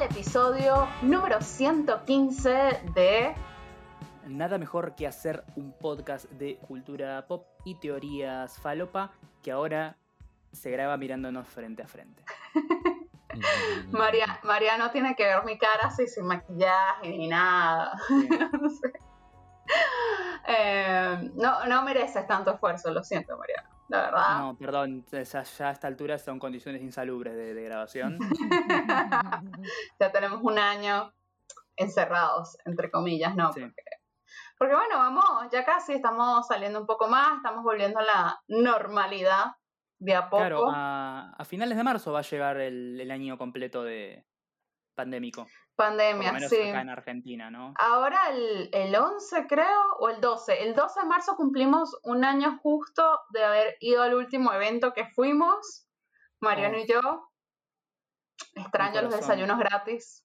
al 0.00 0.06
episodio 0.06 0.88
número 1.02 1.42
115 1.42 2.50
de 2.94 3.34
Nada 4.26 4.56
mejor 4.56 4.94
que 4.94 5.06
hacer 5.06 5.44
un 5.56 5.72
podcast 5.72 6.24
de 6.30 6.56
cultura 6.56 7.26
pop 7.26 7.46
y 7.64 7.74
teorías 7.74 8.58
falopa 8.58 9.10
que 9.42 9.50
ahora 9.50 9.96
se 10.52 10.70
graba 10.70 10.96
mirándonos 10.96 11.46
frente 11.48 11.82
a 11.82 11.86
frente. 11.86 12.24
María, 13.90 14.40
María 14.42 14.78
no 14.78 14.90
tiene 14.90 15.14
que 15.16 15.24
ver 15.24 15.44
mi 15.44 15.58
cara 15.58 15.88
así 15.88 16.06
sin 16.06 16.24
maquillaje 16.24 17.10
ni 17.10 17.28
nada. 17.28 17.92
no, 18.60 18.70
sé. 18.70 18.92
Eh, 20.46 21.30
no, 21.34 21.66
no 21.66 21.82
mereces 21.82 22.26
tanto 22.26 22.54
esfuerzo, 22.54 22.90
lo 22.90 23.02
siento, 23.04 23.36
María. 23.36 23.68
La 23.90 24.02
verdad. 24.02 24.38
No, 24.38 24.56
perdón, 24.56 25.04
ya, 25.10 25.22
ya 25.42 25.68
a 25.68 25.72
esta 25.72 25.88
altura 25.88 26.16
son 26.16 26.38
condiciones 26.38 26.80
insalubres 26.80 27.34
de, 27.34 27.54
de 27.54 27.64
grabación. 27.64 28.18
ya 30.00 30.12
tenemos 30.12 30.40
un 30.42 30.58
año 30.60 31.12
encerrados, 31.76 32.56
entre 32.64 32.88
comillas, 32.88 33.34
¿no? 33.34 33.52
Sí. 33.52 33.60
Porque, 33.60 33.82
porque 34.56 34.74
bueno, 34.76 34.96
vamos, 34.96 35.24
ya 35.50 35.64
casi 35.64 35.94
estamos 35.94 36.46
saliendo 36.46 36.80
un 36.80 36.86
poco 36.86 37.08
más, 37.08 37.38
estamos 37.38 37.64
volviendo 37.64 37.98
a 37.98 38.04
la 38.04 38.40
normalidad 38.46 39.56
de 39.98 40.14
a 40.14 40.30
poco. 40.30 40.42
Claro, 40.42 40.70
a, 40.70 41.32
a 41.36 41.44
finales 41.44 41.76
de 41.76 41.82
marzo 41.82 42.12
va 42.12 42.20
a 42.20 42.22
llegar 42.22 42.58
el, 42.58 43.00
el 43.00 43.10
año 43.10 43.36
completo 43.36 43.82
de 43.82 44.24
pandémico. 44.94 45.48
Por 45.76 45.86
Pandemia, 45.86 46.28
lo 46.28 46.34
menos 46.34 46.50
sí. 46.50 46.60
acá 46.68 46.80
en 46.82 46.88
Argentina, 46.90 47.50
¿no? 47.50 47.72
Ahora 47.78 48.18
el, 48.30 48.68
el 48.72 48.94
11 48.94 49.46
creo, 49.46 49.80
o 49.98 50.08
el 50.10 50.20
12. 50.20 50.62
El 50.62 50.74
12 50.74 51.00
de 51.00 51.06
marzo 51.06 51.36
cumplimos 51.36 51.98
un 52.02 52.24
año 52.24 52.58
justo 52.62 53.02
de 53.30 53.44
haber 53.44 53.76
ido 53.80 54.02
al 54.02 54.14
último 54.14 54.52
evento 54.52 54.92
que 54.92 55.06
fuimos, 55.14 55.86
Mariano 56.40 56.76
Oh. 56.76 56.80
y 56.80 56.86
yo. 56.86 57.30
Extraño 58.54 59.02
los 59.02 59.14
desayunos 59.16 59.58
gratis. 59.58 60.24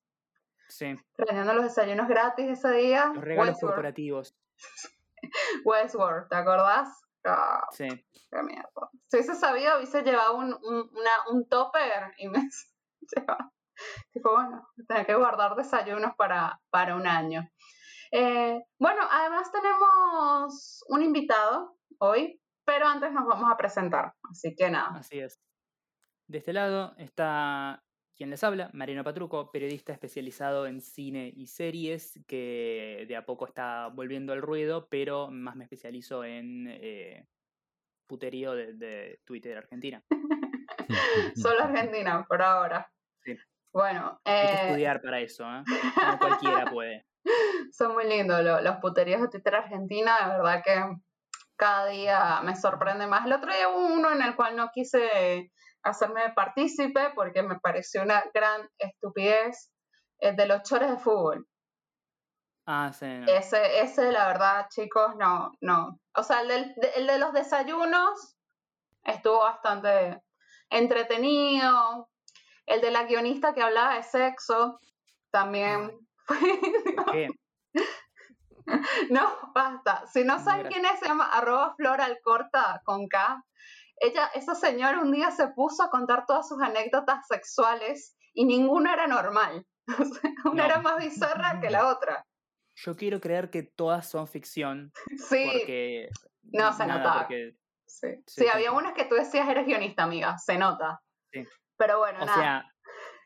Sí, 0.67 0.87
Extrañando 1.17 1.53
los 1.53 1.63
desayunos 1.63 2.07
gratis 2.07 2.49
ese 2.49 2.71
día. 2.71 3.11
los 3.13 3.23
regalos 3.23 3.49
Westworld, 3.53 3.73
corporativos. 3.75 4.35
Westworld, 5.63 6.27
¿te 6.29 6.35
acordás? 6.35 6.89
Ah, 7.25 7.65
Sí. 7.71 7.87
qué 7.87 8.43
mierda. 8.43 8.89
Si 9.07 9.17
hubiese 9.17 9.35
sabido, 9.35 9.77
hubiese 9.77 10.03
llevado 10.03 10.35
un, 10.37 10.53
un, 10.53 10.89
una- 10.91 11.29
un 11.31 11.47
topper 11.47 12.13
y 12.17 12.27
me 12.27 12.39
llevaba. 13.15 13.51
Tipo, 14.13 14.31
bueno, 14.33 14.67
tener 14.87 15.05
que 15.05 15.15
guardar 15.15 15.55
desayunos 15.55 16.13
para, 16.17 16.59
para 16.69 16.95
un 16.95 17.07
año. 17.07 17.49
Eh, 18.11 18.63
bueno, 18.79 19.01
además 19.09 19.51
tenemos 19.51 20.83
un 20.89 21.01
invitado 21.01 21.77
hoy, 21.99 22.39
pero 22.63 22.87
antes 22.87 23.11
nos 23.11 23.25
vamos 23.25 23.51
a 23.51 23.57
presentar. 23.57 24.13
Así 24.29 24.55
que 24.55 24.69
nada. 24.69 24.99
Así 24.99 25.19
es. 25.19 25.41
De 26.27 26.39
este 26.39 26.53
lado 26.53 26.95
está 26.97 27.83
quien 28.15 28.29
les 28.29 28.43
habla, 28.43 28.69
Mariano 28.73 29.03
Patruco, 29.03 29.51
periodista 29.51 29.91
especializado 29.91 30.67
en 30.67 30.79
cine 30.79 31.33
y 31.35 31.47
series, 31.47 32.17
que 32.27 33.05
de 33.07 33.15
a 33.17 33.25
poco 33.25 33.45
está 33.45 33.89
volviendo 33.89 34.31
al 34.31 34.41
ruedo, 34.41 34.87
pero 34.89 35.29
más 35.29 35.57
me 35.57 35.65
especializo 35.65 36.23
en 36.23 36.67
eh, 36.69 37.27
puterío 38.07 38.53
de, 38.53 38.73
de 38.73 39.19
Twitter 39.25 39.57
Argentina. 39.57 40.01
Solo 41.35 41.63
Argentina, 41.63 42.25
por 42.27 42.41
ahora. 42.41 42.89
Sí. 43.23 43.35
Bueno, 43.75 44.21
Hay 44.23 44.47
que 44.47 44.53
eh, 44.55 44.67
estudiar 44.67 45.01
para 45.01 45.19
eso, 45.19 45.43
¿eh? 45.43 45.61
No 45.65 46.17
cualquiera 46.17 46.63
puede. 46.71 47.05
son 47.73 47.91
muy 47.93 48.05
lindos 48.07 48.41
lo- 48.41 48.61
los 48.61 48.77
puteríos 48.77 49.21
de 49.21 49.27
Twitter 49.27 49.53
Argentina, 49.55 50.15
de 50.21 50.37
verdad 50.37 50.63
que 50.63 50.81
cada 51.57 51.87
día 51.87 52.39
me 52.43 52.55
sorprende 52.55 53.05
más. 53.05 53.25
El 53.25 53.33
otro 53.33 53.53
día 53.53 53.67
hubo 53.67 53.85
uno 53.87 54.11
en 54.13 54.21
el 54.21 54.35
cual 54.37 54.55
no 54.55 54.69
quise 54.73 55.51
hacerme 55.83 56.31
partícipe 56.33 57.11
porque 57.15 57.43
me 57.43 57.59
pareció 57.59 58.01
una 58.03 58.23
gran 58.33 58.61
estupidez, 58.77 59.71
el 60.19 60.37
de 60.37 60.47
los 60.47 60.63
chores 60.63 60.89
de 60.89 60.97
fútbol. 60.97 61.45
Ah, 62.65 62.93
sí, 62.93 63.05
no. 63.07 63.27
Ese, 63.27 63.81
ese, 63.81 64.09
la 64.13 64.27
verdad, 64.27 64.67
chicos, 64.69 65.15
no, 65.17 65.51
no. 65.59 65.99
O 66.15 66.23
sea, 66.23 66.41
el, 66.41 66.47
del- 66.47 66.73
de, 66.77 66.87
el 66.95 67.07
de 67.07 67.19
los 67.19 67.33
desayunos 67.33 68.37
estuvo 69.03 69.39
bastante 69.39 70.21
entretenido. 70.69 72.09
El 72.65 72.81
de 72.81 72.91
la 72.91 73.03
guionista 73.03 73.53
que 73.53 73.61
hablaba 73.61 73.95
de 73.95 74.03
sexo 74.03 74.79
también 75.31 75.91
fue... 76.25 76.37
¿Qué? 77.11 77.27
No, 79.11 79.51
basta. 79.53 80.07
Si 80.07 80.23
no 80.23 80.39
saben 80.43 80.67
quién 80.67 80.85
es, 80.85 80.99
se 80.99 81.05
llama 81.05 81.29
arroba 81.31 81.75
floralcorta 81.75 82.81
con 82.83 83.07
K. 83.07 83.43
Ella, 83.97 84.27
esa 84.33 84.55
señora 84.55 85.01
un 85.01 85.11
día 85.11 85.29
se 85.31 85.49
puso 85.49 85.83
a 85.83 85.89
contar 85.91 86.25
todas 86.25 86.47
sus 86.47 86.59
anécdotas 86.61 87.27
sexuales 87.27 88.15
y 88.33 88.45
ninguna 88.45 88.93
era 88.93 89.05
normal. 89.07 89.65
Una 90.45 90.53
No. 90.53 90.65
era 90.65 90.81
más 90.81 90.97
bizarra 90.97 91.59
que 91.61 91.69
la 91.69 91.87
otra. 91.89 92.25
Yo 92.77 92.95
quiero 92.95 93.21
creer 93.21 93.51
que 93.51 93.61
todas 93.63 94.09
son 94.09 94.27
ficción, 94.27 94.91
Sí, 95.15 95.47
porque... 95.53 96.09
No, 96.51 96.73
se 96.73 96.87
nada, 96.87 96.99
notaba. 96.99 97.19
porque- 97.21 97.51
sí. 97.85 98.07
sí, 98.25 98.41
Sí, 98.43 98.47
había 98.51 98.71
unas 98.73 98.93
que 98.93 99.05
tú 99.05 99.13
decías 99.15 99.47
eres 99.47 99.65
guionista, 99.65 100.03
amiga, 100.03 100.37
se 100.39 100.57
nota. 100.57 100.99
Sí. 101.31 101.45
Pero 101.77 101.99
bueno, 101.99 102.19
O 102.21 102.25
nada. 102.25 102.41
sea, 102.41 102.71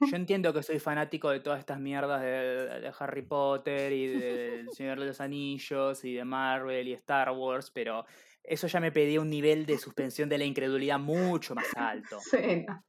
yo 0.09 0.15
entiendo 0.15 0.53
que 0.53 0.63
soy 0.63 0.79
fanático 0.79 1.29
de 1.29 1.39
todas 1.41 1.59
estas 1.59 1.79
mierdas 1.79 2.21
de, 2.21 2.79
de 2.81 2.93
Harry 2.99 3.21
Potter 3.23 3.91
y 3.91 4.07
del 4.07 4.71
Señor 4.73 4.99
de 4.99 5.05
los 5.07 5.21
Anillos 5.21 6.03
y 6.05 6.13
de 6.15 6.25
Marvel 6.25 6.87
y 6.87 6.93
Star 6.93 7.31
Wars, 7.31 7.71
pero 7.71 8.05
eso 8.43 8.67
ya 8.67 8.79
me 8.79 8.91
pedía 8.91 9.21
un 9.21 9.29
nivel 9.29 9.65
de 9.65 9.77
suspensión 9.77 10.29
de 10.29 10.37
la 10.37 10.45
incredulidad 10.45 10.99
mucho 10.99 11.53
más 11.55 11.67
alto. 11.75 12.19
Sí, 12.19 12.65
no. 12.67 12.83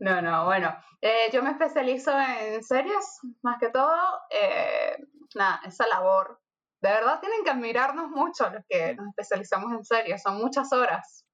No, 0.00 0.22
no, 0.22 0.44
bueno, 0.44 0.74
eh, 1.00 1.28
yo 1.32 1.42
me 1.42 1.50
especializo 1.50 2.12
en 2.18 2.62
series, 2.62 3.18
más 3.42 3.58
que 3.58 3.70
todo, 3.70 3.96
eh, 4.30 4.96
nada, 5.34 5.60
esa 5.64 5.86
labor. 5.88 6.40
De 6.80 6.90
verdad 6.90 7.20
tienen 7.20 7.44
que 7.44 7.50
admirarnos 7.50 8.08
mucho 8.10 8.50
los 8.50 8.62
que 8.68 8.94
nos 8.94 9.08
especializamos 9.08 9.72
en 9.72 9.84
series, 9.84 10.22
son 10.22 10.36
muchas 10.38 10.72
horas 10.72 11.24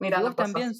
Y 0.00 0.04
mirando 0.04 0.28
vos 0.28 0.34
cosas. 0.36 0.52
también, 0.52 0.72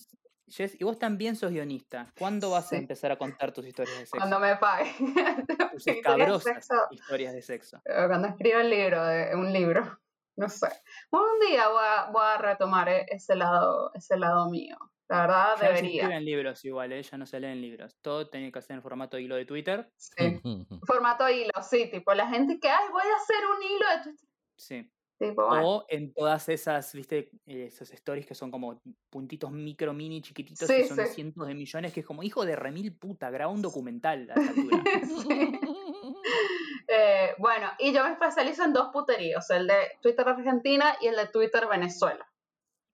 Jess, 0.50 0.80
y 0.80 0.84
vos 0.84 0.98
también 0.98 1.36
sos 1.36 1.50
guionista. 1.50 2.12
¿Cuándo 2.18 2.50
vas 2.50 2.68
Sí. 2.68 2.76
a 2.76 2.78
empezar 2.78 3.12
a 3.12 3.16
contar 3.16 3.52
tus 3.52 3.66
historias 3.66 3.98
de 3.98 4.06
sexo? 4.06 4.16
Cuando 4.18 4.38
me 4.40 4.56
paguen. 4.56 4.94
Tus 5.72 5.86
Historias 5.86 5.94
de 5.94 6.00
escabrosas 6.00 6.54
sexo, 6.66 6.74
historias 6.90 7.32
de 7.34 7.42
sexo. 7.42 7.76
eh, 7.84 8.04
Cuando 8.08 8.28
escriba 8.28 8.60
el 8.60 8.70
libro, 8.70 9.04
de, 9.04 9.34
un 9.34 9.52
libro, 9.52 9.98
no 10.36 10.48
sé. 10.48 10.68
Un 11.10 11.40
día 11.48 11.68
voy 11.68 11.84
a, 11.84 12.10
voy 12.10 12.22
a 12.24 12.38
retomar 12.38 12.88
e- 12.88 13.06
ese 13.10 13.34
lado, 13.36 13.90
ese 13.94 14.16
lado 14.16 14.48
mío. 14.50 14.76
La 15.10 15.22
verdad, 15.22 15.44
Ya 15.46 15.52
no 15.52 15.56
se 15.58 15.64
debería. 15.66 16.02
escriben 16.02 16.24
libros 16.26 16.64
igual, 16.66 16.92
¿eh? 16.92 17.02
ya 17.02 17.16
no 17.16 17.24
se 17.24 17.40
leen 17.40 17.60
libros. 17.62 17.96
Todo 18.02 18.28
tiene 18.28 18.52
que 18.52 18.60
ser 18.60 18.76
en 18.76 18.82
formato 18.82 19.18
hilo 19.18 19.36
de 19.36 19.46
Twitter. 19.46 19.90
Sí. 19.96 20.38
Formato 20.86 21.28
hilo, 21.30 21.50
sí, 21.62 21.88
tipo 21.90 22.12
la 22.12 22.28
gente 22.28 22.58
que, 22.60 22.68
ay, 22.68 22.88
voy 22.92 23.02
a 23.02 23.16
hacer 23.16 23.36
un 23.56 23.62
hilo 23.62 23.88
de 23.96 24.02
Twitter. 24.04 24.28
Sí. 24.56 24.90
Tipo, 25.18 25.42
O 25.42 25.84
en 25.88 26.12
todas 26.14 26.48
esas, 26.48 26.92
viste, 26.94 27.30
eh, 27.46 27.66
esas 27.66 27.90
stories 27.92 28.24
que 28.24 28.36
son 28.36 28.52
como 28.52 28.80
puntitos 29.10 29.50
micro, 29.50 29.92
mini, 29.92 30.22
chiquititos, 30.22 30.68
Sí, 30.68 30.76
que 30.76 30.86
son 30.86 30.98
sí. 30.98 31.14
cientos 31.14 31.46
de 31.48 31.54
millones, 31.54 31.92
que 31.92 32.00
es 32.00 32.06
como 32.06 32.22
hijo 32.22 32.44
de 32.46 32.54
remil 32.54 32.94
puta, 32.94 33.28
graba 33.30 33.52
un 33.52 33.60
documental 33.60 34.30
a 34.30 34.34
esta 34.40 34.52
altura. 34.52 34.82
sí. 35.28 35.60
Eh, 36.90 37.34
bueno, 37.38 37.68
y 37.78 37.92
yo 37.92 38.02
me 38.04 38.12
especializo 38.12 38.64
en 38.64 38.72
dos 38.72 38.88
puteríos, 38.92 39.50
el 39.50 39.66
de 39.66 39.98
Twitter 40.00 40.26
Argentina 40.28 40.96
y 41.00 41.08
el 41.08 41.16
de 41.16 41.26
Twitter 41.26 41.66
Venezuela. 41.66 42.26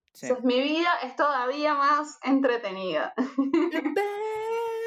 Entonces 0.07 0.45
mi 0.45 0.61
vida 0.61 0.91
es 1.03 1.17
todavía 1.17 1.75
más 1.75 2.19
entretenida. 2.23 3.15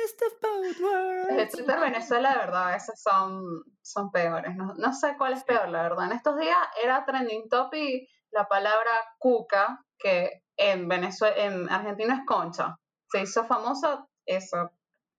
Best 0.08 0.22
of 0.22 0.34
both 0.42 1.30
El 1.30 1.66
de 1.68 1.80
Venezuela, 1.80 2.32
de 2.32 2.38
verdad, 2.38 2.76
esos 2.76 3.02
son, 3.02 3.64
son 3.82 4.12
peores. 4.12 4.56
No, 4.56 4.74
no 4.76 4.94
sé 4.94 5.16
cuál 5.18 5.34
es 5.34 5.44
peor, 5.44 5.68
la 5.68 5.84
verdad. 5.84 6.06
En 6.06 6.14
estos 6.14 6.38
días 6.38 6.58
era 6.82 7.06
trending 7.06 7.50
topic 7.50 8.08
la 8.32 8.48
palabra 8.48 8.92
cuca, 9.18 9.84
que 9.98 10.44
en 10.56 10.88
Venezuela, 10.88 11.36
en 11.38 11.70
Argentina 11.70 12.16
es 12.16 12.26
concha. 12.26 12.78
Se 13.10 13.22
hizo 13.22 13.46
famosa 13.46 14.06
eso, 14.26 14.72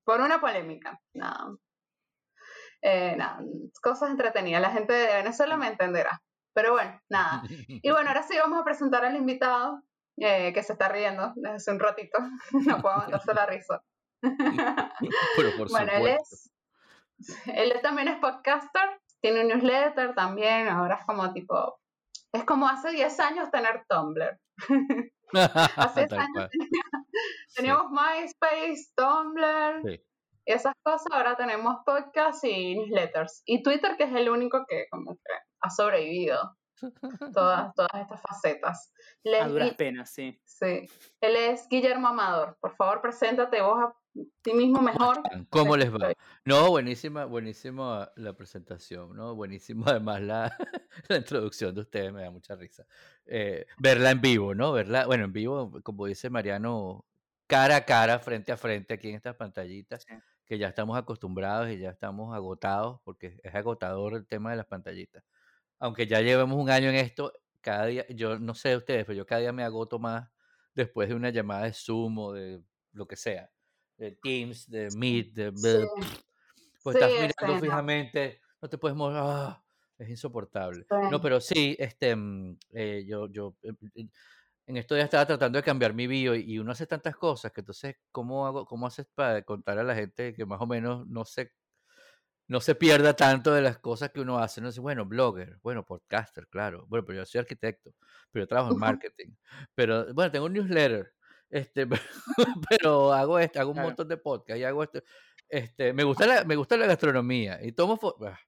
por 0.05 0.21
una 0.21 0.41
polémica. 0.41 0.99
Nada. 1.15 1.55
Eh, 2.81 3.15
nada, 3.17 3.41
cosas 3.83 4.11
entretenidas. 4.11 4.63
La 4.63 4.71
gente 4.71 4.93
de 4.93 5.17
Venezuela 5.17 5.57
me 5.57 5.69
entenderá. 5.69 6.23
Pero 6.55 6.73
bueno, 6.73 6.99
nada. 7.11 7.43
Y 7.83 7.91
bueno, 7.91 8.09
ahora 8.09 8.23
sí 8.23 8.37
vamos 8.39 8.61
a 8.61 8.65
presentar 8.65 9.05
al 9.05 9.17
invitado 9.17 9.83
eh, 10.17 10.53
que 10.53 10.63
se 10.63 10.73
está 10.73 10.89
riendo 10.89 11.33
desde 11.37 11.57
hace 11.57 11.71
un 11.73 11.81
ratito. 11.81 12.19
No 12.67 12.81
puedo 12.81 12.95
aguantarse 12.95 13.35
la 13.35 13.47
risa. 13.47 13.83
Pero 15.37 15.57
por 15.57 15.69
bueno, 15.71 15.93
él 15.93 16.19
supuesto. 16.19 16.37
es, 16.37 16.51
él 17.47 17.73
también 17.83 18.09
es 18.09 18.19
podcaster, 18.19 19.01
tiene 19.21 19.43
un 19.43 19.49
newsletter 19.49 20.15
también, 20.15 20.69
ahora 20.69 20.97
es 20.97 21.07
como 21.07 21.33
tipo, 21.33 21.81
es 22.33 22.45
como 22.45 22.69
hace 22.69 22.91
10 22.91 23.21
años 23.21 23.51
tener 23.51 23.85
Tumblr. 23.89 24.39
Hace 25.77 26.07
10 26.07 26.09
Tal 26.09 26.19
años 26.19 26.51
teníamos 27.55 27.91
MySpace, 27.91 28.93
Tumblr 28.97 29.83
Sí. 29.85 30.01
y 30.47 30.53
esas 30.53 30.75
cosas, 30.83 31.07
ahora 31.13 31.37
tenemos 31.37 31.77
podcast 31.85 32.43
y 32.45 32.77
newsletters. 32.77 33.43
Y 33.45 33.63
Twitter, 33.63 33.97
que 33.97 34.05
es 34.05 34.15
el 34.15 34.31
único 34.31 34.65
que 34.69 34.87
como 34.91 35.15
que 35.17 35.33
ha 35.61 35.71
sobrevivido 35.71 36.57
todas, 37.35 37.75
todas 37.75 37.91
estas 38.01 38.23
facetas. 38.23 38.93
A 39.41 39.49
duras 39.49 39.75
penas, 39.75 40.11
sí. 40.13 40.41
sí. 40.45 40.89
Él 41.21 41.37
es 41.37 41.69
Guillermo 41.69 42.09
Amador. 42.09 42.57
Por 42.61 42.75
favor, 42.77 43.03
preséntate, 43.03 43.61
vos 43.61 43.93
ti 44.43 44.53
mismo 44.53 44.81
mejor. 44.81 45.23
¿Cómo 45.51 45.77
les 45.77 45.93
va? 45.93 46.13
No, 46.45 46.71
buenísima, 46.71 47.25
buenísima 47.25 48.11
la 48.17 48.33
presentación, 48.35 49.15
¿no? 49.15 49.35
Buenísimo 49.35 49.85
además 49.89 50.23
la, 50.23 50.57
la 51.09 51.17
introducción 51.17 51.75
de 51.75 51.83
ustedes, 51.83 52.13
me 52.13 52.23
da 52.23 52.31
mucha 52.31 52.57
risa. 52.57 52.87
Eh, 53.27 53.67
verla 53.79 54.11
en 54.11 54.21
vivo, 54.21 54.55
¿no? 54.55 54.73
Verla, 54.73 55.07
bueno, 55.07 55.25
en 55.25 55.33
vivo, 55.33 55.81
como 55.83 56.07
dice 56.07 56.31
Mariano, 56.31 57.05
cara 57.47 57.77
a 57.77 57.85
cara, 57.85 58.19
frente 58.19 58.53
a 58.53 58.57
frente, 58.57 58.95
aquí 58.95 59.09
en 59.09 59.17
estas 59.17 59.37
pantallitas, 59.37 60.07
que 60.45 60.59
ya 60.59 60.69
estamos 60.69 60.97
acostumbrados 60.97 61.71
y 61.71 61.79
ya 61.79 61.91
estamos 61.91 62.35
agotados, 62.35 63.01
porque 63.05 63.39
es 63.43 63.55
agotador 63.55 64.15
el 64.15 64.27
tema 64.27 64.51
de 64.51 64.57
las 64.57 64.67
pantallitas. 64.67 65.25
Aunque 65.79 66.07
ya 66.07 66.21
llevamos 66.21 66.59
un 66.59 66.71
año 66.71 66.89
en 66.89 66.97
esto, 66.97 67.33
cada 67.61 67.87
día, 67.87 68.07
yo 68.09 68.39
no 68.39 68.55
sé 68.55 68.77
ustedes, 68.77 69.05
pero 69.05 69.17
yo 69.17 69.27
cada 69.27 69.41
día 69.43 69.53
me 69.53 69.65
agoto 69.65 69.99
más 69.99 70.29
después 70.75 71.09
de 71.09 71.15
una 71.15 71.31
llamada 71.31 71.65
de 71.65 71.73
Zoom 71.73 72.19
o 72.19 72.33
de 72.33 72.63
lo 72.93 73.07
que 73.07 73.17
sea, 73.17 73.51
de 73.99 74.13
Teams, 74.13 74.71
de 74.71 74.89
Meet, 74.97 75.35
de... 75.35 75.53
Pues 76.83 76.97
estás 76.97 77.11
mirando 77.13 77.61
fijamente, 77.61 78.41
no 78.63 78.69
te 78.69 78.79
puedes 78.79 78.97
mover, 78.97 79.19
ah, 79.21 79.63
es 79.99 80.09
insoportable. 80.09 80.87
No, 81.11 81.21
pero 81.21 81.41
sí, 81.41 81.77
este, 81.79 82.15
mm, 82.15 82.57
eh, 82.73 83.05
yo, 83.07 83.27
yo 83.29 83.57
eh, 83.63 83.73
eh, 83.97 84.09
en 84.67 84.77
esto 84.77 84.97
ya 84.97 85.05
estaba 85.05 85.27
tratando 85.27 85.59
de 85.59 85.63
cambiar 85.65 85.93
mi 85.93 86.07
bio 86.07 86.35
y, 86.35 86.59
uno 86.59 86.73
hace 86.73 86.87
tantas 86.87 87.17
cosas 87.17 87.53
que 87.53 87.61
entonces, 87.61 87.97
¿cómo 88.13 88.47
hago, 88.47 88.65
cómo 88.65 88.87
haces 88.87 89.07
para 89.15 89.43
contar 89.43 89.79
a 89.79 89.83
la 89.83 89.95
gente 89.95 90.33
que 90.35 90.47
más 90.47 90.61
o 90.61 90.67
menos 90.67 91.07
no 91.09 91.25
sé 91.25 91.53
no 92.49 92.61
se 92.61 92.75
pierda 92.75 93.15
tanto 93.15 93.53
de 93.53 93.61
las 93.61 93.79
cosas 93.79 94.11
que 94.11 94.21
uno 94.21 94.39
hace. 94.39 94.61
No 94.61 94.73
sé, 94.73 94.81
bueno, 94.81 95.05
blogger, 95.05 95.59
bueno, 95.63 95.85
podcaster, 95.85 96.49
claro. 96.49 96.87
Bueno, 96.89 97.05
pero 97.05 97.19
yo 97.19 97.27
soy 97.27 97.41
arquitecto, 97.41 97.95
pero 98.33 98.45
yo 98.45 98.49
trabajo 98.49 98.73
en 98.73 98.79
marketing. 99.03 99.35
Pero, 99.75 100.13
bueno, 100.15 100.33
tengo 100.33 100.47
un 100.47 100.55
newsletter, 100.55 101.13
este, 101.51 101.87
pero 102.71 103.13
hago 103.13 103.39
esto, 103.39 103.61
hago 103.61 103.73
un 103.73 103.83
montón 103.83 104.09
de 104.09 104.17
podcast 104.17 104.59
y 104.59 104.65
hago 104.65 104.83
esto. 104.83 105.03
Este, 105.49 105.93
me 105.93 106.05
gusta 106.05 106.27
la, 106.27 106.45
me 106.45 106.57
gusta 106.57 106.77
la 106.77 106.87
gastronomía 106.87 107.59
y 107.63 107.73
tomo 107.73 107.99
ah, 108.27 108.39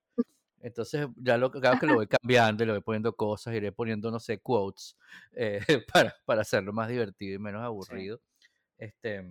entonces 0.61 1.09
ya 1.17 1.39
lo 1.39 1.51
claro 1.51 1.79
que 1.81 1.87
lo 1.87 1.95
voy 1.95 2.07
cambiando 2.07 2.65
le 2.67 2.73
voy 2.73 2.83
poniendo 2.83 3.15
cosas, 3.17 3.55
iré 3.55 3.73
poniendo, 3.73 4.11
no 4.11 4.21
sé, 4.21 4.39
quotes 4.41 4.97
eh, 5.33 5.61
para, 5.93 6.15
para 6.25 6.43
hacerlo 6.43 6.73
más 6.73 6.89
divertido 6.89 7.37
y 7.37 7.39
menos 7.39 7.63
aburrido. 7.63 8.21
Este, 8.77 9.25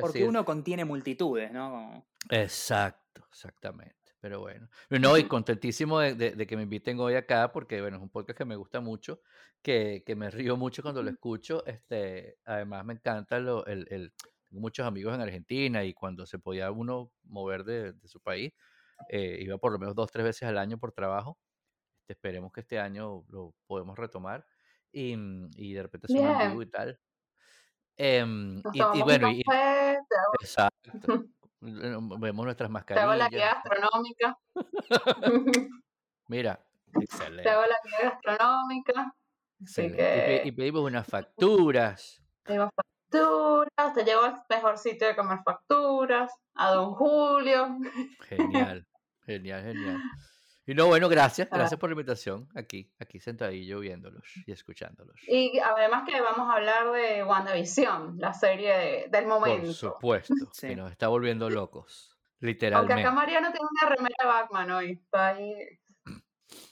Porque 0.00 0.24
uno 0.24 0.44
contiene 0.44 0.84
multitudes, 0.84 1.52
¿no? 1.52 2.06
Exacto, 2.30 3.24
exactamente. 3.30 3.97
Pero 4.20 4.40
bueno, 4.40 4.68
no, 4.90 5.16
y 5.16 5.24
contentísimo 5.24 6.00
de, 6.00 6.46
que 6.46 6.56
me 6.56 6.64
inviten 6.64 6.98
hoy 6.98 7.14
acá, 7.14 7.52
porque 7.52 7.80
bueno, 7.80 7.98
es 7.98 8.02
un 8.02 8.10
podcast 8.10 8.38
que 8.38 8.44
me 8.44 8.56
gusta 8.56 8.80
mucho, 8.80 9.20
que, 9.62 10.02
que 10.04 10.16
me 10.16 10.30
río 10.30 10.56
mucho 10.56 10.82
cuando 10.82 11.02
lo 11.02 11.10
escucho. 11.10 11.64
Este, 11.66 12.38
además 12.44 12.84
me 12.84 12.94
encanta 12.94 13.38
lo, 13.38 13.64
el, 13.66 13.86
el, 13.90 14.12
tengo 14.48 14.60
muchos 14.60 14.86
amigos 14.86 15.14
en 15.14 15.20
Argentina 15.20 15.84
y 15.84 15.94
cuando 15.94 16.26
se 16.26 16.38
podía 16.38 16.70
uno 16.70 17.12
mover 17.24 17.64
de, 17.64 17.92
de 17.92 18.08
su 18.08 18.20
país, 18.20 18.52
eh, 19.08 19.38
iba 19.40 19.58
por 19.58 19.72
lo 19.72 19.78
menos 19.78 19.94
dos, 19.94 20.10
tres 20.10 20.24
veces 20.24 20.48
al 20.48 20.58
año 20.58 20.78
por 20.78 20.92
trabajo. 20.92 21.38
Este, 22.08 22.14
esperemos 22.14 22.52
que 22.52 22.60
este 22.60 22.78
año 22.78 23.24
lo 23.28 23.54
podemos 23.66 23.98
retomar 23.98 24.46
y, 24.90 25.14
y 25.56 25.74
de 25.74 25.82
repente 25.82 26.06
un 26.10 26.26
amigo 26.26 26.62
y 26.62 26.66
tal. 26.66 26.98
Em, 27.96 28.62
y, 28.72 29.02
bueno, 29.02 29.30
y, 29.30 29.42
exacto. 30.40 31.24
Vemos 31.60 32.44
nuestras 32.44 32.70
mascarillas. 32.70 33.04
Te 33.04 33.10
hago 33.10 33.18
la 33.18 33.28
guía 33.28 33.54
gastronómica. 33.54 34.38
Mira, 36.28 36.60
excelente. 37.00 37.42
Te 37.42 37.50
hago 37.50 37.62
la 37.62 37.76
guía 37.84 38.10
gastronómica. 38.10 39.14
Y, 40.44 40.52
pedimos 40.52 40.82
unas 40.82 41.06
facturas. 41.06 42.22
Pedimos 42.44 42.70
facturas, 42.74 43.92
te 43.92 44.04
llevo 44.04 44.22
al 44.22 44.42
mejor 44.48 44.78
sitio 44.78 45.08
de 45.08 45.16
comer 45.16 45.40
facturas, 45.44 46.32
a 46.54 46.70
Don 46.70 46.94
Julio. 46.94 47.76
Genial, 48.20 48.86
genial, 49.26 49.62
genial. 49.62 50.00
Y 50.68 50.74
no, 50.74 50.86
bueno, 50.86 51.08
gracias, 51.08 51.48
gracias 51.48 51.80
por 51.80 51.88
la 51.88 51.94
invitación 51.94 52.46
aquí, 52.54 52.92
aquí 53.00 53.18
sentadillo 53.20 53.80
viéndolos 53.80 54.22
y 54.46 54.52
escuchándolos. 54.52 55.16
Y 55.26 55.58
además 55.60 56.06
que 56.06 56.20
vamos 56.20 56.46
a 56.46 56.56
hablar 56.56 56.92
de 56.92 57.24
WandaVision, 57.24 58.18
la 58.18 58.34
serie 58.34 59.08
del 59.08 59.26
momento. 59.26 59.64
Por 59.64 59.72
supuesto, 59.72 60.34
que 60.60 60.76
nos 60.76 60.90
está 60.90 61.08
volviendo 61.08 61.48
locos, 61.48 62.14
literalmente. 62.40 62.92
Aunque 62.92 63.06
acá 63.06 63.16
Mariano 63.16 63.50
tiene 63.50 63.66
una 63.66 63.96
remera 63.96 64.14
de 64.20 64.26
Batman 64.26 64.70
hoy, 64.72 65.00
está 65.02 65.28
ahí. 65.28 65.54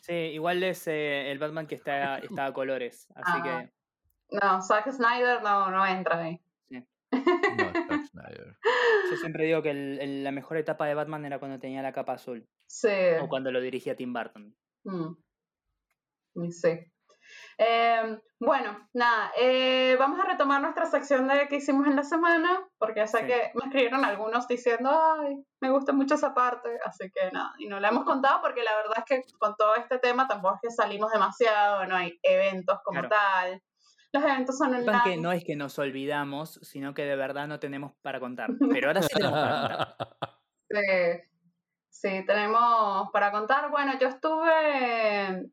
Sí, 0.02 0.12
igual 0.12 0.62
es 0.62 0.86
eh, 0.88 1.30
el 1.30 1.38
Batman 1.38 1.66
que 1.66 1.76
está, 1.76 2.18
está 2.18 2.44
a 2.44 2.52
colores, 2.52 3.08
así 3.14 3.40
que... 3.40 3.72
No, 4.28 4.60
Zack 4.60 4.90
Snyder 4.90 5.42
no, 5.42 5.70
no 5.70 5.86
entra 5.86 6.18
ahí. 6.18 6.38
No, 6.68 6.84
Zack 7.88 8.04
Snyder. 8.10 8.58
Yo 9.10 9.16
siempre 9.16 9.46
digo 9.46 9.62
que 9.62 9.72
la 9.72 10.32
mejor 10.32 10.58
etapa 10.58 10.84
de 10.84 10.92
Batman 10.92 11.24
era 11.24 11.38
cuando 11.38 11.58
tenía 11.58 11.80
la 11.80 11.92
capa 11.92 12.12
azul. 12.12 12.46
Sí. 12.66 12.88
O 13.20 13.28
cuando 13.28 13.50
lo 13.50 13.60
dirigía 13.60 13.96
Tim 13.96 14.12
Burton. 14.12 14.54
Mm. 14.84 16.50
Sí. 16.50 16.92
Em, 17.58 18.20
bueno, 18.38 18.88
nada, 18.92 19.32
eh, 19.38 19.96
vamos 19.98 20.20
a 20.20 20.28
retomar 20.28 20.60
nuestra 20.60 20.86
sección 20.86 21.26
de 21.26 21.48
que 21.48 21.56
hicimos 21.56 21.86
en 21.86 21.96
la 21.96 22.02
semana, 22.02 22.68
porque 22.78 23.00
ya 23.00 23.06
sé 23.06 23.26
que 23.26 23.50
me 23.54 23.64
escribieron 23.64 24.04
algunos 24.04 24.46
diciendo, 24.46 24.90
ay, 24.90 25.42
me 25.60 25.70
gusta 25.70 25.92
mucho 25.92 26.14
esa 26.14 26.34
parte, 26.34 26.68
así 26.84 27.10
que 27.10 27.30
nada, 27.32 27.54
y 27.58 27.66
no 27.66 27.80
la 27.80 27.88
hemos 27.88 28.04
contado 28.04 28.40
porque 28.42 28.62
la 28.62 28.76
verdad 28.76 28.98
es 28.98 29.04
que 29.04 29.38
con 29.38 29.56
todo 29.56 29.74
este 29.76 29.98
tema 29.98 30.28
tampoco 30.28 30.56
es 30.56 30.60
que 30.62 30.70
salimos 30.70 31.10
demasiado, 31.10 31.86
no 31.86 31.96
hay 31.96 32.18
eventos 32.22 32.78
como 32.84 33.08
tal. 33.08 33.62
Los 34.12 34.22
eventos 34.22 34.56
son 34.56 34.74
online. 34.74 35.00
Que 35.04 35.16
no 35.16 35.32
es 35.32 35.44
que 35.44 35.56
nos 35.56 35.78
olvidamos, 35.78 36.60
sino 36.62 36.94
que 36.94 37.02
de 37.02 37.16
verdad 37.16 37.48
no 37.48 37.58
tenemos 37.58 37.92
para 38.02 38.20
contar. 38.20 38.50
Pero 38.72 38.88
ahora 38.88 39.02
sí 39.02 39.08
tenemos 39.14 39.38
para 39.38 39.68
contar. 39.68 39.96
Sí. 40.68 41.35
Sí, 41.98 42.26
tenemos 42.26 43.08
para 43.10 43.32
contar. 43.32 43.70
Bueno, 43.70 43.98
yo 43.98 44.08
estuve, 44.08 45.50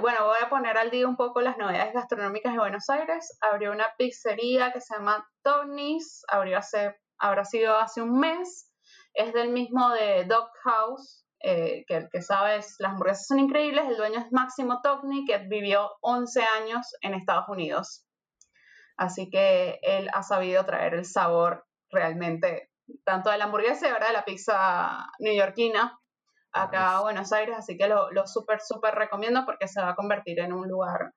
bueno, 0.00 0.24
voy 0.24 0.38
a 0.42 0.48
poner 0.48 0.76
al 0.76 0.90
día 0.90 1.06
un 1.06 1.16
poco 1.16 1.40
las 1.40 1.56
novedades 1.56 1.94
gastronómicas 1.94 2.52
de 2.52 2.58
Buenos 2.58 2.90
Aires. 2.90 3.38
Abrió 3.40 3.70
una 3.70 3.86
pizzería 3.96 4.72
que 4.72 4.80
se 4.80 4.96
llama 4.96 5.24
Tony's, 5.44 6.24
abrió 6.26 6.58
hace, 6.58 6.96
habrá 7.16 7.44
sido 7.44 7.76
hace 7.76 8.02
un 8.02 8.18
mes. 8.18 8.72
Es 9.14 9.32
del 9.34 9.50
mismo 9.50 9.90
de 9.90 10.24
Dog 10.24 10.50
House, 10.64 11.24
eh, 11.38 11.84
que 11.86 11.94
el 11.94 12.08
que 12.10 12.22
sabes, 12.22 12.74
las 12.80 12.90
hamburguesas 12.90 13.28
son 13.28 13.38
increíbles. 13.38 13.86
El 13.86 13.96
dueño 13.96 14.18
es 14.18 14.32
Máximo 14.32 14.80
Togni, 14.82 15.24
que 15.24 15.38
vivió 15.46 15.92
11 16.00 16.42
años 16.60 16.92
en 17.02 17.14
Estados 17.14 17.48
Unidos. 17.48 18.04
Así 18.96 19.30
que 19.30 19.78
él 19.82 20.10
ha 20.12 20.24
sabido 20.24 20.64
traer 20.64 20.94
el 20.94 21.04
sabor 21.04 21.64
realmente 21.88 22.73
tanto 23.04 23.30
de 23.30 23.38
la 23.38 23.44
hamburguesa 23.44 23.86
y 23.86 23.90
ahora 23.90 24.08
de 24.08 24.12
la 24.12 24.24
pizza 24.24 25.10
neoyorquina 25.18 25.98
acá 26.52 26.96
a 26.96 27.00
Buenos 27.02 27.32
Aires, 27.32 27.56
así 27.58 27.76
que 27.76 27.88
lo, 27.88 28.10
lo 28.12 28.26
súper, 28.26 28.60
súper 28.60 28.94
recomiendo 28.94 29.44
porque 29.44 29.68
se 29.68 29.80
va 29.80 29.90
a 29.90 29.96
convertir 29.96 30.38
en 30.40 30.52
un 30.52 30.68
lugar... 30.68 31.12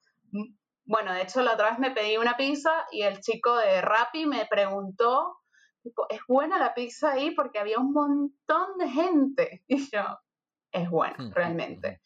Bueno, 0.85 1.13
de 1.13 1.21
hecho 1.21 1.41
la 1.41 1.53
otra 1.53 1.71
vez 1.71 1.79
me 1.79 1.91
pedí 1.91 2.15
una 2.17 2.37
pizza 2.37 2.71
y 2.91 3.01
el 3.01 3.19
chico 3.19 3.57
de 3.57 3.81
Rappi 3.81 4.25
me 4.25 4.45
preguntó, 4.45 5.37
tipo, 5.83 6.05
¿es 6.09 6.21
buena 6.27 6.57
la 6.57 6.73
pizza 6.73 7.11
ahí? 7.11 7.31
Porque 7.31 7.59
había 7.59 7.77
un 7.77 7.91
montón 7.91 8.77
de 8.77 8.89
gente. 8.89 9.63
Y 9.67 9.89
yo, 9.91 10.01
es 10.71 10.89
buena, 10.89 11.17
realmente. 11.33 12.01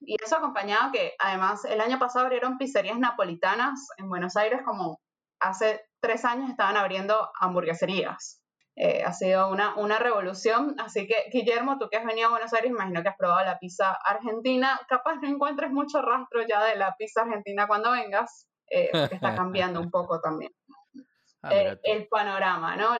Y 0.00 0.16
eso 0.22 0.36
acompañado 0.36 0.92
que 0.92 1.14
además 1.18 1.64
el 1.64 1.80
año 1.80 1.98
pasado 1.98 2.26
abrieron 2.26 2.58
pizzerías 2.58 2.98
napolitanas 2.98 3.88
en 3.96 4.08
Buenos 4.08 4.36
Aires 4.36 4.60
como 4.64 5.00
hace 5.40 5.80
tres 6.00 6.24
años 6.24 6.50
estaban 6.50 6.76
abriendo 6.76 7.30
hamburgueserías. 7.40 8.42
Eh, 8.78 9.02
ha 9.02 9.12
sido 9.14 9.48
una, 9.48 9.74
una 9.76 9.98
revolución. 9.98 10.76
Así 10.78 11.06
que, 11.06 11.30
Guillermo, 11.32 11.78
tú 11.78 11.88
que 11.88 11.96
has 11.96 12.04
venido 12.04 12.28
a 12.28 12.32
Buenos 12.32 12.52
Aires, 12.52 12.70
imagino 12.70 13.02
que 13.02 13.08
has 13.08 13.16
probado 13.16 13.44
la 13.44 13.58
pizza 13.58 13.92
argentina. 14.04 14.78
Capaz 14.86 15.16
no 15.16 15.28
encuentres 15.28 15.70
mucho 15.70 16.02
rastro 16.02 16.42
ya 16.46 16.62
de 16.62 16.76
la 16.76 16.94
pizza 16.98 17.22
argentina 17.22 17.66
cuando 17.66 17.92
vengas, 17.92 18.48
eh, 18.70 18.90
porque 18.92 19.14
está 19.14 19.34
cambiando 19.34 19.80
un 19.80 19.90
poco 19.90 20.20
también 20.20 20.52
ah, 21.42 21.54
eh, 21.54 21.78
el 21.84 22.06
panorama, 22.08 22.76
¿no? 22.76 22.96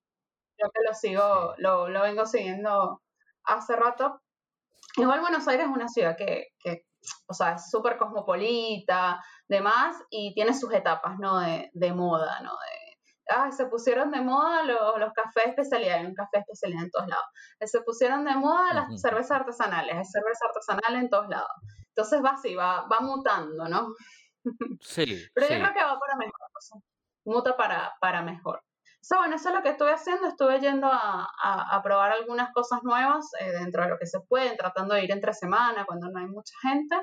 Yo 0.58 0.70
que 0.70 0.82
lo 0.86 0.94
sigo, 0.94 1.54
lo, 1.58 1.88
lo, 1.88 2.02
vengo 2.02 2.24
siguiendo 2.24 3.02
hace 3.44 3.76
rato. 3.76 4.22
Igual 4.96 5.20
Buenos 5.20 5.46
Aires 5.46 5.66
es 5.66 5.72
una 5.72 5.88
ciudad 5.88 6.16
que, 6.16 6.48
que 6.58 6.86
o 7.26 7.34
sea, 7.34 7.56
es 7.56 7.70
súper 7.70 7.98
cosmopolita, 7.98 9.22
demás, 9.46 9.96
y 10.08 10.32
tiene 10.32 10.54
sus 10.54 10.72
etapas, 10.72 11.18
¿no? 11.18 11.38
De, 11.40 11.70
de 11.74 11.92
moda, 11.92 12.40
¿no? 12.40 12.52
De, 12.52 12.85
ah, 13.30 13.50
se 13.52 13.66
pusieron 13.66 14.10
de 14.10 14.20
moda 14.20 14.62
los, 14.62 14.98
los 14.98 15.12
cafés 15.12 15.48
especialidad, 15.48 15.98
hay 15.98 16.06
un 16.06 16.14
café 16.14 16.38
especialidad 16.38 16.84
en 16.84 16.90
todos 16.90 17.08
lados. 17.08 17.26
Se 17.64 17.80
pusieron 17.82 18.24
de 18.24 18.34
moda 18.34 18.72
las 18.74 19.00
cervezas 19.00 19.40
artesanales, 19.40 19.96
hay 19.96 20.04
cerveza 20.04 20.46
artesanal 20.48 21.02
en 21.02 21.10
todos 21.10 21.28
lados. 21.28 21.50
Entonces 21.88 22.22
va 22.24 22.30
así, 22.30 22.54
va, 22.54 22.86
va 22.86 23.00
mutando, 23.00 23.68
¿no? 23.68 23.94
Sí. 24.80 25.26
Pero 25.34 25.48
yo 25.48 25.54
creo 25.56 25.74
que 25.74 25.82
va 25.82 25.98
para 25.98 26.16
mejor, 26.16 26.48
muta 27.24 27.56
para, 27.56 27.94
para 28.00 28.22
mejor. 28.22 28.62
So, 29.00 29.16
bueno, 29.18 29.36
eso 29.36 29.48
es 29.48 29.54
lo 29.54 29.62
que 29.62 29.70
estuve 29.70 29.92
haciendo, 29.92 30.26
estuve 30.26 30.60
yendo 30.60 30.88
a, 30.88 31.28
a, 31.42 31.82
probar 31.82 32.12
algunas 32.12 32.52
cosas 32.52 32.80
nuevas 32.82 33.28
eh, 33.38 33.52
dentro 33.52 33.82
de 33.82 33.90
lo 33.90 33.98
que 33.98 34.06
se 34.06 34.20
puede, 34.20 34.56
tratando 34.56 34.94
de 34.94 35.04
ir 35.04 35.12
entre 35.12 35.32
semana 35.32 35.84
cuando 35.84 36.08
no 36.08 36.18
hay 36.18 36.26
mucha 36.26 36.54
gente. 36.62 36.96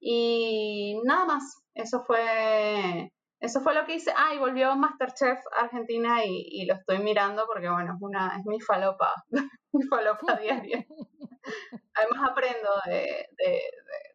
Y 0.00 1.00
nada 1.04 1.24
más, 1.24 1.62
eso 1.74 2.04
fue 2.04 3.12
eso 3.40 3.60
fue 3.60 3.74
lo 3.74 3.84
que 3.84 3.94
hice. 3.94 4.12
Ah, 4.16 4.34
y 4.34 4.38
volvió 4.38 4.74
Masterchef 4.76 5.38
Argentina 5.56 6.24
y, 6.24 6.46
y 6.50 6.66
lo 6.66 6.74
estoy 6.74 6.98
mirando 6.98 7.46
porque, 7.46 7.68
bueno, 7.68 7.94
es, 7.94 8.02
una, 8.02 8.36
es 8.38 8.44
mi 8.46 8.60
falopa, 8.60 9.14
mi 9.72 9.86
falopa 9.86 10.36
diaria. 10.36 10.84
Además 11.94 12.30
aprendo 12.30 12.68
de, 12.86 13.26
de, 13.36 13.62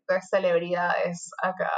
de, 0.08 0.22
celebridades 0.22 1.32
acá 1.42 1.72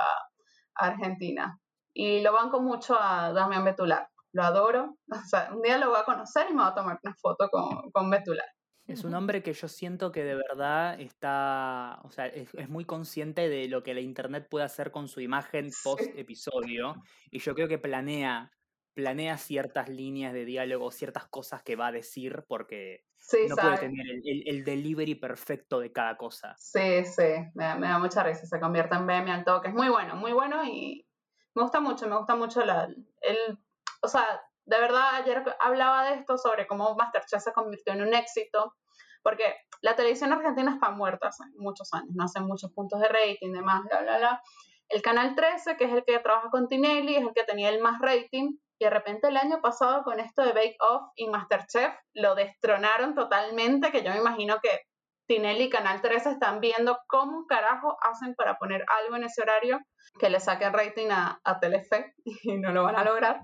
Argentina. 0.75 1.59
Y 1.93 2.21
lo 2.21 2.33
banco 2.33 2.61
mucho 2.61 2.97
a 2.99 3.31
Damián 3.31 3.63
Betular. 3.63 4.09
Lo 4.33 4.43
adoro. 4.43 4.97
O 5.09 5.27
sea, 5.27 5.49
un 5.53 5.61
día 5.61 5.77
lo 5.77 5.89
voy 5.89 5.99
a 5.99 6.03
conocer 6.03 6.47
y 6.49 6.53
me 6.53 6.61
voy 6.61 6.71
a 6.71 6.75
tomar 6.75 6.99
una 7.01 7.15
foto 7.15 7.47
con, 7.49 7.91
con 7.91 8.09
Betular. 8.09 8.47
Es 8.87 9.03
un 9.03 9.15
hombre 9.15 9.41
que 9.41 9.53
yo 9.53 9.67
siento 9.67 10.11
que 10.11 10.23
de 10.23 10.35
verdad 10.35 10.99
está, 11.01 11.99
o 12.03 12.11
sea, 12.11 12.27
es, 12.27 12.53
es, 12.53 12.69
muy 12.69 12.85
consciente 12.85 13.49
de 13.49 13.67
lo 13.67 13.81
que 13.81 13.95
la 13.95 14.01
internet 14.01 14.47
puede 14.47 14.65
hacer 14.65 14.91
con 14.91 15.07
su 15.07 15.21
imagen 15.21 15.71
post 15.83 16.03
episodio 16.15 16.95
y 17.31 17.39
yo 17.39 17.55
creo 17.55 17.67
que 17.67 17.79
planea, 17.79 18.51
planea 18.93 19.37
ciertas 19.37 19.89
líneas 19.89 20.33
de 20.33 20.45
diálogo, 20.45 20.91
ciertas 20.91 21.25
cosas 21.25 21.63
que 21.63 21.75
va 21.75 21.87
a 21.87 21.91
decir 21.91 22.45
porque 22.47 23.05
sí, 23.17 23.47
no 23.49 23.55
puede 23.55 23.77
tener 23.79 24.05
el, 24.07 24.21
el, 24.23 24.43
el, 24.47 24.63
delivery 24.63 25.15
perfecto 25.15 25.79
de 25.79 25.91
cada 25.91 26.15
cosa. 26.15 26.55
Sí, 26.59 27.03
sí, 27.05 27.23
me, 27.55 27.75
me, 27.79 27.87
da 27.87 27.97
mucha 27.97 28.21
risa, 28.21 28.45
se 28.45 28.59
convierte 28.59 28.95
en 28.95 29.05
meme 29.05 29.31
al 29.31 29.43
toque, 29.43 29.69
es 29.69 29.73
muy 29.73 29.89
bueno, 29.89 30.15
muy 30.15 30.31
bueno 30.31 30.63
y 30.63 31.07
me 31.55 31.63
gusta 31.63 31.79
mucho, 31.79 32.07
me 32.07 32.17
gusta 32.17 32.35
mucho 32.35 32.63
la, 32.63 32.85
el, 32.85 33.59
o 34.01 34.07
sea, 34.07 34.41
de 34.65 34.79
verdad, 34.79 35.15
ayer 35.15 35.43
hablaba 35.59 36.09
de 36.09 36.15
esto 36.15 36.37
sobre 36.37 36.65
cómo 36.67 36.95
Masterchef 36.95 37.41
se 37.41 37.53
convirtió 37.53 37.93
en 37.93 38.01
un 38.01 38.13
éxito, 38.13 38.73
porque 39.21 39.55
la 39.81 39.95
televisión 39.95 40.33
argentina 40.33 40.73
está 40.73 40.91
muerta 40.91 41.27
hace 41.27 41.43
muchos 41.57 41.93
años, 41.93 42.09
no 42.15 42.25
hace 42.25 42.39
muchos 42.41 42.71
puntos 42.73 42.99
de 42.99 43.07
rating, 43.07 43.53
demás, 43.53 43.83
bla, 43.89 44.01
bla, 44.01 44.17
bla. 44.17 44.41
El 44.89 45.01
canal 45.01 45.35
13, 45.35 45.77
que 45.77 45.85
es 45.85 45.93
el 45.93 46.03
que 46.03 46.19
trabaja 46.19 46.49
con 46.49 46.67
Tinelli, 46.67 47.15
es 47.15 47.21
el 47.21 47.33
que 47.33 47.43
tenía 47.43 47.69
el 47.69 47.81
más 47.81 47.99
rating, 47.99 48.57
y 48.77 48.85
de 48.85 48.89
repente 48.89 49.27
el 49.27 49.37
año 49.37 49.61
pasado 49.61 50.03
con 50.03 50.19
esto 50.19 50.43
de 50.43 50.51
Bake 50.51 50.77
Off 50.79 51.03
y 51.15 51.27
Masterchef 51.27 51.93
lo 52.13 52.35
destronaron 52.35 53.15
totalmente, 53.15 53.91
que 53.91 54.03
yo 54.03 54.11
me 54.11 54.17
imagino 54.17 54.59
que 54.61 54.81
Tinelli 55.27 55.65
y 55.65 55.69
Canal 55.69 56.01
13 56.01 56.31
están 56.31 56.59
viendo 56.59 56.99
cómo 57.07 57.45
carajo 57.47 57.97
hacen 58.01 58.35
para 58.35 58.57
poner 58.57 58.85
algo 59.01 59.15
en 59.15 59.23
ese 59.23 59.41
horario 59.41 59.79
que 60.19 60.29
le 60.29 60.39
saque 60.39 60.69
rating 60.69 61.09
a, 61.09 61.39
a 61.43 61.59
Telefe 61.59 62.13
y 62.43 62.57
no 62.57 62.71
lo 62.71 62.83
van 62.83 62.95
a 62.95 63.03
lograr. 63.03 63.41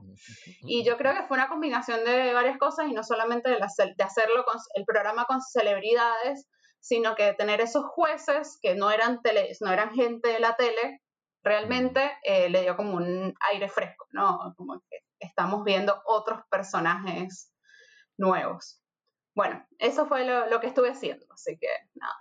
Y 0.61 0.83
yo 0.83 0.97
creo 0.97 1.13
que 1.13 1.23
fue 1.23 1.37
una 1.37 1.49
combinación 1.49 2.03
de 2.05 2.33
varias 2.33 2.57
cosas 2.57 2.87
y 2.87 2.93
no 2.93 3.03
solamente 3.03 3.49
de, 3.49 3.59
la, 3.59 3.67
de 3.77 4.03
hacerlo 4.03 4.43
con 4.45 4.57
el 4.75 4.85
programa 4.85 5.25
con 5.25 5.41
celebridades, 5.41 6.47
sino 6.79 7.15
que 7.15 7.33
tener 7.33 7.61
esos 7.61 7.85
jueces 7.85 8.59
que 8.61 8.75
no 8.75 8.91
eran, 8.91 9.21
tele, 9.21 9.49
no 9.61 9.71
eran 9.71 9.93
gente 9.93 10.29
de 10.29 10.39
la 10.39 10.55
tele, 10.55 11.01
realmente 11.43 12.11
eh, 12.23 12.49
le 12.49 12.61
dio 12.61 12.75
como 12.75 12.97
un 12.97 13.33
aire 13.51 13.69
fresco, 13.69 14.05
¿no? 14.11 14.53
Como 14.57 14.81
que 14.89 14.97
estamos 15.19 15.63
viendo 15.63 16.01
otros 16.05 16.41
personajes 16.49 17.51
nuevos. 18.17 18.80
Bueno, 19.33 19.65
eso 19.79 20.05
fue 20.07 20.25
lo, 20.25 20.49
lo, 20.49 20.59
que 20.59 20.67
estuve 20.67 20.89
haciendo, 20.89 21.25
así 21.31 21.57
que 21.57 21.67
nada. 21.95 22.15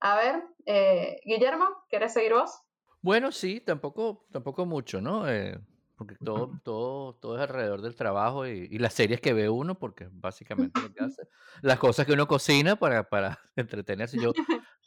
A 0.00 0.16
ver, 0.16 0.42
eh, 0.66 1.20
Guillermo, 1.24 1.66
¿quieres 1.88 2.12
seguir 2.12 2.32
vos? 2.32 2.60
Bueno, 3.00 3.32
sí, 3.32 3.60
tampoco, 3.60 4.26
tampoco 4.32 4.64
mucho, 4.64 5.00
¿no? 5.00 5.28
Eh, 5.28 5.58
porque 5.96 6.16
todo, 6.16 6.50
todo, 6.64 7.14
todo 7.14 7.36
es 7.36 7.42
alrededor 7.42 7.82
del 7.82 7.94
trabajo 7.94 8.46
y, 8.46 8.68
y, 8.70 8.78
las 8.78 8.94
series 8.94 9.20
que 9.20 9.32
ve 9.32 9.48
uno, 9.48 9.78
porque 9.78 10.08
básicamente 10.10 10.80
lo 10.80 10.92
que 10.92 11.04
hace, 11.04 11.22
las 11.62 11.78
cosas 11.78 12.04
que 12.04 12.12
uno 12.12 12.26
cocina 12.26 12.76
para, 12.76 13.08
para 13.08 13.38
entretenerse. 13.56 14.18
Yo, 14.20 14.32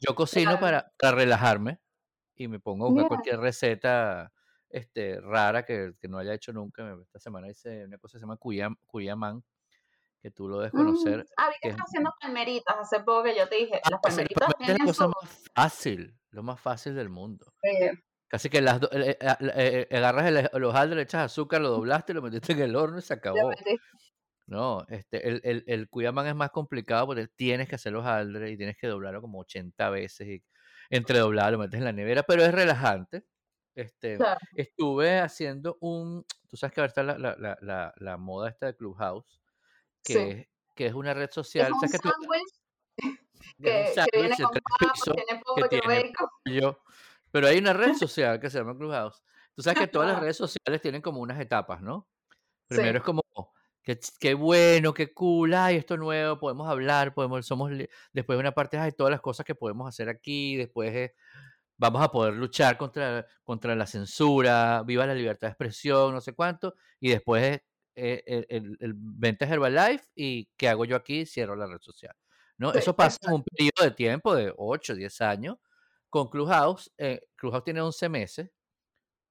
yo 0.01 0.15
cocino 0.15 0.59
para, 0.59 0.91
para, 0.99 1.15
relajarme 1.15 1.79
y 2.35 2.47
me 2.47 2.59
pongo 2.59 2.87
a 2.87 2.89
buscar 2.89 3.07
cualquier 3.07 3.39
receta 3.39 4.33
este, 4.69 5.21
rara 5.21 5.63
que, 5.63 5.93
que, 5.99 6.07
no 6.07 6.17
haya 6.17 6.33
hecho 6.33 6.51
nunca. 6.51 6.97
Esta 7.01 7.19
semana 7.19 7.49
hice 7.49 7.85
una 7.85 7.97
cosa 7.97 8.13
que 8.13 8.19
se 8.19 8.23
llama 8.23 8.37
Cuyam, 8.37 8.75
Cuyamán, 8.85 9.43
que 10.21 10.31
tú 10.31 10.47
lo 10.47 10.57
debes 10.57 10.71
conocer. 10.71 11.19
Mm. 11.19 11.27
Ah, 11.37 11.47
vi 11.49 11.53
que, 11.53 11.59
que 11.61 11.69
estás 11.69 11.85
haciendo 11.87 12.13
palmeritas 12.19 12.75
hace 12.77 12.99
poco 12.99 13.23
que 13.23 13.35
yo 13.35 13.47
te 13.47 13.55
dije. 13.55 13.81
Las 13.89 13.99
palmeritas 14.01 14.49
es 14.59 14.67
la 14.67 14.85
cosa 14.85 15.05
su... 15.05 15.09
más 15.09 15.43
fácil, 15.53 16.19
lo 16.31 16.43
más 16.43 16.59
fácil 16.59 16.95
del 16.95 17.09
mundo. 17.09 17.53
Sí. 17.61 17.89
Casi 18.29 18.49
que 18.49 18.61
las 18.61 18.81
eh, 18.91 19.17
eh, 19.21 19.87
eh, 19.89 19.97
agarras 19.97 20.25
el, 20.27 20.49
los 20.59 20.75
haldres, 20.75 20.97
le 20.97 21.03
echas 21.03 21.25
azúcar, 21.25 21.61
lo 21.61 21.69
doblaste, 21.69 22.13
lo 22.13 22.21
metiste 22.21 22.53
en 22.53 22.61
el 22.61 22.75
horno 22.75 22.99
y 22.99 23.01
se 23.01 23.13
acabó. 23.13 23.51
No, 24.47 24.85
este, 24.89 25.27
el, 25.27 25.41
el, 25.43 25.63
el 25.67 25.89
Cuyaman 25.89 26.27
es 26.27 26.35
más 26.35 26.51
complicado 26.51 27.07
porque 27.07 27.27
tienes 27.27 27.67
que 27.67 27.75
hacer 27.75 27.93
los 27.93 28.05
haldres 28.05 28.51
y 28.51 28.57
tienes 28.57 28.77
que 28.77 28.87
doblarlo 28.87 29.21
como 29.21 29.39
80 29.39 29.89
veces 29.89 30.27
y 30.27 30.43
entre 30.89 31.19
doblar 31.19 31.51
lo 31.51 31.59
metes 31.59 31.77
en 31.77 31.85
la 31.85 31.91
nevera, 31.91 32.23
pero 32.23 32.43
es 32.43 32.53
relajante. 32.53 33.25
Este, 33.75 34.17
claro. 34.17 34.39
Estuve 34.55 35.19
haciendo 35.19 35.77
un, 35.81 36.25
tú 36.49 36.57
sabes 36.57 36.73
que 36.73 36.81
ahora 36.81 36.87
está 36.87 37.03
la, 37.03 37.17
la, 37.17 37.35
la, 37.37 37.57
la, 37.61 37.93
la 37.97 38.17
moda 38.17 38.49
esta 38.49 38.65
de 38.67 38.75
Clubhouse, 38.75 39.39
que, 40.07 40.13
sí. 40.13 40.19
es, 40.19 40.47
que 40.75 40.85
es 40.87 40.93
una 40.93 41.13
red 41.13 41.29
social. 41.31 41.67
Es 41.67 41.73
un 41.73 41.79
¿sabes 41.79 41.91
que, 41.91 41.99
tú, 41.99 42.09
que, 43.61 43.93
que, 44.11 44.19
viene 44.19 44.35
con 44.37 44.51
papas, 44.51 45.01
tiene 45.03 45.41
pollo, 45.43 45.69
que 45.69 45.81
tiene 45.81 46.13
pollo, 46.45 46.79
pero 47.31 47.47
hay 47.47 47.57
una 47.57 47.73
red 47.73 47.93
social 47.99 48.39
que 48.39 48.49
se 48.49 48.59
llama 48.59 48.77
Clubhouse. 48.77 49.21
Tú 49.53 49.61
sabes 49.61 49.79
que 49.79 49.87
todas 49.87 50.09
las 50.09 50.19
redes 50.19 50.37
sociales 50.37 50.81
tienen 50.81 51.01
como 51.01 51.19
unas 51.19 51.39
etapas, 51.39 51.81
¿no? 51.81 52.07
Primero 52.67 52.91
sí. 52.91 52.97
es 52.97 53.03
como, 53.03 53.21
qué, 53.81 53.99
qué 54.19 54.33
bueno, 54.33 54.93
qué 54.93 55.13
cool, 55.13 55.53
ay, 55.53 55.77
esto 55.77 55.97
nuevo, 55.97 56.37
podemos 56.37 56.69
hablar, 56.69 57.13
podemos, 57.13 57.45
somos, 57.45 57.71
después 58.13 58.37
una 58.37 58.51
parte, 58.51 58.77
ay, 58.77 58.91
todas 58.91 59.09
las 59.09 59.21
cosas 59.21 59.45
que 59.45 59.55
podemos 59.55 59.87
hacer 59.87 60.09
aquí, 60.09 60.57
después 60.57 60.93
es, 60.93 61.11
vamos 61.77 62.03
a 62.03 62.11
poder 62.11 62.33
luchar 62.33 62.77
contra, 62.77 63.25
contra 63.43 63.75
la 63.75 63.87
censura, 63.87 64.83
viva 64.85 65.07
la 65.07 65.15
libertad 65.15 65.47
de 65.47 65.51
expresión, 65.53 66.13
no 66.13 66.21
sé 66.21 66.33
cuánto, 66.33 66.75
y 66.99 67.09
después 67.09 67.43
es 67.43 67.61
eh, 67.99 68.23
el, 68.27 68.45
el, 68.49 68.77
el 68.79 68.93
venta 68.95 69.45
Herbalife 69.45 70.05
y 70.13 70.45
qué 70.55 70.69
hago 70.69 70.85
yo 70.85 70.95
aquí, 70.95 71.25
cierro 71.25 71.55
la 71.55 71.65
red 71.65 71.79
social. 71.81 72.15
¿no? 72.57 72.71
Sí, 72.71 72.77
Eso 72.77 72.95
pasa 72.95 73.17
en 73.23 73.33
un 73.33 73.43
periodo 73.43 73.83
de 73.83 73.91
tiempo 73.91 74.35
de 74.35 74.53
8, 74.55 74.93
10 74.93 75.21
años, 75.21 75.57
con 76.09 76.29
Clubhouse, 76.29 76.93
eh, 76.97 77.27
Clubhouse 77.35 77.63
tiene 77.63 77.81
11 77.81 78.09
meses, 78.09 78.51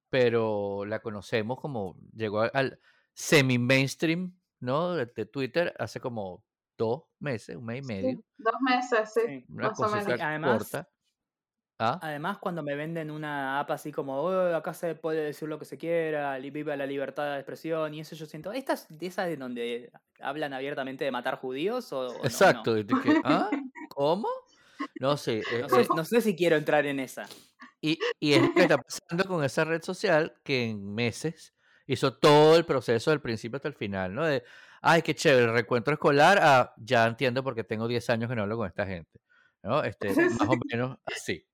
pero 0.09 0.83
la 0.85 0.99
conocemos 0.99 1.61
como 1.61 1.97
llegó 2.13 2.41
al 2.41 2.79
semi-mainstream, 3.13 4.37
¿no? 4.59 4.95
De, 4.95 5.05
de, 5.05 5.25
Twitter 5.25 5.73
hace 5.79 6.01
como 6.01 6.43
dos 6.77 7.03
meses, 7.19 7.55
un 7.55 7.65
mes 7.65 7.83
y 7.83 7.87
medio. 7.87 8.09
Sí, 8.09 8.25
dos 8.37 8.55
meses, 8.61 9.13
sí. 9.13 9.45
Una 9.47 9.71
cosa 9.71 9.99
además, 9.99 10.57
corta. 10.57 10.89
¿Ah? 11.79 11.99
Además, 12.01 12.39
cuando 12.39 12.63
me 12.63 12.75
venden 12.75 13.11
una 13.11 13.59
app 13.59 13.69
así 13.69 13.91
como, 13.91 14.19
oh, 14.19 14.55
acá 14.55 14.73
se 14.73 14.95
puede 14.95 15.23
decir 15.25 15.47
lo 15.47 15.59
que 15.59 15.65
se 15.65 15.77
quiera, 15.77 16.37
viva 16.39 16.75
la 16.75 16.87
libertad 16.87 17.33
de 17.33 17.37
expresión, 17.37 17.93
y 17.93 17.99
eso 17.99 18.15
yo 18.15 18.25
siento, 18.25 18.51
¿estas 18.51 18.87
de 18.89 19.05
esas 19.05 19.27
de 19.27 19.37
donde 19.37 19.91
hablan 20.19 20.53
abiertamente 20.53 21.05
de 21.05 21.11
matar 21.11 21.35
judíos? 21.35 21.93
O, 21.93 22.07
o 22.07 22.25
Exacto. 22.25 22.75
¿Ah? 23.23 23.49
¿Cómo? 23.89 24.27
No 24.99 25.17
sé, 25.17 25.39
eh, 25.39 25.61
no, 25.61 25.69
sé, 25.69 25.81
eh, 25.81 25.87
no 25.95 26.05
sé 26.05 26.21
si 26.21 26.35
quiero 26.35 26.55
entrar 26.55 26.85
en 26.87 26.99
esa. 26.99 27.27
Y, 27.79 27.99
y 28.19 28.33
es 28.33 28.41
lo 28.41 28.53
que 28.53 28.61
está 28.61 28.77
pasando 28.77 29.25
con 29.25 29.43
esa 29.43 29.63
red 29.63 29.83
social 29.83 30.35
que 30.43 30.69
en 30.69 30.95
meses 30.95 31.53
hizo 31.85 32.17
todo 32.17 32.55
el 32.55 32.65
proceso 32.65 33.11
del 33.11 33.21
principio 33.21 33.57
hasta 33.57 33.67
el 33.67 33.75
final, 33.75 34.15
¿no? 34.15 34.25
De, 34.25 34.43
ay, 34.81 35.03
qué 35.03 35.13
chévere, 35.13 35.45
el 35.45 35.53
recuento 35.53 35.91
escolar, 35.91 36.39
ah, 36.41 36.73
ya 36.77 37.05
entiendo 37.05 37.43
porque 37.43 37.63
tengo 37.63 37.87
10 37.87 38.09
años 38.09 38.29
que 38.29 38.35
no 38.35 38.43
hablo 38.43 38.57
con 38.57 38.67
esta 38.67 38.85
gente, 38.85 39.19
¿no? 39.61 39.83
Este, 39.83 40.09
más 40.09 40.49
o 40.49 40.57
menos 40.71 40.97
así. 41.05 41.45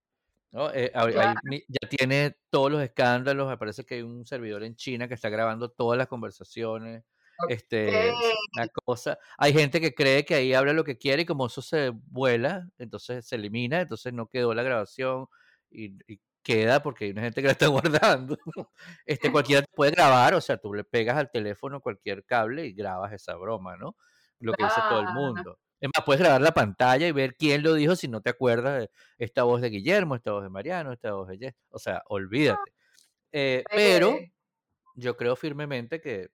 ¿No? 0.53 0.71
Eh, 0.73 0.91
claro. 0.93 1.39
ahí, 1.51 1.65
ya 1.67 1.89
tiene 1.89 2.37
todos 2.49 2.71
los 2.71 2.81
escándalos, 2.81 3.49
me 3.49 3.57
parece 3.57 3.83
que 3.83 3.95
hay 3.95 4.01
un 4.03 4.25
servidor 4.25 4.63
en 4.63 4.75
China 4.75 5.09
que 5.09 5.15
está 5.15 5.29
grabando 5.29 5.69
todas 5.69 5.97
las 5.97 6.07
conversaciones, 6.07 7.03
este, 7.49 8.13
una 8.55 8.67
cosa. 8.85 9.17
Hay 9.37 9.51
gente 9.51 9.81
que 9.81 9.93
cree 9.93 10.23
que 10.23 10.35
ahí 10.35 10.53
habla 10.53 10.71
lo 10.71 10.85
que 10.85 10.97
quiere 10.97 11.23
y 11.23 11.25
como 11.25 11.47
eso 11.47 11.61
se 11.61 11.89
vuela, 11.89 12.69
entonces 12.77 13.25
se 13.27 13.35
elimina, 13.35 13.81
entonces 13.81 14.13
no 14.13 14.27
quedó 14.27 14.53
la 14.53 14.63
grabación 14.63 15.27
y, 15.69 15.97
y 16.07 16.21
queda 16.43 16.83
porque 16.83 17.05
hay 17.05 17.11
una 17.11 17.23
gente 17.23 17.41
que 17.41 17.47
la 17.47 17.53
está 17.53 17.67
guardando. 17.67 18.37
Este, 19.05 19.31
cualquiera 19.31 19.65
puede 19.73 19.91
grabar, 19.91 20.35
o 20.35 20.41
sea, 20.41 20.57
tú 20.57 20.73
le 20.73 20.83
pegas 20.83 21.17
al 21.17 21.31
teléfono 21.31 21.81
cualquier 21.81 22.25
cable 22.25 22.67
y 22.67 22.73
grabas 22.73 23.13
esa 23.13 23.35
broma, 23.35 23.75
¿no? 23.77 23.95
Lo 24.39 24.53
que 24.53 24.63
dice 24.63 24.81
todo 24.89 24.99
el 24.99 25.09
mundo. 25.13 25.57
Es 25.83 25.89
más, 25.93 26.05
puedes 26.05 26.21
grabar 26.21 26.39
la 26.39 26.53
pantalla 26.53 27.05
y 27.05 27.11
ver 27.11 27.35
quién 27.35 27.61
lo 27.61 27.73
dijo 27.73 27.97
si 27.97 28.07
no 28.07 28.21
te 28.21 28.29
acuerdas 28.29 28.79
de 28.79 28.89
esta 29.17 29.43
voz 29.43 29.59
de 29.59 29.69
Guillermo, 29.69 30.15
esta 30.15 30.31
voz 30.31 30.41
de 30.41 30.49
Mariano, 30.49 30.93
esta 30.93 31.11
voz 31.11 31.27
de 31.27 31.37
Jess. 31.37 31.55
O 31.71 31.77
sea, 31.77 32.01
olvídate. 32.07 32.71
Eh, 33.33 33.65
pero 33.69 34.17
yo 34.95 35.17
creo 35.17 35.35
firmemente 35.35 35.99
que 35.99 36.29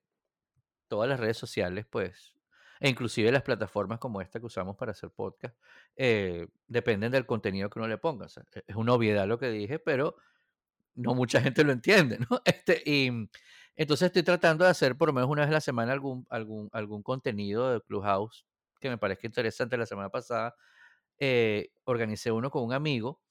todas 0.86 1.08
las 1.08 1.18
redes 1.18 1.36
sociales, 1.36 1.84
pues, 1.90 2.32
e 2.78 2.88
inclusive 2.88 3.32
las 3.32 3.42
plataformas 3.42 3.98
como 3.98 4.20
esta 4.20 4.38
que 4.38 4.46
usamos 4.46 4.76
para 4.76 4.92
hacer 4.92 5.10
podcast, 5.10 5.56
eh, 5.96 6.46
dependen 6.68 7.10
del 7.10 7.26
contenido 7.26 7.68
que 7.70 7.80
uno 7.80 7.88
le 7.88 7.98
ponga. 7.98 8.26
O 8.26 8.28
sea, 8.28 8.44
e, 8.54 8.62
es 8.68 8.76
una 8.76 8.92
obviedad 8.94 9.26
lo 9.26 9.40
que 9.40 9.50
dije, 9.50 9.80
pero 9.80 10.14
no 10.94 11.16
mucha 11.16 11.40
gente 11.40 11.64
lo 11.64 11.72
entiende, 11.72 12.20
¿no? 12.20 12.40
Este, 12.44 12.84
y 12.86 13.10
entonces 13.74 14.06
estoy 14.06 14.22
tratando 14.22 14.64
de 14.64 14.70
hacer 14.70 14.96
por 14.96 15.08
lo 15.08 15.12
menos 15.12 15.28
una 15.28 15.42
vez 15.42 15.50
a 15.50 15.54
la 15.54 15.60
semana 15.60 15.92
algún, 15.92 16.24
algún, 16.30 16.68
algún 16.72 17.02
contenido 17.02 17.72
de 17.72 17.80
Clubhouse 17.80 18.46
que 18.80 18.90
me 18.90 18.98
parezca 18.98 19.26
interesante. 19.26 19.76
La 19.76 19.86
semana 19.86 20.10
pasada 20.10 20.54
eh, 21.18 21.72
organicé 21.84 22.32
uno 22.32 22.50
con 22.50 22.64
un 22.64 22.72
amigo 22.72 23.22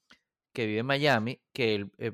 que 0.52 0.66
vive 0.66 0.80
en 0.80 0.86
Miami, 0.86 1.42
que 1.52 1.74
él 1.76 1.92
eh, 1.98 2.12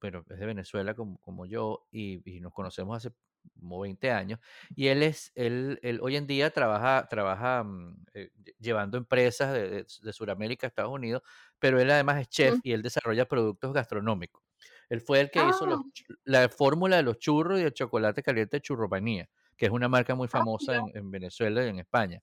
pero 0.00 0.24
es 0.28 0.38
de 0.40 0.46
Venezuela 0.46 0.94
como, 0.94 1.20
como 1.20 1.46
yo 1.46 1.86
y, 1.92 2.22
y 2.36 2.40
nos 2.40 2.52
conocemos 2.52 2.96
hace 2.96 3.14
como 3.58 3.80
20 3.80 4.10
años, 4.10 4.38
y 4.74 4.88
él 4.88 5.02
es, 5.02 5.32
él, 5.34 5.78
él 5.82 6.00
hoy 6.02 6.16
en 6.16 6.26
día 6.26 6.50
trabaja, 6.50 7.06
trabaja 7.08 7.64
mm, 7.64 8.04
eh, 8.14 8.30
lle- 8.42 8.54
llevando 8.58 8.98
empresas 8.98 9.52
de, 9.52 9.68
de, 9.70 9.86
de 10.02 10.12
Sudamérica 10.12 10.66
a 10.66 10.68
Estados 10.68 10.92
Unidos, 10.92 11.22
pero 11.58 11.80
él 11.80 11.90
además 11.90 12.20
es 12.20 12.28
chef 12.28 12.58
Mm. 12.58 12.60
y 12.62 12.72
él 12.72 12.82
desarrolla 12.82 13.26
productos 13.26 13.72
gastronómicos. 13.72 14.42
Él 14.88 15.00
fue 15.00 15.20
el 15.20 15.30
que 15.30 15.44
hizo 15.44 15.66
los 15.66 15.80
Ah, 15.80 15.90
la 16.24 16.48
fórmula 16.48 16.96
de 16.96 17.02
los 17.02 17.18
churros 17.18 17.60
y 17.60 17.62
el 17.62 17.72
chocolate 17.72 18.22
caliente 18.22 18.56
de 18.58 18.60
Churromanía, 18.62 19.28
que 19.56 19.66
es 19.66 19.72
una 19.72 19.88
marca 19.88 20.14
muy 20.14 20.28
ah, 20.32 20.44
famosa 20.44 20.76
mira. 20.76 20.78
en, 20.78 20.90
en 20.94 21.10
Venezuela 21.10 21.64
y 21.64 21.68
en 21.68 21.78
España. 21.78 22.22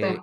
Sí. 0.00 0.06
Eh, 0.06 0.22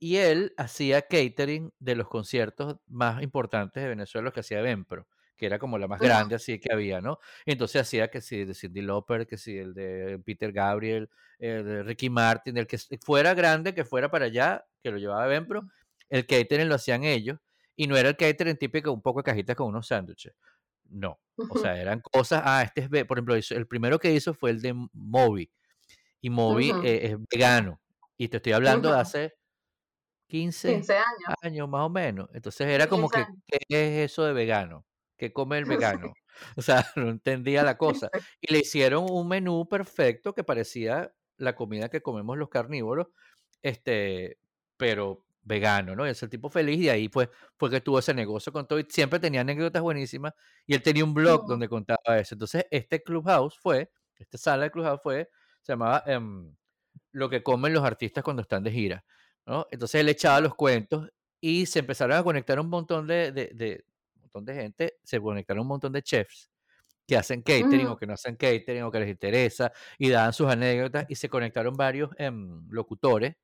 y 0.00 0.16
él 0.16 0.52
hacía 0.58 1.02
catering 1.02 1.72
de 1.78 1.96
los 1.96 2.08
conciertos 2.08 2.76
más 2.86 3.22
importantes 3.22 3.82
de 3.82 3.88
Venezuela, 3.88 4.26
los 4.26 4.34
que 4.34 4.40
hacía 4.40 4.60
Vempro, 4.62 5.08
que 5.36 5.46
era 5.46 5.58
como 5.58 5.78
la 5.78 5.88
más 5.88 6.00
grande 6.00 6.34
así 6.36 6.60
que 6.60 6.72
había, 6.72 7.00
¿no? 7.00 7.18
Entonces 7.46 7.82
hacía 7.82 8.08
que 8.10 8.20
si 8.20 8.44
de 8.44 8.54
Cyndi 8.54 8.82
Lauper, 8.82 9.26
que 9.26 9.38
si 9.38 9.56
el 9.58 9.72
de 9.74 10.20
Peter 10.24 10.52
Gabriel, 10.52 11.10
el 11.38 11.64
de 11.64 11.82
Ricky 11.84 12.10
Martin, 12.10 12.58
el 12.58 12.66
que 12.66 12.78
fuera 13.02 13.34
grande, 13.34 13.74
que 13.74 13.84
fuera 13.84 14.10
para 14.10 14.26
allá, 14.26 14.66
que 14.82 14.90
lo 14.90 14.98
llevaba 14.98 15.26
ujú, 15.26 15.70
el 16.10 16.26
catering 16.26 16.68
lo 16.68 16.74
hacían 16.76 17.04
ellos, 17.04 17.38
y 17.76 17.86
no 17.86 17.96
era 17.96 18.10
el 18.10 18.16
catering 18.16 18.56
típico, 18.56 18.92
un 18.92 19.02
poco 19.02 19.20
de 19.20 19.24
cajitas 19.24 19.56
con 19.56 19.68
unos 19.68 19.86
sándwiches. 19.88 20.34
No, 20.90 21.20
o 21.48 21.58
sea, 21.58 21.80
eran 21.80 22.00
cosas, 22.00 22.42
ah, 22.44 22.62
este 22.62 22.82
es, 22.82 23.04
por 23.06 23.18
ejemplo, 23.18 23.34
el 23.36 23.66
primero 23.66 23.98
que 23.98 24.12
hizo 24.12 24.34
fue 24.34 24.50
el 24.50 24.60
de 24.62 24.74
Moby, 24.92 25.50
y 26.20 26.30
Moby 26.30 26.70
eh, 26.84 27.00
es 27.06 27.16
vegano, 27.32 27.80
y 28.16 28.28
te 28.28 28.38
estoy 28.38 28.52
hablando 28.52 28.92
de 28.92 28.98
hace 28.98 29.34
15 30.28 30.74
15 30.74 30.94
años. 30.94 31.34
años 31.42 31.68
más 31.68 31.86
o 31.86 31.90
menos. 31.90 32.28
Entonces 32.32 32.66
era 32.68 32.86
como 32.88 33.08
15 33.08 33.26
que, 33.46 33.54
años. 33.56 33.64
¿qué 33.68 34.02
es 34.04 34.10
eso 34.10 34.24
de 34.24 34.32
vegano? 34.32 34.86
¿Qué 35.16 35.32
come 35.32 35.58
el 35.58 35.64
vegano? 36.10 36.12
O 36.56 36.62
sea, 36.62 36.84
no 36.96 37.08
entendía 37.08 37.62
la 37.62 37.76
cosa. 37.76 38.10
Y 38.40 38.52
le 38.52 38.60
hicieron 38.60 39.06
un 39.10 39.28
menú 39.28 39.68
perfecto 39.68 40.34
que 40.34 40.44
parecía 40.44 41.12
la 41.36 41.54
comida 41.54 41.88
que 41.88 42.02
comemos 42.02 42.38
los 42.38 42.48
carnívoros, 42.48 43.08
este, 43.62 44.38
pero 44.76 45.24
vegano, 45.42 45.94
¿no? 45.94 46.06
Y 46.06 46.10
ese 46.10 46.28
tipo 46.28 46.48
feliz 46.48 46.80
y 46.80 46.88
ahí 46.88 47.08
pues 47.08 47.28
fue 47.56 47.70
que 47.70 47.80
tuvo 47.80 47.98
ese 47.98 48.14
negocio 48.14 48.52
con 48.52 48.66
todo 48.66 48.78
y 48.78 48.86
siempre 48.88 49.18
tenía 49.20 49.42
anécdotas 49.42 49.82
buenísimas 49.82 50.32
y 50.66 50.74
él 50.74 50.82
tenía 50.82 51.04
un 51.04 51.12
blog 51.12 51.46
donde 51.46 51.68
contaba 51.68 52.18
eso. 52.18 52.34
Entonces 52.34 52.66
este 52.70 53.02
Clubhouse 53.02 53.58
fue, 53.58 53.90
esta 54.16 54.38
sala 54.38 54.64
de 54.64 54.70
Clubhouse 54.70 55.00
fue, 55.02 55.28
se 55.60 55.72
llamaba 55.72 56.02
em, 56.06 56.54
lo 57.14 57.30
que 57.30 57.42
comen 57.42 57.72
los 57.72 57.84
artistas 57.84 58.22
cuando 58.24 58.42
están 58.42 58.62
de 58.64 58.70
gira, 58.72 59.04
¿no? 59.46 59.66
Entonces 59.70 60.00
él 60.00 60.08
echaba 60.08 60.40
los 60.40 60.54
cuentos 60.54 61.08
y 61.40 61.66
se 61.66 61.78
empezaron 61.80 62.16
a 62.16 62.22
conectar 62.24 62.58
un 62.60 62.68
montón 62.68 63.06
de, 63.06 63.30
de, 63.32 63.50
de- 63.54 63.84
un 64.16 64.22
montón 64.22 64.44
de 64.44 64.54
gente, 64.54 64.98
se 65.04 65.20
conectaron 65.20 65.62
un 65.62 65.68
montón 65.68 65.92
de 65.92 66.02
chefs 66.02 66.50
que 67.06 67.16
hacen 67.16 67.42
catering 67.42 67.86
o 67.88 67.96
que 67.96 68.06
no 68.06 68.14
hacen 68.14 68.34
catering 68.36 68.82
o 68.82 68.90
que 68.90 68.98
les 69.00 69.10
interesa 69.10 69.70
y 69.98 70.08
daban 70.08 70.32
sus 70.32 70.48
anécdotas 70.48 71.06
y 71.08 71.14
se 71.16 71.28
conectaron 71.28 71.74
varios 71.76 72.10
em, 72.18 72.66
locutores 72.70 73.36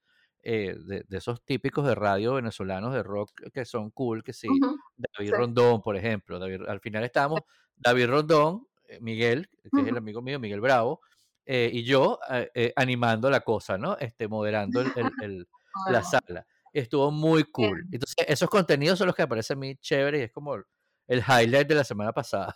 eh, 0.42 0.74
de, 0.78 1.04
de 1.06 1.18
esos 1.18 1.44
típicos 1.44 1.86
de 1.86 1.94
radio 1.94 2.34
venezolanos 2.34 2.92
de 2.94 3.02
rock 3.02 3.30
que 3.52 3.64
son 3.66 3.90
cool, 3.90 4.24
que 4.24 4.32
sí, 4.32 4.48
ujú. 4.48 4.76
David 4.96 5.30
Sí. 5.30 5.36
Rondón, 5.36 5.82
por 5.82 5.96
ejemplo, 5.96 6.38
David- 6.38 6.66
al 6.66 6.80
final 6.80 7.04
estábamos 7.04 7.40
David 7.76 8.06
Rondón, 8.08 8.66
eh, 8.88 8.98
Miguel, 9.00 9.48
que 9.74 9.82
es 9.82 9.86
el 9.86 9.96
amigo 9.98 10.22
mío, 10.22 10.40
Miguel 10.40 10.60
Bravo, 10.60 11.02
eh, 11.46 11.70
y 11.72 11.84
yo 11.84 12.18
eh, 12.30 12.50
eh, 12.54 12.72
animando 12.76 13.30
la 13.30 13.40
cosa, 13.40 13.76
¿no? 13.78 13.96
Este, 13.98 14.28
moderando 14.28 14.80
el, 14.80 14.92
el- 14.96 15.12
el- 15.22 15.48
la 15.88 16.02
sala. 16.02 16.46
Estuvo 16.72 17.10
muy 17.10 17.44
cool. 17.44 17.82
Entonces, 17.92 18.14
esos 18.28 18.48
contenidos 18.50 18.98
son 18.98 19.06
los 19.08 19.16
que 19.16 19.22
me 19.22 19.28
parecen 19.28 19.56
a 19.58 19.60
mí 19.60 19.76
chéveres 19.76 20.20
y 20.20 20.24
es 20.24 20.32
como 20.32 20.54
el 20.56 21.18
highlight 21.26 21.66
de 21.68 21.74
la 21.74 21.84
semana 21.84 22.12
pasada. 22.12 22.54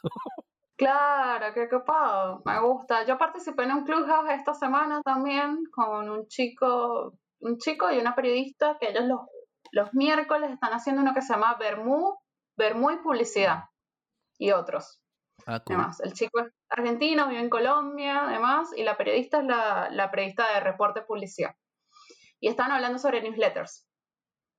Claro, 0.76 1.54
qué 1.54 1.68
copado, 1.68 2.42
me 2.44 2.58
gusta. 2.60 3.04
Yo 3.06 3.16
participé 3.16 3.62
en 3.62 3.72
un 3.72 3.84
clubhouse 3.84 4.30
esta 4.30 4.54
semana 4.54 5.00
también 5.02 5.64
con 5.72 6.10
un 6.10 6.26
chico, 6.26 7.14
un 7.40 7.58
chico 7.58 7.90
y 7.92 7.98
una 7.98 8.14
periodista 8.16 8.76
que 8.80 8.90
ellos 8.90 9.04
los, 9.04 9.20
los 9.70 9.94
miércoles 9.94 10.50
están 10.50 10.72
haciendo 10.72 11.02
uno 11.02 11.14
que 11.14 11.22
se 11.22 11.32
llama 11.32 11.54
Bermú, 11.58 12.18
Bermú 12.56 12.90
y 12.90 12.96
Publicidad 12.98 13.64
y 14.38 14.50
otros. 14.50 15.00
Ah, 15.46 15.60
cool. 15.60 15.76
Además, 15.76 16.00
el 16.00 16.12
chico 16.12 16.40
es 16.40 16.52
argentino, 16.70 17.28
vive 17.28 17.40
en 17.40 17.50
Colombia, 17.50 18.24
además, 18.26 18.70
y 18.76 18.82
la 18.82 18.96
periodista 18.96 19.38
es 19.38 19.44
la, 19.44 19.88
la 19.90 20.10
periodista 20.10 20.52
de 20.54 20.60
reporte 20.60 21.02
publicidad. 21.02 21.54
Y 22.40 22.48
estaban 22.48 22.72
hablando 22.72 22.98
sobre 22.98 23.22
newsletters, 23.22 23.86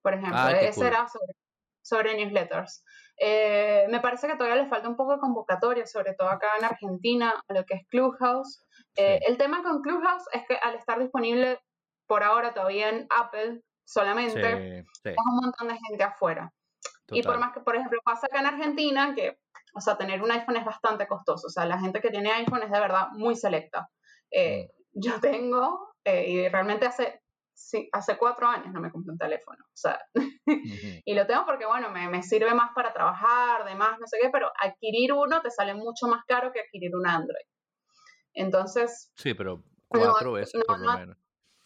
por 0.01 0.13
ejemplo. 0.13 0.39
Qué 0.49 0.67
Ese 0.67 0.79
cool. 0.79 0.87
era 0.87 1.07
sobre, 1.07 1.33
sobre 1.81 2.17
newsletters. 2.17 2.83
Eh, 3.17 3.87
me 3.89 3.99
parece 3.99 4.27
que 4.27 4.35
todavía 4.35 4.61
le 4.61 4.69
falta 4.69 4.89
un 4.89 4.95
poco 4.95 5.13
de 5.13 5.19
convocatoria, 5.19 5.85
sobre 5.85 6.13
todo 6.13 6.29
acá 6.29 6.49
en 6.59 6.65
Argentina, 6.65 7.33
a 7.47 7.53
lo 7.53 7.65
que 7.65 7.75
es 7.75 7.87
Clubhouse. 7.87 8.63
Eh, 8.97 9.19
Sí, 9.19 9.31
el 9.31 9.37
tema 9.37 9.61
con 9.63 9.81
Clubhouse 9.81 10.25
es 10.33 10.43
que 10.47 10.55
al 10.55 10.75
estar 10.75 10.99
disponible 10.99 11.59
por 12.07 12.23
ahora 12.23 12.53
todavía 12.53 12.89
en 12.89 13.07
Apple 13.09 13.61
solamente, 13.83 14.81
sí, 14.81 14.87
sí, 15.03 15.09
es 15.09 15.15
un 15.17 15.35
montón 15.41 15.67
de 15.67 15.77
gente 15.87 16.03
afuera. 16.03 16.51
Y 17.11 17.21
por 17.23 17.37
más 17.39 17.53
que, 17.53 17.59
por 17.61 17.75
ejemplo, 17.75 17.99
pasa 18.03 18.27
acá 18.27 18.39
en 18.39 18.47
Argentina, 18.47 19.13
que, 19.15 19.37
o 19.73 19.81
sea, 19.81 19.97
tener 19.97 20.21
un 20.21 20.31
iPhone 20.31 20.57
es 20.57 20.65
bastante 20.65 21.07
costoso. 21.07 21.47
O 21.47 21.49
sea, 21.49 21.65
la 21.65 21.79
gente 21.79 22.01
que 22.01 22.09
tiene 22.09 22.31
iPhone 22.31 22.63
es 22.63 22.71
de 22.71 22.79
verdad 22.79 23.07
muy 23.13 23.35
selecta. 23.35 23.89
Eh, 24.31 24.67
Mm, 24.93 24.99
yo 25.01 25.19
tengo, 25.19 25.93
eh, 26.05 26.25
y 26.29 26.47
realmente 26.49 26.85
hace, 26.85 27.21
sí, 27.53 27.89
hace 27.91 28.17
cuatro 28.17 28.47
años 28.47 28.73
no 28.73 28.79
me 28.79 28.89
compré 28.91 29.11
un 29.11 29.17
teléfono. 29.17 29.63
O 29.65 29.75
sea, 29.75 29.99
y 31.05 31.13
lo 31.13 31.27
tengo 31.27 31.45
porque, 31.45 31.65
bueno, 31.65 31.89
me, 31.91 32.07
me 32.09 32.23
sirve 32.23 32.53
más 32.53 32.71
para 32.73 32.93
trabajar, 32.93 33.65
demás, 33.65 33.99
no 33.99 34.07
sé 34.07 34.17
qué, 34.21 34.29
pero 34.29 34.51
adquirir 34.59 35.11
uno 35.13 35.41
te 35.41 35.51
sale 35.51 35.73
mucho 35.75 36.07
más 36.07 36.23
caro 36.25 36.51
que 36.53 36.61
adquirir 36.61 36.95
un 36.95 37.05
Android. 37.07 37.45
Entonces, 38.33 39.11
Sí, 39.15 39.33
pero 39.33 39.57
no, 39.57 39.99
cuatro 39.99 40.33
veces 40.33 40.55
no, 40.55 40.63
por 40.65 40.79
lo 40.79 40.85
no, 40.91 40.97
menos. 40.99 41.17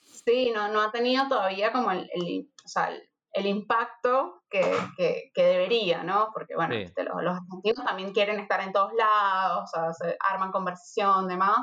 Sí, 0.01 0.51
no, 0.53 0.67
no 0.69 0.81
ha 0.81 0.91
tenido 0.91 1.27
todavía 1.27 1.71
como 1.71 1.91
el, 1.91 2.09
el- 2.13 2.49
o 2.65 2.67
sea, 2.67 2.89
el, 2.89 3.01
el 3.33 3.45
impacto 3.45 4.41
que, 4.49 4.61
que- 4.97 5.31
que 5.33 5.43
debería, 5.43 6.03
¿no? 6.03 6.29
Porque, 6.33 6.55
bueno, 6.55 6.73
Sí, 6.73 6.81
este, 6.81 7.03
los, 7.03 7.21
los 7.21 7.37
argentinos 7.37 7.85
también 7.85 8.11
quieren 8.11 8.39
estar 8.39 8.59
en 8.61 8.71
todos 8.73 8.91
lados, 8.93 9.63
o 9.63 9.67
sea, 9.67 9.93
se 9.93 10.17
arman 10.19 10.51
conversación, 10.51 11.27
demás, 11.27 11.57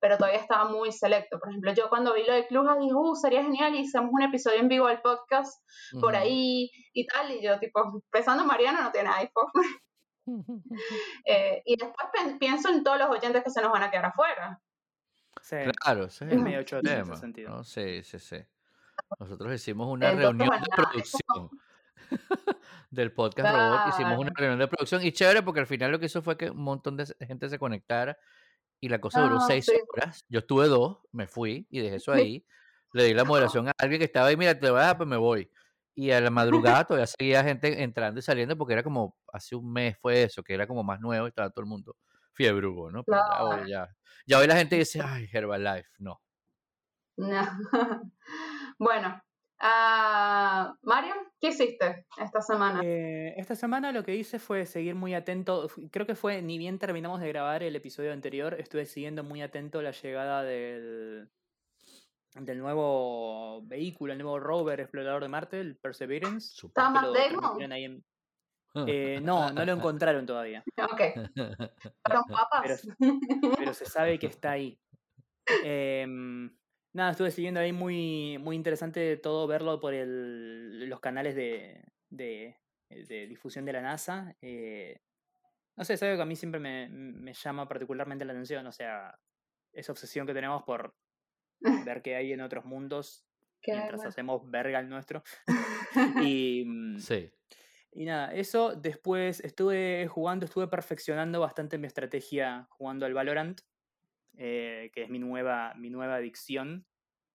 pero 0.00 0.16
todavía 0.16 0.40
estaba 0.40 0.64
muy 0.64 0.90
selecto. 0.92 1.38
Por 1.38 1.50
ejemplo, 1.50 1.72
yo 1.74 1.88
cuando 1.90 2.14
vi 2.14 2.24
lo 2.24 2.32
de 2.32 2.46
Clubhouse 2.46 2.78
dije, 2.80 2.94
uh, 2.94 3.14
sería 3.14 3.42
genial 3.42 3.74
y 3.74 3.86
hacemos 3.86 4.10
un 4.12 4.22
episodio 4.22 4.58
en 4.60 4.68
vivo 4.68 4.86
del 4.88 5.02
podcast 5.02 5.62
por 6.00 6.16
ahí 6.16 6.70
y 6.94 7.06
tal, 7.06 7.30
y 7.32 7.42
yo, 7.42 7.58
tipo, 7.58 8.02
pensando, 8.10 8.44
Mariano 8.44 8.80
no 8.82 8.90
tiene 8.92 9.10
iPhone. 9.10 9.50
Eh, 11.24 11.62
y 11.64 11.76
después 11.76 12.36
pienso 12.38 12.68
en 12.68 12.84
todos 12.84 12.98
los 12.98 13.10
oyentes 13.10 13.42
que 13.42 13.50
se 13.50 13.60
nos 13.60 13.72
van 13.72 13.82
a 13.82 13.90
quedar 13.90 14.06
afuera. 14.06 14.60
Sí, 15.42 15.56
Claro, 15.82 16.04
ese 16.04 16.26
es 16.26 16.40
medio 16.40 16.60
en 16.60 16.86
ese 17.12 17.16
sentido. 17.16 17.50
¿no? 17.50 17.64
Sí, 17.64 18.02
sí, 18.04 18.18
sí. 18.18 18.36
Nosotros 19.18 19.52
hicimos 19.54 19.88
una 19.88 20.10
Entonces, 20.10 20.28
reunión 20.28 20.48
bueno, 20.48 20.64
de 20.64 20.76
producción 20.76 21.50
del 22.90 23.12
podcast 23.12 23.54
Robot, 23.54 23.80
hicimos 23.88 24.18
una 24.18 24.30
reunión 24.34 24.58
de 24.58 24.68
producción 24.68 25.04
y 25.04 25.12
chévere 25.12 25.42
porque 25.42 25.60
al 25.60 25.66
final 25.66 25.92
lo 25.92 25.98
que 25.98 26.06
hizo 26.06 26.22
fue 26.22 26.36
que 26.36 26.50
un 26.50 26.62
montón 26.62 26.96
de 26.96 27.06
gente 27.20 27.48
se 27.48 27.58
conectara 27.58 28.18
y 28.80 28.88
la 28.88 29.00
cosa 29.00 29.20
duró 29.22 29.36
Ah, 29.36 29.44
seis 29.46 29.66
sí. 29.66 29.72
horas. 29.94 30.24
Yo 30.28 30.40
estuve 30.40 30.66
dos, 30.68 30.98
me 31.12 31.26
fui 31.26 31.66
y 31.70 31.80
dejé 31.80 31.96
eso 31.96 32.12
ahí. 32.12 32.46
Le 32.92 33.04
di 33.04 33.14
la 33.14 33.24
moderación 33.24 33.68
a 33.68 33.72
alguien 33.78 33.98
que 34.00 34.06
estaba 34.06 34.26
ahí, 34.28 34.36
mira, 34.36 34.58
te 34.58 34.70
voy 34.70 34.80
a 34.80 34.84
dar, 34.84 34.96
pues 34.96 35.08
me 35.08 35.16
voy. 35.16 35.50
Y 35.94 36.10
a 36.12 36.20
la 36.20 36.30
madrugada 36.30 36.84
todavía 36.84 37.06
seguía 37.06 37.44
gente 37.44 37.82
entrando 37.82 38.18
y 38.20 38.22
saliendo 38.22 38.56
porque 38.56 38.72
era 38.72 38.82
como, 38.82 39.16
hace 39.32 39.54
un 39.54 39.72
mes 39.72 39.96
fue 40.00 40.22
eso, 40.24 40.42
que 40.42 40.54
era 40.54 40.66
como 40.66 40.82
más 40.82 40.98
nuevo 41.00 41.26
y 41.26 41.28
estaba 41.28 41.50
todo 41.50 41.62
el 41.62 41.68
mundo 41.68 41.96
fiebre 42.32 42.66
hubo, 42.68 42.90
¿no? 42.90 43.04
Pero 43.04 43.18
ya 43.66 43.66
ya, 43.66 43.88
ya 44.26 44.38
hoy 44.38 44.46
la 44.46 44.56
gente 44.56 44.76
dice, 44.78 45.00
ay, 45.04 45.28
Herbalife, 45.30 45.88
no. 45.98 46.20
No. 47.16 47.42
Bueno, 48.80 49.22
ah, 49.58 50.74
Mario, 50.80 51.12
¿qué 51.38 51.48
hiciste 51.48 52.06
esta 52.16 52.40
semana? 52.40 52.80
Eh, 52.82 53.34
esta 53.36 53.54
semana 53.54 53.92
lo 53.92 54.02
que 54.02 54.16
hice 54.16 54.38
fue 54.38 54.64
seguir 54.64 54.94
muy 54.94 55.12
atento, 55.12 55.68
creo 55.90 56.06
que 56.06 56.14
fue 56.14 56.40
ni 56.40 56.56
bien 56.56 56.78
terminamos 56.78 57.20
de 57.20 57.28
grabar 57.28 57.62
el 57.62 57.76
episodio 57.76 58.10
anterior, 58.10 58.54
estuve 58.58 58.86
siguiendo 58.86 59.22
muy 59.22 59.42
atento 59.42 59.82
la 59.82 59.90
llegada 59.90 60.42
del, 60.44 61.28
del 62.36 62.58
nuevo 62.58 63.60
vehículo, 63.66 64.14
el 64.14 64.18
nuevo 64.18 64.40
rover 64.40 64.80
explorador 64.80 65.24
de 65.24 65.28
Marte, 65.28 65.60
el 65.60 65.76
Perseverance. 65.76 66.66
¿Está 66.66 66.88
Matt 66.88 67.14
Damon? 67.14 68.02
Eh, 68.86 69.20
no, 69.22 69.52
no 69.52 69.62
lo 69.66 69.72
encontraron 69.72 70.24
todavía, 70.24 70.64
Ok, 70.90 71.00
fueron 72.06 72.24
pero, 72.62 72.76
pero 73.58 73.74
se 73.74 73.84
sabe 73.84 74.18
que 74.18 74.28
está 74.28 74.52
ahí. 74.52 74.80
Em, 75.64 76.50
nada, 76.92 77.12
estuve 77.12 77.30
siguiendo 77.30 77.60
ahí 77.60 77.72
muy, 77.72 78.38
muy 78.38 78.56
interesante 78.56 79.16
todo 79.16 79.46
verlo 79.46 79.80
por 79.80 79.94
el, 79.94 80.88
los 80.88 81.00
canales 81.00 81.34
de, 81.34 81.82
de, 82.08 82.56
de 82.88 83.26
difusión 83.26 83.64
de 83.64 83.72
la 83.72 83.82
NASA. 83.82 84.36
eh, 84.40 85.00
no 85.76 85.84
sé, 85.84 85.94
es 85.94 86.02
algo 86.02 86.16
que 86.16 86.22
a 86.22 86.26
mí 86.26 86.36
siempre 86.36 86.60
me, 86.60 86.88
me 86.90 87.32
llama 87.32 87.66
particularmente 87.66 88.24
la 88.24 88.32
atención, 88.32 88.66
o 88.66 88.72
sea, 88.72 89.18
esa 89.72 89.92
obsesión 89.92 90.26
que 90.26 90.34
tenemos 90.34 90.62
por 90.64 90.94
ver 91.86 92.02
qué 92.02 92.16
hay 92.16 92.32
en 92.32 92.40
otros 92.40 92.64
mundos 92.64 93.24
Qué 93.62 93.72
mientras 93.72 94.04
hacemos 94.04 94.42
verga 94.50 94.80
el 94.80 94.88
nuestro. 94.88 95.22
Y, 96.22 96.64
mm, 96.66 96.98
Sí. 96.98 97.30
Y 97.92 98.04
nada, 98.04 98.32
eso 98.32 98.76
después 98.76 99.40
estuve 99.40 100.06
jugando, 100.06 100.44
estuve 100.44 100.68
perfeccionando 100.68 101.40
bastante 101.40 101.76
mi 101.78 101.88
estrategia 101.88 102.68
jugando 102.70 103.04
al 103.04 103.14
Valorant, 103.14 103.62
eh, 104.36 104.90
que 104.92 105.02
es 105.02 105.10
mi 105.10 105.18
nueva, 105.18 105.74
mi 105.76 105.90
nueva 105.90 106.16
adicción. 106.16 106.86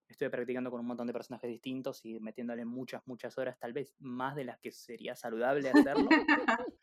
Estoy 0.08 0.28
practicando 0.28 0.70
con 0.70 0.80
un 0.80 0.86
montón 0.86 1.06
de 1.06 1.12
personajes 1.12 1.50
distintos 1.50 2.04
y 2.04 2.20
metiéndole 2.20 2.64
muchas, 2.64 3.02
muchas 3.06 3.36
horas, 3.38 3.58
tal 3.58 3.72
vez 3.72 3.94
más 3.98 4.36
de 4.36 4.44
las 4.44 4.58
que 4.60 4.70
sería 4.70 5.16
saludable 5.16 5.68
hacerlo. 5.70 6.08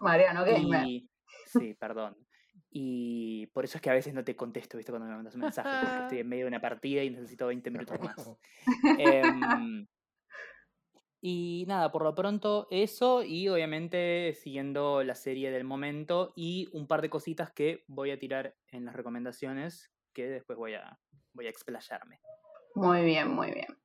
Mariano 0.00 0.44
Gamer. 0.44 0.86
Y, 0.86 1.10
sí, 1.46 1.74
perdón. 1.74 2.16
Y 2.70 3.46
por 3.48 3.64
eso 3.64 3.78
es 3.78 3.82
que 3.82 3.90
a 3.90 3.94
veces 3.94 4.14
no 4.14 4.24
te 4.24 4.36
contesto, 4.36 4.76
¿viste? 4.76 4.92
Cuando 4.92 5.08
me 5.08 5.14
mandas 5.14 5.34
un 5.34 5.40
mensaje, 5.42 5.68
porque 5.80 6.02
estoy 6.02 6.18
en 6.18 6.28
medio 6.28 6.44
de 6.44 6.48
una 6.48 6.60
partida 6.60 7.02
y 7.02 7.10
necesito 7.10 7.46
20 7.46 7.70
minutos 7.70 7.98
más. 8.00 8.30
Em, 8.98 9.86
y 11.20 11.64
nada, 11.66 11.90
por 11.90 12.02
lo 12.02 12.14
pronto 12.14 12.68
eso 12.70 13.22
y 13.22 13.48
obviamente 13.48 14.34
siguiendo 14.34 15.02
la 15.02 15.14
serie 15.14 15.50
del 15.50 15.64
momento 15.64 16.32
y 16.36 16.68
un 16.72 16.86
par 16.86 17.02
de 17.02 17.10
cositas 17.10 17.50
que 17.50 17.84
voy 17.88 18.10
a 18.10 18.18
tirar 18.18 18.54
en 18.68 18.84
las 18.84 18.94
recomendaciones 18.94 19.90
que 20.14 20.28
después 20.28 20.58
voy 20.58 20.74
a, 20.74 20.98
voy 21.32 21.46
a 21.46 21.50
explayarme. 21.50 22.20
Muy 22.74 23.04
bien, 23.04 23.28
muy 23.28 23.50
bien. 23.50 23.78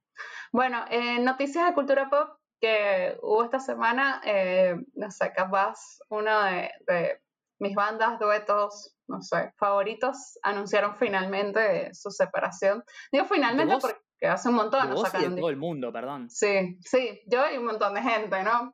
Bueno, 0.51 0.85
noticias 1.21 1.65
de 1.65 1.73
cultura 1.73 2.09
pop 2.09 2.37
que 2.61 3.17
hubo 3.21 3.43
esta 3.43 3.59
semana, 3.59 4.21
eh, 4.23 4.75
no 4.93 5.11
sé, 5.11 5.33
capaz 5.33 5.99
una 6.09 6.69
de, 6.87 7.19
mis 7.59 7.75
bandas, 7.75 8.19
duetos, 8.19 8.95
no 9.07 9.21
sé, 9.21 9.53
favoritos, 9.57 10.37
anunciaron 10.43 10.95
finalmente 10.97 11.93
su 11.93 12.11
separación. 12.11 12.83
Digo 13.11 13.25
finalmente 13.25 13.77
porque 13.81 13.99
que 14.23 14.29
hace 14.29 14.47
un 14.47 14.55
montón. 14.55 14.89
De 14.89 14.95
y 14.95 15.29
de 15.29 15.35
todo 15.35 15.49
el 15.49 15.57
mundo, 15.57 15.91
perdón. 15.91 16.29
Sí, 16.29 16.77
sí, 16.79 17.21
yo 17.27 17.43
y 17.53 17.57
un 17.57 17.65
montón 17.65 17.93
de 17.93 18.01
gente, 18.01 18.41
¿no? 18.41 18.73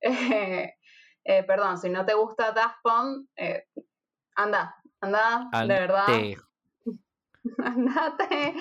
Eh, 0.00 0.72
eh, 1.24 1.42
perdón, 1.42 1.78
si 1.78 1.90
no 1.90 2.06
te 2.06 2.14
gusta 2.14 2.52
Daft 2.52 2.76
Punk, 2.80 3.28
eh, 3.34 3.64
anda, 4.36 4.76
anda, 5.00 5.50
de 5.62 5.66
verdad. 5.66 6.06
Andate, 7.58 8.54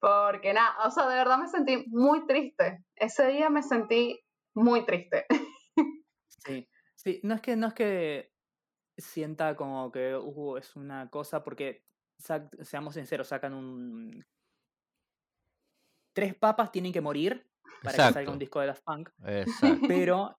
porque 0.00 0.52
nada, 0.52 0.84
o 0.84 0.90
sea, 0.90 1.06
de 1.06 1.14
verdad 1.14 1.38
me 1.38 1.46
sentí 1.46 1.84
muy 1.90 2.26
triste. 2.26 2.84
Ese 2.96 3.28
día 3.28 3.48
me 3.48 3.62
sentí 3.62 4.20
muy 4.54 4.84
triste. 4.84 5.26
Sí, 6.44 6.68
sí, 6.96 7.20
no 7.22 7.36
es 7.36 7.40
que, 7.40 7.54
no 7.54 7.68
es 7.68 7.74
que 7.74 8.32
sienta 8.96 9.54
como 9.54 9.92
que 9.92 10.16
uh, 10.16 10.56
es 10.56 10.74
una 10.74 11.08
cosa, 11.08 11.44
porque 11.44 11.84
seamos 12.18 12.94
sinceros, 12.94 13.28
sacan 13.28 13.54
un 13.54 14.24
tres 16.18 16.34
papas 16.34 16.72
tienen 16.72 16.92
que 16.92 17.00
morir 17.00 17.46
para 17.80 18.08
que 18.08 18.12
salga 18.12 18.32
un 18.32 18.40
disco 18.40 18.60
de 18.60 18.66
Daft 18.66 18.82
Punk. 18.82 19.10
Pero 19.86 20.36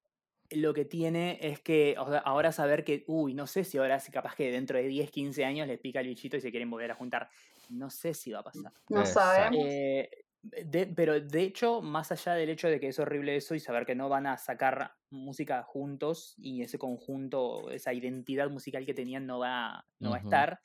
lo 0.50 0.74
que 0.74 0.84
tiene 0.84 1.40
es 1.42 1.62
que 1.62 1.96
ahora 1.98 2.52
saber 2.52 2.84
que, 2.84 3.06
uy, 3.08 3.34
no 3.34 3.48
sé 3.48 3.64
si 3.64 3.78
ahora, 3.78 3.98
capaz 4.12 4.36
que 4.36 4.52
dentro 4.52 4.78
de 4.78 4.88
10, 4.88 5.10
15 5.10 5.46
años 5.46 5.68
les 5.70 5.80
pica 5.80 6.02
el 6.02 6.08
bichito 6.08 6.36
y 6.36 6.42
se 6.42 6.52
quieren 6.52 6.70
volver 6.70 6.92
a 6.92 6.96
juntar. 6.96 7.30
No 7.70 7.90
sé 7.90 8.14
si 8.14 8.32
va 8.32 8.40
a 8.40 8.44
pasar. 8.44 8.74
No 8.90 9.06
sabemos. 9.06 9.64
Eh, 9.66 10.10
pero 10.96 11.22
de 11.22 11.44
hecho, 11.44 11.82
más 11.82 12.12
allá 12.12 12.34
del 12.34 12.50
hecho 12.50 12.68
de 12.68 12.82
que 12.82 12.90
es 12.90 13.00
horrible 13.00 13.38
eso 13.38 13.56
y 13.56 13.62
saber 13.62 13.86
que 13.86 13.96
no 13.96 14.10
van 14.10 14.28
a 14.28 14.38
sacar 14.38 14.96
música 15.10 15.64
juntos 15.64 16.34
y 16.38 16.62
ese 16.62 16.78
conjunto, 16.78 17.72
esa 17.72 17.94
identidad 17.94 18.50
musical 18.50 18.86
que 18.86 18.94
tenían 18.94 19.26
no 19.26 19.40
va, 19.40 19.86
no 20.00 20.12
va 20.12 20.18
a 20.18 20.20
estar, 20.20 20.60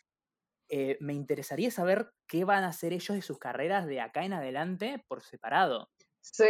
eh, 0.69 0.97
me 1.01 1.13
interesaría 1.13 1.71
saber 1.71 2.13
qué 2.27 2.45
van 2.45 2.65
a 2.65 2.69
hacer 2.69 2.93
ellos 2.93 3.15
de 3.15 3.23
sus 3.23 3.39
carreras 3.39 3.87
de 3.87 4.01
acá 4.01 4.25
en 4.25 4.33
adelante 4.33 5.05
por 5.09 5.23
separado. 5.23 5.91
Sí. 6.21 6.45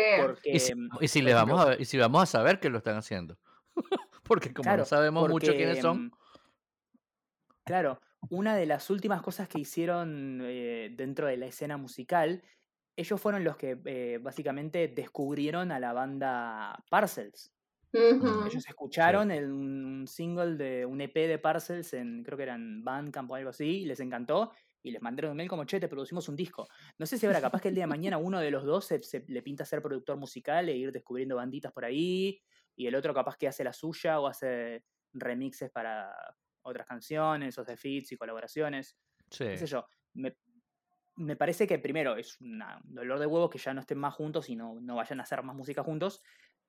¿Y, 0.44 0.60
si, 0.60 0.74
mm, 0.74 1.24
le 1.24 1.34
vamos 1.34 1.60
a 1.60 1.64
ver, 1.70 1.80
y 1.80 1.84
si 1.84 1.98
vamos 1.98 2.22
a 2.22 2.26
saber 2.26 2.60
que 2.60 2.70
lo 2.70 2.78
están 2.78 2.96
haciendo. 2.96 3.38
porque 4.24 4.52
como 4.52 4.76
no 4.76 4.84
sabemos 4.84 5.28
mucho 5.28 5.52
quiénes 5.52 5.80
son. 5.80 6.06
Mm, 6.06 6.10
claro, 7.64 8.00
una 8.30 8.56
de 8.56 8.66
las 8.66 8.90
últimas 8.90 9.22
cosas 9.22 9.48
que 9.48 9.58
hicieron 9.58 10.40
eh, 10.42 10.90
dentro 10.92 11.26
de 11.26 11.36
la 11.36 11.46
escena 11.46 11.76
musical, 11.76 12.42
ellos 12.96 13.20
fueron 13.20 13.44
los 13.44 13.56
que 13.56 13.80
eh, 13.84 14.18
básicamente 14.22 14.88
descubrieron 14.88 15.72
a 15.72 15.80
la 15.80 15.92
banda 15.92 16.84
Parcels. 16.90 17.53
Ellos 17.94 18.66
escucharon 18.68 19.30
el, 19.30 19.50
un 19.52 20.06
single 20.06 20.56
de 20.56 20.84
un 20.84 21.00
EP 21.00 21.14
de 21.14 21.38
Parcels 21.38 21.94
en, 21.94 22.22
creo 22.24 22.36
que 22.36 22.42
eran 22.42 22.82
Bandcamp 22.82 23.30
o 23.30 23.34
algo 23.36 23.50
así, 23.50 23.82
y 23.82 23.84
les 23.86 24.00
encantó, 24.00 24.52
y 24.82 24.90
les 24.90 25.00
mandaron 25.00 25.30
un 25.30 25.36
mail 25.36 25.48
como, 25.48 25.64
che, 25.64 25.80
te 25.80 25.88
producimos 25.88 26.28
un 26.28 26.36
disco. 26.36 26.66
No 26.98 27.06
sé 27.06 27.18
si 27.18 27.26
ahora 27.26 27.40
capaz 27.40 27.60
que 27.60 27.68
el 27.68 27.74
día 27.74 27.84
de 27.84 27.88
mañana 27.88 28.18
uno 28.18 28.40
de 28.40 28.50
los 28.50 28.64
dos 28.64 28.84
se, 28.84 29.00
le 29.28 29.42
pinta 29.42 29.64
ser 29.64 29.80
productor 29.80 30.16
musical 30.16 30.68
e 30.68 30.76
ir 30.76 30.92
descubriendo 30.92 31.36
banditas 31.36 31.72
por 31.72 31.84
ahí, 31.84 32.40
y 32.76 32.86
el 32.86 32.94
otro 32.94 33.14
capaz 33.14 33.36
que 33.36 33.48
hace 33.48 33.62
la 33.62 33.72
suya 33.72 34.20
o 34.20 34.26
hace 34.26 34.84
remixes 35.12 35.70
para 35.70 36.12
otras 36.62 36.86
canciones, 36.86 37.56
o 37.56 37.62
hace 37.62 37.76
feats 37.76 38.12
y 38.12 38.16
colaboraciones. 38.16 38.96
Sí. 39.30 39.56
sé 39.56 39.66
yo. 39.66 39.86
Me, 40.14 40.36
me 41.16 41.36
parece 41.36 41.66
que 41.66 41.78
primero 41.78 42.16
es 42.16 42.40
un 42.40 42.62
dolor 42.84 43.18
de 43.18 43.26
huevos 43.26 43.50
que 43.50 43.58
ya 43.58 43.72
no 43.72 43.80
estén 43.80 43.98
más 43.98 44.14
juntos 44.14 44.48
y 44.48 44.56
no, 44.56 44.80
no 44.80 44.96
vayan 44.96 45.20
a 45.20 45.22
hacer 45.22 45.42
más 45.42 45.54
música 45.54 45.82
juntos. 45.82 46.22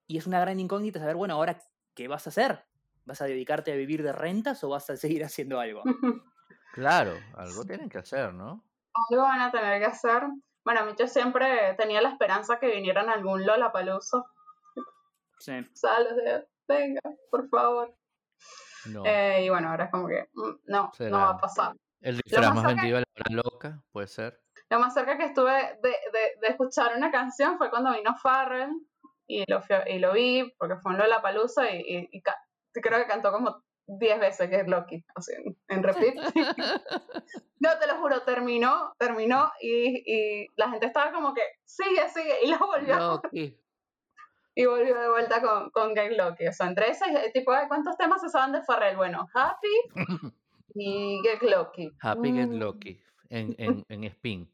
Y 0.08 0.18
es 0.18 0.28
una 0.28 0.40
gran 0.40 0.60
incógnita 0.60 1.00
saber, 1.00 1.16
bueno, 1.16 1.36
ahora, 1.36 1.58
¿qué 1.96 2.08
vas 2.08 2.28
a 2.28 2.30
hacer? 2.30 2.66
¿Vas 3.06 3.22
a 3.22 3.26
dedicarte 3.26 3.72
a 3.72 3.76
vivir 3.76 4.04
de 4.04 4.12
rentas 4.12 4.64
o 4.64 4.70
vas 4.70 4.90
a 4.90 4.98
seguir 4.98 5.24
haciendo 5.26 5.60
algo? 5.60 5.84
Claro, 6.76 7.14
algo 7.38 7.64
tienen 7.64 7.88
que 7.88 8.00
hacer, 8.00 8.34
¿no? 8.34 8.62
Algo 9.10 9.24
van 9.24 9.40
a 9.40 9.50
tener 9.50 9.80
que 9.80 9.86
hacer. 9.86 10.24
Bueno, 10.66 10.94
yo 11.00 11.08
siempre 11.08 11.74
tenía 11.78 12.02
la 12.02 12.10
esperanza 12.10 12.60
que 12.60 12.68
vinieran 12.68 13.08
algún 13.08 13.46
Lola 13.46 13.72
Paluso. 13.72 14.26
Sí. 15.40 15.54
Sales 15.74 16.46
venga, 16.68 17.00
por 17.32 17.48
favor. 17.48 17.96
No. 18.88 19.06
Eh, 19.06 19.46
y 19.46 19.50
bueno, 19.50 19.70
ahora 19.70 19.86
es 19.86 19.92
como 19.92 20.10
que 20.10 20.28
mm, 20.34 20.56
no, 20.66 20.92
no 21.00 21.18
va 21.18 21.30
a 21.30 21.38
pasar. 21.38 21.78
El 22.02 22.18
disfraz 22.18 22.54
más, 22.54 22.66
vendido 22.66 22.98
de 22.98 23.06
la 23.30 23.42
loca, 23.42 23.82
puede 23.94 24.08
ser. 24.08 24.42
Lo 24.70 24.78
más 24.80 24.94
cerca 24.94 25.18
que 25.18 25.28
estuve 25.28 25.80
de, 25.82 25.90
de, 25.90 26.40
de, 26.42 26.48
escuchar 26.50 26.98
una 26.98 27.10
canción 27.10 27.58
fue 27.58 27.70
cuando 27.70 27.94
vino 27.94 28.14
Farrell 28.18 28.72
y 29.28 29.44
lo, 29.50 29.62
y 29.88 30.00
lo 30.00 30.14
vi 30.14 30.54
porque 30.58 30.78
fue 30.78 30.94
en 30.94 31.00
Lola 31.00 31.22
Palusa 31.22 31.72
y, 31.72 32.10
y, 32.12 32.22
creo 32.74 33.00
que 33.00 33.08
cantó 33.08 33.32
como 33.32 33.64
10 33.88 34.20
veces 34.20 34.50
que 34.50 34.58
es 34.58 34.68
Loki, 34.68 35.04
así 35.16 35.34
en, 35.68 35.84
repeat. 35.84 36.16
no, 37.60 37.70
te 37.80 37.88
lo 37.88 37.98
juro, 38.00 38.22
terminó, 38.24 38.94
terminó 38.98 39.52
y, 39.62 40.04
y, 40.06 40.48
la 40.56 40.70
gente 40.70 40.88
estaba 40.88 41.12
como 41.12 41.34
que 41.34 41.42
sigue, 41.64 42.08
sigue 42.10 42.36
y 42.44 42.48
lo 42.50 42.58
volvió. 42.60 42.98
Loki. 42.98 43.60
Y 44.58 44.66
volvió 44.66 44.98
de 44.98 45.10
vuelta 45.10 45.42
con, 45.42 45.70
con 45.72 45.94
Get 45.96 46.16
Loki. 46.16 46.48
O 46.48 46.54
sea, 46.54 46.68
entre 46.68 46.90
esas, 46.90 47.10
tipo, 47.34 47.52
¿cuántos 47.68 47.98
temas 47.98 48.22
se 48.22 48.30
saben 48.30 48.54
de 48.54 48.64
Farrell? 48.64 48.96
Bueno, 48.96 49.28
Happy 49.34 49.68
y 50.76 51.22
Get 51.24 51.42
Loki. 51.42 51.92
Happy 52.02 52.32
Get 52.32 52.48
mm. 52.48 52.58
Loki 52.58 53.04
en, 53.30 53.56
en, 53.58 53.84
en 53.90 54.04
Spin. 54.06 54.50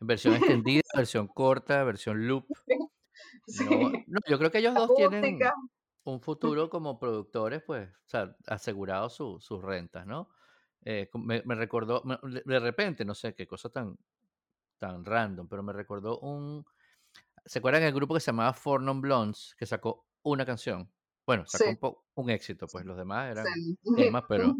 En 0.00 0.06
versión 0.06 0.34
extendida, 0.34 0.82
versión 0.96 1.28
corta, 1.28 1.84
versión 1.84 2.26
loop. 2.26 2.46
No, 4.06 4.20
yo 4.28 4.38
creo 4.38 4.50
que 4.50 4.58
ellos 4.58 4.74
dos 4.74 4.94
tienen 4.94 5.38
un 6.04 6.20
futuro 6.22 6.70
como 6.70 6.98
productores, 6.98 7.62
pues, 7.62 7.88
o 7.88 8.08
sea, 8.08 8.36
asegurado 8.46 9.08
sus 9.10 9.62
rentas, 9.62 10.06
¿no? 10.06 10.28
Eh, 10.84 11.08
me, 11.14 11.54
recordó, 11.54 12.02
de 12.22 12.58
repente, 12.58 13.04
no 13.04 13.14
sé 13.14 13.34
qué 13.34 13.46
cosa 13.46 13.68
tan, 13.68 13.96
tan 14.78 15.04
random, 15.04 15.48
pero 15.48 15.62
me 15.62 15.72
recordó 15.72 16.18
un. 16.18 16.64
¿Se 17.44 17.60
acuerdan 17.60 17.82
del 17.82 17.94
grupo 17.94 18.14
que 18.14 18.20
se 18.20 18.26
llamaba 18.26 18.52
Four 18.52 18.82
Non 18.82 19.00
Blondes, 19.00 19.54
que 19.56 19.66
sacó 19.66 20.06
una 20.22 20.44
canción? 20.44 20.90
Bueno, 21.24 21.44
sacó 21.46 22.04
un, 22.14 22.30
éxito, 22.30 22.66
pues 22.66 22.84
los 22.84 22.96
demás 22.96 23.30
eran 23.30 23.46
temas, 23.96 24.24
pero 24.28 24.56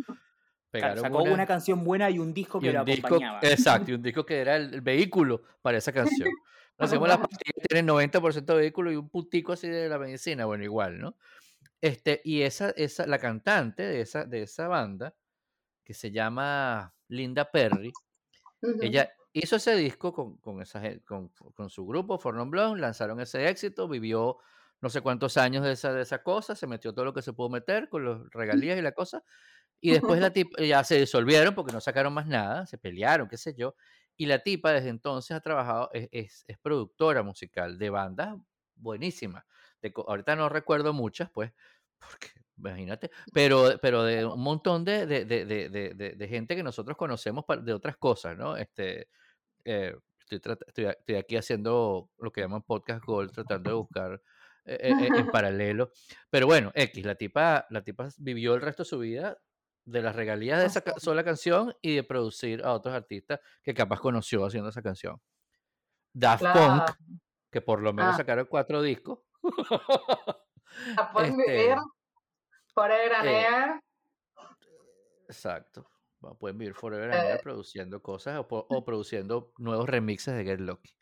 pegaron 0.71 1.03
sacó 1.03 1.25
una, 1.25 1.47
canción 1.47 1.83
buena 1.83 2.09
y 2.09 2.21
un 2.21 2.33
disco 2.33 2.61
que 2.61 2.73
lo 2.73 2.81
acompañaba. 2.81 3.41
exacto, 3.43 3.91
y 3.91 3.95
un 3.95 4.03
disco 4.03 4.25
que 4.25 4.41
era 4.41 4.57
el 4.57 4.81
vehículo 4.81 5.43
para 5.61 5.79
esa 5.79 5.93
canción. 5.93 6.29
Hacemos 6.83 7.09
las 7.09 7.19
pastillas 7.19 7.67
tienen 7.69 7.87
90% 7.87 8.45
de 8.45 8.55
vehículo 8.55 8.93
y 8.93 8.97
un 8.97 9.09
putico 9.09 9.53
así 9.53 9.69
de 9.69 9.89
la 9.89 9.99
medicina, 9.99 10.45
bueno, 10.45 10.65
igual, 10.65 11.01
¿no? 11.01 11.17
Este, 11.81 12.21
y 12.25 12.43
esa, 12.43 12.71
esa, 12.71 13.07
la 13.07 13.19
cantante 13.19 13.83
de 13.83 14.01
esa, 14.01 14.25
de 14.25 14.43
esa 14.43 14.69
banda, 14.69 15.15
que 15.85 15.95
se 15.95 16.11
llama 16.11 16.95
Linda 17.09 17.51
Perry, 17.51 17.93
ella 18.81 19.11
hizo 19.33 19.57
ese 19.57 19.75
disco 19.75 20.13
con, 20.13 20.37
con, 20.39 20.63
esa, 20.63 20.81
con, 21.05 21.29
con 21.29 21.71
su 21.71 21.87
grupo, 21.87 22.19
Fornon 22.19 22.51
Blonde, 22.51 22.81
lanzaron 22.81 23.21
ese 23.21 23.49
éxito, 23.49 23.89
vivió 23.89 24.39
no 24.81 24.91
sé 24.91 25.01
cuántos 25.01 25.37
años 25.37 25.65
de 25.65 25.73
esa, 25.73 25.93
de 25.93 26.03
esa 26.03 26.23
cosa, 26.23 26.55
se 26.55 26.67
metió 26.67 26.93
todo 26.93 27.05
lo 27.05 27.15
que 27.15 27.23
se 27.23 27.33
pudo 27.33 27.49
meter 27.49 27.89
con 27.89 28.05
los 28.05 28.29
regalías 28.31 28.79
y 28.79 28.83
la 28.83 28.93
cosa, 28.93 29.23
y 29.81 29.93
después 29.93 30.21
la 30.21 30.33
ya 30.65 30.85
se 30.85 30.99
disolvieron 30.99 31.55
porque 31.55 31.73
no 31.73 31.81
sacaron 31.81 32.13
más 32.13 32.27
nada, 32.27 32.67
se 32.67 32.79
pelearon, 32.79 33.29
qué 33.29 33.37
sé 33.37 33.55
yo, 33.55 33.75
y 34.17 34.27
la 34.27 34.41
tipa 34.41 34.73
desde 34.73 34.89
entonces 34.89 35.37
ha 35.37 35.41
trabajado, 35.41 35.91
es, 35.93 36.45
es, 36.47 36.59
productora 36.59 37.23
musical 37.23 37.79
de 37.79 37.91
bandas 37.91 38.37
buenísimas. 38.75 39.45
De, 39.81 39.93
ahorita 40.07 40.37
no 40.37 40.49
recuerdo 40.49 40.93
muchas, 40.93 41.31
pues, 41.31 41.53
porque 41.99 42.29
imagínate, 42.57 43.11
pero, 43.33 43.79
pero 43.81 44.03
de 44.05 44.25
un 44.25 44.41
montón 44.41 44.85
de, 44.85 45.07
de, 45.07 45.25
de, 45.25 46.29
gente 46.29 46.57
que 46.57 46.63
nosotros 46.63 46.97
conocemos 46.97 47.45
de 47.63 47.73
otras 47.73 47.97
cosas, 47.97 48.37
¿no? 48.37 48.57
Este, 48.57 49.09
eh, 49.65 49.95
estoy, 50.31 50.57
estoy, 50.67 51.15
aquí 51.17 51.37
haciendo 51.37 52.11
lo 52.19 52.33
que 52.33 52.41
llaman 52.41 52.63
podcast 52.63 53.05
gold, 53.05 53.33
tratando 53.33 53.71
de 53.71 53.77
buscar 53.77 54.23
eh, 54.65 54.79
eh, 54.81 55.09
en 55.17 55.27
paralelo. 55.33 55.91
Pero 56.31 56.47
bueno, 56.47 56.71
X, 56.75 57.05
la 57.05 57.15
tipa, 57.15 57.67
la 57.71 57.83
tipa 57.83 58.09
vivió 58.19 58.55
el 58.55 58.61
resto 58.61 58.83
de 58.83 58.89
su 58.89 58.99
vida 58.99 59.39
de 59.85 60.03
las 60.03 60.15
regalías 60.15 60.61
de 60.61 60.67
esa 60.67 60.83
sola 60.99 61.25
canción 61.25 61.75
y 61.83 61.97
de 61.97 62.05
producir 62.05 62.65
a 62.65 62.73
otros 62.73 62.95
artistas 62.95 63.41
que 63.63 63.75
capaz 63.75 64.01
conoció 64.01 64.45
haciendo 64.45 64.69
esa 64.71 64.83
canción. 64.83 65.21
Daft 66.15 66.45
Punk, 66.45 66.91
que 67.51 67.61
por 67.61 67.81
lo 67.83 67.93
menos 67.93 68.15
Ah. 68.15 68.17
sacaron 68.19 68.47
cuatro 68.47 68.83
discos. 68.83 69.21
La 70.97 71.11
pueden 71.13 71.39
Este, 71.41 71.53
vivir 71.53 71.77
Forever 72.75 73.15
and 73.15 73.29
eh, 73.29 73.47
Ever. 73.47 73.81
Exacto. 75.29 75.89
Pueden 76.39 76.57
vivir 76.59 76.75
forever 76.75 77.11
and 77.11 77.25
ever 77.25 77.37
Eh. 77.41 77.43
produciendo 77.43 78.01
cosas 78.01 78.45
o, 78.49 78.85
produciendo 78.85 79.53
nuevos 79.59 79.89
remixes 79.89 80.35
de 80.37 80.45
Get 80.45 80.61
Lucky. 80.61 80.97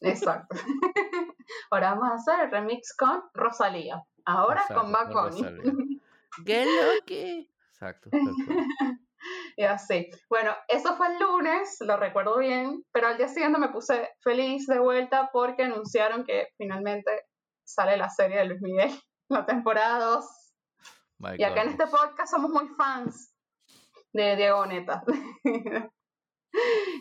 Exacto. 0.00 0.48
Ahora 1.70 1.94
vamos 1.94 2.10
a 2.10 2.14
hacer 2.14 2.44
el 2.44 2.50
remix 2.50 2.94
con 2.94 3.22
Rosalía. 3.32 4.02
Ahora 4.26 4.64
con 4.68 4.92
Bad 4.92 5.10
Bunny. 5.12 6.00
Get 6.46 6.66
Lucky. 6.66 7.51
Exacto. 7.82 8.10
Y 9.56 9.62
así. 9.62 10.10
Bueno, 10.28 10.52
eso 10.66 10.96
fue 10.96 11.06
el 11.06 11.20
lunes, 11.20 11.76
lo 11.80 11.96
recuerdo 11.96 12.38
bien, 12.38 12.82
pero 12.90 13.06
al 13.06 13.18
día 13.18 13.28
siguiente 13.28 13.60
me 13.60 13.68
puse 13.68 14.08
feliz 14.20 14.66
de 14.66 14.80
vuelta 14.80 15.30
porque 15.32 15.62
anunciaron 15.62 16.24
que 16.24 16.48
finalmente 16.56 17.22
sale 17.64 17.96
la 17.96 18.08
serie 18.08 18.38
de 18.38 18.44
Luis 18.46 18.60
Miguel, 18.62 18.90
la 19.28 19.46
temporada 19.46 20.04
2. 20.06 20.26
My 21.18 21.36
Y 21.38 21.44
acá 21.44 21.62
en 21.62 21.68
este 21.68 21.86
podcast 21.86 22.32
somos 22.32 22.50
muy 22.50 22.66
fans 22.76 23.32
de 24.12 24.34
Diego 24.34 24.58
Boneta. 24.58 25.04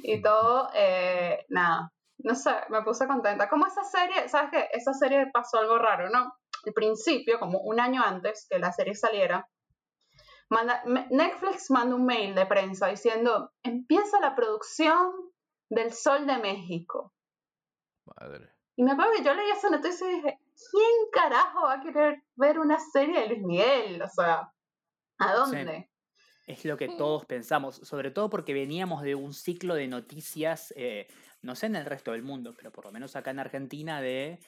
y 0.03 0.21
todo, 0.21 0.69
eh, 0.75 1.43
nada, 1.49 1.91
no 2.19 2.35
sé, 2.35 2.51
me 2.69 2.83
puse 2.83 3.07
contenta. 3.07 3.49
Como 3.49 3.65
esa 3.65 3.83
serie, 3.83 4.29
¿sabes 4.29 4.51
qué? 4.51 4.67
Esa 4.73 4.93
serie 4.93 5.25
pasó 5.33 5.57
algo 5.57 5.79
raro, 5.79 6.09
¿no? 6.11 6.19
Al 6.19 6.73
principio, 6.75 7.39
como 7.39 7.61
un 7.61 7.79
año 7.79 8.03
antes 8.03 8.45
que 8.47 8.59
la 8.59 8.71
serie 8.71 8.93
saliera, 8.93 9.47
manda, 10.51 10.83
Netflix 11.09 11.71
manda 11.71 11.95
un 11.95 12.05
mail 12.05 12.35
de 12.35 12.45
prensa 12.45 12.87
diciendo, 12.87 13.51
empieza 13.63 14.19
la 14.19 14.35
producción 14.35 15.11
del 15.69 15.93
Sol 15.93 16.27
de 16.27 16.37
México. 16.37 17.13
Madre. 18.05 18.49
Y 18.75 18.83
me 18.83 18.91
acuerdo 18.91 19.13
que 19.17 19.23
yo 19.23 19.33
leí 19.33 19.49
esa 19.49 19.69
noticia 19.69 20.09
y 20.09 20.15
dije, 20.15 20.39
¿quién 20.71 21.09
carajo 21.11 21.63
va 21.63 21.73
a 21.73 21.81
querer 21.81 22.23
ver 22.35 22.59
una 22.59 22.79
serie 22.79 23.21
de 23.21 23.27
Luis 23.27 23.41
Miguel? 23.43 24.01
O 24.01 24.09
sea, 24.09 24.51
¿a 25.19 25.33
dónde? 25.33 25.89
Es 26.47 26.65
lo 26.65 26.75
que 26.75 26.89
todos 26.89 27.25
pensamos, 27.25 27.75
sobre 27.77 28.11
todo 28.11 28.29
porque 28.29 28.53
veníamos 28.53 29.03
de 29.03 29.15
un 29.15 29.33
ciclo 29.33 29.75
de 29.75 29.87
noticias, 29.87 30.73
eh, 30.75 31.07
no 31.41 31.55
sé 31.55 31.67
en 31.67 31.77
el 31.77 31.85
resto 31.85 32.11
del 32.11 32.23
mundo, 32.23 32.53
pero 32.57 32.71
por 32.71 32.85
lo 32.85 32.91
menos 32.91 33.15
acá 33.15 33.31
en 33.31 33.39
Argentina, 33.39 34.01
de 34.01 34.39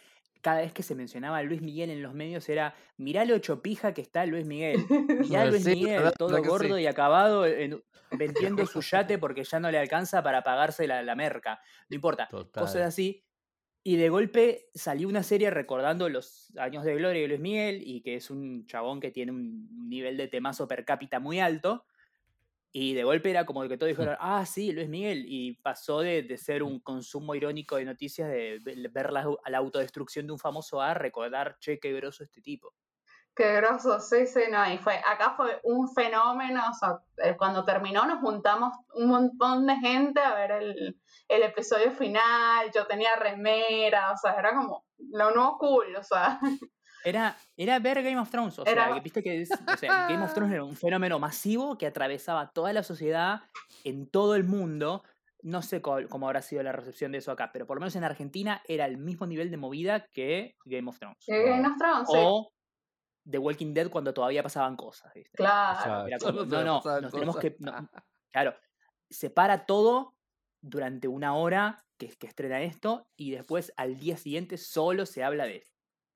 cada 0.44 0.62
vez 0.62 0.74
que 0.74 0.84
se 0.84 0.94
mencionaba 0.94 1.38
a 1.38 1.44
Luis 1.44 1.62
Miguel 1.64 1.90
en 1.90 2.04
los 2.04 2.14
medios 2.14 2.48
era, 2.50 2.76
mirá 2.98 3.26
lo 3.26 3.40
chopija 3.40 3.96
que 3.96 4.02
está 4.02 4.26
Luis 4.28 4.46
Miguel, 4.46 4.78
mirá 5.40 5.42
a 5.44 5.46
Luis 5.46 5.64
sí, 5.64 5.70
Miguel, 5.72 5.98
verdad, 5.98 6.14
todo 6.18 6.44
gordo 6.44 6.76
sí. 6.78 6.84
y 6.84 6.88
acabado, 6.88 7.48
en- 7.48 7.84
vendiendo 8.12 8.68
su 8.68 8.82
yate 8.82 9.18
porque 9.18 9.44
ya 9.44 9.60
no 9.60 9.72
le 9.72 9.80
alcanza 9.80 10.22
para 10.22 10.44
pagarse 10.44 10.86
la, 10.86 11.02
la 11.02 11.16
merca, 11.16 11.60
no 11.90 11.96
importa, 11.96 12.30
cosas 12.54 12.84
así. 12.84 13.26
Y 13.86 13.98
de 13.98 14.08
golpe 14.10 14.70
salió 14.74 15.10
una 15.10 15.24
serie 15.24 15.50
recordando 15.50 16.08
los 16.08 16.54
años 16.58 16.86
de 16.86 16.96
gloria 16.96 17.22
de 17.24 17.28
Luis 17.28 17.40
Miguel 17.42 17.82
y 17.86 18.02
que 18.02 18.16
es 18.16 18.30
un 18.30 18.66
chabón 18.66 19.02
que 19.02 19.12
tiene 19.12 19.32
un 19.32 19.90
nivel 19.90 20.16
de 20.16 20.28
temazo 20.30 20.68
per 20.68 20.86
cápita 20.86 21.20
muy 21.20 21.40
alto. 21.42 21.86
Y 22.74 22.94
de 22.96 23.04
golpe 23.04 23.30
era 23.30 23.46
como 23.46 23.62
que 23.68 23.78
todos 23.78 23.90
dijeron, 23.92 24.18
ah, 24.20 24.46
sí, 24.46 24.72
Luis 24.74 24.90
Miguel. 24.90 25.26
Y 25.28 25.54
pasó 25.62 26.02
de, 26.02 26.24
de 26.24 26.38
ser 26.38 26.64
un 26.64 26.80
consumo 26.80 27.36
irónico 27.36 27.76
de 27.78 27.86
noticias, 27.86 28.28
de 28.30 28.60
ve- 28.64 28.88
ver 28.92 29.14
la, 29.14 29.26
la 29.48 29.58
autodestrucción 29.60 30.26
de 30.28 30.34
un 30.34 30.40
famoso 30.40 30.82
a 30.82 30.94
recordar, 30.96 31.58
che, 31.60 31.80
qué 31.80 31.94
groso 31.94 32.24
este 32.24 32.42
tipo. 32.42 32.74
Qué 33.36 33.52
groso, 33.56 34.00
sí, 34.00 34.28
sí, 34.28 34.42
no, 34.52 34.72
y 34.72 34.78
fue, 34.78 34.94
acá 34.96 35.34
fue 35.36 35.60
un 35.64 35.92
fenómeno, 35.92 36.62
o 36.70 36.74
sea, 36.76 37.00
eh, 37.18 37.36
cuando 37.36 37.66
terminó 37.66 38.06
nos 38.06 38.20
juntamos 38.20 38.74
un 38.94 39.08
montón 39.08 39.66
de 39.66 39.76
gente 39.78 40.20
a 40.22 40.36
ver 40.36 40.52
el, 40.52 41.02
el 41.28 41.42
episodio 41.44 41.90
final, 41.92 42.70
yo 42.76 42.86
tenía 42.86 43.16
remera, 43.16 44.12
o 44.12 44.18
sea, 44.18 44.34
era 44.34 44.54
como 44.54 44.86
lo 45.00 45.32
nuevo 45.34 45.58
cool, 45.58 45.96
o 45.96 46.04
sea, 46.04 46.40
Era, 47.04 47.38
era 47.58 47.80
ver 47.80 48.02
Game 48.04 48.18
of 48.20 48.30
Thrones, 48.30 48.58
o 48.60 48.64
sea, 48.64 48.72
Era- 48.72 49.00
viste 49.00 49.22
que 49.22 49.42
es- 49.42 49.50
o 49.52 49.78
sea, 49.78 50.08
Game 50.08 50.24
of 50.24 50.34
Thrones 50.34 50.54
era 50.56 50.64
un 50.64 50.76
fenómeno 50.76 51.20
masivo 51.20 51.78
que 51.78 51.88
atravesaba 51.88 52.52
toda 52.52 52.72
la 52.74 52.84
sociedad 52.84 53.42
en 53.84 54.08
todo 54.10 54.36
el 54.36 54.44
mundo. 54.44 55.04
No 55.42 55.62
sé 55.62 55.82
cómo 55.82 56.28
habrá 56.28 56.42
sido 56.42 56.64
la 56.64 56.72
recepción 56.72 57.12
de 57.12 57.18
eso 57.18 57.32
acá, 57.32 57.52
pero 57.52 57.68
por 57.68 57.76
lo 57.76 57.82
menos 57.82 57.96
en 57.98 58.06
Argentina 58.06 58.62
era 58.68 58.86
el 58.86 58.98
mismo 58.98 59.28
nivel 59.28 59.52
de 59.52 59.58
movida 59.58 60.06
que 60.08 60.56
Game 60.66 60.90
of 60.90 60.98
Thrones. 61.00 61.18
que 61.26 61.44
Game 61.44 61.68
of 61.68 61.78
Thrones, 61.78 62.08
sí, 62.08 62.14
O 62.18 62.54
The 63.30 63.38
Walking 63.40 63.74
Dead 63.74 63.90
cuando 63.90 64.14
todavía 64.14 64.42
pasaban 64.44 64.76
cosas, 64.78 65.14
¿viste? 65.14 65.32
claro, 65.36 66.06
como, 66.22 66.46
no 66.46 66.64
no, 66.64 67.02
nos 67.02 67.12
tenemos 67.12 67.38
que. 67.38 67.56
no, 67.60 67.90
claro, 68.32 68.56
se 69.10 69.30
para 69.30 69.66
todo 69.66 70.16
durante 70.62 71.10
una 71.10 71.36
hora 71.36 71.84
que, 71.98 72.08
que 72.18 72.28
estrena 72.28 72.62
esto 72.62 73.06
y 73.18 73.32
después 73.32 73.74
al 73.76 74.00
día 74.00 74.16
siguiente 74.18 74.58
solo 74.58 75.06
se 75.06 75.24
habla 75.26 75.44
de 75.46 75.58
esto. 75.58 75.73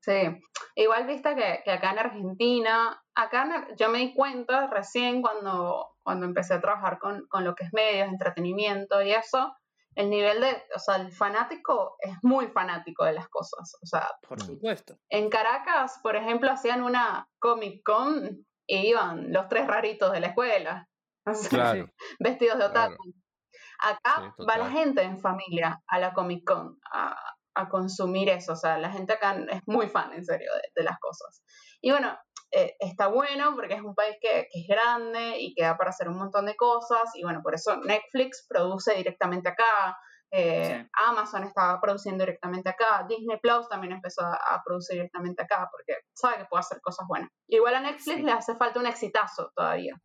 Sí. 0.08 0.42
Igual 0.76 1.06
viste 1.08 1.36
que, 1.36 1.62
que 1.66 1.72
acá 1.72 1.92
en 1.92 2.00
Argentina, 2.00 3.04
acá 3.16 3.44
en 3.44 3.52
Ar- 3.52 3.76
yo 3.76 3.90
me 3.90 4.00
di 4.00 4.14
cuenta 4.14 4.68
recién 4.68 5.22
cuando, 5.22 5.90
cuando 6.04 6.26
empecé 6.26 6.54
a 6.56 6.62
trabajar 6.62 6.98
con, 7.00 7.28
con 7.28 7.44
lo 7.44 7.54
que 7.56 7.66
es 7.66 7.74
medios, 7.74 8.08
entretenimiento 8.08 9.02
y 9.02 9.12
eso, 9.12 9.56
el 9.96 10.10
nivel 10.12 10.40
de, 10.42 10.64
o 10.76 10.80
sea, 10.80 10.98
el 10.98 11.12
fanático 11.12 11.96
es 12.00 12.14
muy 12.22 12.48
fanático 12.48 13.04
de 13.06 13.14
las 13.14 13.28
cosas, 13.30 13.76
o 13.82 13.86
sea, 13.88 14.08
Por 14.28 14.40
supuesto. 14.42 14.96
En 15.10 15.30
Caracas, 15.30 16.00
por 16.04 16.16
ejemplo, 16.16 16.52
hacían 16.52 16.84
una 16.84 17.28
Comic 17.40 17.82
Con 17.84 18.46
y 18.68 18.78
iban 18.90 19.34
los 19.34 19.48
tres 19.50 19.66
raritos 19.68 20.12
de 20.12 20.20
la 20.20 20.28
escuela, 20.28 20.88
Claro. 21.50 21.90
vestidos 22.20 22.60
de 22.60 22.70
Claro. 22.72 22.94
otaku. 22.94 23.04
Acá 23.80 24.34
Sí, 24.38 24.46
va 24.48 24.58
la 24.58 24.70
gente 24.72 25.02
en 25.04 25.20
familia 25.20 25.82
a 25.88 26.00
la 26.00 26.14
Comic 26.14 26.44
Con 26.48 26.80
a, 26.92 27.16
a 27.58 27.70
consumir 27.70 28.30
eso, 28.30 28.54
o 28.54 28.56
sea, 28.56 28.78
la 28.78 28.92
gente 28.92 29.14
acá 29.14 29.36
es 29.50 29.62
muy 29.66 29.88
fan, 29.90 30.14
en 30.14 30.24
serio, 30.24 30.52
de, 30.54 30.62
de 30.76 30.84
las 30.84 30.98
cosas. 31.00 31.44
Y 31.82 31.92
bueno, 31.92 32.18
eh, 32.52 32.76
está 32.80 33.08
bueno 33.08 33.54
porque 33.56 33.74
es 33.74 33.82
un 33.82 33.94
país 33.96 34.16
que, 34.22 34.48
que 34.52 34.62
es 34.62 34.68
grande 34.68 35.38
y 35.40 35.54
que 35.54 35.64
da 35.64 35.78
para 35.78 35.90
hacer 35.90 36.08
un 36.08 36.18
montón 36.18 36.46
de 36.46 36.56
cosas, 36.56 37.12
y 37.16 37.24
bueno, 37.24 37.42
por 37.44 37.54
eso 37.56 37.76
Netflix 37.78 38.46
produce 38.48 38.94
directamente 38.96 39.50
acá, 39.50 39.98
eh, 40.32 40.82
Sí. 40.84 40.90
Amazon 41.08 41.44
estaba 41.46 41.80
produciendo 41.80 42.24
directamente 42.26 42.70
acá, 42.70 43.06
Disney 43.08 43.40
Plus 43.42 43.70
también 43.70 43.94
empezó 43.94 44.22
a, 44.24 44.34
a 44.34 44.62
producir 44.66 44.96
directamente 44.98 45.42
acá 45.44 45.70
porque 45.72 46.02
sabe 46.14 46.38
que 46.40 46.46
puede 46.50 46.60
hacer 46.62 46.82
cosas 46.82 47.08
buenas. 47.08 47.30
Igual 47.48 47.76
a 47.76 47.80
Netflix 47.80 48.18
Sí. 48.18 48.24
le 48.24 48.32
hace 48.34 48.56
falta 48.56 48.80
un 48.80 48.88
exitazo 48.88 49.52
todavía. 49.56 49.96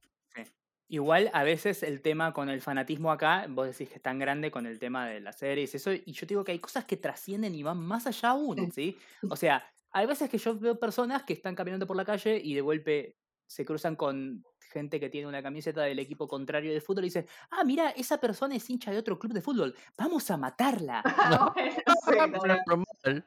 Igual 0.93 1.31
a 1.33 1.43
veces 1.43 1.83
el 1.83 2.03
tema 2.03 2.35
con 2.35 2.51
el 2.51 2.61
fanatismo 2.61 3.11
acá, 3.11 3.47
vos 3.49 3.67
decís 3.67 3.89
que 3.89 3.95
es 3.95 4.03
tan 4.03 4.19
grande 4.19 4.51
con 4.51 4.67
el 4.67 4.79
tema 4.79 5.07
de 5.07 5.21
las 5.21 5.39
series, 5.39 5.75
eso, 5.75 5.91
y 5.91 6.13
yo 6.13 6.27
te 6.27 6.35
digo 6.35 6.45
que 6.45 6.53
hay 6.53 6.59
cosas 6.59 6.85
que 6.85 6.99
trascienden 6.99 7.55
y 7.55 7.63
van 7.63 7.79
más 7.79 8.07
allá 8.07 8.29
aún, 8.29 8.71
¿sí? 8.71 8.99
O 9.31 9.37
sea, 9.37 9.67
hay 9.91 10.05
veces 10.05 10.29
que 10.29 10.37
yo 10.37 10.55
veo 10.59 10.79
personas 10.79 11.23
que 11.23 11.33
están 11.33 11.55
caminando 11.55 11.87
por 11.87 11.97
la 11.97 12.05
calle 12.05 12.39
y 12.45 12.53
de 12.53 12.61
golpe 12.61 13.17
se 13.47 13.65
cruzan 13.65 13.97
con 13.97 14.45
gente 14.71 15.01
que 15.01 15.09
tiene 15.09 15.27
una 15.27 15.43
camiseta 15.43 15.81
del 15.81 15.99
equipo 15.99 16.29
contrario 16.29 16.75
de 16.75 16.83
fútbol 16.83 17.05
y 17.05 17.07
dicen, 17.07 17.27
ah, 17.53 17.65
mira, 17.65 17.89
esa 17.93 18.21
persona 18.21 18.55
es 18.55 18.69
hincha 18.69 18.91
de 18.91 18.99
otro 18.99 19.19
club 19.19 19.33
de 19.33 19.41
fútbol, 19.41 19.75
vamos 19.97 20.31
a 20.31 20.37
matarla. 20.37 21.03
No, 21.31 21.55
bueno, 22.05 22.27
sí, 22.27 22.47
no, 22.47 22.47
no. 22.47 22.57
Normal, 22.67 23.25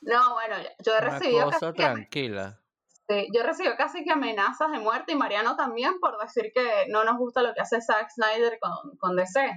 No, 0.00 0.34
bueno, 0.34 0.56
yo 0.84 0.96
he 0.96 0.98
Una 0.98 1.10
recibido 1.18 1.44
cosa 1.44 1.72
que, 1.72 1.82
tranquila. 1.82 2.60
Sí, 3.08 3.28
yo 3.34 3.40
he 3.40 3.44
recibido 3.44 3.74
casi 3.76 4.04
que 4.04 4.12
amenazas 4.12 4.70
de 4.70 4.78
muerte 4.78 5.12
y 5.12 5.16
Mariano 5.16 5.56
también 5.56 5.98
por 6.00 6.18
decir 6.18 6.52
que 6.54 6.86
no 6.88 7.04
nos 7.04 7.16
gusta 7.18 7.42
lo 7.42 7.54
que 7.54 7.60
hace 7.60 7.80
Zack 7.80 8.10
Snyder 8.10 8.58
con, 8.60 8.96
con 8.98 9.16
DC. 9.16 9.50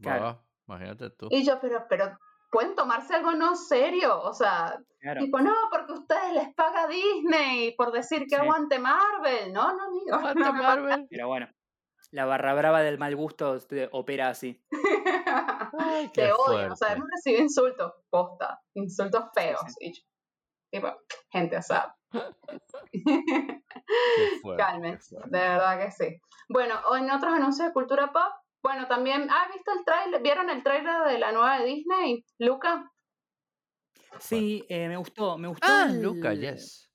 Claro. 0.00 0.42
Imagínate 0.66 1.10
tú. 1.10 1.28
Y 1.30 1.44
yo, 1.44 1.60
pero, 1.60 1.84
pero, 1.88 2.16
¿pueden 2.50 2.74
tomarse 2.74 3.14
algo 3.14 3.32
no 3.32 3.56
serio? 3.56 4.20
O 4.22 4.32
sea, 4.32 4.78
Claro. 5.00 5.20
tipo, 5.20 5.40
no, 5.40 5.52
porque 5.70 5.92
ustedes 5.94 6.32
les 6.32 6.54
paga 6.54 6.86
Disney 6.86 7.74
por 7.76 7.90
decir 7.90 8.20
que 8.20 8.36
Sí. 8.36 8.40
aguante 8.40 8.78
Marvel. 8.78 9.52
No, 9.52 9.72
no, 9.76 9.84
amigo. 9.84 10.14
Aguante. 10.14 10.34
Marvel. 10.52 11.06
Pero 11.10 11.26
bueno, 11.28 11.48
la 12.12 12.24
barra 12.24 12.54
brava 12.54 12.82
del 12.82 12.98
mal 12.98 13.16
gusto 13.16 13.56
este, 13.56 13.88
opera 13.90 14.28
así. 14.28 14.62
Ay, 15.78 16.08
Te 16.10 16.30
odian, 16.32 16.70
o 16.72 16.76
sea, 16.76 16.92
hemos 16.92 17.08
recibido 17.10 17.42
insultos, 17.42 17.92
posta, 18.10 18.60
insultos 18.74 19.24
feos. 19.34 19.60
Y 19.80 19.92
yo, 19.94 20.02
tipo, 20.70 20.96
gente, 21.30 21.56
o 21.56 21.62
sea, 21.62 21.94
fuerte, 24.42 24.98
fuerte. 24.98 24.98
de 25.30 25.38
verdad 25.38 25.78
que 25.84 25.90
sí. 25.90 26.20
Bueno, 26.48 26.74
o 26.90 26.96
en 26.96 27.10
otros 27.10 27.32
anuncios 27.32 27.68
de 27.68 27.72
cultura 27.72 28.12
pop, 28.12 28.32
bueno, 28.62 28.86
también, 28.86 29.28
¿has 29.30 29.52
visto 29.52 29.72
el 29.72 29.84
trailer? 29.84 30.22
¿Vieron 30.22 30.50
el 30.50 30.62
trailer 30.62 31.04
de 31.08 31.18
la 31.18 31.32
nueva 31.32 31.58
de 31.58 31.66
Disney, 31.66 32.24
Luca? 32.38 32.90
Sí, 34.20 34.64
eh, 34.68 34.88
me 34.88 34.96
gustó, 34.96 35.36
me 35.38 35.48
gustó. 35.48 35.66
Ah, 35.66 35.88
el- 35.90 36.02
Luca, 36.02 36.32
yes. 36.34 36.90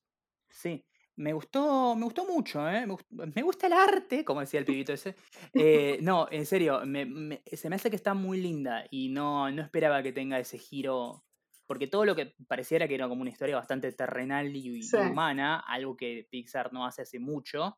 Sí, 0.49 0.85
me 1.17 1.33
gustó, 1.33 1.95
me 1.95 2.05
gustó 2.05 2.25
mucho, 2.25 2.67
¿eh? 2.69 2.85
Me 3.09 3.41
gusta 3.41 3.67
el 3.67 3.73
arte, 3.73 4.23
como 4.23 4.39
decía 4.39 4.59
el 4.59 4.65
pibito 4.85 4.93
ese. 4.93 5.15
Eh, 5.53 5.99
no, 6.01 6.27
en 6.31 6.45
serio, 6.45 6.81
me- 6.85 7.05
me- 7.05 7.41
se 7.51 7.69
me 7.69 7.75
hace 7.75 7.89
que 7.89 7.95
está 7.95 8.13
muy 8.13 8.39
linda 8.39 8.85
y 8.89 9.09
no, 9.09 9.49
no 9.51 9.61
esperaba 9.61 10.01
que 10.03 10.13
tenga 10.13 10.39
ese 10.39 10.57
giro 10.57 11.23
porque 11.67 11.87
todo 11.87 12.05
lo 12.05 12.15
que 12.15 12.33
pareciera 12.47 12.87
que 12.87 12.95
era 12.95 13.07
como 13.07 13.21
una 13.21 13.29
historia 13.29 13.55
bastante 13.57 13.91
terrenal 13.91 14.55
y, 14.55 14.81
humana, 14.95 15.59
algo 15.67 15.95
que 15.95 16.27
Pixar 16.31 16.71
no 16.73 16.85
hace 16.85 17.01
hace 17.03 17.19
mucho, 17.19 17.77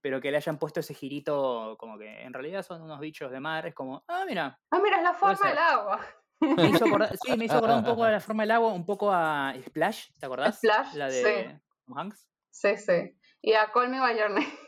pero 0.00 0.20
que 0.20 0.30
le 0.30 0.36
hayan 0.36 0.58
puesto 0.58 0.80
ese 0.80 0.94
girito 0.94 1.76
como 1.78 1.98
que 1.98 2.22
en 2.22 2.32
realidad 2.32 2.62
son 2.62 2.82
unos 2.82 3.00
bichos 3.00 3.30
de 3.30 3.40
mar, 3.40 3.66
es 3.66 3.74
como, 3.74 4.04
ah, 4.08 4.24
mira, 4.26 4.58
Ah, 4.70 4.78
mira, 4.82 4.98
es 4.98 5.02
la 5.02 5.14
forma 5.14 5.48
del 5.48 5.58
agua. 5.58 6.00
me 6.40 6.68
hizo 6.70 6.84
acordar, 6.84 7.10
sí, 7.22 7.36
me 7.36 7.44
hizo 7.46 7.56
acordar 7.56 7.78
un 7.78 7.84
poco 7.84 8.04
a 8.04 8.10
la 8.12 8.20
forma 8.20 8.44
del 8.44 8.52
agua, 8.52 8.72
un 8.72 8.86
poco 8.86 9.10
a 9.12 9.52
Splash, 9.66 10.10
¿te 10.18 10.26
acordás? 10.26 10.58
Splash, 10.58 10.94
La 10.94 11.10
sí. 11.10 11.22
de 11.22 11.60
Tom 11.86 11.98
Hanks. 11.98 12.28
Sí, 12.50 12.76
sí. 12.76 13.18
Y 13.42 13.54
a 13.54 13.70
Call 13.72 13.88
Me 13.88 13.98
By 14.00 14.16
Your 14.16 14.30
Name, 14.30 14.58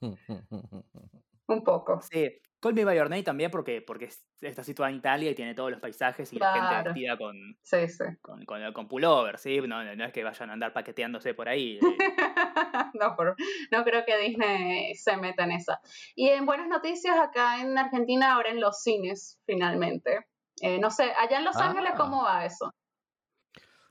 un 1.48 1.64
poco. 1.64 2.00
Sí, 2.00 2.40
Call 2.60 2.74
Me 2.74 2.84
By 2.84 2.96
Your 2.96 3.08
Name 3.08 3.22
también 3.22 3.50
porque, 3.52 3.80
porque 3.82 4.06
es- 4.06 4.24
está 4.40 4.64
situada 4.64 4.90
en 4.90 4.96
Italia 4.96 5.30
y 5.30 5.34
tiene 5.34 5.54
todos 5.54 5.70
los 5.70 5.80
paisajes 5.80 6.32
y 6.32 6.38
la 6.38 6.52
gente 6.52 6.88
vestida 6.88 7.16
con, 7.16 7.36
Sí, 7.62 7.88
sí. 7.88 8.04
con, 8.20 8.44
con, 8.44 8.72
con 8.72 8.88
pullover, 8.88 9.38
¿sí? 9.38 9.60
No, 9.60 9.84
no 9.94 10.04
es 10.04 10.12
que 10.12 10.24
vayan 10.24 10.50
a 10.50 10.52
andar 10.54 10.72
paqueteándose 10.72 11.34
por 11.34 11.48
ahí. 11.48 11.78
eh, 11.78 11.80
no, 12.94 13.14
por- 13.14 13.36
no 13.70 13.84
creo 13.84 14.04
que 14.04 14.18
Disney 14.18 14.94
se 14.96 15.16
meta 15.16 15.44
en 15.44 15.52
esa. 15.52 15.80
Y 16.16 16.28
en 16.30 16.46
buenas 16.46 16.66
noticias, 16.68 17.16
acá 17.18 17.60
en 17.60 17.78
Argentina 17.78 18.34
abren 18.34 18.60
los 18.60 18.82
cines 18.82 19.40
finalmente. 19.46 20.26
Eh, 20.60 20.80
no 20.80 20.90
sé, 20.90 21.12
allá 21.16 21.38
en 21.38 21.44
Los 21.44 21.56
Ángeles, 21.56 21.92
Ah. 21.94 21.96
¿cómo 21.96 22.24
va 22.24 22.44
eso? 22.44 22.72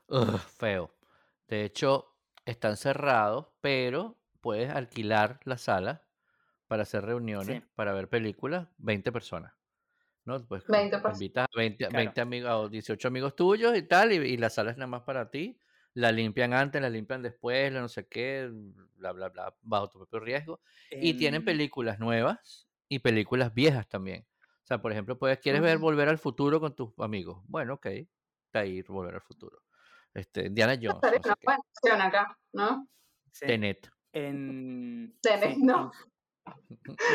Ugh, 0.08 0.38
feo. 0.58 0.94
De 1.46 1.64
hecho, 1.64 2.14
están 2.44 2.76
cerrados, 2.76 3.48
pero 3.62 4.18
puedes 4.40 4.70
alquilar 4.70 5.40
la 5.44 5.56
sala 5.58 6.02
para 6.68 6.82
hacer 6.84 7.04
reuniones, 7.04 7.62
Sí. 7.62 7.68
para 7.74 7.92
ver 7.92 8.08
películas, 8.08 8.68
20 8.78 9.10
personas. 9.12 9.52
¿no? 10.24 10.46
Pues 10.46 10.66
20 10.66 10.96
co- 10.98 11.02
personas. 11.04 11.20
invitas 11.22 11.48
a 11.52 11.58
20, 11.58 11.78
Claro. 11.88 11.96
20 11.96 12.20
amigos 12.20 12.52
o 12.52 12.68
18 12.68 13.08
amigos 13.08 13.34
tuyos 13.34 13.74
y 13.76 13.82
tal, 13.82 14.12
y, 14.12 14.16
y 14.16 14.36
la 14.36 14.50
sala 14.50 14.70
es 14.70 14.76
nada 14.76 14.86
más 14.86 15.02
para 15.02 15.30
ti. 15.30 15.58
La 15.94 16.12
limpian 16.12 16.52
antes, 16.52 16.82
la 16.82 16.90
limpian 16.90 17.22
después, 17.22 17.72
la 17.72 17.80
no 17.80 17.88
sé 17.88 18.06
qué, 18.06 18.48
bla, 18.96 19.12
bla, 19.12 19.30
bla, 19.30 19.56
bajo 19.62 19.88
tu 19.88 19.98
propio 19.98 20.20
riesgo. 20.20 20.60
Y 20.90 21.14
tienen 21.14 21.40
em, 21.40 21.44
películas 21.46 21.98
nuevas 21.98 22.68
y 22.88 22.98
películas 22.98 23.54
viejas 23.54 23.88
también. 23.88 24.26
O 24.62 24.66
sea, 24.68 24.82
por 24.82 24.92
ejemplo, 24.92 25.18
puedes, 25.18 25.38
quieres 25.38 25.62
ver. 25.62 25.78
Volver 25.78 26.10
al 26.10 26.18
Futuro 26.18 26.60
con 26.60 26.76
tus 26.76 26.90
amigos. 26.98 27.42
Bueno, 27.46 27.74
ok, 27.74 27.86
está 27.86 28.60
ahí 28.60 28.82
Volver 28.82 29.14
al 29.14 29.22
Futuro. 29.22 29.62
Este, 30.12 30.46
Indiana 30.46 30.74
Jones, 30.74 31.00
no 31.02 31.10
sé 31.10 31.16
una 31.24 31.58
buena 31.82 32.04
acá, 32.04 32.38
¿no? 32.52 32.86
sí, 33.32 33.46
Tenet. 33.46 33.90
En, 34.12 35.16
Tenet, 35.22 35.54
sí, 35.54 35.62
no. 35.62 35.90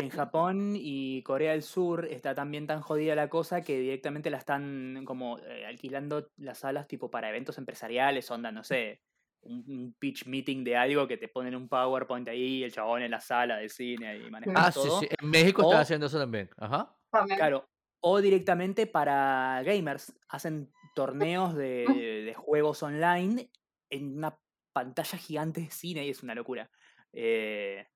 En, 0.00 0.10
Japón 0.10 0.74
y 0.76 1.22
Corea 1.22 1.52
del 1.52 1.62
Sur 1.62 2.06
está 2.06 2.34
también 2.34 2.66
tan 2.66 2.80
jodida 2.80 3.14
la 3.14 3.28
cosa 3.28 3.62
que 3.62 3.78
directamente 3.78 4.30
la 4.30 4.38
están 4.38 5.04
como 5.04 5.38
eh, 5.38 5.66
alquilando 5.66 6.30
las 6.36 6.58
salas 6.58 6.86
tipo 6.88 7.10
para 7.10 7.28
eventos 7.28 7.58
empresariales, 7.58 8.30
onda, 8.30 8.52
no 8.52 8.64
sé, 8.64 9.00
un, 9.42 9.64
un 9.68 9.94
pitch 9.98 10.26
meeting 10.26 10.64
de 10.64 10.76
algo 10.76 11.06
que 11.06 11.16
te 11.16 11.28
ponen 11.28 11.54
un 11.54 11.68
PowerPoint 11.68 12.28
ahí, 12.28 12.64
el 12.64 12.72
chabón 12.72 13.02
en 13.02 13.10
la 13.10 13.20
sala 13.20 13.58
de 13.58 13.68
cine 13.68 14.18
y 14.18 14.30
manejando 14.30 14.60
Ah, 14.60 14.72
sí, 14.72 14.80
todo. 14.88 15.00
sí. 15.00 15.08
En 15.20 15.30
México 15.30 15.62
están 15.62 15.78
O- 15.78 15.82
haciendo 15.82 16.06
eso 16.06 16.18
también. 16.18 16.50
Ajá. 16.56 16.96
También. 17.10 17.38
Claro, 17.38 17.68
o 18.00 18.20
directamente 18.20 18.86
para 18.86 19.62
gamers. 19.64 20.12
Hacen 20.28 20.70
torneos 20.94 21.54
de, 21.54 22.22
de 22.26 22.34
juegos 22.34 22.82
online 22.82 23.50
en 23.90 24.18
una 24.18 24.38
pantalla 24.74 25.16
gigante 25.18 25.62
de 25.62 25.70
cine 25.70 26.06
y 26.06 26.10
es 26.10 26.22
una 26.22 26.34
locura. 26.34 26.70
Eh, 27.12 27.86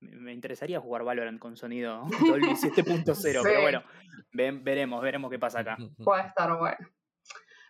me 0.00 0.32
interesaría 0.32 0.80
jugar 0.80 1.04
Valorant 1.04 1.38
con 1.38 1.56
sonido 1.56 2.02
Dolby 2.26 2.48
7.0, 2.54 3.14
Sí. 3.14 3.38
pero 3.42 3.60
bueno, 3.62 3.82
ve- 4.32 4.58
veremos, 4.62 5.00
veremos 5.02 5.30
qué 5.30 5.38
pasa 5.38 5.60
acá. 5.60 5.76
Puede 6.04 6.26
estar 6.26 6.56
bueno. 6.58 6.76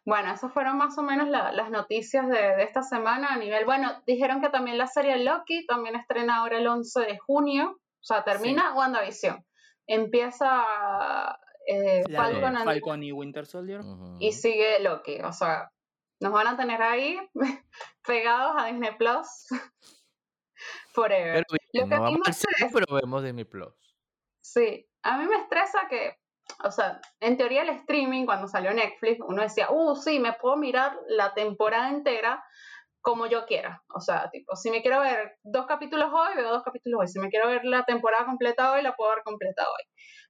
Bueno, 0.07 0.33
esas 0.33 0.53
fueron 0.53 0.79
más 0.79 0.97
o 0.97 1.03
menos 1.03 1.29
la- 1.29 1.53
las 1.53 1.71
noticias 1.71 2.27
de, 2.27 2.38
de 2.57 2.62
esta 2.62 2.83
semana 2.83 3.29
a 3.35 3.37
nivel. 3.37 3.64
Bueno, 3.64 4.03
dijeron 4.07 4.40
que 4.40 4.49
también 4.49 4.79
la 4.79 4.87
serie 4.87 5.23
Loki 5.23 5.66
también 5.66 5.95
estrena 5.97 6.37
ahora 6.37 6.59
el 6.59 6.66
11 6.66 7.01
de 7.01 7.19
junio. 7.19 7.73
O 7.73 8.03
sea, 8.03 8.25
termina 8.25 8.73
WandaVision. 8.75 9.45
Empieza 9.87 10.64
eh, 11.66 12.03
La 12.09 12.29
de 12.29 12.33
Falcon, 12.35 12.57
and- 12.57 12.64
Falcon 12.64 13.03
y 13.03 13.12
Winter 13.12 13.45
Soldier. 13.45 13.83
Y 14.21 14.33
sigue 14.33 14.81
Loki. 14.81 15.21
O 15.23 15.33
sea, 15.33 15.71
nos 16.21 16.33
van 16.33 16.47
a 16.47 16.57
tener 16.57 16.81
ahí 16.81 17.19
pegados 18.07 18.55
a 18.57 18.66
Disney 18.66 18.90
Plus 18.97 19.27
forever. 20.92 21.44
Pero 21.49 21.59
bien, 21.73 21.85
Lo 21.85 21.88
que 21.88 21.94
a 21.94 21.99
no 21.99 22.05
mí 22.05 22.11
vamos 22.12 22.27
me 22.27 22.31
estresa- 22.33 22.70
pero 22.73 22.94
vemos 22.94 23.23
Disney 23.23 23.44
Plus. 23.44 23.73
Sí, 24.42 24.87
a 25.03 25.18
mí 25.18 25.27
me 25.27 25.37
estresa 25.37 25.87
que, 25.88 26.16
o 26.64 26.70
sea, 26.70 27.01
en 27.20 27.37
teoría 27.37 27.62
el 27.62 27.70
streaming, 27.70 28.25
cuando 28.27 28.49
salió 28.49 28.73
Netflix, 28.73 29.18
uno 29.27 29.42
decía, 29.42 29.68
uh, 29.70 29.94
sí, 29.96 30.18
me 30.18 30.33
puedo 30.35 30.57
mirar 30.57 30.99
la 31.09 31.35
temporada 31.35 31.90
entera 31.90 32.42
como 33.03 33.27
yo 33.27 33.46
quiera. 33.46 33.83
O 33.94 34.01
sea, 34.01 34.29
tipo, 34.31 34.55
si 34.57 34.70
me 34.70 34.83
quiero 34.83 35.01
ver 35.01 35.37
dos 35.42 35.66
capítulos 35.66 36.11
hoy, 36.12 36.35
veo 36.37 36.51
dos 36.51 36.62
capítulos 36.62 37.01
hoy. 37.01 37.09
Si 37.09 37.18
me 37.18 37.29
quiero 37.31 37.49
ver 37.49 37.64
la 37.64 37.85
temporada 37.85 38.27
completa 38.27 38.73
hoy, 38.73 38.83
la 38.83 38.94
puedo 38.94 39.11
ver 39.14 39.23
completa 39.25 39.62
hoy. 39.62 39.85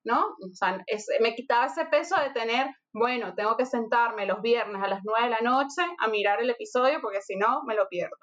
¿No? 0.05 0.25
O 0.29 0.55
sea, 0.55 0.83
es- 0.87 1.09
me 1.21 1.35
quitaba 1.35 1.66
ese 1.66 1.85
peso 1.87 2.14
de 2.21 2.31
tener, 2.31 2.69
bueno, 2.93 3.35
tengo 3.35 3.57
que 3.57 3.66
sentarme 3.66 4.25
los 4.25 4.40
viernes 4.40 4.81
a 4.83 4.88
las 4.88 5.01
9 5.05 5.25
de 5.25 5.31
la 5.31 5.40
noche 5.40 5.83
a 5.99 6.09
mirar 6.09 6.40
el 6.40 6.49
episodio 6.51 7.01
porque 7.03 7.21
si 7.23 7.37
no, 7.37 7.62
me 7.66 7.75
lo 7.75 7.87
pierdo. 7.88 8.16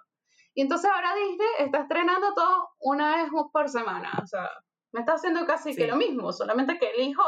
Y 0.57 0.61
entonces 0.63 0.89
ahora 0.89 1.13
Disney 1.13 1.47
está 1.59 1.81
estrenando 1.81 2.33
todo 2.33 2.69
una 2.79 3.17
vez 3.17 3.29
por 3.53 3.69
semana. 3.69 4.11
O 4.23 4.25
sea, 4.25 4.49
me 4.91 5.01
está 5.01 5.13
haciendo 5.13 5.45
casi 5.45 5.75
que 5.75 5.83
Sí. 5.83 5.87
lo 5.87 5.95
mismo, 5.97 6.33
solamente 6.33 6.79
que 6.79 6.89
elijo 6.95 7.21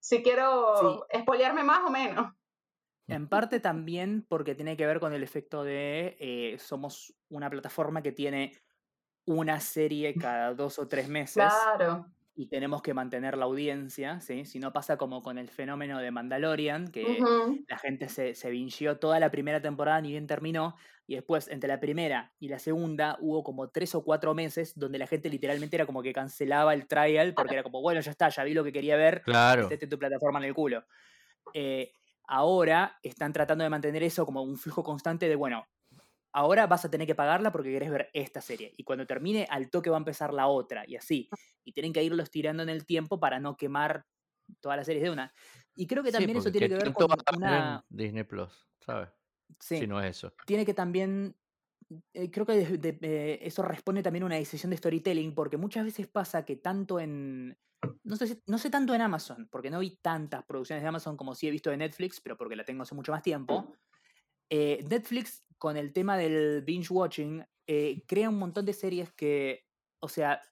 si 0.00 0.20
quiero 0.20 1.06
espolearme 1.10 1.62
más 1.62 1.84
o 1.86 1.90
menos. 1.90 2.32
En 3.06 3.28
parte 3.28 3.60
también 3.60 4.26
porque 4.28 4.56
tiene 4.56 4.76
que 4.76 4.84
ver 4.84 4.98
con 4.98 5.12
el 5.12 5.22
efecto 5.22 5.62
de 5.62 6.16
eh, 6.18 6.58
somos 6.58 7.14
una 7.28 7.48
plataforma 7.48 8.02
que 8.02 8.10
tiene 8.10 8.52
una 9.26 9.60
serie 9.60 10.14
cada 10.16 10.54
dos 10.54 10.80
o 10.80 10.88
tres 10.88 11.08
meses. 11.08 11.44
Claro. 11.44 12.06
y 12.36 12.48
tenemos 12.48 12.82
que 12.82 12.94
mantener 12.94 13.36
la 13.38 13.44
audiencia, 13.44 14.20
¿sí? 14.20 14.44
Si 14.44 14.58
no 14.58 14.72
pasa 14.72 14.96
como 14.96 15.22
con 15.22 15.38
el 15.38 15.48
fenómeno 15.50 16.00
de 16.00 16.10
Mandalorian, 16.10 16.88
que 16.90 17.20
la 17.68 17.78
gente 17.78 18.08
se, 18.08 18.34
se 18.34 18.50
vinció 18.50 18.98
toda 18.98 19.20
la 19.20 19.30
primera 19.30 19.62
temporada 19.62 20.00
ni 20.00 20.10
bien 20.10 20.26
terminó, 20.26 20.74
y 21.06 21.14
después 21.16 21.48
entre 21.48 21.68
la 21.68 21.80
primera 21.80 22.34
y 22.38 22.48
la 22.48 22.58
segunda 22.58 23.18
hubo 23.20 23.44
como 23.44 23.70
tres 23.70 23.94
o 23.94 24.04
cuatro 24.04 24.34
meses 24.34 24.72
donde 24.78 24.98
la 24.98 25.06
gente 25.06 25.28
literalmente 25.28 25.76
era 25.76 25.86
como 25.86 26.02
que 26.02 26.12
cancelaba 26.12 26.72
el 26.74 26.86
trial 26.86 27.34
porque 27.34 27.54
era 27.54 27.62
como, 27.62 27.82
bueno, 27.82 28.00
ya 28.00 28.10
está, 28.10 28.28
ya 28.30 28.44
vi 28.44 28.54
lo 28.54 28.64
que 28.64 28.72
quería 28.72 28.96
ver, 28.96 29.22
Claro. 29.22 29.64
metete 29.64 29.86
tu 29.86 29.98
plataforma 29.98 30.38
en 30.38 30.46
el 30.46 30.54
culo. 30.54 30.84
Eh, 31.54 31.92
ahora 32.26 32.98
están 33.02 33.32
tratando 33.32 33.64
de 33.64 33.70
mantener 33.70 34.02
eso 34.02 34.24
como 34.26 34.42
un 34.42 34.56
flujo 34.56 34.82
constante 34.82 35.28
de, 35.28 35.36
bueno, 35.36 35.66
ahora 36.32 36.66
vas 36.66 36.84
a 36.84 36.90
tener 36.90 37.06
que 37.06 37.14
pagarla 37.14 37.52
porque 37.52 37.70
querés 37.70 37.90
ver 37.90 38.10
esta 38.12 38.40
serie. 38.40 38.74
Y 38.76 38.84
cuando 38.84 39.06
termine, 39.06 39.46
al 39.50 39.70
toque 39.70 39.90
va 39.90 39.96
a 39.96 39.98
empezar 39.98 40.32
la 40.34 40.48
otra, 40.48 40.84
y 40.86 40.96
así. 40.96 41.28
Y 41.64 41.72
tienen 41.72 41.92
que 41.92 42.02
irlos 42.02 42.30
tirando 42.30 42.62
en 42.62 42.68
el 42.68 42.86
tiempo 42.86 43.20
para 43.20 43.40
no 43.40 43.56
quemar 43.56 44.06
todas 44.60 44.76
las 44.76 44.86
series 44.86 45.04
de 45.04 45.10
una. 45.10 45.32
Y 45.76 45.86
creo 45.86 46.02
que 46.02 46.10
Sí, 46.10 46.18
también 46.18 46.38
eso 46.38 46.50
tiene 46.50 46.68
¿qué 46.68 46.74
que 46.74 46.84
ver 46.84 46.92
con 46.94 47.06
una... 47.36 47.84
Disney 47.88 48.24
Plus, 48.24 48.68
¿sabes? 48.80 49.10
Sí, 49.60 49.78
Si 49.78 49.86
no 49.86 50.00
es 50.02 50.16
eso. 50.16 50.32
tiene 50.46 50.64
que 50.66 50.74
también... 50.74 51.36
eh, 52.12 52.30
creo 52.30 52.46
que 52.46 52.52
de- 52.54 52.78
de- 52.78 52.98
eh, 53.02 53.38
eso 53.42 53.62
responde 53.62 54.02
también 54.02 54.22
a 54.24 54.26
una 54.26 54.36
decisión 54.36 54.70
de 54.70 54.76
storytelling, 54.76 55.34
porque 55.34 55.56
muchas 55.56 55.84
veces 55.84 56.06
pasa 56.06 56.44
que 56.44 56.56
tanto 56.56 56.98
en... 57.00 57.58
No 58.02 58.16
sé, 58.16 58.42
no 58.46 58.58
sé 58.58 58.70
tanto 58.70 58.94
en 58.94 59.02
Amazon, 59.02 59.48
porque 59.50 59.70
no 59.70 59.78
vi 59.80 59.96
tantas 59.96 60.44
producciones 60.44 60.82
de 60.82 60.88
Amazon 60.88 61.16
como 61.16 61.34
sí 61.34 61.48
he 61.48 61.50
visto 61.50 61.70
de 61.70 61.76
Netflix, 61.76 62.20
pero 62.20 62.36
porque 62.36 62.56
la 62.56 62.64
tengo 62.64 62.82
hace 62.82 62.94
mucho 62.94 63.12
más 63.12 63.22
tiempo. 63.22 63.74
Eh, 64.50 64.84
Netflix, 64.88 65.44
con 65.58 65.76
el 65.76 65.92
tema 65.92 66.16
del 66.16 66.62
binge 66.62 66.92
watching, 66.92 67.44
eh, 67.66 68.02
crea 68.06 68.28
un 68.30 68.38
montón 68.38 68.64
de 68.66 68.72
series 68.72 69.12
que, 69.12 69.66
o 70.00 70.08
sea, 70.08 70.42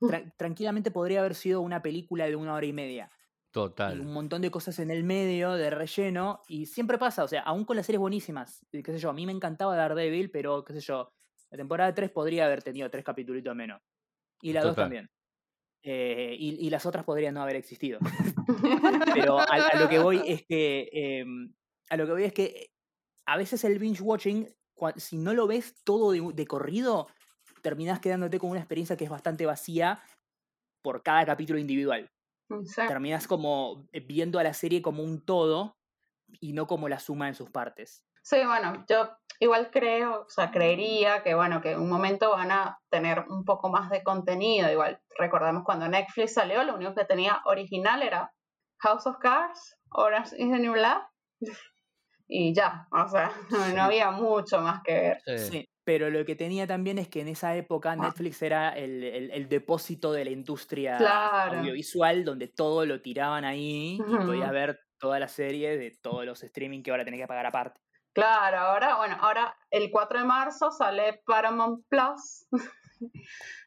tra- 0.00 0.34
tranquilamente 0.36 0.90
podría 0.90 1.20
haber 1.20 1.34
sido 1.34 1.60
una 1.62 1.82
película 1.82 2.26
de 2.26 2.36
una 2.36 2.54
hora 2.54 2.66
y 2.66 2.72
media. 2.72 3.10
Y 3.56 3.58
un 3.58 3.70
Total. 3.70 4.02
montón 4.06 4.42
de 4.42 4.50
cosas 4.50 4.78
en 4.78 4.90
el 4.90 5.04
medio, 5.04 5.52
de 5.52 5.70
relleno, 5.70 6.42
y 6.48 6.66
siempre 6.66 6.98
pasa, 6.98 7.24
o 7.24 7.28
sea, 7.28 7.42
aún 7.42 7.64
con 7.64 7.76
las 7.76 7.86
series 7.86 8.00
buenísimas, 8.00 8.66
qué 8.70 8.82
sé 8.84 8.98
yo, 8.98 9.10
a 9.10 9.12
mí 9.12 9.24
me 9.26 9.32
encantaba 9.32 9.76
Daredevil, 9.76 10.30
pero 10.30 10.64
qué 10.64 10.72
sé 10.74 10.80
yo, 10.80 11.12
la 11.50 11.56
temporada 11.56 11.94
3 11.94 12.10
podría 12.10 12.46
haber 12.46 12.62
tenido 12.62 12.90
tres 12.90 13.04
capítulos 13.04 13.42
menos. 13.54 13.80
Y 14.42 14.52
la 14.52 14.60
2 14.60 14.70
Total. 14.70 14.84
también. 14.84 15.10
Eh, 15.82 16.36
y, 16.38 16.66
y 16.66 16.70
las 16.70 16.84
otras 16.84 17.04
podrían 17.04 17.34
no 17.34 17.42
haber 17.42 17.56
existido. 17.56 18.00
Pero 19.14 19.38
a, 19.38 19.44
a 19.44 19.80
lo 19.80 19.88
que 19.88 19.98
voy 20.00 20.20
es 20.26 20.44
que. 20.46 20.88
em, 20.92 21.54
a 21.88 21.96
lo 21.96 22.06
que 22.06 22.12
voy 22.12 22.24
es 22.24 22.32
que 22.32 22.70
a 23.26 23.36
veces 23.36 23.62
el 23.64 23.78
binge 23.78 24.02
watching, 24.02 24.48
si 24.96 25.16
no 25.16 25.32
lo 25.32 25.46
ves 25.46 25.76
todo 25.84 26.10
de, 26.10 26.32
de 26.34 26.46
corrido, 26.46 27.06
terminás 27.62 28.00
quedándote 28.00 28.38
con 28.38 28.50
una 28.50 28.60
experiencia 28.60 28.96
que 28.96 29.04
es 29.04 29.10
bastante 29.10 29.46
vacía 29.46 30.02
por 30.82 31.02
cada 31.02 31.24
capítulo 31.24 31.58
individual. 31.58 32.10
Sí. 32.64 32.82
Terminás 32.86 33.26
como 33.26 33.88
eh, 33.92 34.00
viendo 34.00 34.38
a 34.38 34.44
la 34.44 34.54
serie 34.54 34.82
como 34.82 35.02
un 35.02 35.24
todo 35.24 35.76
y 36.40 36.52
no 36.52 36.66
como 36.66 36.88
la 36.88 36.98
suma 36.98 37.26
de 37.26 37.34
sus 37.34 37.50
partes. 37.50 38.04
Sí, 38.22 38.38
bueno, 38.44 38.84
yo 38.88 39.08
igual 39.38 39.70
creo, 39.70 40.22
o 40.22 40.28
sea, 40.28 40.50
creería 40.50 41.22
que, 41.22 41.34
bueno, 41.34 41.60
que 41.60 41.72
en 41.72 41.80
un 41.80 41.88
momento 41.88 42.30
van 42.30 42.50
a 42.50 42.78
tener 42.90 43.20
un 43.28 43.44
poco 43.44 43.68
más 43.68 43.90
de 43.90 44.02
contenido. 44.02 44.70
Igual, 44.70 45.00
recordamos 45.16 45.62
cuando 45.64 45.88
Netflix 45.88 46.34
salió, 46.34 46.64
lo 46.64 46.74
único 46.74 46.94
que 46.94 47.04
tenía 47.04 47.40
original 47.44 48.02
era 48.02 48.32
House 48.78 49.06
of 49.06 49.18
Cards, 49.18 49.78
Orange 49.90 50.34
is 50.38 50.50
the 50.50 50.58
New 50.58 50.72
Black, 50.72 51.08
y 52.28 52.52
ya, 52.52 52.88
o 52.90 53.08
sea, 53.08 53.30
no 53.76 53.82
había 53.82 54.10
mucho 54.10 54.60
más 54.60 54.82
que 54.82 54.92
ver. 55.24 55.38
Sí. 55.38 55.68
Pero 55.86 56.10
lo 56.10 56.24
que 56.24 56.34
tenía 56.34 56.66
también 56.66 56.98
es 56.98 57.06
que 57.06 57.20
en 57.20 57.28
esa 57.28 57.54
época 57.54 57.92
Ah. 57.92 57.96
Netflix 57.96 58.42
era 58.42 58.70
el, 58.70 59.04
el- 59.04 59.30
el 59.30 59.48
depósito 59.48 60.12
de 60.12 60.24
la 60.24 60.30
industria 60.32 60.96
Claro. 60.98 61.60
audiovisual, 61.60 62.24
donde 62.24 62.48
todo 62.48 62.84
lo 62.84 63.00
tiraban 63.00 63.44
ahí 63.44 63.94
y 64.06 64.16
podías 64.26 64.50
ver 64.50 64.80
toda 64.98 65.20
la 65.20 65.28
serie 65.28 65.78
de 65.78 65.92
todos 66.02 66.24
los 66.26 66.42
streaming 66.42 66.82
que 66.82 66.90
ahora 66.90 67.04
tenés 67.04 67.20
que 67.20 67.26
pagar 67.28 67.46
aparte. 67.46 67.80
Claro, 68.12 68.58
ahora, 68.58 68.96
bueno, 68.96 69.16
ahora 69.20 69.54
el 69.70 69.90
4 69.92 70.18
de 70.18 70.24
marzo 70.24 70.70
sale 70.72 71.22
Paramount 71.24 71.84
Plus, 71.88 72.46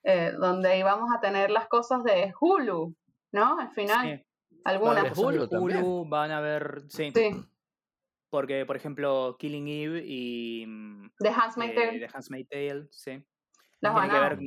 eh, 0.03 0.33
donde 0.37 0.77
íbamos 0.77 1.09
a 1.15 1.19
tener 1.21 1.51
las 1.51 1.67
cosas 1.67 2.03
de 2.03 2.33
Hulu, 2.39 2.95
¿no? 3.31 3.59
Al 3.59 3.71
final, 3.71 4.07
Sí. 4.07 4.25
Va 4.67 4.71
a 4.71 4.75
haber 4.75 4.87
algunas. 4.89 5.03
de 5.03 5.09
cosas 5.11 5.49
de 5.49 5.57
Hulu. 5.57 5.79
Hulu, 5.79 6.09
van 6.09 6.31
a 6.31 6.37
haber, 6.39 6.81
sí, 6.89 7.11
Sí, 7.15 7.31
porque 8.29 8.65
por 8.65 8.75
ejemplo 8.75 9.35
Killing 9.39 9.67
Eve 9.67 10.03
y 10.05 10.65
mm, 10.67 11.09
de 11.19 11.29
Handmaid's 11.29 11.73
eh, 11.73 11.75
Tale, 11.75 11.99
The 11.99 12.09
Handmaid's 12.13 12.49
Tale, 12.49 12.87
sí. 12.91 13.11
las 13.81 13.93
Tiene 13.93 14.07
van 14.07 14.11
a... 14.11 14.29
ver, 14.29 14.39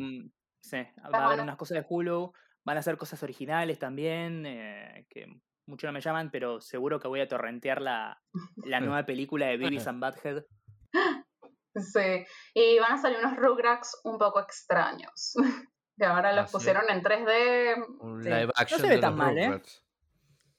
sí, 0.63 0.77
va 1.05 1.09
van 1.11 1.23
a 1.23 1.27
haber 1.27 1.41
unas 1.41 1.57
cosas 1.57 1.79
de 1.79 1.87
Hulu, 1.89 2.33
van 2.65 2.79
a 2.79 2.83
ser 2.83 2.97
cosas 2.97 3.23
originales 3.23 3.79
también, 3.79 4.45
eh, 4.47 5.07
que 5.11 5.27
mucho 5.67 5.87
no 5.87 5.93
me 5.93 6.01
llaman, 6.01 6.31
pero 6.31 6.61
seguro 6.61 6.99
que 7.01 7.09
voy 7.09 7.21
a 7.21 7.29
torrentear 7.29 7.81
la, 7.81 8.21
la 8.65 8.81
nueva 8.97 9.05
película 9.07 9.47
de 9.47 9.57
Beavis 9.57 9.87
and 9.87 10.05
Butthead. 10.05 10.45
Sí, 11.75 12.25
y 12.55 12.79
van 12.81 12.93
a 12.93 12.99
salir 12.99 13.19
unos 13.19 13.37
Rugrats 13.37 13.99
un 14.05 14.19
poco 14.19 14.41
extraños, 14.41 15.33
que 15.99 16.05
ahora 16.05 16.33
los 16.33 16.45
Ah, 16.45 16.47
sí. 16.49 16.53
pusieron 16.53 16.85
en 16.91 17.03
3D. 17.03 17.87
Un 18.01 18.23
Sí. 18.23 18.29
live 18.29 18.47
No 18.47 18.53
action 18.57 18.81
se 18.81 18.87
ve 18.89 18.95
de 18.97 19.01
tan 19.01 19.11
los 19.17 19.19
mal, 19.19 19.39
¿eh? 19.39 19.63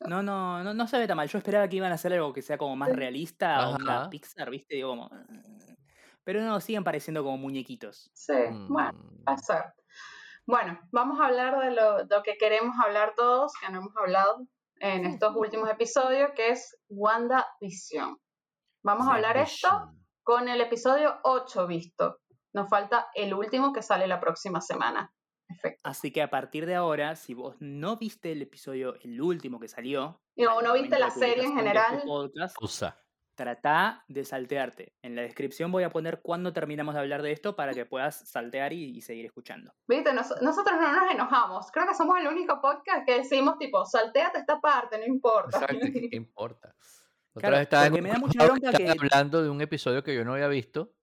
No, 0.07 0.21
no, 0.23 0.63
no, 0.63 0.73
no 0.73 0.87
se 0.87 0.97
ve 0.97 1.07
tan 1.07 1.17
mal. 1.17 1.27
Yo 1.27 1.37
esperaba 1.37 1.67
que 1.67 1.77
iban 1.77 1.91
a 1.91 1.95
hacer 1.95 2.13
algo 2.13 2.33
que 2.33 2.41
sea 2.41 2.57
como 2.57 2.75
más 2.75 2.89
realista, 2.89 3.69
onda 3.69 4.01
Ajá. 4.01 4.09
Pixar, 4.09 4.49
¿viste? 4.49 4.75
Digo, 4.75 4.89
como... 4.89 5.09
"Mm". 5.09 5.73
Pero 6.23 6.41
no, 6.41 6.59
siguen 6.61 6.83
pareciendo 6.83 7.23
como 7.23 7.37
muñequitos. 7.37 8.09
Sí, 8.13 8.33
bueno, 8.69 8.93
Mm, 8.93 9.23
va 9.27 9.33
a 9.33 9.37
ser. 9.37 9.63
Bueno, 10.45 10.79
vamos 10.91 11.19
a 11.19 11.25
hablar 11.25 11.59
de 11.59 11.71
lo, 11.71 12.05
lo 12.05 12.23
que 12.23 12.37
queremos 12.37 12.75
hablar 12.83 13.13
todos, 13.15 13.51
que 13.59 13.71
no 13.71 13.79
hemos 13.79 13.95
hablado 13.97 14.45
en 14.79 15.05
estos 15.05 15.33
últimos 15.35 15.69
episodios, 15.69 16.31
que 16.35 16.49
es 16.49 16.77
WandaVision. 16.89 18.17
Vamos 18.83 19.07
a 19.07 19.15
hablar 19.15 19.37
esto 19.37 19.91
con 20.23 20.47
el 20.49 20.59
episodio 20.61 21.19
8 21.23 21.67
visto. 21.67 22.19
Nos 22.53 22.69
falta 22.69 23.07
el 23.15 23.33
último 23.33 23.71
que 23.73 23.81
sale 23.81 24.07
la 24.07 24.19
próxima 24.19 24.59
semana. 24.61 25.11
Perfecto. 25.61 25.81
Así 25.83 26.11
que 26.11 26.21
a 26.21 26.29
partir 26.29 26.65
de 26.65 26.75
ahora, 26.75 27.15
si 27.15 27.33
vos 27.33 27.55
no 27.59 27.97
viste 27.97 28.31
el 28.31 28.41
episodio, 28.41 28.95
el 29.01 29.21
último 29.21 29.59
que 29.59 29.67
salió, 29.67 30.21
Y 30.35 30.45
o 30.45 30.57
al 30.59 30.63
no 30.65 30.73
viste 30.73 30.97
la 30.99 31.09
serie 31.11 31.43
en 31.45 31.49
este 31.51 31.55
general, 31.55 32.01
podcast, 32.05 32.55
Usa. 32.61 32.99
Trata 33.35 34.05
de 34.07 34.25
saltearte. 34.25 34.93
En 35.01 35.15
la 35.15 35.23
descripción 35.23 35.71
voy 35.71 35.81
a 35.83 35.89
poner 35.89 36.21
cuándo 36.21 36.53
terminamos 36.53 36.93
de 36.93 36.99
hablar 37.01 37.23
de 37.23 37.31
esto 37.31 37.55
para 37.55 37.73
que 37.73 37.83
puedas 37.85 38.29
saltear 38.29 38.73
y, 38.73 38.95
y 38.95 39.01
seguir 39.01 39.25
escuchando. 39.25 39.73
viste, 39.87 40.13
Nos- 40.13 40.39
nosotros 40.43 40.79
no 40.79 40.93
nos 40.93 41.11
enojamos. 41.11 41.71
Creo 41.71 41.87
que 41.87 41.95
somos 41.95 42.19
el 42.19 42.27
único 42.27 42.61
podcast 42.61 43.07
que 43.07 43.17
decimos 43.17 43.57
tipo, 43.57 43.83
salteate 43.85 44.37
esta 44.37 44.61
parte, 44.61 44.99
no 44.99 45.05
importa. 45.05 45.57
Exacto, 45.61 45.87
¿qué, 45.91 46.09
importa? 46.15 46.75
Otra 47.35 47.49
Claro, 47.49 47.55
vez 47.55 47.61
estaba 47.63 47.85
en 47.87 47.91
porque 47.93 48.01
un 48.01 48.03
me 48.03 48.13
da 48.13 48.19
mucha 48.19 48.33
club 48.39 48.45
bronca 48.51 48.69
estaban 48.69 48.85
que- 48.85 48.91
hablando 49.15 49.41
de 49.41 49.49
un 49.49 49.61
episodio 49.61 50.03
que 50.03 50.13
yo 50.13 50.23
no 50.23 50.33
había 50.33 50.47
visto 50.47 50.93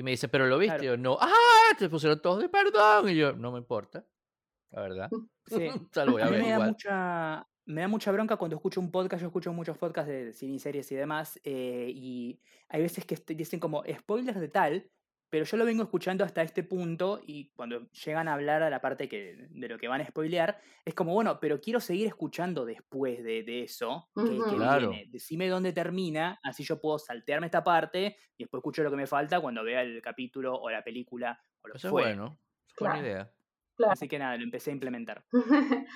y 0.00 0.02
me 0.02 0.12
dice, 0.12 0.28
¿pero 0.28 0.46
lo 0.46 0.56
viste? 0.56 0.78
Claro. 0.78 0.82
Y 0.82 0.86
yo, 0.86 0.96
no. 0.96 1.18
¡Ah! 1.20 1.76
Te 1.78 1.90
pusieron 1.90 2.22
todos 2.22 2.40
de 2.40 2.48
perdón. 2.48 3.10
Y 3.10 3.16
yo, 3.16 3.34
no 3.34 3.52
me 3.52 3.58
importa. 3.58 4.04
La 4.70 4.82
verdad. 4.82 5.10
Sí. 5.46 5.66
o 5.66 5.88
sea, 5.92 6.04
lo 6.04 6.12
voy 6.12 6.22
a 6.22 6.26
A 6.26 6.28
mí 6.28 6.36
ver 6.36 6.44
me 6.44 6.50
da, 6.50 6.60
mucha, 6.60 7.48
me 7.64 7.80
da 7.80 7.88
mucha 7.88 8.12
bronca 8.12 8.36
cuando 8.36 8.54
escucho 8.54 8.80
un 8.80 8.92
podcast, 8.92 9.20
yo 9.20 9.26
escucho 9.26 9.52
muchos 9.52 9.76
podcasts 9.76 10.08
de 10.08 10.32
cine 10.32 10.54
y 10.54 10.58
series 10.60 10.92
y 10.92 10.94
demás, 10.94 11.40
eh, 11.42 11.90
y 11.92 12.40
hay 12.68 12.80
veces 12.80 13.04
que 13.04 13.16
dicen 13.34 13.58
como 13.58 13.82
spoilers 13.92 14.38
de 14.38 14.46
tal, 14.46 14.88
pero 15.30 15.44
yo 15.44 15.56
lo 15.56 15.64
vengo 15.64 15.82
escuchando 15.84 16.24
hasta 16.24 16.42
este 16.42 16.64
punto 16.64 17.20
y 17.24 17.50
cuando 17.52 17.88
llegan 17.92 18.28
a 18.28 18.34
hablar 18.34 18.62
a 18.62 18.68
la 18.70 18.80
parte 18.80 19.08
que, 19.08 19.46
de 19.48 19.68
lo 19.68 19.78
que 19.78 19.88
van 19.88 20.00
a 20.00 20.06
spoilear, 20.06 20.60
es 20.84 20.94
como, 20.94 21.14
bueno, 21.14 21.38
pero 21.40 21.60
quiero 21.60 21.80
seguir 21.80 22.08
escuchando 22.08 22.64
después 22.64 23.22
de, 23.22 23.42
de 23.44 23.62
eso, 23.62 24.10
que. 24.14 24.36
Claro. 24.56 24.90
viene, 24.90 25.06
decime 25.10 25.48
dónde 25.48 25.72
termina, 25.72 26.38
así 26.42 26.64
yo 26.64 26.80
puedo 26.80 26.98
saltearme 26.98 27.46
esta 27.46 27.62
parte 27.64 28.16
y 28.36 28.44
después 28.44 28.60
escucho 28.60 28.82
lo 28.82 28.90
que 28.90 28.96
me 28.96 29.06
falta 29.06 29.40
cuando 29.40 29.62
vea 29.64 29.82
el 29.82 30.02
capítulo 30.02 30.54
o 30.54 30.68
la 30.68 30.82
película 30.84 31.40
o 31.62 31.68
lo 31.68 31.74
que 31.74 31.78
Eso 31.78 31.88
es 31.88 31.92
bueno. 31.92 32.40
Es 32.68 32.74
buena 32.78 32.94
Claro. 32.96 33.06
idea. 33.06 33.32
Claro. 33.80 33.92
Así 33.94 34.08
que 34.08 34.18
nada, 34.18 34.36
lo 34.36 34.44
empecé 34.44 34.70
a 34.70 34.74
implementar. 34.74 35.24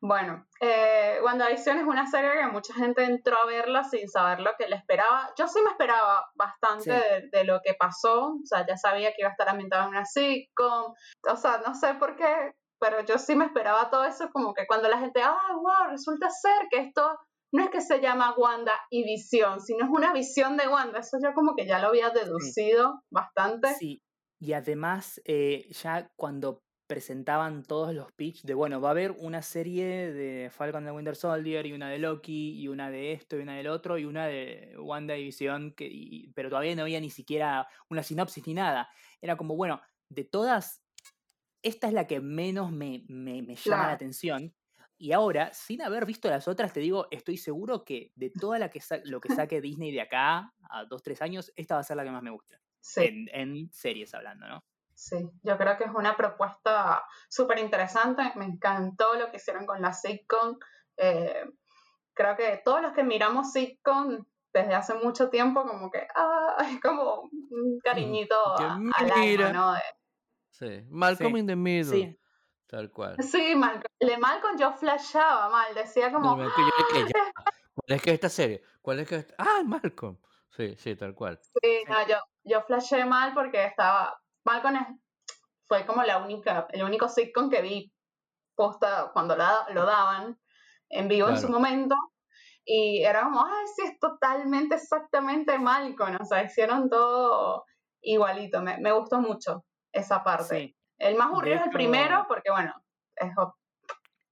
bueno, 0.00 0.46
eh, 0.60 1.18
WandaVision 1.24 1.78
es 1.78 1.84
una 1.84 2.06
serie 2.06 2.30
que 2.40 2.46
mucha 2.46 2.72
gente 2.74 3.02
entró 3.04 3.36
a 3.36 3.46
verla 3.46 3.82
sin 3.84 4.08
saber 4.08 4.40
lo 4.40 4.52
que 4.58 4.68
le 4.68 4.76
esperaba. 4.76 5.30
Yo 5.36 5.48
sí 5.48 5.60
me 5.64 5.70
esperaba 5.70 6.24
bastante 6.36 6.84
Sí. 6.84 6.90
de, 6.90 7.28
de 7.30 7.44
lo 7.44 7.60
que 7.64 7.74
pasó. 7.74 8.34
O 8.34 8.40
sea, 8.46 8.64
ya 8.66 8.76
sabía 8.76 9.10
que 9.10 9.22
iba 9.22 9.28
a 9.28 9.32
estar 9.32 9.48
ambientada 9.48 9.84
en 9.84 9.88
una 9.90 10.04
sitcom. 10.04 10.94
O 11.28 11.36
sea, 11.36 11.60
no 11.66 11.74
sé 11.74 11.94
por 11.94 12.14
qué, 12.16 12.52
pero 12.78 13.04
yo 13.04 13.18
sí 13.18 13.34
me 13.34 13.44
esperaba 13.46 13.90
todo 13.90 14.04
eso. 14.04 14.30
Como 14.32 14.54
que 14.54 14.66
cuando 14.66 14.88
la 14.88 14.98
gente, 14.98 15.20
ah, 15.22 15.36
wow, 15.54 15.90
resulta 15.90 16.28
ser 16.30 16.68
que 16.70 16.78
esto 16.78 17.18
no 17.54 17.64
es 17.64 17.70
que 17.70 17.80
se 17.80 18.00
llama 18.00 18.34
Wanda 18.36 18.72
y 18.88 19.04
Visión, 19.04 19.60
sino 19.60 19.84
es 19.84 19.90
una 19.90 20.12
visión 20.12 20.56
de 20.56 20.68
Wanda. 20.68 21.00
Eso 21.00 21.18
yo 21.22 21.34
como 21.34 21.54
que 21.54 21.66
ya 21.66 21.78
lo 21.80 21.88
había 21.88 22.10
deducido 22.10 23.02
bastante. 23.10 23.74
Sí, 23.74 24.00
y 24.40 24.54
además 24.54 25.20
eh, 25.26 25.66
ya 25.70 26.10
cuando 26.16 26.62
presentaban 26.92 27.62
todos 27.62 27.94
los 27.94 28.12
pitch 28.12 28.42
de, 28.42 28.52
bueno, 28.52 28.78
va 28.82 28.88
a 28.88 28.90
haber 28.90 29.12
una 29.12 29.40
serie 29.40 30.12
de 30.12 30.50
Falcon 30.50 30.80
and 30.82 30.88
the 30.88 30.92
Winter 30.92 31.16
Soldier 31.16 31.64
y 31.64 31.72
una 31.72 31.88
de 31.88 31.98
Loki 31.98 32.60
y 32.60 32.68
una 32.68 32.90
de 32.90 33.12
esto 33.12 33.38
y 33.38 33.40
una 33.40 33.56
del 33.56 33.68
otro 33.68 33.96
y 33.96 34.04
una 34.04 34.26
de 34.26 34.74
Wanda 34.78 35.16
y 35.16 35.24
Visión, 35.24 35.72
que, 35.72 35.88
y- 35.90 36.30
pero 36.34 36.50
todavía 36.50 36.76
no 36.76 36.82
había 36.82 37.00
ni 37.00 37.08
siquiera 37.08 37.66
una 37.88 38.02
sinopsis 38.02 38.46
ni 38.46 38.52
nada. 38.52 38.90
Era 39.22 39.36
como, 39.38 39.56
bueno, 39.56 39.80
de 40.10 40.24
todas, 40.24 40.84
esta 41.62 41.86
es 41.86 41.94
la 41.94 42.06
que 42.06 42.20
menos 42.20 42.72
me, 42.72 43.04
me, 43.08 43.40
me 43.40 43.56
llama 43.56 43.86
la 43.86 43.92
atención. 43.94 44.54
Y 44.98 45.12
ahora, 45.12 45.52
sin 45.54 45.80
haber 45.80 46.04
visto 46.04 46.28
las 46.28 46.46
otras, 46.46 46.74
te 46.74 46.80
digo, 46.80 47.08
estoy 47.10 47.38
seguro 47.38 47.84
que 47.86 48.12
de 48.16 48.28
toda 48.30 48.58
la 48.58 48.68
que 48.68 48.80
lo 49.04 49.18
que 49.20 49.30
saque 49.30 49.60
Disney 49.62 49.92
de 49.92 50.02
acá 50.02 50.52
a 50.68 50.84
dos, 50.84 51.02
tres 51.02 51.22
años, 51.22 51.52
esta 51.56 51.74
va 51.74 51.80
a 51.80 51.84
ser 51.84 51.96
la 51.96 52.04
que 52.04 52.10
más 52.10 52.22
me 52.22 52.30
gusta. 52.30 52.60
Sí. 52.80 53.00
En, 53.02 53.28
en 53.32 53.72
series 53.72 54.12
hablando, 54.12 54.46
¿no? 54.46 54.62
Sí, 55.04 55.16
yo 55.42 55.58
creo 55.58 55.76
que 55.76 55.82
es 55.84 55.90
una 55.92 56.16
propuesta 56.16 57.04
súper 57.28 57.58
interesante. 57.58 58.22
Me 58.36 58.44
encantó 58.44 59.14
lo 59.14 59.30
que 59.32 59.38
hicieron 59.38 59.66
con 59.66 59.82
la 59.82 59.92
sitcom. 59.92 60.56
Eh, 60.96 61.44
creo 62.14 62.36
que 62.36 62.62
todos 62.64 62.80
los 62.82 62.92
que 62.92 63.02
miramos 63.02 63.50
sitcom 63.50 64.24
desde 64.52 64.74
hace 64.74 64.94
mucho 64.94 65.28
tiempo, 65.28 65.64
como 65.66 65.90
que, 65.90 66.06
ah, 66.14 66.56
es 66.78 66.80
como 66.80 67.22
un 67.22 67.80
cariñito 67.82 68.36
a- 68.58 68.74
al 68.94 69.10
alma, 69.10 69.52
¿no? 69.52 69.72
De- 69.74 69.80
Sí. 70.50 70.86
Malcolm 70.88 71.32
Sí. 71.32 71.38
in 71.40 71.46
the 71.48 71.56
Middle. 71.56 71.84
Sí, 71.96 72.18
Tal 72.68 72.90
cual. 72.92 73.16
Sí, 73.22 73.54
Malcolm. 73.56 73.82
Le 73.98 74.16
Malcolm 74.18 74.56
yo 74.56 74.72
flashaba 74.74 75.48
mal, 75.48 75.74
decía 75.74 76.12
como, 76.12 76.36
No, 76.36 76.54
que 76.54 76.62
de 76.62 77.04
que 77.04 77.12
ya- 77.12 77.32
¿Cuál 77.74 77.96
es 77.96 78.02
que 78.02 78.10
esta 78.12 78.28
serie? 78.28 78.62
¿Cuál 78.80 79.00
es 79.00 79.08
que 79.08 79.16
esta? 79.16 79.34
Ah, 79.38 79.62
Malcolm. 79.64 80.16
Sí, 80.50 80.76
sí, 80.76 80.94
tal 80.94 81.14
cual. 81.14 81.40
Sí, 81.60 81.82
no, 81.88 82.06
yo, 82.06 82.16
yo 82.44 82.62
flashé 82.62 83.04
mal 83.04 83.34
porque 83.34 83.64
estaba. 83.64 84.16
Malcolm 84.44 84.76
es- 84.76 85.34
fue 85.68 85.86
como 85.86 86.02
la 86.02 86.18
única, 86.18 86.66
el 86.70 86.82
único 86.82 87.08
sitcom 87.08 87.48
que 87.50 87.62
vi 87.62 87.92
posta 88.54 89.10
cuando 89.12 89.36
la- 89.36 89.66
lo 89.70 89.86
daban 89.86 90.38
en 90.90 91.08
vivo 91.08 91.28
en 91.28 91.38
su 91.40 91.48
momento. 91.48 91.94
Y 92.64 93.02
era 93.02 93.24
como, 93.24 93.44
ay, 93.44 93.66
sí, 93.74 93.82
es 93.86 93.98
totalmente, 93.98 94.76
exactamente 94.76 95.58
Malcolm. 95.58 96.16
O 96.20 96.24
sea, 96.24 96.44
hicieron 96.44 96.88
todo 96.90 97.64
igualito. 98.02 98.62
Me, 98.62 98.78
me 98.78 98.92
gustó 98.92 99.20
mucho 99.20 99.64
esa 99.92 100.22
parte. 100.22 100.44
sí. 100.58 100.76
El 100.98 101.16
más 101.16 101.28
aburrido 101.28 101.56
es 101.56 101.62
el 101.64 101.70
primero 101.70 102.26
porque, 102.28 102.50
bueno, 102.52 102.72
es 103.16 103.32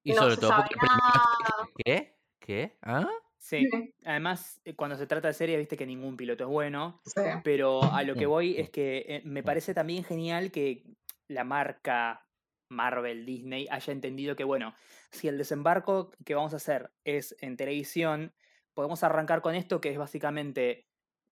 Y 0.04 0.12
no 0.12 0.22
sobre 0.22 0.34
se 0.36 0.40
todo 0.40 0.50
sabe 0.50 0.68
porque 0.68 0.86
nada. 0.86 1.24
¿Qué? 1.84 2.16
¿Qué? 2.38 2.78
¿Ah? 2.82 3.08
Sí. 3.40 3.66
Además, 4.04 4.60
eh, 4.64 4.74
cuando 4.76 4.96
se 4.96 5.06
trata 5.06 5.28
de 5.28 5.34
series, 5.34 5.58
viste 5.58 5.76
que 5.76 5.86
ningún 5.86 6.16
piloto 6.16 6.44
es 6.44 6.50
bueno. 6.50 7.00
Sí. 7.06 7.22
Pero 7.42 7.82
a 7.82 8.02
lo 8.02 8.14
que 8.14 8.26
voy 8.26 8.56
es 8.58 8.70
que 8.70 9.04
eh, 9.08 9.22
me 9.24 9.42
parece 9.42 9.72
también 9.72 10.04
genial 10.04 10.52
que 10.52 10.84
la 11.26 11.42
marca 11.42 12.28
Marvel 12.68 13.24
Disney 13.24 13.66
haya 13.70 13.92
entendido 13.92 14.36
que, 14.36 14.44
bueno, 14.44 14.74
si 15.10 15.26
el 15.26 15.38
desembarco 15.38 16.10
que 16.24 16.34
vamos 16.34 16.52
a 16.52 16.56
hacer 16.56 16.92
es 17.04 17.34
en 17.40 17.56
televisión, 17.56 18.34
podemos 18.74 19.02
arrancar 19.02 19.40
con 19.40 19.54
esto 19.54 19.80
que 19.80 19.90
es 19.90 19.98
básicamente 19.98 20.86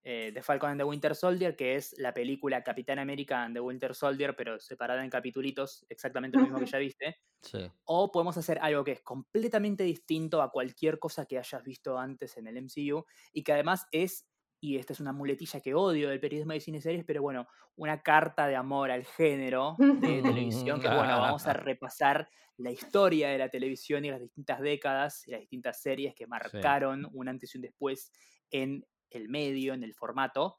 eh, 0.04 0.30
The 0.32 0.42
Falcon 0.42 0.70
and 0.70 0.80
the 0.80 0.84
Winter 0.84 1.14
Soldier, 1.14 1.56
que 1.56 1.74
es 1.76 1.94
la 1.98 2.14
película 2.14 2.62
Capitán 2.62 2.98
América 2.98 3.42
and 3.42 3.54
the 3.54 3.60
Winter 3.60 3.94
Soldier, 3.94 4.34
pero 4.36 4.58
separada 4.58 5.04
en 5.04 5.10
capitulitos, 5.10 5.84
exactamente 5.88 6.38
lo 6.38 6.44
mismo 6.44 6.58
que 6.58 6.66
ya 6.66 6.78
viste. 6.78 7.16
Sí. 7.42 7.70
O 7.84 8.10
podemos 8.10 8.36
hacer 8.36 8.58
algo 8.60 8.84
que 8.84 8.92
es 8.92 9.02
completamente 9.02 9.84
distinto 9.84 10.42
a 10.42 10.50
cualquier 10.50 10.98
cosa 10.98 11.26
que 11.26 11.38
hayas 11.38 11.62
visto 11.62 11.98
antes 11.98 12.36
en 12.36 12.46
el 12.46 12.56
MCU 12.56 13.04
y 13.32 13.42
que 13.42 13.52
además 13.52 13.86
es, 13.92 14.28
y 14.60 14.76
esta 14.76 14.92
es 14.92 15.00
una 15.00 15.12
muletilla 15.12 15.60
que 15.60 15.74
odio 15.74 16.08
del 16.08 16.20
periodismo 16.20 16.52
de 16.52 16.60
cine 16.60 16.80
series, 16.80 17.04
pero 17.04 17.22
bueno, 17.22 17.46
una 17.76 18.02
carta 18.02 18.46
de 18.46 18.56
amor 18.56 18.90
al 18.90 19.04
género 19.04 19.76
de 19.78 20.22
televisión, 20.22 20.80
que 20.80 20.88
bueno, 20.88 21.20
vamos 21.20 21.46
a 21.46 21.52
repasar 21.52 22.28
la 22.56 22.72
historia 22.72 23.28
de 23.28 23.38
la 23.38 23.48
televisión 23.48 24.04
y 24.04 24.10
las 24.10 24.20
distintas 24.20 24.60
décadas 24.60 25.26
y 25.26 25.30
las 25.30 25.40
distintas 25.40 25.80
series 25.80 26.14
que 26.14 26.26
marcaron 26.26 27.08
un 27.12 27.28
antes 27.28 27.54
y 27.54 27.58
un 27.58 27.62
después 27.62 28.10
en 28.50 28.84
el 29.10 29.28
medio, 29.28 29.74
en 29.74 29.84
el 29.84 29.94
formato. 29.94 30.58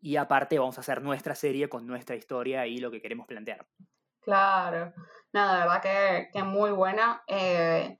Y 0.00 0.16
aparte 0.16 0.58
vamos 0.58 0.76
a 0.78 0.80
hacer 0.80 1.02
nuestra 1.02 1.34
serie 1.34 1.68
con 1.68 1.86
nuestra 1.86 2.16
historia 2.16 2.66
y 2.66 2.78
lo 2.78 2.90
que 2.90 3.00
queremos 3.00 3.26
plantear. 3.26 3.66
Claro, 4.20 4.92
nada, 5.32 5.54
de 5.54 5.60
verdad 5.60 5.82
que, 5.82 6.28
que 6.32 6.42
muy 6.42 6.70
buena. 6.70 7.22
Eh, 7.26 7.98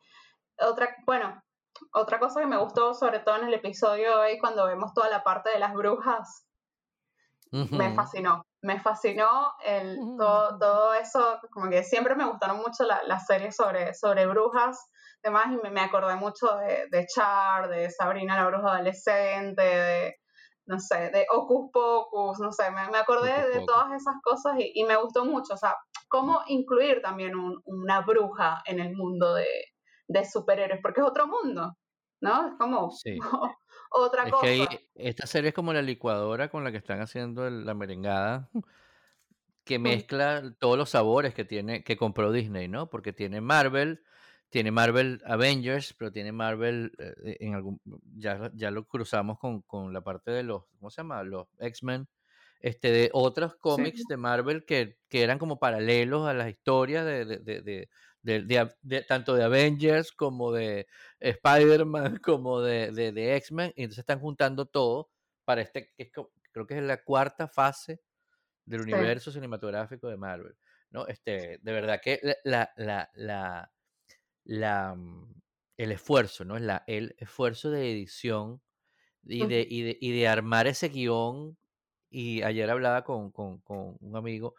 otra, 0.58 0.94
bueno, 1.06 1.42
otra 1.92 2.18
cosa 2.18 2.40
que 2.40 2.46
me 2.46 2.58
gustó, 2.58 2.94
sobre 2.94 3.20
todo 3.20 3.36
en 3.36 3.48
el 3.48 3.54
episodio 3.54 4.10
de 4.10 4.16
hoy, 4.16 4.38
cuando 4.38 4.66
vemos 4.66 4.92
toda 4.92 5.08
la 5.08 5.22
parte 5.22 5.50
de 5.50 5.58
las 5.58 5.72
brujas, 5.72 6.46
me 7.50 7.94
fascinó. 7.94 8.44
Me 8.62 8.80
fascinó 8.80 9.54
el, 9.64 9.96
todo, 10.18 10.58
todo, 10.58 10.94
eso, 10.94 11.38
como 11.52 11.70
que 11.70 11.84
siempre 11.84 12.16
me 12.16 12.26
gustaron 12.26 12.58
mucho 12.58 12.84
las 12.84 13.26
series 13.26 13.54
sobre, 13.54 13.94
sobre 13.94 14.26
brujas, 14.26 14.90
demás, 15.26 15.46
y 15.52 15.70
me, 15.70 15.80
acordé 15.80 16.16
mucho 16.16 16.56
de, 16.56 16.86
de, 16.90 17.06
Char, 17.06 17.68
de 17.68 17.90
Sabrina 17.90 18.36
la 18.36 18.46
bruja 18.46 18.74
adolescente, 18.74 19.62
de, 19.62 20.16
no 20.66 20.78
sé, 20.78 21.10
de 21.10 21.26
Ocus 21.32 21.70
Pocus, 21.72 22.38
no 22.40 22.52
sé, 22.52 22.70
me, 22.70 22.96
acordé 22.96 23.48
de 23.48 23.64
todas 23.64 23.92
esas 23.92 24.14
cosas 24.22 24.54
y, 24.58 24.84
me 24.84 24.96
gustó 24.96 25.24
mucho, 25.24 25.54
o 25.54 25.56
sea, 25.56 25.76
cómo 26.08 26.42
incluir 26.46 27.02
también 27.02 27.32
una 27.64 28.00
bruja 28.02 28.62
en 28.66 28.80
el 28.80 28.94
mundo 28.94 29.34
de, 29.34 29.46
de 30.08 30.24
superhéroes, 30.24 30.80
porque 30.82 31.00
es 31.00 31.06
otro 31.06 31.26
mundo, 31.26 31.76
¿no? 32.20 32.48
Es 32.48 32.54
como 32.58 32.90
otra 33.90 34.24
es 34.24 34.32
cosa. 34.32 34.46
Que 34.46 34.88
esta 34.94 35.26
serie 35.26 35.48
es 35.48 35.54
como 35.54 35.72
la 35.72 35.82
licuadora 35.82 36.48
con 36.48 36.64
la 36.64 36.70
que 36.70 36.78
están 36.78 37.00
haciendo 37.00 37.50
la 37.50 37.74
merengada, 37.74 38.48
que 39.64 39.78
mezcla 39.80 40.54
todos 40.60 40.78
los 40.78 40.90
sabores 40.90 41.34
que 41.34 41.44
tiene, 41.44 41.82
que 41.82 41.96
compró 41.96 42.30
Disney, 42.30 42.68
¿no? 42.68 42.88
Porque 42.88 43.12
tiene 43.12 43.40
Marvel, 43.40 44.04
tiene 44.48 44.70
Marvel 44.70 45.20
Avengers, 45.24 45.94
pero 45.94 46.12
tiene 46.12 46.32
Marvel 46.32 46.92
eh, 46.98 47.36
en 47.40 47.54
algún 47.54 47.80
ya, 48.16 48.50
ya 48.54 48.70
lo 48.70 48.86
cruzamos 48.86 49.38
con, 49.38 49.62
con, 49.62 49.92
la 49.92 50.00
parte 50.02 50.30
de 50.30 50.42
los, 50.42 50.64
¿cómo 50.78 50.90
se 50.90 50.98
llama? 50.98 51.22
Los 51.22 51.46
X-Men, 51.58 52.08
este, 52.60 52.90
de 52.90 53.10
otros 53.12 53.56
cómics 53.56 54.04
de 54.08 54.16
Marvel 54.16 54.64
que, 54.64 54.98
que, 55.08 55.22
eran 55.22 55.38
como 55.38 55.58
paralelos 55.58 56.26
a 56.26 56.34
las 56.34 56.48
historias 56.48 57.04
de, 57.04 57.24
de, 57.24 57.88
de, 58.82 59.02
tanto 59.02 59.34
de 59.34 59.44
Avengers 59.44 60.12
como 60.12 60.52
de 60.52 60.86
Spider-Man 61.20 62.18
como 62.24 62.60
de, 62.60 62.90
de, 62.92 63.36
X-Men, 63.36 63.72
y 63.76 63.82
entonces 63.82 64.00
están 64.00 64.20
juntando 64.20 64.66
todo 64.66 65.10
para 65.44 65.60
este, 65.60 65.92
que 65.96 66.10
creo 66.10 66.66
que 66.66 66.76
es 66.76 66.82
la 66.82 67.02
cuarta 67.02 67.46
fase 67.46 68.00
del 68.64 68.80
universo 68.80 69.30
cinematográfico 69.30 70.08
de 70.08 70.16
Marvel. 70.16 70.56
¿no? 70.90 71.06
Este, 71.06 71.58
de 71.62 71.72
verdad 71.72 72.00
que 72.02 72.20
la, 72.44 72.70
la, 72.76 73.10
la, 73.14 73.70
la, 74.46 74.94
mm, 74.94 75.34
el 75.76 75.92
esfuerzo, 75.92 76.44
¿no? 76.44 76.58
La, 76.58 76.84
el 76.86 77.14
esfuerzo 77.18 77.70
de 77.70 77.92
edición 77.92 78.62
y 79.24 79.46
de, 79.46 79.66
y 79.68 79.82
de, 79.82 79.98
y 80.00 80.18
de 80.18 80.28
armar 80.28 80.66
ese 80.66 80.88
guion. 80.88 81.58
Y 82.08 82.42
ayer 82.42 82.70
hablaba 82.70 83.04
con, 83.04 83.30
con, 83.30 83.60
con 83.60 83.96
un 84.00 84.16
amigo 84.16 84.54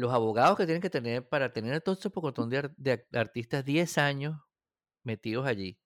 los 0.00 0.12
abogados 0.12 0.56
que 0.56 0.64
tienen 0.64 0.82
que 0.82 0.90
tener 0.90 1.28
para 1.28 1.52
tener 1.52 1.80
todo 1.82 1.94
este 1.94 2.10
pocotón 2.10 2.48
de, 2.50 2.70
de, 2.76 3.06
artistas 3.12 3.64
10 3.64 3.98
años 3.98 4.40
metidos 5.04 5.46
allí, 5.46 5.78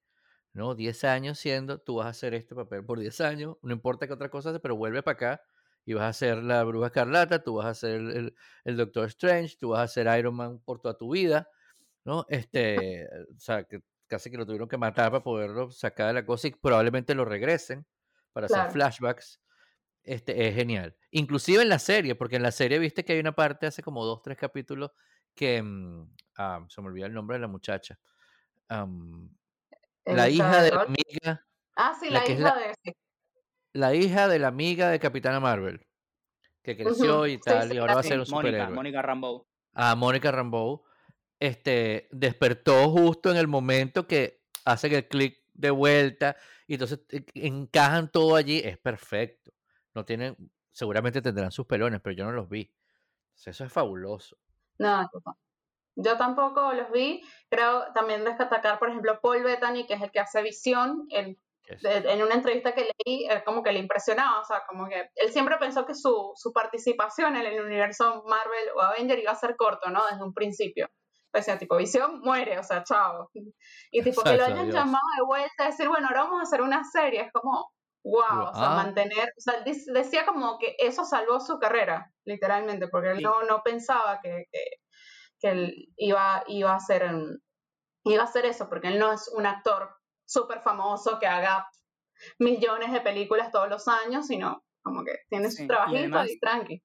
¿no? 0.52 0.74
10 0.74 1.04
años 1.04 1.38
siendo, 1.38 1.80
tú 1.80 1.96
vas 1.96 2.06
a 2.06 2.10
hacer 2.10 2.34
este 2.34 2.54
papel 2.54 2.84
por 2.84 2.98
10 2.98 3.20
años, 3.20 3.56
no 3.62 3.72
importa 3.72 4.06
qué 4.06 4.12
otra 4.12 4.30
cosa, 4.30 4.58
pero 4.60 4.76
vuelve 4.76 5.02
para 5.02 5.14
acá 5.14 5.42
y 5.84 5.94
vas 5.94 6.04
a 6.04 6.12
ser 6.12 6.38
la 6.38 6.64
Bruja 6.64 6.86
Escarlata, 6.86 7.42
tú 7.42 7.56
vas 7.56 7.66
a 7.66 7.74
ser 7.74 7.96
el, 7.96 8.34
el, 8.64 8.76
Doctor 8.76 9.06
Strange, 9.08 9.56
tú 9.58 9.70
vas 9.70 9.80
a 9.80 9.92
ser 9.92 10.18
Iron 10.18 10.34
Man 10.34 10.60
por 10.60 10.80
toda 10.80 10.96
tu 10.96 11.12
vida, 11.12 11.48
¿no? 12.04 12.26
Este, 12.28 13.06
o 13.06 13.38
sea, 13.38 13.64
que 13.64 13.80
casi 14.06 14.30
que 14.30 14.36
lo 14.36 14.46
tuvieron 14.46 14.68
que 14.68 14.76
matar 14.76 15.10
para 15.10 15.22
poderlo 15.22 15.70
sacar 15.70 16.08
de 16.08 16.14
la 16.14 16.26
cosa 16.26 16.48
y 16.48 16.52
probablemente 16.52 17.14
lo 17.14 17.24
regresen 17.24 17.86
para 18.32 18.46
hacer 18.46 18.70
flashbacks 18.70 19.40
este, 20.04 20.48
es 20.48 20.54
genial. 20.54 20.94
Inclusive 21.10 21.62
en 21.62 21.68
la 21.70 21.78
serie, 21.78 22.14
porque 22.14 22.36
en 22.36 22.42
la 22.42 22.52
serie 22.52 22.78
viste 22.78 23.04
que 23.04 23.14
hay 23.14 23.20
una 23.20 23.34
parte 23.34 23.66
hace 23.66 23.82
como 23.82 24.04
dos, 24.04 24.20
tres 24.22 24.36
capítulos 24.36 24.90
que 25.34 25.62
mm, 25.62 26.14
ah, 26.36 26.64
se 26.68 26.80
me 26.82 26.88
olvida 26.88 27.06
el 27.06 27.14
nombre 27.14 27.36
de 27.36 27.40
la 27.40 27.48
muchacha. 27.48 27.98
la 28.68 30.28
hija 30.28 30.62
de 30.62 30.70
la 30.70 30.82
amiga. 30.82 31.46
Ah, 31.76 31.94
sí, 31.98 32.10
la, 32.10 32.28
hija 32.28 32.54
de. 32.54 32.96
La 33.72 33.94
hija 33.94 34.28
de 34.28 34.38
la 34.38 34.48
amiga 34.48 34.90
de 34.90 35.00
Capitana 35.00 35.40
Marvel. 35.40 35.84
Que 36.62 36.76
creció 36.76 37.26
y 37.26 37.38
tal, 37.38 37.74
y 37.74 37.78
ahora 37.78 37.94
va 37.94 38.00
a 38.00 38.04
ser 38.04 38.18
un 38.18 38.26
superhéroe. 38.26 38.70
Mónica 38.70 39.02
Rambeau. 39.02 39.46
Ah, 39.72 39.94
Mónica 39.94 40.30
Rambeau. 40.30 40.84
Este, 41.44 42.08
despertó 42.10 42.90
justo 42.90 43.30
en 43.30 43.36
el 43.36 43.48
momento 43.48 44.06
que 44.06 44.42
hace 44.64 44.86
el 44.86 45.08
clic 45.08 45.38
de 45.52 45.70
vuelta 45.70 46.36
y 46.66 46.74
entonces 46.74 47.00
e, 47.10 47.24
encajan 47.34 48.10
todo 48.10 48.36
allí. 48.36 48.60
Es 48.64 48.78
perfecto 48.78 49.54
no 49.94 50.04
tienen, 50.04 50.36
seguramente 50.72 51.22
tendrán 51.22 51.52
sus 51.52 51.66
pelones, 51.66 52.00
pero 52.02 52.16
yo 52.16 52.24
no 52.24 52.32
los 52.32 52.48
vi. 52.48 52.72
eso 53.36 53.64
es 53.64 53.72
fabuloso. 53.72 54.36
No, 54.78 55.08
yo 55.96 56.16
tampoco 56.16 56.72
los 56.72 56.90
vi. 56.90 57.22
Creo 57.48 57.92
también 57.94 58.24
destacar, 58.24 58.78
por 58.78 58.88
ejemplo, 58.88 59.20
Paul 59.22 59.44
Bettany, 59.44 59.86
que 59.86 59.94
es 59.94 60.02
el 60.02 60.10
que 60.10 60.20
hace 60.20 60.42
visión. 60.42 61.06
en 61.10 62.22
una 62.22 62.34
entrevista 62.34 62.74
que 62.74 62.90
leí, 63.06 63.28
como 63.44 63.62
que 63.62 63.72
le 63.72 63.78
impresionaba. 63.78 64.40
O 64.40 64.44
sea, 64.44 64.64
como 64.68 64.88
que 64.88 65.10
él 65.14 65.32
siempre 65.32 65.56
pensó 65.58 65.86
que 65.86 65.94
su, 65.94 66.32
su 66.34 66.52
participación 66.52 67.36
en 67.36 67.46
el 67.46 67.64
universo 67.64 68.24
Marvel 68.26 68.68
o 68.76 68.80
Avenger 68.80 69.20
iba 69.20 69.30
a 69.30 69.36
ser 69.36 69.54
corto, 69.56 69.90
¿no? 69.90 70.04
Desde 70.10 70.24
un 70.24 70.34
principio. 70.34 70.90
Sea, 71.42 71.58
tipo, 71.58 71.76
visión 71.76 72.20
muere, 72.20 72.58
o 72.58 72.62
sea, 72.62 72.84
chao. 72.84 73.30
Y 73.90 74.02
tipo, 74.02 74.22
que 74.22 74.36
lo 74.36 74.44
hayan 74.44 74.70
llamado 74.70 75.04
de 75.18 75.24
vuelta 75.26 75.64
a 75.64 75.66
decir, 75.66 75.88
bueno, 75.88 76.08
ahora 76.08 76.24
vamos 76.24 76.40
a 76.40 76.42
hacer 76.42 76.62
una 76.62 76.84
serie. 76.84 77.22
Es 77.22 77.32
como, 77.32 77.70
wow, 78.04 78.50
o 78.50 78.54
sea, 78.54 78.70
mantener, 78.70 79.32
o 79.36 79.40
sea, 79.40 79.64
decía 79.92 80.26
como 80.26 80.58
que 80.58 80.76
eso 80.78 81.04
salvó 81.04 81.40
su 81.40 81.58
carrera, 81.58 82.12
literalmente, 82.24 82.88
porque 82.88 83.12
él 83.12 83.22
no, 83.22 83.42
no 83.44 83.62
pensaba 83.62 84.20
que, 84.22 84.44
que, 84.52 85.48
él 85.48 85.88
iba, 85.96 86.44
iba, 86.46 86.72
a 86.72 86.76
hacer, 86.76 87.10
iba 88.04 88.22
a 88.22 88.26
hacer 88.26 88.46
eso, 88.46 88.68
porque 88.68 88.88
él 88.88 88.98
no 88.98 89.12
es 89.12 89.28
un 89.28 89.46
actor 89.46 89.94
súper 90.26 90.60
famoso 90.60 91.18
que 91.18 91.26
haga 91.26 91.68
millones 92.38 92.92
de 92.92 93.00
películas 93.00 93.50
todos 93.50 93.68
los 93.68 93.88
años, 93.88 94.26
sino 94.26 94.64
como 94.82 95.04
que 95.04 95.12
tiene 95.28 95.50
su 95.50 95.66
trabajito 95.66 96.24
y, 96.24 96.38
tranqui. 96.38 96.82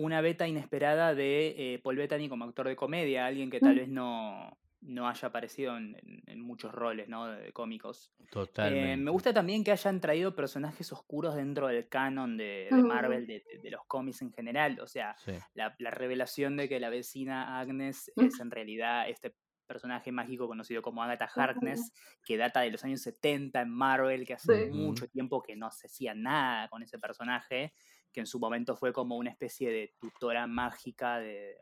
Una 0.00 0.20
beta 0.20 0.48
inesperada 0.48 1.14
de 1.14 1.74
eh, 1.74 1.78
Paul 1.78 1.96
Bettany 1.96 2.28
como 2.28 2.44
actor 2.44 2.68
de 2.68 2.76
comedia, 2.76 3.26
alguien 3.26 3.50
que 3.50 3.60
tal 3.60 3.76
vez 3.76 3.88
no, 3.88 4.56
no 4.82 5.08
haya 5.08 5.28
aparecido 5.28 5.76
en, 5.76 6.40
muchos 6.40 6.72
roles 6.72 7.08
¿no? 7.08 7.26
de, 7.26 7.52
cómicos. 7.52 8.12
Eh, 8.18 8.24
Totalmente. 8.30 8.96
me 8.96 9.10
gusta 9.10 9.32
también 9.32 9.62
que 9.62 9.72
hayan 9.72 10.00
traído 10.00 10.34
personajes 10.34 10.90
oscuros 10.92 11.34
dentro 11.34 11.68
del 11.68 11.88
canon 11.88 12.36
de, 12.36 12.68
Marvel, 12.70 13.26
de, 13.26 13.70
los 13.70 13.84
cómics 13.86 14.22
en 14.22 14.32
general. 14.32 14.80
O 14.80 14.86
sea, 14.86 15.14
la, 15.54 15.74
revelación 15.90 16.56
de 16.56 16.68
que 16.68 16.80
la 16.80 16.88
vecina 16.88 17.60
Agnes 17.60 18.10
es 18.16 18.40
en 18.40 18.50
realidad 18.50 19.08
este 19.08 19.34
personaje 19.66 20.10
mágico 20.10 20.48
conocido 20.48 20.82
como 20.82 21.02
Agatha 21.02 21.30
Harkness, 21.32 21.92
que 22.24 22.36
data 22.36 22.60
de 22.60 22.72
los 22.72 22.82
años 22.82 23.02
70 23.02 23.60
en 23.60 23.70
Marvel, 23.70 24.26
que 24.26 24.34
hace 24.34 24.66
mucho 24.70 25.06
tiempo 25.08 25.42
que 25.42 25.54
no 25.54 25.70
se 25.70 25.86
hacía 25.86 26.12
nada 26.12 26.68
con 26.68 26.82
ese 26.82 26.98
personaje, 26.98 27.72
que 28.12 28.20
en 28.20 28.26
su 28.26 28.38
momento 28.38 28.76
fue 28.76 28.92
como 28.92 29.16
una 29.16 29.30
especie 29.30 29.70
de 29.70 29.94
tutora 30.00 30.46
mágica 30.46 31.18
de 31.18 31.56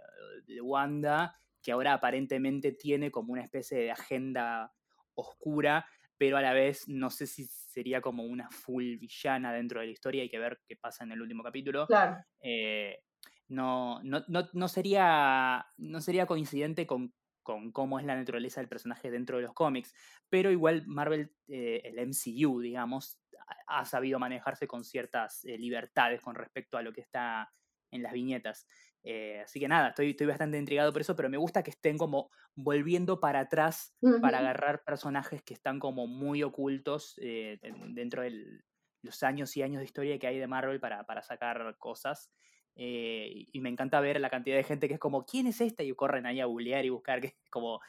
Wanda 0.62 1.38
que 1.62 1.72
ahora 1.72 1.94
aparentemente 1.94 2.72
tiene 2.72 3.11
como 3.11 3.32
una 3.32 3.42
especie 3.42 3.78
de 3.78 3.90
agenda 3.90 4.72
oscura, 5.14 5.86
pero 6.16 6.36
a 6.36 6.42
la 6.42 6.53
vez 6.53 6.88
no 6.88 7.11
sé 7.11 7.26
si 7.26 7.46
sería 7.46 8.01
como 8.01 8.24
una 8.24 8.49
full 8.51 8.96
villana 8.96 9.53
dentro 9.53 9.80
de 9.80 9.86
la 9.86 9.92
historia, 9.92 10.22
hay 10.22 10.28
que 10.28 10.38
ver 10.38 10.61
qué 10.66 10.76
pasa 10.76 11.05
en 11.05 11.12
el 11.12 11.22
último 11.22 11.42
capítulo. 11.42 11.86
Claro. 11.86 12.24
Eh, 12.40 13.03
no, 13.49 14.03
no, 14.03 14.24
no, 14.28 14.68
sería, 14.68 15.66
no 15.78 16.01
sería 16.01 16.26
coincidente 16.26 16.86
con, 16.86 17.14
con, 17.42 17.72
cómo 17.72 17.99
es 17.99 18.05
la 18.05 18.16
naturaleza 18.16 18.61
del 18.61 18.68
personaje 18.68 19.11
dentro 19.11 19.38
de 19.38 19.44
los 19.44 19.55
cómics, 19.55 19.94
pero 20.28 20.51
igual 20.51 20.86
Marvel, 20.86 21.32
eh, 21.49 21.80
el 21.84 21.99
MCU, 21.99 22.61
digamos, 22.61 23.18
ha 23.66 23.84
sabido 23.84 24.18
manejarse 24.18 24.66
con 24.66 24.84
ciertas 24.84 25.44
eh, 25.44 25.59
libertades 25.59 26.20
con 26.20 26.34
respecto 26.34 26.78
a 26.78 26.82
lo 26.82 26.92
que 26.92 27.01
está 27.01 27.53
en 27.90 28.03
las 28.03 28.12
viñetas. 28.12 28.66
Eh, 29.03 29.40
así 29.44 29.61
que 29.61 29.68
nada, 29.68 29.88
estoy, 29.88 30.11
estoy 30.11 30.26
bastante 30.26 30.59
intrigado 30.59 30.92
por 30.92 31.01
eso, 31.01 31.16
pero 31.16 31.30
me 31.30 31.36
gusta 31.36 31.62
que 31.62 31.70
estén 31.70 31.96
como 31.96 32.30
volviendo 32.55 33.20
para 33.20 33.40
atrás 33.40 33.96
para 34.20 34.38
agarrar 34.38 34.84
personajes 34.84 35.42
que 35.42 35.55
están 35.55 35.78
como 35.78 36.07
muy 36.07 36.42
ocultos 36.42 37.14
eh, 37.22 37.59
dentro 37.90 38.22
de 38.22 38.61
los 39.03 39.22
años 39.22 39.57
y 39.57 39.62
años 39.62 39.78
de 39.78 39.84
historia 39.84 40.18
que 40.18 40.26
hay 40.26 40.38
de 40.38 40.46
Marvel 40.46 40.80
para, 40.80 41.05
para 41.05 41.22
sacar 41.22 41.76
cosas. 41.78 42.30
Eh, 42.74 43.46
y 43.53 43.61
me 43.61 43.70
encanta 43.70 44.01
ver 44.01 44.20
la 44.20 44.30
cantidad 44.30 44.57
de 44.57 44.62
gente 44.64 44.86
que 44.86 44.94
es 44.94 45.01
como, 45.01 45.24
¿quién 45.24 45.46
es 45.46 45.61
esta? 45.61 45.82
Y 45.82 45.92
corren 45.94 46.26
ahí 46.26 46.40
a 46.40 46.46
bullear 46.46 46.84
y 46.84 46.90
buscar, 46.90 47.20
que 47.20 47.28
es 47.28 47.34
como, 47.51 47.80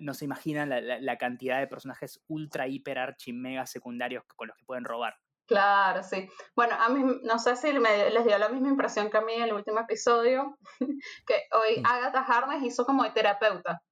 no 0.00 0.14
se 0.14 0.24
imaginan 0.24 0.68
la, 0.68 0.80
la, 0.80 1.18
cantidad 1.18 1.58
de 1.58 1.66
personajes 1.66 2.20
ultra, 2.28 2.68
hiper, 2.68 2.98
archi, 2.98 3.32
mega 3.32 3.66
secundarios 3.66 4.24
con 4.36 4.48
los 4.48 4.56
que 4.56 4.64
pueden 4.64 4.84
robar. 4.84 5.14
Claro, 5.46 6.02
sí. 6.02 6.28
Bueno, 6.56 6.74
a 6.78 6.88
mí 6.88 7.02
no 7.22 7.38
sé 7.38 7.56
si 7.56 7.72
les 7.72 8.24
dio 8.24 8.38
la 8.38 8.48
misma 8.48 8.68
impresión 8.68 9.10
que 9.10 9.18
a 9.18 9.20
mí 9.20 9.34
en 9.34 9.42
el 9.42 9.52
último 9.52 9.80
episodio, 9.80 10.58
que 11.26 11.42
hoy 11.52 11.80
mm. 11.80 11.86
Agatha 11.86 12.20
Harness 12.20 12.62
hizo 12.62 12.86
como 12.86 13.02
de 13.04 13.10
terapeuta. 13.10 13.82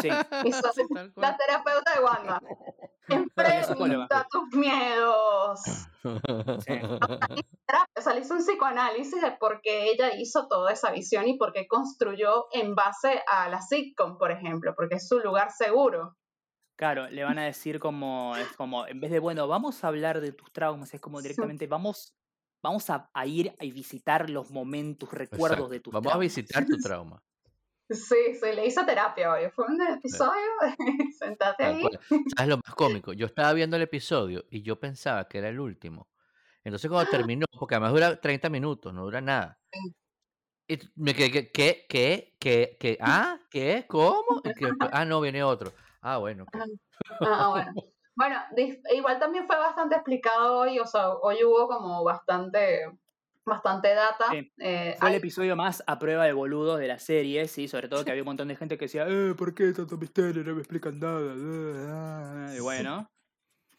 Sí. 0.00 0.08
La 1.16 1.36
terapeuta 1.36 1.94
de 1.94 2.04
Wanda. 2.04 2.40
Enfrenta 3.08 4.26
tus 4.30 4.48
miedos. 4.58 5.60
Sí. 5.62 6.72
o 7.96 8.00
sea, 8.00 8.14
le 8.14 8.20
hizo 8.20 8.34
un 8.34 8.40
psicoanálisis 8.40 9.20
de 9.22 9.32
por 9.32 9.60
qué 9.62 9.90
ella 9.90 10.10
hizo 10.16 10.48
toda 10.48 10.72
esa 10.72 10.90
visión 10.90 11.26
y 11.28 11.38
por 11.38 11.52
qué 11.52 11.66
construyó 11.68 12.46
en 12.52 12.74
base 12.74 13.22
a 13.28 13.48
la 13.48 13.60
sitcom, 13.60 14.18
por 14.18 14.30
ejemplo, 14.32 14.74
porque 14.76 14.96
es 14.96 15.08
su 15.08 15.18
lugar 15.20 15.50
seguro. 15.52 16.16
Claro, 16.76 17.08
le 17.08 17.24
van 17.24 17.38
a 17.38 17.44
decir 17.44 17.78
como, 17.80 18.36
es 18.36 18.52
como, 18.56 18.86
en 18.86 19.00
vez 19.00 19.10
de, 19.10 19.18
bueno, 19.18 19.48
vamos 19.48 19.82
a 19.82 19.88
hablar 19.88 20.20
de 20.20 20.32
tus 20.32 20.52
traumas, 20.52 20.92
es 20.92 21.00
como 21.00 21.18
Sí. 21.20 21.28
directamente, 21.28 21.66
vamos, 21.66 22.14
vamos 22.62 22.90
a, 22.90 23.08
a 23.14 23.26
ir 23.26 23.54
a 23.58 23.64
visitar 23.64 24.28
los 24.28 24.50
momentos, 24.50 25.10
recuerdos 25.12 25.58
Exacto. 25.58 25.72
de 25.72 25.80
tus 25.80 25.92
Vamos 25.94 26.12
a 26.12 26.18
visitar 26.18 26.66
tu 26.66 26.76
trauma. 26.76 27.22
Sí, 27.88 28.34
sí, 28.34 28.52
le 28.54 28.66
hizo 28.66 28.84
terapia 28.84 29.32
hoy. 29.32 29.48
Fue 29.50 29.66
un 29.66 29.80
episodio 29.80 30.32
sentate 31.18 31.64
ahí. 31.64 31.82
¿Sabes 32.36 32.48
lo 32.48 32.56
más 32.56 32.74
cómico? 32.74 33.12
Yo 33.12 33.26
estaba 33.26 33.52
viendo 33.52 33.76
el 33.76 33.82
episodio 33.82 34.44
y 34.50 34.62
yo 34.62 34.80
pensaba 34.80 35.28
que 35.28 35.38
era 35.38 35.48
el 35.48 35.60
último. 35.60 36.08
Entonces 36.64 36.90
cuando 36.90 37.10
terminó, 37.30 37.46
porque 37.58 37.76
además 37.76 37.92
dura 37.92 38.20
30 38.20 38.50
minutos, 38.50 38.92
no 38.92 39.04
dura 39.04 39.20
nada. 39.20 39.60
Y 40.68 40.78
me 40.96 41.14
quedé, 41.14 41.30
¿qué, 41.30 41.52
qué, 41.52 41.86
qué, 41.88 42.36
qué, 42.40 42.76
qué? 42.80 42.98
¿Ah? 43.00 43.38
¿Qué? 43.50 43.84
¿Cómo? 43.88 44.42
Ah, 44.92 45.04
no, 45.04 45.20
viene 45.20 45.44
otro. 45.44 45.72
Ah, 46.00 46.18
bueno. 46.18 46.44
ok. 46.44 46.56
Ah, 47.20 47.48
bueno. 47.50 47.72
Bueno, 48.16 48.40
igual 48.94 49.18
también 49.18 49.46
fue 49.46 49.56
bastante 49.58 49.94
explicado 49.94 50.60
hoy, 50.60 50.78
o 50.78 50.86
sea, 50.86 51.10
hoy 51.16 51.44
hubo 51.44 51.68
como 51.68 52.02
bastante, 52.02 52.90
bastante 53.46 53.94
data. 53.94 54.26
Sí. 54.30 54.52
eh, 54.58 54.96
Fue 54.98 55.08
el 55.08 55.14
hay- 55.14 55.18
episodio 55.18 55.56
más 55.56 55.82
a 55.86 55.98
prueba 55.98 56.24
de 56.24 56.32
boludos 56.32 56.78
de 56.78 56.88
la 56.88 56.98
serie, 56.98 57.46
sí, 57.48 57.68
sobre 57.68 57.88
todo 57.88 58.04
que 58.04 58.10
había 58.10 58.22
un 58.22 58.26
montón 58.26 58.48
de 58.48 58.56
gente 58.56 58.76
que 58.76 58.86
decía, 58.86 59.06
eh, 59.08 59.34
¿por 59.38 59.54
qué 59.54 59.72
tanto 59.72 59.96
misterio? 59.96 60.42
No 60.44 60.54
me 60.54 60.60
explican 60.60 60.98
nada. 60.98 62.54
Y 62.54 62.60
bueno, 62.60 63.08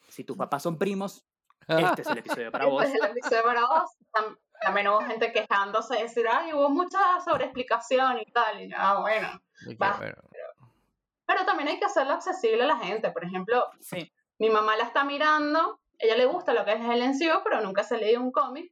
si 0.07 0.24
tus 0.24 0.38
papás 0.38 0.63
son 0.63 0.78
primos, 0.78 1.26
este 1.68 2.01
es 2.01 2.07
el 2.07 2.18
episodio 2.20 2.51
para 2.51 2.65
vos. 2.65 2.84
Este 2.86 2.97
es 2.97 3.03
el 3.03 3.11
episodio 3.11 3.43
para 3.43 3.61
vos. 3.61 3.91
Tam- 4.13 4.38
También 4.61 4.88
hubo 4.88 5.01
gente 5.01 5.32
quejándose, 5.32 5.95
decir, 6.01 6.26
ay, 6.32 6.51
hubo 6.53 6.70
mucha 6.70 6.97
sobreexplicación 7.24 8.20
y 8.20 8.26
tal. 8.32 8.61
Y 8.61 8.70
yo, 8.72 8.76
ah, 8.80 8.99
bueno. 9.01 9.28
Va. 9.80 9.99
Pero 11.28 11.45
también 11.45 11.68
hay 11.70 11.78
que 11.78 11.86
hacerlo 11.86 12.13
accesible 12.13 12.63
a 12.63 12.68
la 12.68 12.78
gente. 12.78 13.11
Por 13.11 13.24
ejemplo, 13.26 13.65
Sí, 13.82 14.11
mi 14.39 14.49
mamá 14.49 14.76
la 14.78 14.86
está 14.86 15.03
mirando, 15.03 15.80
ella 15.99 16.15
le 16.15 16.26
gusta 16.26 16.53
lo 16.53 16.63
que 16.65 16.72
es 16.74 16.80
el 16.80 17.01
NCO, 17.03 17.41
pero 17.43 17.61
nunca 17.61 17.84
se 17.84 17.97
leído 17.97 18.22
un 18.22 18.32
cómic. 18.32 18.72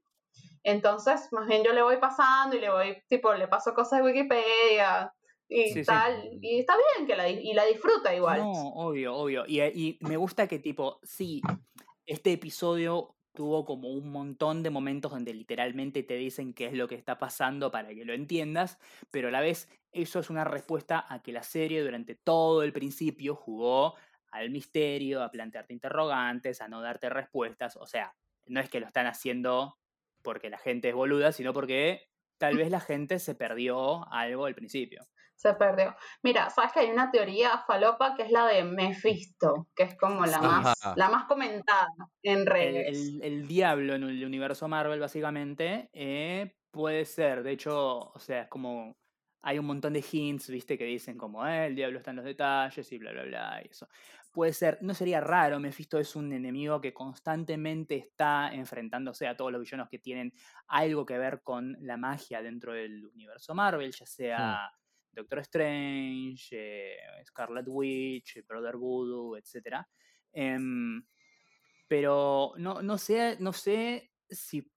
Entonces, 0.66 1.28
más 1.32 1.48
bien 1.48 1.64
yo 1.64 1.74
le 1.74 1.84
voy 1.84 1.98
pasando 1.98 2.56
y 2.56 2.60
le 2.60 2.72
voy, 2.72 2.98
tipo, 3.08 3.32
le 3.36 3.48
paso 3.48 3.76
cosas 3.76 4.00
de 4.00 4.06
Wikipedia 4.06 5.14
y 5.48 5.68
Sí, 5.68 5.74
sí. 5.76 5.86
tal. 5.86 6.28
Y 6.42 6.60
está 6.62 6.74
bien 6.96 7.06
que 7.06 7.16
la, 7.16 7.30
y 7.30 7.54
la 7.54 7.66
disfruta 7.66 8.16
igual. 8.16 8.40
no, 8.40 8.52
obvio, 8.52 9.16
obvio. 9.16 9.46
Y, 9.48 9.62
y 9.62 10.00
me 10.02 10.18
gusta 10.18 10.48
que 10.48 10.58
tipo, 10.58 11.00
sí, 11.04 11.40
este 12.08 12.32
episodio 12.34 13.16
tuvo 13.36 13.64
como 13.64 13.90
un 13.90 14.10
montón 14.12 14.64
de 14.64 14.72
momentos 14.72 15.12
donde 15.12 15.36
literalmente 15.36 16.02
te 16.02 16.16
dicen 16.16 16.54
qué 16.56 16.66
es 16.66 16.74
lo 16.74 16.88
que 16.88 16.96
está 16.96 17.20
pasando 17.20 17.70
para 17.70 17.90
que 17.90 18.04
lo 18.04 18.14
entiendas, 18.14 18.80
pero 19.12 19.28
a 19.28 19.32
la 19.32 19.42
vez 19.42 19.70
eso 19.92 20.20
es 20.20 20.32
una 20.32 20.46
respuesta 20.46 21.06
a 21.08 21.22
que 21.22 21.32
la 21.32 21.44
serie 21.44 21.84
durante 21.84 22.16
todo 22.16 22.64
el 22.64 22.74
principio 22.74 23.36
jugó 23.36 23.94
al 24.32 24.50
misterio, 24.50 25.22
a 25.22 25.30
plantearte 25.30 25.74
interrogantes, 25.74 26.60
a 26.62 26.68
no 26.68 26.82
darte 26.82 27.10
respuestas, 27.10 27.76
o 27.78 27.86
sea, 27.86 28.16
no 28.48 28.60
es 28.60 28.70
que 28.70 28.80
lo 28.80 28.88
están 28.88 29.06
haciendo 29.06 29.78
porque 30.26 30.50
la 30.50 30.58
gente 30.58 30.90
es 30.90 30.96
boluda, 30.96 31.32
sino 31.32 31.54
porque 31.54 32.10
tal 32.38 32.58
vez 32.58 32.70
la 32.70 32.82
gente 32.82 33.20
se 33.20 33.34
perdió 33.36 34.06
algo 34.12 34.46
al 34.46 34.56
principio. 34.56 35.06
Se 35.38 35.54
perdió. 35.54 35.96
Mira, 36.24 36.50
sabes 36.50 36.72
que 36.74 36.80
hay 36.82 36.90
una 36.90 37.12
teoría 37.12 37.60
falopa 37.68 38.16
que 38.16 38.24
es 38.24 38.32
la 38.32 38.48
de 38.48 38.64
Mephisto, 38.64 39.68
que 39.76 39.84
es 39.84 39.98
como 39.98 40.26
la, 40.26 40.40
más, 40.42 40.76
la 40.98 41.10
más 41.10 41.26
comentada 41.26 41.88
en 42.24 42.40
el, 42.40 42.46
redes. 42.46 42.88
el- 42.98 43.22
el 43.24 43.48
diablo 43.48 43.96
en 43.96 44.04
el 44.04 44.26
universo 44.26 44.68
Marvel, 44.68 45.00
básicamente, 45.00 45.90
eh, 45.94 46.56
puede 46.72 47.06
ser. 47.06 47.44
De 47.44 47.52
hecho, 47.52 48.00
o 48.12 48.20
sea, 48.20 48.42
es 48.44 48.48
como. 48.50 48.98
Hay 49.48 49.60
un 49.60 49.66
montón 49.68 49.94
de 49.94 50.04
hints, 50.12 50.50
viste, 50.50 50.76
que 50.76 50.86
dicen 50.86 51.20
como, 51.20 51.46
eh, 51.46 51.68
el 51.68 51.76
diablo 51.76 52.00
está 52.00 52.10
en 52.10 52.16
los 52.18 52.26
detalles 52.26 52.92
y 52.92 52.98
bla, 52.98 53.12
bla, 53.12 53.24
bla, 53.26 53.62
y 53.64 53.68
eso. 53.70 53.88
Puede 54.36 54.52
ser, 54.52 54.80
no 54.82 54.94
sería 54.94 55.22
raro, 55.22 55.62
Mephisto 55.62 55.98
es 55.98 56.14
un 56.14 56.34
enemigo 56.34 56.82
que 56.82 56.94
constantemente 56.94 57.96
está 57.96 58.54
enfrentándose 58.54 59.30
a 59.30 59.38
todos 59.38 59.50
los 59.50 59.62
villanos 59.62 59.88
que 59.88 59.98
tienen 59.98 60.34
algo 60.68 61.06
que 61.06 61.18
ver 61.18 61.42
con 61.42 61.78
la 61.80 61.96
magia 61.96 62.42
dentro 62.42 62.74
del 62.74 63.06
universo 63.06 63.56
Marvel, 63.56 63.94
ya 63.94 64.06
sea 64.06 64.70
Doctor 65.10 65.40
Strange, 65.40 66.50
eh, 66.52 66.98
Scarlet 67.26 67.66
Witch, 67.66 68.46
Brother 68.46 68.76
Voodoo, 68.76 69.38
etc. 69.38 69.88
pero 71.88 72.56
no, 72.58 72.82
no, 72.82 72.98
sé, 72.98 73.38
no 73.40 73.54
sé 73.54 74.12
si 74.30 74.70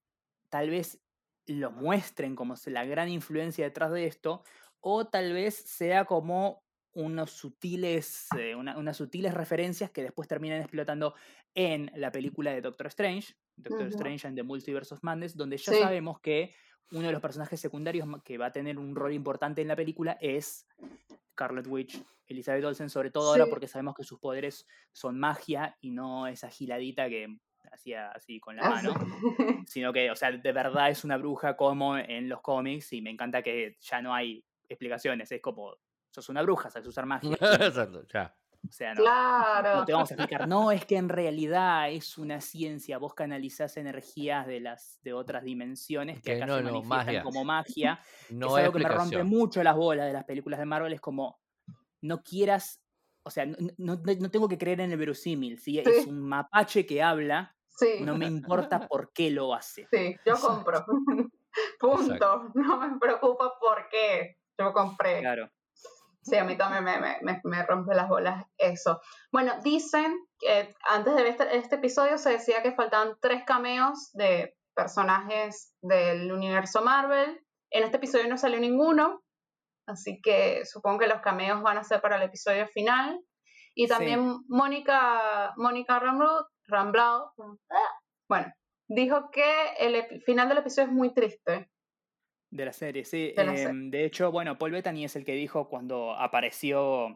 tal 0.51 0.71
vez 0.71 1.03
lo 1.47 1.73
muestren 1.73 2.37
como 2.37 2.55
la 2.67 2.85
gran 2.85 3.09
influencia 3.09 3.65
detrás 3.65 3.91
de 3.91 4.07
esto, 4.07 4.45
o 4.79 5.09
tal 5.09 5.33
vez 5.33 5.57
sea 5.57 6.05
como 6.05 6.63
unos 6.95 7.31
sutiles, 7.31 8.27
eh, 8.39 8.55
una- 8.55 8.77
unas 8.79 8.97
sutiles 8.97 9.35
referencias 9.35 9.91
que 9.91 10.03
después 10.03 10.27
terminan 10.29 10.61
explotando 10.61 11.15
en 11.55 11.91
la 11.95 12.11
película 12.11 12.53
de 12.53 12.61
Doctor 12.61 12.87
Strange, 12.89 13.35
Doctor. 13.57 13.89
Strange 13.89 14.27
and 14.27 14.37
the 14.37 14.43
Multiverse 14.43 14.95
of 14.95 15.03
Madness, 15.03 15.37
donde 15.37 15.57
ya 15.59 15.73
Sí. 15.73 15.81
sabemos 15.81 16.21
que 16.21 16.55
uno 16.93 17.07
de 17.07 17.13
los 17.13 17.21
personajes 17.21 17.61
secundarios 17.61 18.07
que 18.25 18.39
va 18.39 18.47
a 18.47 18.53
tener 18.53 18.79
un 18.79 18.95
rol 18.97 19.13
importante 19.13 19.61
en 19.63 19.69
la 19.69 19.77
película 19.77 20.17
es 20.21 20.67
Scarlet 21.33 21.67
Witch, 21.67 22.03
Elizabeth 22.27 22.65
Olsen, 22.65 22.91
sobre 22.91 23.11
todo 23.11 23.31
ahora 23.31 23.47
porque 23.47 23.69
sabemos 23.69 23.95
que 23.95 24.05
sus 24.05 24.19
poderes 24.19 24.67
son 24.93 25.19
magia 25.19 25.77
y 25.81 25.91
no 25.91 26.27
esa 26.27 26.49
giladita 26.51 27.09
que 27.09 27.37
hacía 27.71 28.11
así 28.13 28.41
con 28.41 28.57
la 28.57 28.69
mano, 28.69 28.95
sino 29.69 29.93
que, 29.93 30.11
o 30.11 30.17
sea, 30.17 30.33
de 30.33 30.53
verdad 30.53 30.91
es 30.91 31.05
una 31.05 31.17
bruja 31.19 31.57
como 31.57 31.97
en 31.99 32.29
los 32.29 32.41
cómics 32.41 32.93
y 32.95 33.03
me 33.03 33.11
encanta 33.11 33.43
que 33.43 33.77
ya 33.81 34.01
no 34.01 34.15
hay 34.15 34.43
explicaciones, 34.69 35.31
es 35.33 35.41
como, 35.43 35.77
sos 36.21 36.29
una 36.31 36.43
bruja, 36.43 36.71
sabes 36.71 36.89
usar 36.89 37.07
magia. 37.07 37.31
Exacto, 37.41 38.05
ya. 38.13 38.35
O 38.69 38.73
sea, 38.73 38.93
no, 38.93 39.03
Claro. 39.03 39.77
no 39.77 39.85
te 39.85 39.93
vamos 39.93 40.11
a 40.11 40.15
explicar, 40.15 40.49
no, 40.49 40.73
es 40.73 40.85
que 40.85 40.97
en 40.97 41.09
realidad 41.09 41.91
es 41.91 42.19
una 42.19 42.41
ciencia, 42.41 42.99
vos 42.99 43.15
canalizás 43.15 43.77
energías 43.77 44.47
de 44.49 44.59
las 44.61 44.99
de 45.03 45.13
otras 45.13 45.45
dimensiones 45.45 46.17
que 46.17 46.33
Que 46.33 46.37
acá 46.39 46.47
no, 46.47 46.57
se 46.57 46.63
no, 46.65 46.71
manifiestan 46.83 47.07
magia. 47.07 47.23
como 47.23 47.45
magia 47.45 48.01
No 48.31 48.59
es 48.59 48.65
algo 48.65 48.77
que 48.79 48.83
me 48.85 48.89
rompe 48.89 49.23
mucho 49.23 49.63
las 49.63 49.77
bolas 49.77 50.07
de 50.07 50.13
las 50.13 50.25
películas 50.25 50.59
de 50.59 50.67
Marvel. 50.67 50.93
Es 50.93 51.01
como, 51.01 51.39
no 52.03 52.21
quieras, 52.25 52.83
o 53.25 53.31
sea, 53.31 53.47
no, 53.47 53.57
no- 53.79 53.95
no- 54.05 54.15
no 54.19 54.31
tengo 54.31 54.49
que 54.49 54.59
creer 54.59 54.81
en 54.81 54.91
el 54.91 54.99
verosímil. 54.99 55.59
Si 55.61 55.79
es 55.79 55.87
Sí. 56.03 56.11
un 56.11 56.21
mapache 56.21 56.85
que 56.85 57.01
habla, 57.01 57.55
Sí, 57.69 58.01
no 58.01 58.19
me 58.19 58.27
importa 58.27 58.89
por 58.89 59.13
qué 59.13 59.31
lo 59.31 59.55
hace. 59.55 59.87
sí, 59.93 60.17
yo 60.27 60.35
compro. 60.35 60.85
Punto. 61.79 62.51
No 62.55 62.77
me 62.79 62.99
preocupa 62.99 63.53
por 63.61 63.89
qué. 63.89 64.37
Yo 64.59 64.73
compré. 64.73 65.21
Claro. 65.21 65.49
Sí, 66.29 66.37
a 66.37 66.45
mí 66.45 66.57
también 66.57 66.85
me, 66.85 66.99
me, 67.01 67.19
me- 67.23 67.41
me 67.45 67.63
rompe 67.67 67.95
las 67.95 68.09
bolas 68.09 68.45
eso. 68.59 69.01
Bueno, 69.33 69.55
dicen 69.63 70.17
que 70.39 70.75
antes 70.89 71.15
de 71.15 71.23
ver 71.23 71.33
este, 71.33 71.57
este 71.57 71.77
episodio 71.77 72.19
se 72.19 72.31
decía 72.31 72.63
que 72.63 72.73
faltaban 72.73 73.17
tres 73.21 73.45
cameos 73.45 74.11
de 74.13 74.57
personajes 74.75 75.75
del 75.83 76.31
universo 76.33 76.83
Marvel. 76.83 77.41
En 77.71 77.85
este 77.85 77.97
episodio 77.99 78.29
no 78.29 78.37
salió 78.39 78.59
ninguno, 78.61 79.23
así 79.87 80.21
que 80.23 80.65
supongo 80.65 81.01
que 81.01 81.09
los 81.09 81.21
cameos 81.21 81.63
van 81.63 81.79
a 81.79 81.85
ser 81.85 82.01
para 82.01 82.17
el 82.17 82.23
episodio 82.23 82.67
final. 82.69 83.21
Y 83.75 83.85
Sí. 83.87 83.89
también 83.91 84.39
Mónica, 84.49 85.53
Mónica 85.57 86.01
Rambeau, 86.67 87.33
bueno, 88.29 88.53
dijo 88.89 89.31
que 89.31 89.45
el 89.79 90.23
final 90.23 90.49
del 90.49 90.59
episodio 90.59 90.89
es 90.89 90.95
muy 90.95 91.13
triste. 91.15 91.71
De 92.51 92.65
la 92.65 92.73
serie, 92.73 93.05
sí. 93.05 93.33
De 93.37 93.45
la 93.45 93.55
serie. 93.57 93.69
Em, 93.71 93.91
de 93.91 94.05
hecho, 94.05 94.31
bueno, 94.33 94.57
Paul 94.59 94.73
Bettany 94.73 95.05
es 95.05 95.17
el 95.17 95.25
que 95.25 95.35
dijo 95.35 95.69
cuando 95.69 96.15
apareció 96.15 97.15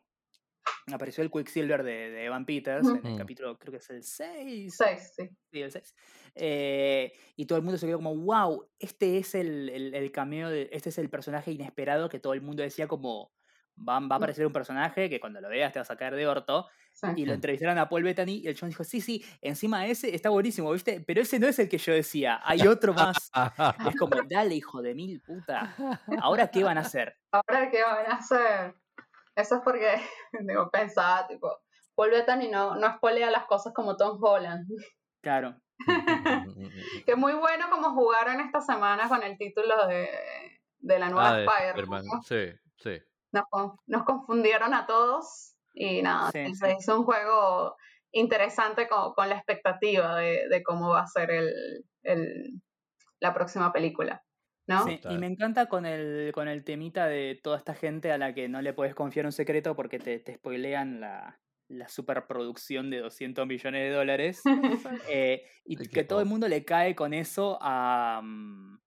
apareció 0.92 1.22
el 1.24 1.30
Quicksilver 1.30 1.82
de, 1.82 2.10
de 2.10 2.24
Evan 2.24 2.44
Peters 2.46 2.86
en 2.88 2.96
el 2.96 3.12
Ujú. 3.12 3.16
capítulo, 3.16 3.56
creo 3.58 3.72
que 3.72 3.78
es 3.78 3.90
el 3.90 4.02
6. 4.02 4.74
Seis, 4.76 5.12
sí. 5.16 5.28
Sí, 5.52 5.60
el 5.62 5.70
6. 5.72 5.94
Eh, 6.34 7.12
y 7.36 7.46
todo 7.46 7.58
el 7.58 7.64
mundo 7.64 7.78
se 7.78 7.86
quedó 7.86 7.98
como, 7.98 8.16
wow, 8.16 8.68
este 8.78 9.18
es 9.18 9.34
el, 9.34 9.68
el- 9.70 9.94
el 9.94 10.12
cameo, 10.12 10.50
de, 10.50 10.68
este 10.72 10.88
es 10.90 10.98
el 10.98 11.10
personaje 11.10 11.52
inesperado 11.52 12.08
que 12.08 12.18
todo 12.20 12.32
el 12.34 12.42
mundo 12.42 12.62
decía 12.62 12.88
como, 12.88 13.30
va, 13.76 14.00
va 14.00 14.14
a 14.14 14.16
aparecer 14.16 14.46
un 14.46 14.52
personaje 14.52 15.08
que 15.08 15.20
cuando 15.20 15.40
lo 15.40 15.48
veas 15.48 15.72
te 15.72 15.78
vas 15.78 15.90
a 15.90 15.96
caer 15.96 16.14
de 16.14 16.26
orto. 16.26 16.68
Y 17.16 17.24
lo 17.24 17.32
entrevistaron 17.32 17.78
a 17.78 17.88
Paul 17.88 18.02
Bettany 18.02 18.42
y 18.44 18.48
el 18.48 18.56
John 18.58 18.68
dijo, 18.68 18.84
sí, 18.84 19.00
sí, 19.00 19.24
encima 19.40 19.86
ese 19.86 20.14
está 20.14 20.28
buenísimo, 20.28 20.70
¿viste? 20.72 21.00
Pero 21.00 21.22
ese 21.22 21.38
no 21.38 21.46
es 21.46 21.58
el 21.58 21.68
que 21.68 21.78
yo 21.78 21.92
decía, 21.94 22.40
hay 22.44 22.66
otro 22.66 22.92
más. 22.92 23.30
Es 23.88 23.96
como, 23.96 24.14
dale, 24.30 24.54
hijo 24.54 24.82
de 24.82 24.94
mil 24.94 25.22
puta. 25.22 25.74
¿Ahora 26.20 26.48
qué 26.48 26.62
van 26.62 26.76
a 26.76 26.82
hacer? 26.82 27.16
Ahora, 27.32 27.70
¿qué 27.70 27.82
van 27.82 28.06
a 28.06 28.16
hacer? 28.16 28.74
Eso 29.34 29.56
es 29.56 29.60
porque, 29.64 29.88
digo, 30.46 30.70
pensaba, 30.70 31.26
tipo, 31.26 31.60
Paul 31.94 32.10
Bettany 32.10 32.48
no, 32.48 32.76
no 32.76 32.86
espolea 32.86 33.30
las 33.30 33.46
cosas 33.46 33.72
como 33.72 33.96
Tom 33.96 34.22
Holland. 34.22 34.68
Claro. 35.22 35.56
Que 37.06 37.16
muy 37.16 37.32
bueno 37.32 37.70
como 37.70 37.90
jugaron 37.92 38.40
esta 38.40 38.60
semana 38.60 39.08
con 39.08 39.22
el 39.22 39.36
título 39.38 39.86
de, 39.88 40.08
de 40.78 40.98
la 40.98 41.08
nueva 41.08 41.30
Ah, 41.30 41.36
de 41.36 41.44
Spider-Man. 41.44 41.74
Spider-Man, 41.74 42.04
¿no? 42.04 42.22
Sí, 42.22 42.52
sí. 42.76 43.02
Nos, 43.32 43.44
con- 43.50 43.76
nos 43.86 44.04
confundieron 44.04 44.74
a 44.74 44.86
todos 44.86 45.54
y 45.74 46.02
nada, 46.02 46.30
Sí, 46.30 46.54
se 46.54 46.76
hizo 46.78 46.98
un 47.00 47.04
juego 47.04 47.76
interesante 48.12 48.88
con, 48.88 49.12
con 49.14 49.28
la 49.28 49.36
expectativa 49.36 50.16
de, 50.16 50.48
de 50.48 50.62
cómo 50.62 50.90
va 50.90 51.00
a 51.02 51.06
ser 51.06 51.30
el, 51.30 51.52
el- 52.02 52.60
la 53.20 53.32
próxima 53.34 53.72
película, 53.72 54.22
¿no? 54.66 54.84
Sí, 54.84 55.00
y 55.08 55.18
me 55.18 55.26
encanta 55.28 55.66
con 55.66 55.86
el, 55.86 56.32
con 56.34 56.48
el 56.48 56.64
temita 56.64 57.06
de 57.06 57.40
toda 57.42 57.56
esta 57.58 57.74
gente 57.74 58.10
a 58.12 58.18
la 58.18 58.34
que 58.34 58.48
no 58.48 58.60
le 58.62 58.72
puedes 58.74 58.94
confiar 58.94 59.26
un 59.26 59.32
secreto 59.32 59.74
porque 59.76 59.98
te, 59.98 60.18
te 60.18 60.34
spoilean 60.34 61.00
la, 61.00 61.40
la 61.68 61.88
superproducción 61.88 62.90
de 62.90 62.98
200 63.00 63.46
millones 63.46 63.82
de 63.88 63.90
dólares. 63.94 64.42
eh, 65.08 65.44
y 65.64 65.76
que 65.88 66.04
todo 66.04 66.20
el 66.20 66.26
mundo 66.26 66.48
le 66.48 66.64
cae 66.64 66.94
con 66.96 67.14
eso 67.14 67.58
a, 67.62 68.20
mm, 68.22 68.80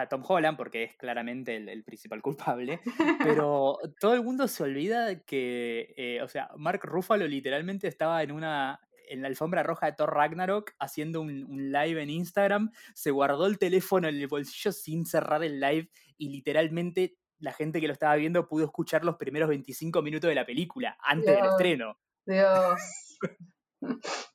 a 0.00 0.08
Tom 0.08 0.22
Holland, 0.26 0.56
porque 0.56 0.84
es 0.84 0.96
claramente 0.96 1.56
el, 1.56 1.68
el 1.68 1.84
principal 1.84 2.22
culpable. 2.22 2.80
Pero 3.22 3.78
todo 4.00 4.14
el 4.14 4.22
mundo 4.22 4.48
se 4.48 4.62
olvida 4.62 5.20
que, 5.24 5.94
eh, 5.96 6.22
o 6.22 6.28
sea, 6.28 6.50
Mark 6.56 6.80
Ruffalo 6.84 7.26
literalmente 7.26 7.88
estaba 7.88 8.22
en 8.22 8.32
una 8.32 8.80
en 9.10 9.22
la 9.22 9.28
alfombra 9.28 9.62
roja 9.62 9.86
de 9.86 9.92
Thor 9.92 10.14
Ragnarok 10.14 10.72
haciendo 10.78 11.22
un, 11.22 11.44
un 11.44 11.72
live 11.72 12.02
en 12.02 12.10
Instagram, 12.10 12.70
se 12.94 13.10
guardó 13.10 13.46
el 13.46 13.58
teléfono 13.58 14.06
en 14.06 14.16
el 14.16 14.26
bolsillo 14.26 14.70
sin 14.70 15.06
cerrar 15.06 15.42
el 15.42 15.60
live 15.60 15.88
y 16.18 16.28
literalmente 16.28 17.16
la 17.38 17.52
gente 17.52 17.80
que 17.80 17.86
lo 17.86 17.92
estaba 17.92 18.16
viendo 18.16 18.46
pudo 18.48 18.64
escuchar 18.64 19.04
los 19.04 19.16
primeros 19.16 19.48
25 19.48 20.02
minutos 20.02 20.28
de 20.28 20.34
la 20.34 20.44
película 20.44 20.96
antes 21.00 21.34
del 21.34 21.46
estreno. 21.46 21.98
Dios. 22.26 23.18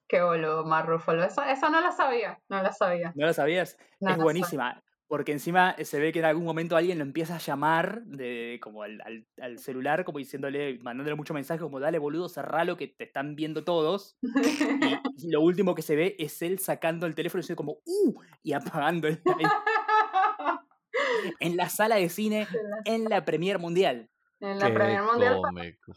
Qué 0.08 0.22
boludo, 0.22 0.64
Mar 0.66 0.88
Ruffalo. 0.88 1.24
Eso, 1.24 1.44
eso 1.44 1.70
no 1.70 1.82
lo 1.82 1.92
sabía, 1.92 2.40
no 2.50 2.64
lo 2.64 2.72
sabía. 2.72 3.12
¿No 3.16 3.26
lo 3.26 3.34
sabías? 3.34 3.78
No 4.00 4.12
es 4.12 4.18
lo 4.18 4.24
buenísima. 4.24 4.82
Porque 5.14 5.32
encima 5.32 5.76
se 5.84 6.00
ve 6.00 6.12
que 6.12 6.18
en 6.18 6.26
algún 6.26 6.44
momento 6.44 6.76
alguien 6.76 6.98
lo 6.98 7.04
empieza 7.04 7.36
a 7.36 7.38
llamar 7.38 8.02
de, 8.02 8.60
como 8.64 8.82
al, 8.82 9.00
al- 9.02 9.28
al 9.40 9.60
celular, 9.60 10.06
como 10.06 10.18
diciéndole, 10.18 10.80
mandándole 10.80 11.16
mucho 11.16 11.36
mensaje, 11.36 11.62
como 11.62 11.80
dale 11.80 12.00
boludo, 12.00 12.28
cerralo 12.30 12.78
que 12.78 12.88
te 12.88 13.04
están 13.04 13.36
viendo 13.36 13.64
todos. 13.64 14.18
Y, 14.24 14.28
y 15.28 15.30
lo 15.30 15.42
último 15.42 15.76
que 15.76 15.84
se 15.84 15.96
ve 15.96 16.16
es 16.18 16.42
él 16.42 16.58
sacando 16.58 17.06
el 17.06 17.14
teléfono 17.14 17.42
y 17.42 17.44
diciendo 17.44 17.58
como, 17.58 17.74
¡uh! 17.86 18.22
Y 18.42 18.54
apagando 18.54 19.08
el 19.08 19.22
live 19.24 19.50
en 21.40 21.58
la 21.58 21.70
sala 21.70 21.98
de 21.98 22.10
cine 22.10 22.48
en 22.86 23.04
la 23.04 23.24
Premier 23.24 23.60
Mundial. 23.60 24.10
en 24.40 24.58
la 24.58 24.66
Qué 24.66 24.74
Premier 24.74 25.04
Mundial. 25.04 25.42
cómico. 25.44 25.94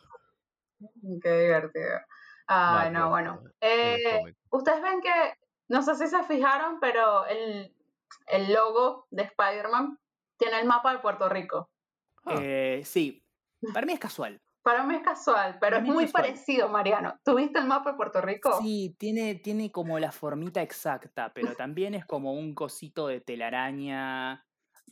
Qué 1.23 1.41
divertido. 1.41 2.01
Ay, 2.49 2.91
no, 2.91 3.09
bueno. 3.09 3.43
Eh. 3.63 4.35
Ustedes 4.51 4.83
ven 4.83 5.01
que, 5.01 5.39
no 5.69 5.81
sé 5.81 5.95
si 5.95 6.07
se 6.07 6.23
fijaron, 6.25 6.81
pero 6.81 7.25
el, 7.29 7.73
el 8.27 8.53
logo 8.53 9.07
de 9.11 9.23
Spider-Man 9.25 9.99
tiene 10.39 10.61
el 10.61 10.67
mapa 10.67 10.93
de 10.93 10.99
Puerto 11.01 11.29
Rico. 11.29 11.69
Ah. 12.25 12.35
Eh, 12.41 12.83
sí, 12.85 13.23
para 13.73 13.87
mí 13.87 13.93
es 13.93 14.01
casual. 14.01 14.39
Para 14.63 14.83
mí 14.85 14.97
es 14.97 15.03
casual, 15.03 15.59
pero 15.61 15.77
Para 15.77 15.79
es 15.79 15.85
muy 15.95 16.05
casual. 16.07 16.23
parecido, 16.25 16.69
Mariano. 16.69 17.15
¿Tuviste 17.25 17.61
el 17.61 17.67
mapa 17.67 17.93
de 17.93 17.97
Puerto 17.97 18.21
Rico? 18.21 18.59
Sí, 18.61 18.97
tiene, 18.99 19.37
tiene 19.37 19.71
como 19.71 19.99
la 20.01 20.11
formita 20.11 20.61
exacta, 20.61 21.33
pero 21.33 21.55
también 21.55 21.95
es 21.95 22.05
como 22.05 22.33
un 22.33 22.53
cosito 22.55 23.07
de 23.07 23.21
telaraña. 23.21 24.43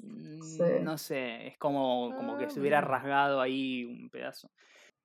mm, 0.01 0.41
Sí. 0.43 0.63
No 0.83 0.97
sé, 0.99 1.49
es 1.49 1.59
como, 1.59 2.15
como 2.17 2.37
que 2.39 2.49
se 2.51 2.61
hubiera 2.61 2.79
Ah. 2.79 2.83
rasgado 2.83 3.41
ahí 3.41 3.85
un 3.85 4.09
pedazo. 4.11 4.49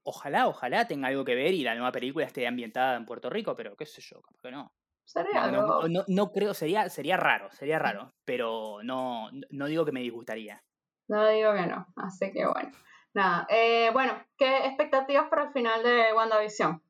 Ojalá, 0.04 0.48
ojalá 0.48 0.88
tenga 0.88 1.08
algo 1.10 1.26
que 1.26 1.36
ver 1.36 1.54
y 1.54 1.64
la 1.64 1.76
nueva 1.76 1.92
película 1.92 2.26
esté 2.26 2.48
ambientada 2.48 2.96
en 2.96 3.06
Puerto 3.06 3.30
Rico, 3.30 3.56
pero 3.56 3.76
qué 3.76 3.86
sé 3.86 4.02
yo, 4.02 4.22
capaz 4.22 4.40
que 4.42 4.52
no. 4.52 4.72
Sería 5.12 5.48
No, 5.48 5.52
no- 5.52 5.60
algo. 5.82 5.88
no- 5.90 6.06
no 6.08 6.32
creo, 6.32 6.54
sería, 6.54 6.88
sería 6.90 7.18
raro, 7.18 7.50
sería 7.52 7.80
raro, 7.80 8.14
pero 8.26 8.84
no, 8.84 9.32
no 9.50 9.66
digo 9.66 9.84
que 9.84 9.92
me 9.92 10.02
disgustaría. 10.02 10.62
No 11.08 11.28
digo 11.28 11.52
que 11.56 11.66
no, 11.66 11.88
así 11.96 12.32
que 12.32 12.46
bueno. 12.46 12.70
Nada, 13.16 13.48
eh, 13.50 13.90
bueno, 13.92 14.14
¿qué 14.38 14.68
expectativas 14.68 15.28
para 15.28 15.46
el 15.46 15.52
final 15.52 15.82
de 15.82 16.14
WandaVision? 16.14 16.84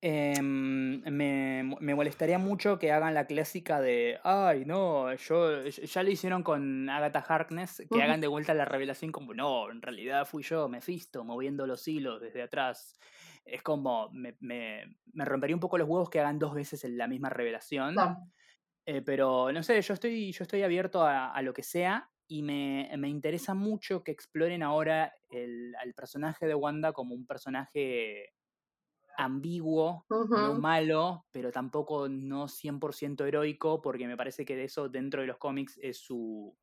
Em, 0.00 1.00
me, 1.10 1.76
me 1.80 1.94
molestaría 1.94 2.38
mucho 2.38 2.78
que 2.78 2.92
hagan 2.92 3.14
la 3.14 3.26
clásica 3.26 3.80
de, 3.80 4.20
ay, 4.22 4.64
no, 4.66 5.12
yo 5.14 5.64
ya 5.64 6.02
lo 6.02 6.10
hicieron 6.10 6.42
con 6.42 6.88
Agatha 6.90 7.24
Harkness, 7.26 7.82
que 7.90 8.02
hagan 8.02 8.20
de 8.20 8.26
vuelta 8.28 8.52
la 8.54 8.66
revelación 8.66 9.10
como, 9.10 9.32
no, 9.34 9.70
en 9.72 9.80
realidad 9.82 10.26
fui 10.26 10.42
yo, 10.44 10.68
Mephisto, 10.68 11.24
moviendo 11.24 11.66
los 11.66 11.88
hilos 11.88 12.20
desde 12.20 12.42
atrás. 12.42 12.98
Es 13.44 13.62
como, 13.62 14.10
me, 14.12 14.36
me, 14.40 14.98
me 15.12 15.24
rompería 15.24 15.56
un 15.56 15.60
poco 15.60 15.78
los 15.78 15.88
huevos 15.88 16.10
que 16.10 16.20
hagan 16.20 16.38
dos 16.38 16.54
veces 16.54 16.84
en 16.84 16.96
la 16.98 17.08
misma 17.08 17.30
revelación. 17.30 18.08
Eh, 18.86 19.02
pero 19.02 19.52
no 19.52 19.62
sé, 19.62 19.80
yo 19.82 19.94
estoy, 19.94 20.32
yo 20.32 20.42
estoy 20.44 20.62
abierto 20.62 21.02
a, 21.04 21.32
a 21.32 21.42
lo 21.42 21.54
que 21.54 21.62
sea 21.62 22.12
y 22.28 22.42
me, 22.42 22.90
me 22.98 23.08
interesa 23.08 23.54
mucho 23.54 24.04
que 24.04 24.12
exploren 24.12 24.62
ahora 24.62 25.14
el, 25.30 25.74
al 25.80 25.94
personaje 25.94 26.46
de 26.46 26.54
Wanda 26.54 26.92
como 26.92 27.14
un 27.14 27.26
personaje 27.26 28.34
ambiguo, 29.16 30.08
no 30.34 30.54
malo, 30.54 31.26
pero 31.30 31.52
tampoco 31.52 32.08
no 32.08 32.48
100% 32.48 33.24
heroico, 33.26 33.80
porque 33.82 34.06
me 34.06 34.16
parece 34.16 34.44
que 34.44 34.56
de 34.56 34.64
eso 34.64 34.88
dentro 34.88 35.20
de 35.20 35.28
los 35.28 35.38
cómics 35.38 35.78
es 35.82 35.98
su, 35.98 36.56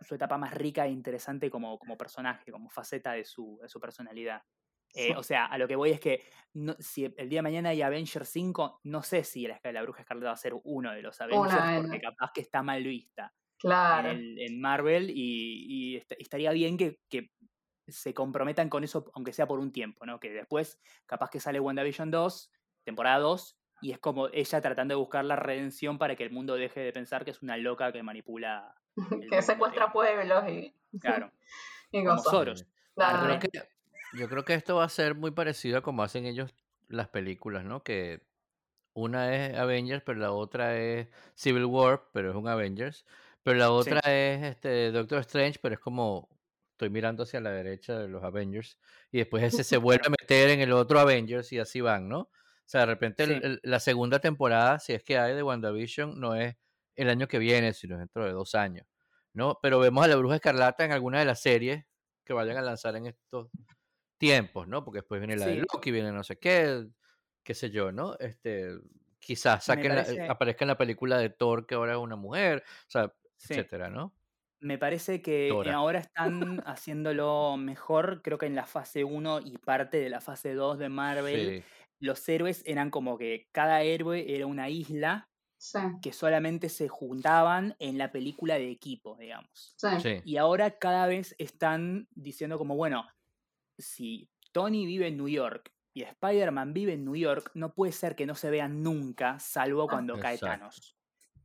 su 0.00 0.14
etapa 0.14 0.38
más 0.38 0.54
rica 0.54 0.86
e 0.86 0.90
interesante 0.90 1.50
como, 1.50 1.78
como 1.78 1.96
personaje, 1.96 2.50
como 2.52 2.68
faceta 2.70 3.12
de 3.12 3.24
su, 3.24 3.58
de 3.62 3.68
su 3.68 3.80
personalidad. 3.80 4.42
Eh, 4.94 5.14
o 5.16 5.22
sea, 5.22 5.46
a 5.46 5.58
lo 5.58 5.68
que 5.68 5.76
voy 5.76 5.90
es 5.90 6.00
que 6.00 6.22
no- 6.54 6.74
si 6.78 7.04
el 7.04 7.28
día 7.28 7.38
de 7.38 7.42
mañana 7.42 7.68
hay 7.70 7.82
Avengers 7.82 8.28
5, 8.28 8.80
no 8.84 9.02
sé 9.02 9.22
si 9.24 9.46
la, 9.46 9.60
la 9.62 9.82
Bruja 9.82 10.00
Escarlata 10.02 10.28
va 10.28 10.32
a 10.32 10.36
ser 10.36 10.54
uno 10.64 10.92
de 10.92 11.02
los 11.02 11.20
Avengers, 11.20 11.54
porque 11.82 12.00
capaz 12.00 12.32
que 12.32 12.40
está 12.40 12.62
mal 12.62 12.82
vista 12.82 13.32
Claro. 13.58 14.10
en, 14.10 14.16
el- 14.18 14.38
en 14.40 14.60
Marvel 14.60 15.10
y, 15.10 15.66
y 15.68 15.96
est- 15.96 16.12
estaría 16.18 16.50
bien 16.52 16.76
que, 16.76 17.00
que 17.08 17.30
se 17.86 18.12
comprometan 18.14 18.68
con 18.68 18.84
eso, 18.84 19.10
aunque 19.14 19.32
sea 19.32 19.46
por 19.46 19.60
un 19.60 19.72
tiempo, 19.72 20.04
¿no? 20.06 20.18
Que 20.20 20.30
después, 20.30 20.80
capaz 21.06 21.30
que 21.30 21.40
sale 21.40 21.58
WandaVision 21.60 22.10
2, 22.10 22.50
temporada 22.84 23.18
2, 23.18 23.56
y 23.80 23.92
es 23.92 23.98
como 23.98 24.28
ella 24.28 24.60
tratando 24.60 24.92
de 24.94 24.98
buscar 24.98 25.24
la 25.24 25.36
redención 25.36 25.98
para 25.98 26.16
que 26.16 26.24
el 26.24 26.30
mundo 26.30 26.54
deje 26.56 26.80
de 26.80 26.92
pensar 26.92 27.24
que 27.24 27.30
es 27.30 27.42
una 27.42 27.56
loca 27.56 27.92
que 27.92 28.02
manipula, 28.02 28.74
que 29.32 29.42
secuestra 29.42 29.92
pueblos 29.92 30.44
y, 30.48 30.74
claro, 30.98 31.30
y 31.92 32.04
como. 32.04 32.18
Soros. 32.18 32.66
Claro. 32.94 33.38
Yo 34.14 34.28
creo 34.28 34.44
que 34.44 34.54
esto 34.54 34.76
va 34.76 34.84
a 34.84 34.88
ser 34.88 35.14
muy 35.14 35.30
parecido 35.30 35.78
a 35.78 35.82
como 35.82 36.02
hacen 36.02 36.26
ellos 36.26 36.54
las 36.88 37.08
películas, 37.08 37.64
¿no? 37.64 37.82
Que 37.82 38.22
una 38.94 39.34
es 39.34 39.56
Avengers, 39.56 40.02
pero 40.04 40.18
la 40.18 40.32
otra 40.32 40.76
es 40.78 41.08
Civil 41.34 41.66
War, 41.66 42.08
pero 42.12 42.30
es 42.30 42.36
un 42.36 42.48
Avengers. 42.48 43.04
Pero 43.42 43.58
la 43.58 43.66
Sí. 43.66 43.72
otra 43.72 44.00
es 44.04 44.42
este 44.44 44.90
Doctor 44.90 45.20
Strange, 45.20 45.58
pero 45.62 45.74
es 45.74 45.80
como 45.80 46.28
estoy 46.72 46.90
mirando 46.90 47.24
hacia 47.24 47.40
la 47.40 47.50
derecha 47.50 47.98
de 47.98 48.08
los 48.08 48.22
Avengers. 48.24 48.78
Y 49.10 49.18
después 49.18 49.42
ese 49.42 49.64
se 49.64 49.76
vuelve 49.76 50.06
a 50.06 50.10
meter 50.20 50.50
en 50.50 50.60
el 50.60 50.72
otro 50.72 50.98
Avengers 51.00 51.52
y 51.52 51.58
así 51.58 51.80
van, 51.80 52.08
¿no? 52.08 52.20
O 52.20 52.30
sea, 52.70 52.80
de 52.80 52.86
repente 52.86 53.22
el- 53.24 53.30
Sí. 53.30 53.40
el- 53.42 53.60
la 53.62 53.80
segunda 53.80 54.18
temporada, 54.20 54.78
si 54.78 54.92
es 54.92 55.02
que 55.02 55.18
hay 55.18 55.34
de 55.34 55.42
WandaVision, 55.42 56.18
no 56.20 56.34
es 56.34 56.56
el 56.96 57.08
año 57.08 57.28
que 57.28 57.38
viene, 57.38 57.72
sino 57.74 57.98
dentro 57.98 58.24
de 58.24 58.32
dos 58.32 58.54
años, 58.54 58.86
¿no? 59.32 59.58
Pero 59.62 59.78
vemos 59.78 60.04
a 60.04 60.08
la 60.08 60.16
Bruja 60.16 60.36
Escarlata 60.36 60.84
en 60.84 60.92
alguna 60.92 61.18
de 61.20 61.24
las 61.24 61.40
series 61.40 61.84
que 62.24 62.32
vayan 62.32 62.56
a 62.58 62.62
lanzar 62.62 62.94
en 62.96 63.06
estos 63.06 63.48
tiempos, 64.18 64.68
¿no? 64.68 64.84
Porque 64.84 64.98
después 65.00 65.20
viene 65.20 65.36
la 65.36 65.48
de. 65.48 65.56
Loki, 65.56 65.90
viene 65.90 66.12
no 66.12 66.24
sé 66.24 66.38
qué, 66.38 66.88
qué 67.44 67.54
sé 67.54 67.70
yo, 67.70 67.92
¿no? 67.92 68.16
Este, 68.18 68.78
quizás 69.20 69.64
saquen 69.66 69.94
la- 69.96 70.06
parece- 70.06 70.20
aparezca 70.26 70.64
en 70.64 70.68
la 70.68 70.78
película 70.78 71.18
de 71.18 71.30
Thor 71.30 71.66
que 71.66 71.74
ahora 71.76 71.92
es 71.94 71.98
una 71.98 72.16
mujer, 72.16 72.64
o 72.66 72.90
sea, 72.90 73.14
Sí. 73.38 73.64
etcétera, 73.64 73.90
¿no? 73.90 74.14
Me 74.60 74.78
parece 74.78 75.22
que 75.22 75.60
eh, 75.62 75.72
Dora. 75.72 75.72
ahora 75.72 76.00
están 76.00 76.62
haciéndolo 76.66 77.56
mejor, 77.58 78.22
creo 78.22 78.38
que 78.38 78.46
en 78.46 78.56
la 78.56 78.66
fase 78.66 79.04
1 79.04 79.40
y 79.40 79.58
parte 79.58 79.98
de 79.98 80.10
la 80.10 80.20
fase 80.20 80.54
2 80.54 80.78
de 80.78 80.88
Marvel, 80.88 81.54
Sí, 81.54 81.68
los 82.00 82.28
héroes 82.28 82.62
eran 82.66 82.90
como 82.90 83.18
que 83.18 83.48
cada 83.52 83.82
héroe 83.82 84.34
era 84.36 84.46
una 84.46 84.70
isla 84.70 85.30
Sí, 85.58 85.78
que 86.02 86.12
solamente 86.12 86.68
se 86.70 86.88
juntaban 86.88 87.76
en 87.80 87.98
la 87.98 88.12
película 88.12 88.56
de 88.56 88.70
equipo, 88.70 89.16
digamos. 89.18 89.76
sí, 89.76 90.22
Y 90.22 90.36
ahora 90.38 90.78
cada 90.78 91.06
vez 91.06 91.34
están 91.38 92.08
diciendo 92.12 92.58
como, 92.58 92.76
bueno, 92.76 93.06
si 93.78 94.28
Tony 94.52 94.86
vive 94.86 95.08
en 95.08 95.16
New 95.16 95.28
York 95.28 95.72
y 95.94 96.02
Spider-Man 96.02 96.72
vive 96.74 96.92
en 96.94 97.04
New 97.04 97.16
York, 97.16 97.50
no 97.54 97.74
puede 97.74 97.92
ser 97.92 98.14
que 98.16 98.26
no 98.26 98.34
se 98.34 98.50
vean 98.50 98.82
nunca, 98.82 99.38
salvo 99.38 99.84
Ah. 99.84 99.88
cuando 99.90 100.18
cae 100.18 100.34
Exacto. 100.34 100.58
Thanos. 100.58 100.94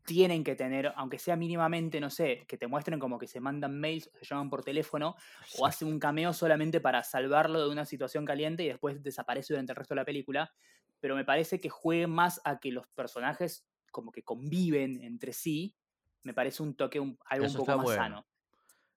Tienen 0.05 0.43
que 0.43 0.55
tener, 0.55 0.91
aunque 0.97 1.17
sea 1.17 1.37
mínimamente, 1.37 2.01
no 2.01 2.09
sé, 2.09 2.43
que 2.45 2.57
te 2.57 2.67
muestren 2.67 2.99
como 2.99 3.17
que 3.17 3.25
se 3.27 3.39
mandan 3.39 3.79
mails 3.79 4.09
o 4.13 4.17
se 4.17 4.25
llaman 4.25 4.49
por 4.49 4.61
teléfono 4.61 5.15
o 5.57 5.65
hacen 5.65 5.87
un 5.87 5.97
cameo 5.97 6.33
solamente 6.33 6.81
para 6.81 7.03
salvarlo 7.03 7.61
de 7.65 7.69
una 7.71 7.85
situación 7.85 8.25
caliente 8.25 8.63
y 8.63 8.67
después 8.67 9.01
desaparece 9.01 9.53
durante 9.53 9.71
el 9.71 9.77
resto 9.77 9.93
de 9.93 10.01
la 10.01 10.05
película. 10.05 10.53
Pero 10.99 11.15
me 11.15 11.23
parece 11.23 11.61
que 11.61 11.69
juegue 11.69 12.07
más 12.07 12.41
a 12.43 12.59
que 12.59 12.71
los 12.73 12.85
personajes 12.89 13.65
como 13.91 14.11
que 14.11 14.23
conviven 14.23 15.01
entre 15.01 15.31
sí. 15.31 15.77
Me 16.23 16.33
parece 16.33 16.63
un 16.63 16.75
toque, 16.75 16.99
un- 16.99 17.17
algo 17.25 17.45
Eso 17.45 17.59
un 17.61 17.65
poco 17.65 17.77
más 17.77 17.83
bueno. 17.85 18.03
sano. 18.03 18.27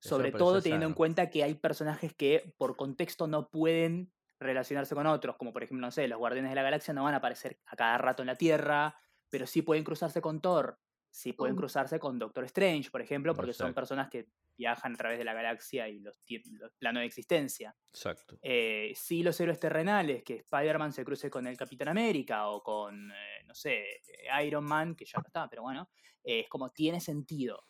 Sobre 0.06 0.32
todo 0.32 0.62
teniendo 0.62 0.86
en 0.86 0.94
cuenta 0.94 1.30
que 1.30 1.42
hay 1.44 1.54
personajes 1.54 2.14
que 2.14 2.54
por 2.58 2.76
contexto 2.76 3.26
no 3.26 3.50
pueden 3.50 4.12
relacionarse 4.38 4.94
con 4.94 5.06
otros, 5.06 5.36
como 5.36 5.52
por 5.52 5.62
ejemplo, 5.62 5.86
no 5.86 5.90
sé, 5.90 6.08
los 6.08 6.18
Guardianes 6.18 6.50
de 6.50 6.56
la 6.56 6.62
Galaxia 6.62 6.92
no 6.94 7.04
van 7.04 7.14
a 7.14 7.18
aparecer 7.18 7.60
a 7.66 7.76
cada 7.76 7.96
rato 7.98 8.22
en 8.22 8.26
la 8.26 8.36
Tierra, 8.36 8.96
pero 9.30 9.46
sí 9.46 9.62
pueden 9.62 9.82
cruzarse 9.84 10.20
con 10.20 10.40
Thor, 10.40 10.78
sí 11.10 11.32
pueden 11.32 11.54
Mm. 11.54 11.58
cruzarse 11.58 11.98
con 11.98 12.18
Doctor 12.18 12.44
Strange, 12.44 12.90
por 12.90 13.00
ejemplo, 13.00 13.34
porque 13.34 13.54
son 13.54 13.72
personas 13.72 14.10
que 14.10 14.28
viajan 14.58 14.94
a 14.94 14.96
través 14.96 15.18
de 15.18 15.24
la 15.24 15.34
galaxia 15.34 15.88
y 15.88 16.00
los, 16.00 16.18
los 16.58 16.72
planos 16.78 17.00
de 17.00 17.06
existencia. 17.06 17.74
Exacto. 17.92 18.38
Eh, 18.42 18.92
sí, 18.94 19.22
los 19.22 19.38
héroes 19.40 19.58
terrenales, 19.60 20.22
que 20.22 20.36
Spider-Man 20.36 20.92
se 20.92 21.04
cruce 21.04 21.30
con 21.30 21.46
el 21.46 21.56
Capitán 21.56 21.88
América 21.88 22.48
o 22.48 22.62
con, 22.62 23.10
eh, 23.10 23.42
no 23.46 23.54
sé, 23.54 23.80
eh, 23.82 24.46
Iron 24.46 24.64
Man, 24.64 24.94
que 24.94 25.04
ya 25.06 25.18
no 25.18 25.24
está, 25.26 25.48
pero 25.48 25.62
bueno, 25.62 25.88
eh, 26.24 26.40
es 26.40 26.48
como 26.48 26.70
tiene 26.70 27.00
sentido. 27.00 27.62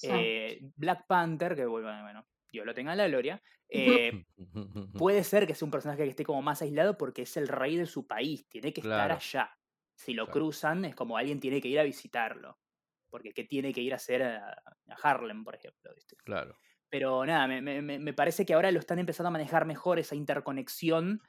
Sí. 0.00 0.08
Eh, 0.10 0.60
Black 0.76 1.06
Panther, 1.06 1.56
que 1.56 1.66
bueno, 1.66 1.88
bueno, 2.02 2.26
Dios 2.52 2.64
lo 2.66 2.74
tenga 2.74 2.92
en 2.92 2.98
la 2.98 3.08
gloria, 3.08 3.42
eh, 3.68 4.12
puede 4.96 5.24
ser 5.24 5.46
que 5.46 5.54
sea 5.54 5.66
un 5.66 5.72
personaje 5.72 6.04
que 6.04 6.10
esté 6.10 6.24
como 6.24 6.42
más 6.42 6.62
aislado 6.62 6.96
porque 6.96 7.22
es 7.22 7.36
el 7.36 7.48
rey 7.48 7.76
de 7.76 7.86
su 7.86 8.06
país, 8.06 8.48
tiene 8.48 8.72
que 8.72 8.80
estar 8.80 9.10
allá. 9.12 9.50
Si 9.96 10.14
lo 10.14 10.24
Claro. 10.26 10.32
cruzan, 10.32 10.84
es 10.84 10.94
como 10.94 11.16
alguien 11.16 11.40
tiene 11.40 11.60
que 11.60 11.68
ir 11.68 11.80
a 11.80 11.82
visitarlo. 11.82 12.60
Porque 13.10 13.32
¿qué 13.32 13.44
tiene 13.44 13.72
que 13.72 13.80
ir 13.80 13.92
a 13.92 13.96
hacer 13.96 14.22
a, 14.22 14.50
a 14.52 14.94
Harlem, 15.02 15.42
por 15.44 15.56
ejemplo? 15.56 15.92
¿viste? 15.94 16.16
Claro. 16.24 16.54
Pero 16.90 17.24
nada, 17.26 17.46
me, 17.48 17.60
me- 17.60 17.82
me- 17.82 17.98
me 17.98 18.12
parece 18.14 18.46
que 18.46 18.54
ahora 18.54 18.70
lo 18.70 18.78
están 18.78 18.98
empezando 18.98 19.28
a 19.28 19.32
manejar 19.32 19.64
mejor 19.66 19.98
esa 19.98 20.14
interconexión 20.14 21.20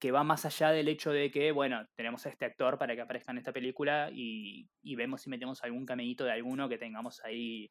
que 0.00 0.10
va 0.12 0.24
más 0.24 0.44
allá 0.44 0.70
del 0.70 0.88
hecho 0.88 1.12
de 1.12 1.30
que, 1.30 1.52
bueno, 1.52 1.86
tenemos 1.96 2.26
a 2.26 2.28
este 2.30 2.44
actor 2.44 2.78
para 2.78 2.94
que 2.94 3.02
aparezca 3.02 3.32
en 3.32 3.38
esta 3.38 3.52
película 3.52 4.10
y, 4.12 4.68
y 4.82 4.96
vemos 4.96 5.22
si 5.22 5.30
metemos 5.30 5.62
algún 5.62 5.86
caminito 5.86 6.24
de 6.24 6.32
alguno 6.32 6.68
que 6.68 6.78
tengamos 6.78 7.20
ahí 7.24 7.70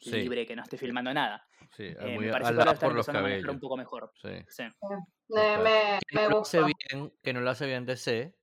Sí. 0.00 0.12
libre, 0.12 0.46
que 0.46 0.54
no 0.56 0.62
esté 0.62 0.76
filmando 0.78 1.12
nada. 1.12 1.44
Sí, 1.76 1.84
Eh, 1.84 2.14
muy 2.14 2.26
me 2.26 2.32
parece 2.32 2.52
que 2.54 2.58
ahora 2.58 2.72
están 2.72 2.90
empezando 2.90 3.50
a 3.50 3.52
un 3.52 3.60
poco 3.60 3.76
mejor. 3.76 4.12
Sí. 4.22 4.30
Sí. 4.48 4.64
Me, 5.28 5.98
que 6.08 6.16
me 6.16 6.22
no 6.22 6.30
lo 6.30 6.40
hace 6.40 6.60
bien, 6.62 7.12
que 7.22 7.32
no 7.32 7.40
lo 7.40 7.50
hace 7.50 7.66
bien 7.66 7.84
DC, 7.84 8.34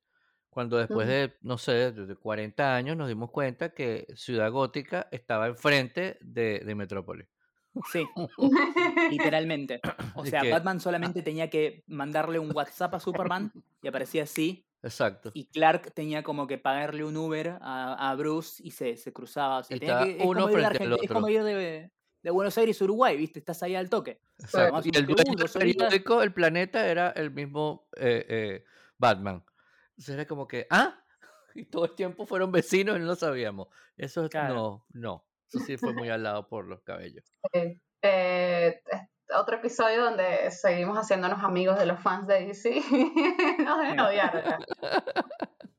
cuando 0.49 0.77
después 0.77 1.07
de, 1.07 1.35
no 1.41 1.57
sé, 1.57 1.91
de 1.91 2.05
de 2.05 2.15
40 2.15 2.75
años 2.75 2.95
nos 2.95 3.07
dimos 3.07 3.31
cuenta 3.31 3.73
que 3.73 4.05
Ciudad 4.15 4.51
Gótica 4.51 5.07
estaba 5.11 5.47
enfrente 5.47 6.17
de, 6.21 6.59
de 6.59 6.75
Metrópolis. 6.75 7.27
Sí, 7.91 8.05
literalmente. 9.11 9.81
O 10.15 10.25
sea, 10.25 10.41
que- 10.41 10.51
Batman 10.51 10.79
solamente 10.79 11.21
tenía 11.21 11.49
que 11.49 11.83
mandarle 11.87 12.39
un 12.39 12.55
WhatsApp 12.55 12.93
a 12.95 12.99
Superman 12.99 13.51
y 13.81 13.87
aparecía 13.87 14.23
así. 14.23 14.65
Exacto. 14.85 15.31
Y 15.33 15.45
Clark 15.47 15.91
tenía 15.93 16.21
como 16.23 16.45
que 16.47 16.57
pagarle 16.57 17.03
un 17.03 17.17
Uber 17.17 17.57
a, 17.59 18.11
a 18.11 18.15
Bruce 18.15 18.61
y 18.63 18.71
se, 18.71 18.95
se 18.97 19.11
cruzaba. 19.11 19.57
O 19.59 19.63
sea, 19.63 19.77
tenía 19.79 20.03
que- 20.03 20.17
es, 20.17 20.23
uno 20.25 20.41
como 20.41 20.53
frente 20.53 20.65
al 20.65 20.73
Argenti- 20.91 20.99
es 21.03 21.07
como 21.09 21.19
otro. 21.25 21.29
ir 21.33 21.43
de, 21.43 21.91
de 22.21 22.29
Buenos 22.31 22.57
Aires 22.57 22.79
Uruguay, 22.81 23.17
¿viste? 23.17 23.39
Estás 23.39 23.63
ahí 23.63 23.75
al 23.75 23.89
toque. 23.89 24.21
Exacto. 24.37 24.59
Además, 24.59 24.85
Y 24.85 24.95
el 24.95 25.05
dueño 25.07 25.33
del 25.35 25.49
periódico, 25.49 26.21
el 26.21 26.33
planeta, 26.33 26.87
era 26.87 27.09
el 27.09 27.31
mismo 27.31 27.87
eh, 27.97 28.25
eh, 28.29 28.63
Batman. 28.97 29.43
Entonces 29.89 30.15
era 30.15 30.25
como 30.27 30.47
que, 30.47 30.67
¿ah? 30.69 31.01
Y 31.55 31.65
todo 31.65 31.85
el 31.85 31.95
tiempo 31.95 32.25
fueron 32.25 32.51
vecinos 32.51 32.97
y 32.97 32.99
no 32.99 33.05
lo 33.05 33.15
sabíamos. 33.15 33.69
Eso 33.97 34.29
Claro. 34.29 34.53
no, 34.53 34.85
no. 34.93 35.25
Eso 35.47 35.59
sí 35.65 35.77
fue 35.77 35.93
muy 35.93 36.09
al 36.09 36.21
lado 36.23 36.47
por 36.47 36.67
los 36.67 36.81
cabellos. 36.81 37.25
Eh, 38.07 38.83
es 38.91 39.01
otro 39.39 39.57
episodio 39.57 40.03
donde 40.05 40.49
seguimos 40.51 40.97
haciéndonos 40.97 41.43
amigos 41.43 41.77
de 41.77 41.85
los 41.85 41.99
fans 41.99 42.27
de 42.27 42.45
DC. 42.45 42.81
Nos 43.63 43.79
deben 43.79 43.99
odiar 43.99 44.43
ya. 44.43 44.59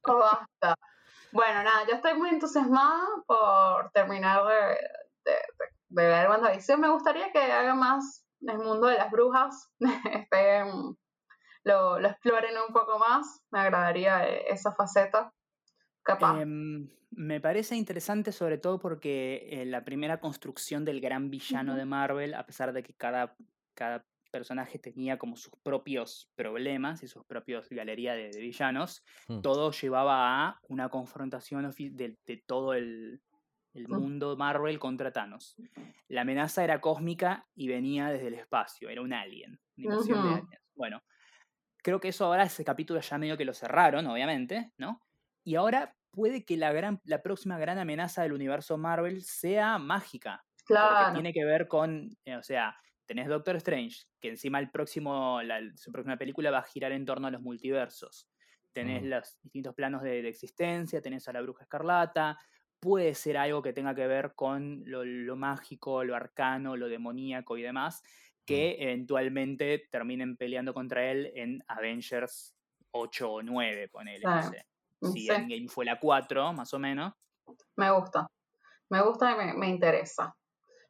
Oh, 0.09 0.19
basta. 0.19 0.77
Bueno, 1.33 1.65
nada, 1.65 1.85
yo 1.89 1.97
estoy 1.97 2.15
muy 2.15 2.29
entusiasmada 2.29 3.03
por 3.27 3.91
terminar 3.91 4.45
de, 4.47 4.55
de, 5.25 5.33
de- 5.33 5.41
ver 5.89 6.29
WandaVision. 6.31 6.81
Me 6.81 6.89
gustaría 6.89 7.33
que 7.33 7.41
haga 7.41 7.75
más 7.75 8.25
el 8.41 8.59
mundo 8.59 8.87
de 8.87 8.99
las 8.99 9.11
brujas. 9.11 9.69
Estén- 9.81 10.97
lo, 11.65 11.99
lo 11.99 12.09
exploren 12.09 12.55
un 12.69 12.73
poco 12.73 13.01
más. 13.01 13.43
Me 13.51 13.59
agradaría 13.59 14.25
esa 14.29 14.71
faceta. 14.73 15.33
Capaz. 16.09 16.39
Em, 16.39 16.89
me 17.11 17.41
parece 17.41 17.77
interesante 17.77 18.33
sobre 18.33 18.59
todo 18.59 18.79
porque 18.79 19.49
eh, 19.51 19.67
la 19.67 19.85
primera 19.85 20.21
construcción 20.21 20.85
del 20.85 21.01
gran 21.01 21.31
villano 21.31 21.77
de 21.77 21.85
Marvel, 21.85 22.35
a 22.35 22.47
pesar 22.47 22.73
de 22.73 22.83
que 22.83 22.95
cada, 22.95 23.37
cada 23.75 24.07
personaje 24.33 24.79
tenía 24.79 25.19
como 25.19 25.37
sus 25.37 25.53
propios 25.63 26.31
problemas 26.35 27.03
y 27.03 27.09
sus 27.09 27.25
propios 27.27 27.69
galería 27.71 28.15
de, 28.15 28.31
de 28.33 28.41
villanos, 28.41 29.03
Mm. 29.29 29.43
todo 29.43 29.71
llevaba 29.73 30.47
a 30.49 30.61
una 30.69 30.89
confrontación 30.89 31.71
de, 31.79 32.19
de 32.27 32.37
todo 32.47 32.75
el, 32.75 33.23
el 33.75 33.89
Mm. 33.91 33.99
mundo 33.99 34.37
Marvel 34.37 34.79
contra 34.79 35.13
Thanos. 35.13 35.57
La 36.09 36.23
amenaza 36.23 36.65
era 36.65 36.81
cósmica 36.81 37.49
y 37.55 37.69
venía 37.69 38.09
desde 38.09 38.29
el 38.29 38.35
espacio, 38.35 38.89
era 38.89 39.03
un 39.03 39.13
alien, 39.13 39.61
una 39.77 39.85
invasión 39.85 40.23
de 40.23 40.31
Ujú. 40.31 40.33
aliens. 40.33 40.63
Bueno, 40.75 41.03
creo 41.83 42.01
que 42.01 42.09
eso 42.09 42.25
ahora, 42.27 42.45
ese 42.45 42.65
capítulo 42.65 43.01
ya 43.01 43.19
medio 43.19 43.37
que 43.37 43.45
lo 43.45 43.55
cerraron, 43.55 44.07
obviamente, 44.07 44.73
¿no? 44.79 45.03
Y 45.45 45.55
ahora 45.57 45.96
puede 46.17 46.45
que 46.47 46.57
la, 46.57 46.73
gran, 46.73 47.01
la 47.05 47.23
próxima 47.23 47.59
gran 47.59 47.79
amenaza 47.79 48.23
del 48.25 48.33
universo 48.35 48.79
Marvel 48.79 49.23
sea 49.23 49.79
mágica. 49.79 50.45
Porque 50.81 51.05
claro. 51.05 51.13
tiene 51.13 51.33
que 51.35 51.45
ver 51.45 51.69
con, 51.69 52.17
eh, 52.25 52.37
o 52.37 52.43
sea, 52.43 52.77
tenés 53.07 53.29
Doctor 53.29 53.57
Strange, 53.57 54.05
que 54.21 54.31
encima 54.31 54.59
el 54.61 54.71
próximo, 54.73 55.43
la, 55.43 55.61
su 55.77 55.93
próxima 55.93 56.17
película 56.19 56.51
va 56.51 56.59
a 56.61 56.65
girar 56.65 56.93
en 56.93 57.07
torno 57.07 57.29
a 57.29 57.31
los 57.33 57.43
multiversos. 57.43 58.31
Tenés 58.73 59.03
los 59.05 59.39
distintos 59.43 59.75
planos 59.75 60.03
de, 60.03 60.23
de 60.23 60.29
existencia, 60.29 61.03
tenés 61.03 61.29
a 61.29 61.33
la 61.35 61.43
bruja 61.43 61.65
escarlata, 61.65 62.39
puede 62.81 63.15
ser 63.15 63.37
algo 63.39 63.63
que 63.63 63.73
tenga 63.73 63.95
que 63.95 64.07
ver 64.07 64.35
con 64.35 64.83
lo, 64.87 65.05
lo 65.05 65.37
mágico, 65.37 66.05
lo 66.05 66.15
arcano, 66.17 66.77
lo 66.77 66.89
demoníaco 66.89 67.57
y 67.57 67.63
demás, 67.63 68.03
que 68.45 68.77
eventualmente 68.81 69.89
terminen 69.91 70.37
peleando 70.37 70.75
contra 70.75 71.11
él 71.11 71.33
en 71.35 71.63
Avengers 71.69 72.55
8 72.93 73.33
o 73.33 73.43
9, 73.43 73.89
ponele, 73.89 74.29
no 74.31 74.41
Claro. 74.41 74.43
sé. 74.43 74.67
Si 75.03 75.21
sí. 75.27 75.29
Endgame 75.31 75.69
fue 75.69 75.85
la 75.85 75.99
4, 76.01 76.53
más 76.53 76.73
o 76.75 76.79
menos. 76.79 77.13
Me 77.77 77.91
gusta. 77.91 78.27
Me 78.91 79.03
gusta 79.03 79.33
y 79.33 79.37
me, 79.37 79.53
me 79.55 79.69
interesa. 79.69 80.35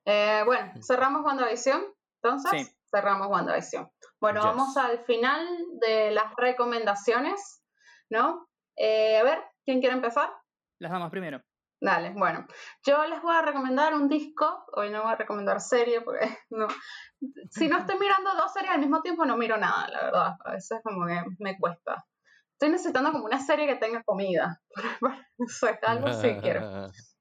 Eh, 0.04 0.42
bueno, 0.44 0.72
cerramos 0.82 1.24
WandaVision. 1.24 1.84
Entonces, 2.22 2.66
Sí. 2.68 2.76
cerramos 2.90 3.28
WandaVision. 3.28 3.88
Bueno, 4.20 4.40
Yes. 4.40 4.50
vamos 4.50 4.76
al 4.76 5.04
final 5.04 5.46
de 5.80 6.10
las 6.12 6.32
recomendaciones, 6.36 7.62
¿no? 8.10 8.48
Eh, 8.76 9.18
a 9.18 9.22
ver, 9.22 9.42
¿quién 9.64 9.80
quiere 9.80 9.94
empezar? 9.96 10.30
Las 10.78 10.92
damas 10.92 11.10
primero. 11.10 11.40
Dale, 11.80 12.10
bueno. 12.10 12.46
Yo 12.86 13.04
les 13.06 13.20
voy 13.20 13.34
a 13.36 13.42
recomendar 13.42 13.94
un 13.94 14.08
disco. 14.08 14.64
Hoy 14.72 14.90
no 14.90 15.02
voy 15.02 15.12
a 15.12 15.16
recomendar 15.16 15.60
serie 15.60 16.00
porque 16.00 16.20
no. 16.50 16.68
Si 17.50 17.68
no 17.68 17.78
estoy 17.78 17.98
mirando 17.98 18.34
dos 18.34 18.52
series 18.52 18.72
al 18.72 18.80
mismo 18.80 19.02
tiempo, 19.02 19.24
no 19.26 19.36
miro 19.36 19.56
nada, 19.58 19.86
la 19.88 20.02
verdad. 20.04 20.36
A 20.44 20.52
veces 20.52 20.80
como 20.82 21.06
que 21.06 21.20
me 21.38 21.58
cuesta. 21.58 22.04
Estoy 22.56 22.70
necesitando 22.70 23.12
como 23.12 23.26
una 23.26 23.38
serie 23.38 23.66
que 23.66 23.76
tenga 23.76 24.02
comida. 24.02 24.60
No 25.38 25.46
sé, 25.46 25.78
algo 25.82 26.10
sí 26.14 26.38
quiero. 26.40 26.60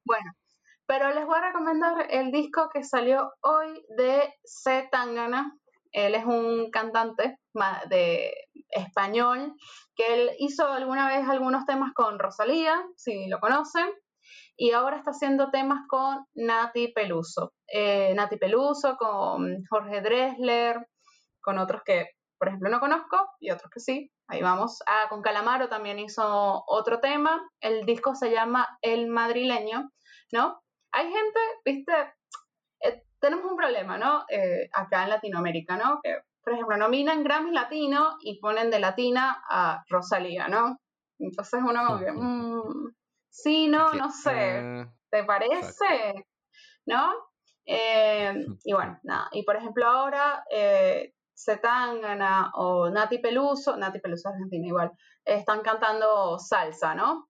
Bueno, 0.05 0.31
pero 0.87 1.13
les 1.13 1.25
voy 1.25 1.37
a 1.37 1.47
recomendar 1.47 2.07
el 2.09 2.31
disco 2.31 2.69
que 2.73 2.85
salió 2.85 3.33
hoy 3.41 3.85
de 3.97 4.33
C. 4.45 4.87
Tangana. 4.89 5.51
Él 5.91 6.15
es 6.15 6.23
un 6.23 6.71
cantante 6.71 7.37
de 7.89 8.33
español 8.69 9.53
que 9.95 10.13
él 10.13 10.29
hizo 10.39 10.67
alguna 10.67 11.07
vez 11.07 11.27
algunos 11.27 11.65
temas 11.65 11.91
con 11.93 12.17
Rosalía, 12.17 12.81
si 12.95 13.27
lo 13.27 13.39
conocen, 13.39 13.89
y 14.55 14.71
ahora 14.71 14.97
está 14.97 15.11
haciendo 15.11 15.51
temas 15.51 15.85
con 15.89 16.25
Nati 16.35 16.93
Peluso. 16.93 17.51
Eh, 17.67 18.13
Nati 18.15 18.37
Peluso, 18.37 18.95
con 18.95 19.65
Jorge 19.69 20.01
Dressler, 20.01 20.87
con 21.41 21.57
otros 21.57 21.81
que, 21.83 22.11
por 22.45 22.49
ejemplo, 22.49 22.69
no 22.69 22.79
conozco 22.79 23.27
y 23.39 23.49
otros 23.49 23.71
que 23.71 23.79
sí. 23.79 24.11
Ahí 24.27 24.39
vamos. 24.39 24.83
Ah, 24.85 25.07
con 25.09 25.23
Calamaro 25.23 25.67
también 25.67 25.97
hizo 25.97 26.63
otro 26.67 26.99
tema. 26.99 27.41
El 27.59 27.87
disco 27.87 28.13
se 28.13 28.29
llama 28.29 28.77
El 28.83 29.07
Madrileño, 29.07 29.89
¿no? 30.31 30.61
Hay 30.91 31.05
gente, 31.05 31.39
viste, 31.65 31.91
eh, 32.81 33.01
tenemos 33.19 33.49
un 33.49 33.57
problema, 33.57 33.97
¿no? 33.97 34.25
Eh, 34.29 34.69
acá 34.73 35.05
en 35.05 35.09
Latinoamérica, 35.09 35.75
¿no? 35.75 35.99
Que, 36.03 36.19
por 36.43 36.53
ejemplo, 36.53 36.77
nominan 36.77 37.23
Grammy 37.23 37.51
Latino 37.51 38.15
y 38.19 38.39
ponen 38.39 38.69
de 38.69 38.79
latina 38.79 39.43
a 39.49 39.83
Rosalía, 39.89 40.47
¿no? 40.47 40.77
Entonces 41.17 41.61
uno 41.67 41.83
como 41.83 41.99
que, 41.99 42.11
mm, 42.11 42.93
sí, 43.27 43.67
no, 43.67 43.91
no 43.93 44.11
sé, 44.11 44.59
eh, 44.59 44.85
¿te 45.09 45.23
parece? 45.23 46.13
¿No? 46.85 47.11
Eh, 47.65 48.45
y 48.63 48.73
bueno, 48.73 48.99
nada. 49.01 49.29
Y 49.31 49.41
por 49.41 49.55
ejemplo, 49.55 49.87
ahora 49.87 50.43
eh, 50.51 51.15
Zetangana 51.35 52.51
o 52.55 52.89
Nati 52.89 53.19
Peluso, 53.19 53.75
Nati 53.75 53.99
Peluso 53.99 54.29
Argentina 54.29 54.67
igual, 54.67 54.91
están 55.23 55.61
cantando 55.61 56.39
salsa, 56.39 56.95
¿no? 56.95 57.27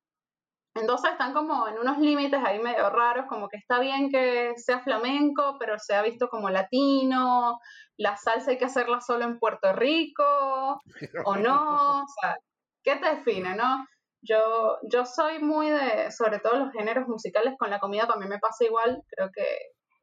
Entonces 0.75 1.11
están 1.11 1.33
como 1.33 1.67
en 1.69 1.79
unos 1.79 1.97
límites 1.99 2.39
ahí 2.43 2.59
medio 2.59 2.89
raros, 2.89 3.27
como 3.29 3.47
que 3.47 3.57
está 3.57 3.79
bien 3.79 4.09
que 4.09 4.53
sea 4.57 4.81
flamenco, 4.81 5.55
pero 5.57 5.79
se 5.79 5.95
ha 5.95 6.01
visto 6.01 6.27
como 6.27 6.49
latino, 6.49 7.59
la 7.97 8.17
salsa 8.17 8.51
hay 8.51 8.57
que 8.57 8.65
hacerla 8.65 8.99
solo 8.99 9.23
en 9.23 9.39
Puerto 9.39 9.71
Rico, 9.73 10.81
o 11.23 11.35
no, 11.37 12.01
o 12.01 12.05
sea, 12.21 12.37
¿qué 12.83 12.97
te 12.97 13.15
define, 13.15 13.55
no? 13.55 13.85
Yo, 14.21 14.77
yo 14.91 15.05
soy 15.05 15.39
muy 15.39 15.69
de, 15.69 16.11
sobre 16.11 16.39
todo 16.39 16.57
los 16.57 16.73
géneros 16.73 17.07
musicales, 17.07 17.53
con 17.57 17.69
la 17.69 17.79
comida 17.79 18.05
también 18.05 18.29
me 18.29 18.39
pasa 18.39 18.65
igual, 18.65 19.01
creo 19.07 19.29
que 19.33 19.45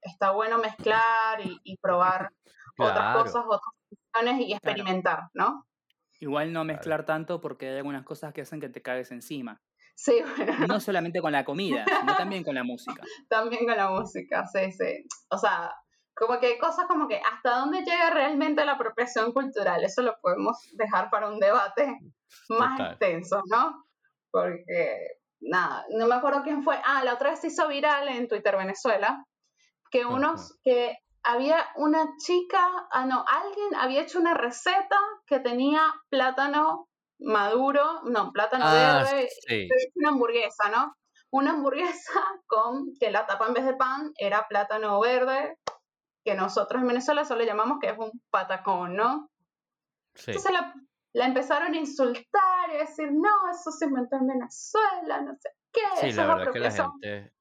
está 0.00 0.30
bueno 0.30 0.56
mezclar 0.56 1.40
y, 1.40 1.58
y 1.64 1.76
probar 1.76 2.30
otras 2.78 3.16
cosas, 3.16 3.44
otras 3.46 3.81
y 4.40 4.52
experimentar, 4.52 5.20
¿no? 5.34 5.66
Igual 6.20 6.52
no 6.52 6.64
mezclar 6.64 7.04
tanto 7.04 7.40
porque 7.40 7.68
hay 7.68 7.76
algunas 7.78 8.04
cosas 8.04 8.32
que 8.32 8.42
hacen 8.42 8.60
que 8.60 8.68
te 8.68 8.82
cagues 8.82 9.10
encima. 9.10 9.60
Sí, 9.94 10.22
bueno. 10.36 10.66
No 10.68 10.80
solamente 10.80 11.20
con 11.20 11.32
la 11.32 11.44
comida, 11.44 11.84
sino 12.00 12.16
también 12.16 12.44
con 12.44 12.54
la 12.54 12.64
música. 12.64 13.02
También 13.28 13.66
con 13.66 13.76
la 13.76 13.90
música, 13.90 14.46
sí, 14.46 14.72
sí. 14.72 15.06
O 15.30 15.38
sea, 15.38 15.74
como 16.14 16.38
que 16.38 16.46
hay 16.46 16.58
cosas 16.58 16.86
como 16.86 17.08
que 17.08 17.20
hasta 17.20 17.58
dónde 17.58 17.80
llega 17.80 18.10
realmente 18.10 18.64
la 18.64 18.72
apropiación 18.72 19.32
cultural, 19.32 19.84
eso 19.84 20.02
lo 20.02 20.16
podemos 20.20 20.56
dejar 20.74 21.10
para 21.10 21.28
un 21.28 21.38
debate 21.38 21.98
más 22.48 22.80
extenso, 22.80 23.40
¿no? 23.50 23.84
Porque, 24.30 24.96
nada, 25.40 25.84
no 25.90 26.06
me 26.06 26.14
acuerdo 26.14 26.42
quién 26.42 26.62
fue. 26.62 26.78
Ah, 26.84 27.02
la 27.04 27.14
otra 27.14 27.30
vez 27.30 27.40
se 27.40 27.48
hizo 27.48 27.68
viral 27.68 28.08
en 28.08 28.28
Twitter 28.28 28.56
Venezuela, 28.56 29.24
que 29.90 30.06
unos, 30.06 30.58
que 30.62 30.96
había 31.24 31.68
una 31.76 32.16
chica, 32.18 32.88
ah, 32.90 33.06
no, 33.06 33.24
alguien 33.26 33.74
había 33.76 34.02
hecho 34.02 34.18
una 34.18 34.34
receta 34.34 34.98
que 35.26 35.40
tenía 35.40 35.82
plátano 36.08 36.88
maduro, 37.18 38.02
no, 38.04 38.32
plátano 38.32 38.64
Ah, 38.66 39.04
verde, 39.04 39.28
sí. 39.46 39.68
una 39.94 40.10
hamburguesa, 40.10 40.68
¿no? 40.70 40.96
Una 41.30 41.52
hamburguesa 41.52 42.12
con 42.46 42.94
que 42.98 43.10
la 43.10 43.26
tapa 43.26 43.46
en 43.46 43.54
vez 43.54 43.64
de 43.64 43.74
pan 43.74 44.12
era 44.16 44.46
plátano 44.48 45.00
verde, 45.00 45.58
que 46.24 46.34
nosotros 46.34 46.82
en 46.82 46.88
Venezuela 46.88 47.24
solo 47.24 47.44
llamamos 47.44 47.78
que 47.80 47.90
es 47.90 47.98
un 47.98 48.10
patacón, 48.30 48.96
¿no? 48.96 49.30
Sí. 50.14 50.32
Entonces 50.32 50.52
la, 50.52 50.74
la 51.14 51.26
empezaron 51.26 51.72
a 51.72 51.76
insultar 51.76 52.70
y 52.72 52.76
a 52.76 52.80
decir, 52.80 53.10
no, 53.12 53.50
eso 53.50 53.70
se 53.70 53.86
inventó 53.86 54.16
en 54.16 54.26
Venezuela, 54.26 55.20
no 55.22 55.34
sé 55.36 55.50
qué, 55.72 55.80
Sí, 56.00 56.08
eso 56.08 56.16
la 56.16 56.22
es 56.22 56.28
verdad 56.38 56.52
que 56.52 56.58
la 56.58 56.70
gente 56.70 57.32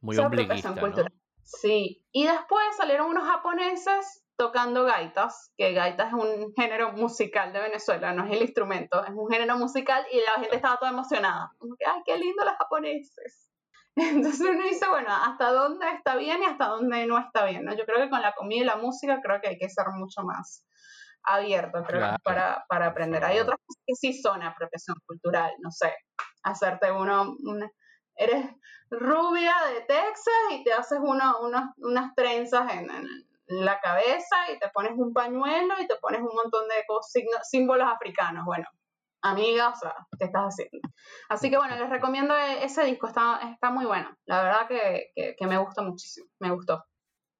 muy 0.00 0.16
¿no? 0.16 1.19
Sí, 1.52 2.04
y 2.12 2.26
después 2.26 2.64
salieron 2.76 3.08
unos 3.08 3.26
japoneses 3.26 4.24
tocando 4.36 4.84
gaitas, 4.84 5.52
que 5.56 5.72
gaitas 5.72 6.08
es 6.08 6.14
un 6.14 6.52
género 6.54 6.92
musical 6.92 7.52
de 7.52 7.60
Venezuela, 7.60 8.12
no 8.12 8.24
es 8.24 8.32
el 8.32 8.42
instrumento, 8.42 9.04
es 9.04 9.10
un 9.10 9.28
género 9.28 9.58
musical 9.58 10.06
y 10.12 10.20
la 10.20 10.40
gente 10.40 10.56
estaba 10.56 10.76
toda 10.78 10.92
emocionada. 10.92 11.52
Como 11.58 11.74
que, 11.76 11.84
ay, 11.84 12.00
qué 12.06 12.16
lindo 12.16 12.44
los 12.44 12.54
japoneses. 12.54 13.50
Entonces 13.96 14.40
uno 14.40 14.62
dice, 14.62 14.88
bueno, 14.88 15.08
¿hasta 15.10 15.50
dónde 15.52 15.86
está 15.90 16.16
bien 16.16 16.42
y 16.42 16.46
hasta 16.46 16.68
dónde 16.68 17.06
no 17.06 17.18
está 17.18 17.44
bien? 17.44 17.64
¿no? 17.64 17.74
Yo 17.74 17.84
creo 17.84 17.98
que 17.98 18.08
con 18.10 18.22
la 18.22 18.32
comida 18.34 18.62
y 18.62 18.64
la 18.64 18.76
música 18.76 19.20
creo 19.22 19.40
que 19.40 19.48
hay 19.48 19.58
que 19.58 19.68
ser 19.68 19.86
mucho 19.94 20.22
más 20.22 20.64
abierto, 21.22 21.82
creo, 21.84 21.98
Claro, 22.00 22.16
para, 22.22 22.64
para 22.68 22.86
aprender. 22.86 23.22
Hay 23.24 23.38
otras 23.40 23.58
cosas 23.66 23.82
que 23.86 23.94
sí 23.94 24.22
son 24.22 24.42
apropiación 24.42 24.96
cultural, 25.06 25.50
no 25.58 25.70
sé, 25.70 25.92
hacerte 26.44 26.90
uno, 26.92 27.36
una- 27.44 27.70
eres 28.16 28.46
rubia 28.90 29.54
de 29.74 29.80
Texas 29.82 30.34
y 30.52 30.64
te 30.64 30.72
haces 30.72 30.98
uno, 31.02 31.40
unos- 31.40 31.70
unas 31.78 32.14
trenzas 32.14 32.72
en, 32.74 32.90
en 32.90 33.64
la 33.64 33.80
cabeza 33.80 34.36
y 34.54 34.58
te 34.58 34.68
pones 34.70 34.92
un 34.96 35.12
pañuelo 35.12 35.74
y 35.80 35.86
te 35.86 35.96
pones 35.96 36.20
un 36.20 36.34
montón 36.34 36.68
de 36.68 36.84
cos- 36.86 37.08
signo- 37.10 37.38
símbolos 37.42 37.88
africanos. 37.88 38.44
Bueno, 38.44 38.66
amiga, 39.22 39.70
o 39.70 39.74
sea, 39.76 39.94
¿qué 40.18 40.26
estás 40.26 40.42
haciendo? 40.44 40.88
Así 41.28 41.50
que 41.50 41.56
bueno, 41.58 41.76
les 41.76 41.90
recomiendo 41.90 42.36
e- 42.36 42.64
ese 42.64 42.84
disco, 42.84 43.06
está, 43.08 43.40
está 43.52 43.70
muy 43.70 43.86
bueno. 43.86 44.14
La 44.26 44.42
verdad 44.42 44.68
que, 44.68 45.10
que, 45.14 45.36
que 45.38 45.46
me 45.46 45.58
gustó 45.58 45.82
muchísimo, 45.82 46.26
me 46.40 46.50
gustó. 46.50 46.84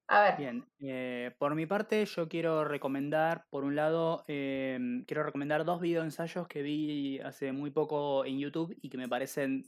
A 0.08 0.22
ver, 0.22 0.36
Bien, 0.38 0.66
eh, 0.80 1.32
por 1.38 1.54
mi 1.54 1.66
parte 1.66 2.04
yo 2.04 2.28
quiero 2.28 2.64
recomendar, 2.64 3.44
por 3.48 3.62
un 3.62 3.76
lado, 3.76 4.24
em, 4.26 5.04
quiero 5.04 5.22
recomendar 5.22 5.64
dos 5.64 5.80
videoensayos 5.80 6.48
que 6.48 6.62
vi 6.62 7.20
hace 7.20 7.52
muy 7.52 7.70
poco 7.70 8.24
en 8.24 8.40
YouTube 8.40 8.76
y 8.82 8.90
que 8.90 8.98
me 8.98 9.08
parecen 9.08 9.62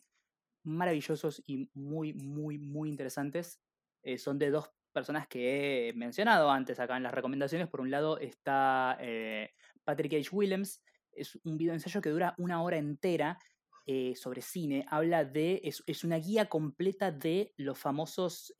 maravillosos 0.64 1.42
y 1.46 1.70
muy, 1.74 2.12
muy, 2.14 2.58
muy 2.58 2.88
interesantes. 2.88 3.60
Eh, 4.02 4.18
son 4.18 4.38
de 4.38 4.50
dos 4.50 4.70
personas 4.92 5.26
que 5.26 5.88
he 5.88 5.92
mencionado 5.94 6.50
antes 6.50 6.78
acá 6.80 6.96
en 6.96 7.02
las 7.02 7.14
recomendaciones. 7.14 7.68
Por 7.68 7.80
un 7.80 7.90
lado 7.90 8.18
está 8.18 8.96
eh, 9.00 9.50
Patrick 9.84 10.12
H. 10.14 10.28
Williams, 10.32 10.82
es 11.12 11.38
un 11.44 11.56
videoensayo 11.58 12.00
que 12.00 12.10
dura 12.10 12.34
una 12.38 12.62
hora 12.62 12.76
entera 12.78 13.38
eh, 13.86 14.14
sobre 14.16 14.42
cine. 14.42 14.84
Habla 14.88 15.24
de, 15.24 15.60
es, 15.64 15.82
es 15.86 16.04
una 16.04 16.16
guía 16.16 16.48
completa 16.48 17.10
de 17.10 17.52
los 17.56 17.78
famosos 17.78 18.54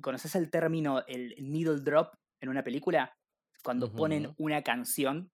¿Conoces 0.00 0.34
el 0.34 0.50
término 0.50 1.04
el 1.06 1.34
needle 1.38 1.80
drop 1.80 2.14
en 2.40 2.48
una 2.48 2.64
película? 2.64 3.16
Cuando 3.62 3.94
ponen 3.94 4.34
una 4.38 4.62
canción, 4.62 5.30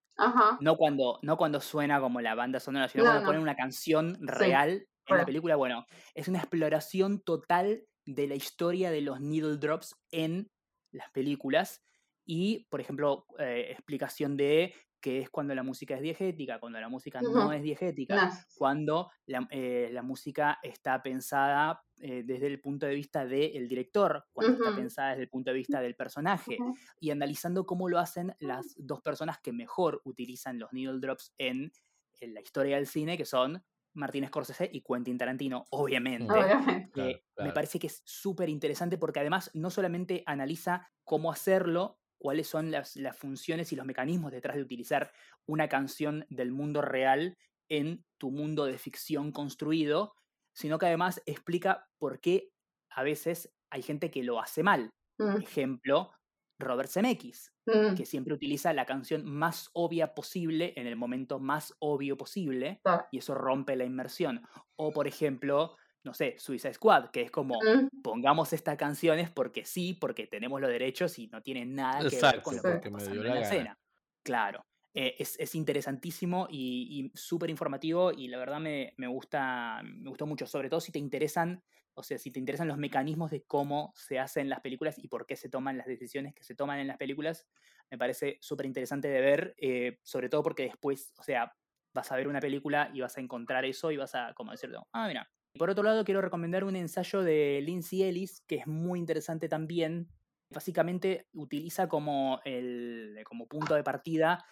no 0.59 0.75
cuando, 0.77 1.19
no 1.23 1.37
cuando 1.37 1.59
suena 1.61 1.99
como 1.99 2.21
la 2.21 2.35
banda 2.35 2.59
sonora, 2.59 2.87
sino 2.87 3.03
No, 3.03 3.09
cuando 3.11 3.21
no. 3.21 3.25
ponen 3.25 3.41
una 3.41 3.55
canción 3.55 4.17
real 4.21 4.87
en 5.07 5.17
la 5.17 5.25
película. 5.25 5.55
Bueno, 5.55 5.85
es 6.13 6.27
una 6.27 6.39
exploración 6.39 7.21
total 7.21 7.83
de 8.05 8.27
la 8.27 8.35
historia 8.35 8.91
de 8.91 9.01
los 9.01 9.19
needle 9.19 9.57
drops 9.57 9.95
en 10.11 10.49
las 10.91 11.09
películas. 11.11 11.83
Y, 12.25 12.67
por 12.69 12.81
ejemplo, 12.81 13.25
eh, 13.39 13.67
explicación 13.71 14.35
de 14.35 14.73
qué 14.99 15.19
es 15.19 15.29
cuando 15.29 15.55
la 15.55 15.63
música 15.63 15.95
es 15.95 16.01
diegética, 16.01 16.59
cuando 16.59 16.79
la 16.79 16.89
música 16.89 17.21
no 17.21 17.53
es 17.53 17.61
diegética, 17.61 18.31
cuando 18.57 19.09
la, 19.25 19.47
eh, 19.51 19.89
la 19.91 20.01
música 20.01 20.59
está 20.63 21.01
pensada 21.01 21.83
eh, 21.99 22.23
desde 22.25 22.47
el 22.47 22.59
punto 22.59 22.85
de 22.85 22.95
vista 22.95 23.25
del 23.25 23.67
director, 23.67 24.25
cuando 24.33 24.53
está 24.53 24.75
pensada 24.75 25.09
desde 25.11 25.23
el 25.23 25.29
punto 25.29 25.51
de 25.51 25.57
vista 25.57 25.79
del 25.79 25.95
personaje, 25.95 26.57
y 26.99 27.11
analizando 27.11 27.65
cómo 27.65 27.89
lo 27.89 27.99
hacen 27.99 28.35
las 28.39 28.75
dos 28.77 29.01
personas 29.01 29.39
que 29.39 29.53
mejor 29.53 30.01
utilizan 30.03 30.59
los 30.59 30.73
needle 30.73 30.99
drops 30.99 31.33
en, 31.37 31.71
en 32.19 32.33
la 32.33 32.41
historia 32.41 32.77
del 32.77 32.87
cine, 32.87 33.17
que 33.17 33.25
son 33.25 33.63
Martín 33.97 34.25
Scorsese 34.27 34.69
y 34.71 34.81
Quentin 34.81 35.17
Tarantino, 35.17 35.65
obviamente. 35.71 36.31
Obviamente. 36.33 36.91
Claro, 36.91 37.09
Eh, 37.09 37.23
Me 37.37 37.51
parece 37.51 37.79
que 37.79 37.87
es 37.87 38.01
súper 38.05 38.49
interesante 38.49 38.97
porque 38.97 39.19
además 39.19 39.51
no 39.53 39.69
solamente 39.69 40.23
analiza 40.25 40.87
cómo 41.03 41.31
hacerlo, 41.31 41.99
cuáles 42.19 42.47
son 42.47 42.71
las, 42.71 42.95
las 42.95 43.17
funciones 43.17 43.71
y 43.71 43.75
los 43.75 43.85
mecanismos 43.85 44.31
detrás 44.31 44.55
de 44.55 44.63
utilizar 44.63 45.11
una 45.45 45.67
canción 45.69 46.25
del 46.29 46.51
mundo 46.51 46.81
real 46.81 47.35
en 47.69 48.05
tu 48.17 48.31
mundo 48.31 48.65
de 48.65 48.77
ficción 48.77 49.31
construido, 49.31 50.13
sino 50.53 50.79
que 50.79 50.87
además 50.87 51.21
explica 51.25 51.87
por 51.99 52.19
qué 52.19 52.49
a 52.89 53.03
veces 53.03 53.53
hay 53.69 53.81
gente 53.83 54.09
que 54.09 54.23
lo 54.23 54.39
hace 54.39 54.63
mal. 54.63 54.89
Mm, 55.19 55.41
Ejemplo, 55.41 56.11
Robert 56.59 56.89
Zemeckis, 56.89 57.53
mm, 57.65 57.95
que 57.95 58.05
siempre 58.05 58.33
utiliza 58.33 58.73
la 58.73 58.85
canción 58.85 59.25
más 59.25 59.69
obvia 59.73 60.13
posible 60.13 60.73
en 60.75 60.87
el 60.87 60.95
momento 60.95 61.39
más 61.39 61.73
obvio 61.79 62.17
posible 62.17 62.79
claro. 62.83 63.05
y 63.11 63.19
eso 63.19 63.35
rompe 63.35 63.75
la 63.75 63.85
inmersión. 63.85 64.41
O 64.75 64.91
por 64.91 65.07
ejemplo, 65.07 65.75
no 66.03 66.13
sé, 66.13 66.35
Suicide 66.39 66.73
Squad, 66.73 67.09
que 67.11 67.21
es 67.21 67.31
como 67.31 67.55
Mm, 67.63 67.89
pongamos 68.01 68.53
estas 68.53 68.77
canciones 68.77 69.29
porque 69.29 69.65
sí, 69.65 69.93
porque 69.93 70.27
tenemos 70.27 70.61
los 70.61 70.69
derechos 70.69 71.19
y 71.19 71.27
no 71.27 71.41
tiene 71.41 71.65
nada 71.65 72.07
que 72.07 72.21
ver 72.21 72.41
con 72.41 72.55
lo 72.55 72.63
que 72.63 72.73
está 72.73 72.89
pasando 72.91 73.21
en 73.21 73.27
la 73.27 73.35
la 73.35 73.41
escena. 73.41 73.79
Claro. 74.23 74.65
Eh, 74.93 75.15
es, 75.19 75.39
es 75.39 75.53
interesantísimo 75.53 76.47
y, 76.49 77.11
y 77.13 77.17
súper 77.17 77.49
informativo 77.49 78.11
y 78.11 78.29
la 78.29 78.39
verdad 78.39 78.59
me, 78.59 78.93
me 78.97 79.07
gusta, 79.07 79.81
me 79.83 80.09
gustó 80.09 80.25
mucho, 80.25 80.47
sobre 80.47 80.69
todo 80.69 80.79
si 80.79 80.91
te 80.91 80.99
interesan, 80.99 81.63
o 81.97 82.03
sea, 82.03 82.19
si 82.19 82.29
te 82.29 82.39
interesan 82.39 82.67
los 82.67 82.77
mecanismos 82.77 83.31
de 83.31 83.43
cómo 83.43 83.91
se 83.95 84.19
hacen 84.19 84.49
las 84.49 84.61
películas 84.61 84.99
y 84.99 85.07
por 85.07 85.25
qué 85.25 85.35
se 85.35 85.49
toman 85.49 85.79
las 85.79 85.87
decisiones 85.87 86.35
que 86.35 86.43
se 86.43 86.53
toman 86.53 86.79
en 86.79 86.85
las 86.85 86.97
películas, 86.97 87.47
me 87.89 87.97
parece 87.97 88.37
súper 88.39 88.67
interesante 88.67 89.07
de 89.07 89.19
ver, 89.19 89.55
eh, 89.57 89.99
sobre 90.03 90.29
todo 90.29 90.43
porque 90.43 90.63
después, 90.63 91.11
o 91.17 91.23
sea, 91.23 91.55
vas 91.95 92.11
a 92.11 92.15
ver 92.15 92.27
una 92.27 92.39
película 92.39 92.91
y 92.93 93.01
vas 93.01 93.17
a 93.17 93.21
encontrar 93.21 93.65
eso 93.65 93.89
y 93.89 93.97
vas 93.97 94.13
a, 94.13 94.33
como 94.35 94.51
decirte, 94.51 94.77
ah, 94.93 95.07
mira. 95.07 95.27
Por 95.57 95.71
otro 95.71 95.83
lado, 95.83 96.05
quiero 96.05 96.21
recomendar 96.21 96.63
un 96.63 96.75
ensayo 96.75 97.23
de 97.23 97.61
Lindsay 97.63 98.03
Ellis, 98.03 98.41
que 98.41 98.57
es 98.57 98.67
muy 98.67 98.99
interesante 98.99 99.49
también. 99.49 100.07
Básicamente 100.51 101.27
utiliza 101.33 101.87
como, 101.89 102.41
el, 102.45 103.19
como 103.25 103.47
punto 103.47 103.73
de 103.73 103.83
partida 103.83 104.45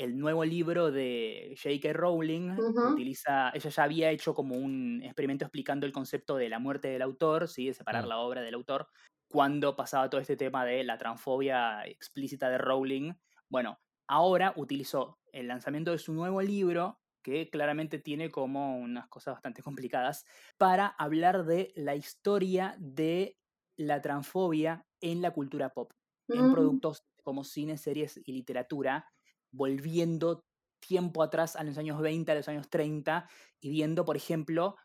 el 0.00 0.18
nuevo 0.18 0.46
libro 0.46 0.90
de 0.90 1.54
J.K. 1.62 1.92
Rowling. 1.92 2.56
Utiliza, 2.92 3.50
ella 3.50 3.68
ya 3.68 3.82
había 3.82 4.10
hecho 4.10 4.34
como 4.34 4.56
un 4.56 5.02
experimento 5.04 5.44
explicando 5.44 5.84
el 5.84 5.92
concepto 5.92 6.36
de 6.36 6.48
la 6.48 6.58
muerte 6.58 6.88
del 6.88 7.02
autor, 7.02 7.48
¿sí? 7.48 7.66
de 7.66 7.74
separar 7.74 8.06
la 8.06 8.16
obra 8.16 8.40
del 8.40 8.54
autor, 8.54 8.88
cuando 9.28 9.76
pasaba 9.76 10.08
todo 10.08 10.22
este 10.22 10.38
tema 10.38 10.64
de 10.64 10.84
la 10.84 10.96
transfobia 10.96 11.84
explícita 11.84 12.48
de 12.48 12.56
Rowling. 12.56 13.12
Bueno, 13.50 13.78
ahora 14.08 14.54
utilizó 14.56 15.18
el 15.34 15.48
lanzamiento 15.48 15.90
de 15.90 15.98
su 15.98 16.14
nuevo 16.14 16.40
libro, 16.40 16.98
que 17.22 17.50
claramente 17.50 17.98
tiene 17.98 18.30
como 18.30 18.78
unas 18.78 19.06
cosas 19.08 19.34
bastante 19.34 19.62
complicadas, 19.62 20.24
para 20.56 20.86
hablar 20.86 21.44
de 21.44 21.74
la 21.76 21.94
historia 21.94 22.74
de 22.78 23.36
la 23.76 24.00
transfobia 24.00 24.86
en 25.02 25.20
la 25.20 25.32
cultura 25.32 25.74
pop, 25.74 25.92
en 26.28 26.48
mm, 26.48 26.52
productos 26.52 27.04
como 27.22 27.44
cine, 27.44 27.76
series 27.76 28.18
y 28.24 28.32
literatura, 28.32 29.06
volviendo 29.52 30.44
tiempo 30.80 31.22
atrás 31.22 31.56
a 31.56 31.64
los 31.64 31.76
años 31.78 32.00
20, 32.00 32.32
a 32.32 32.34
los 32.34 32.48
años 32.48 32.68
30, 32.70 33.28
y 33.60 33.70
viendo, 33.70 34.04
por 34.04 34.16
ejemplo, 34.16 34.76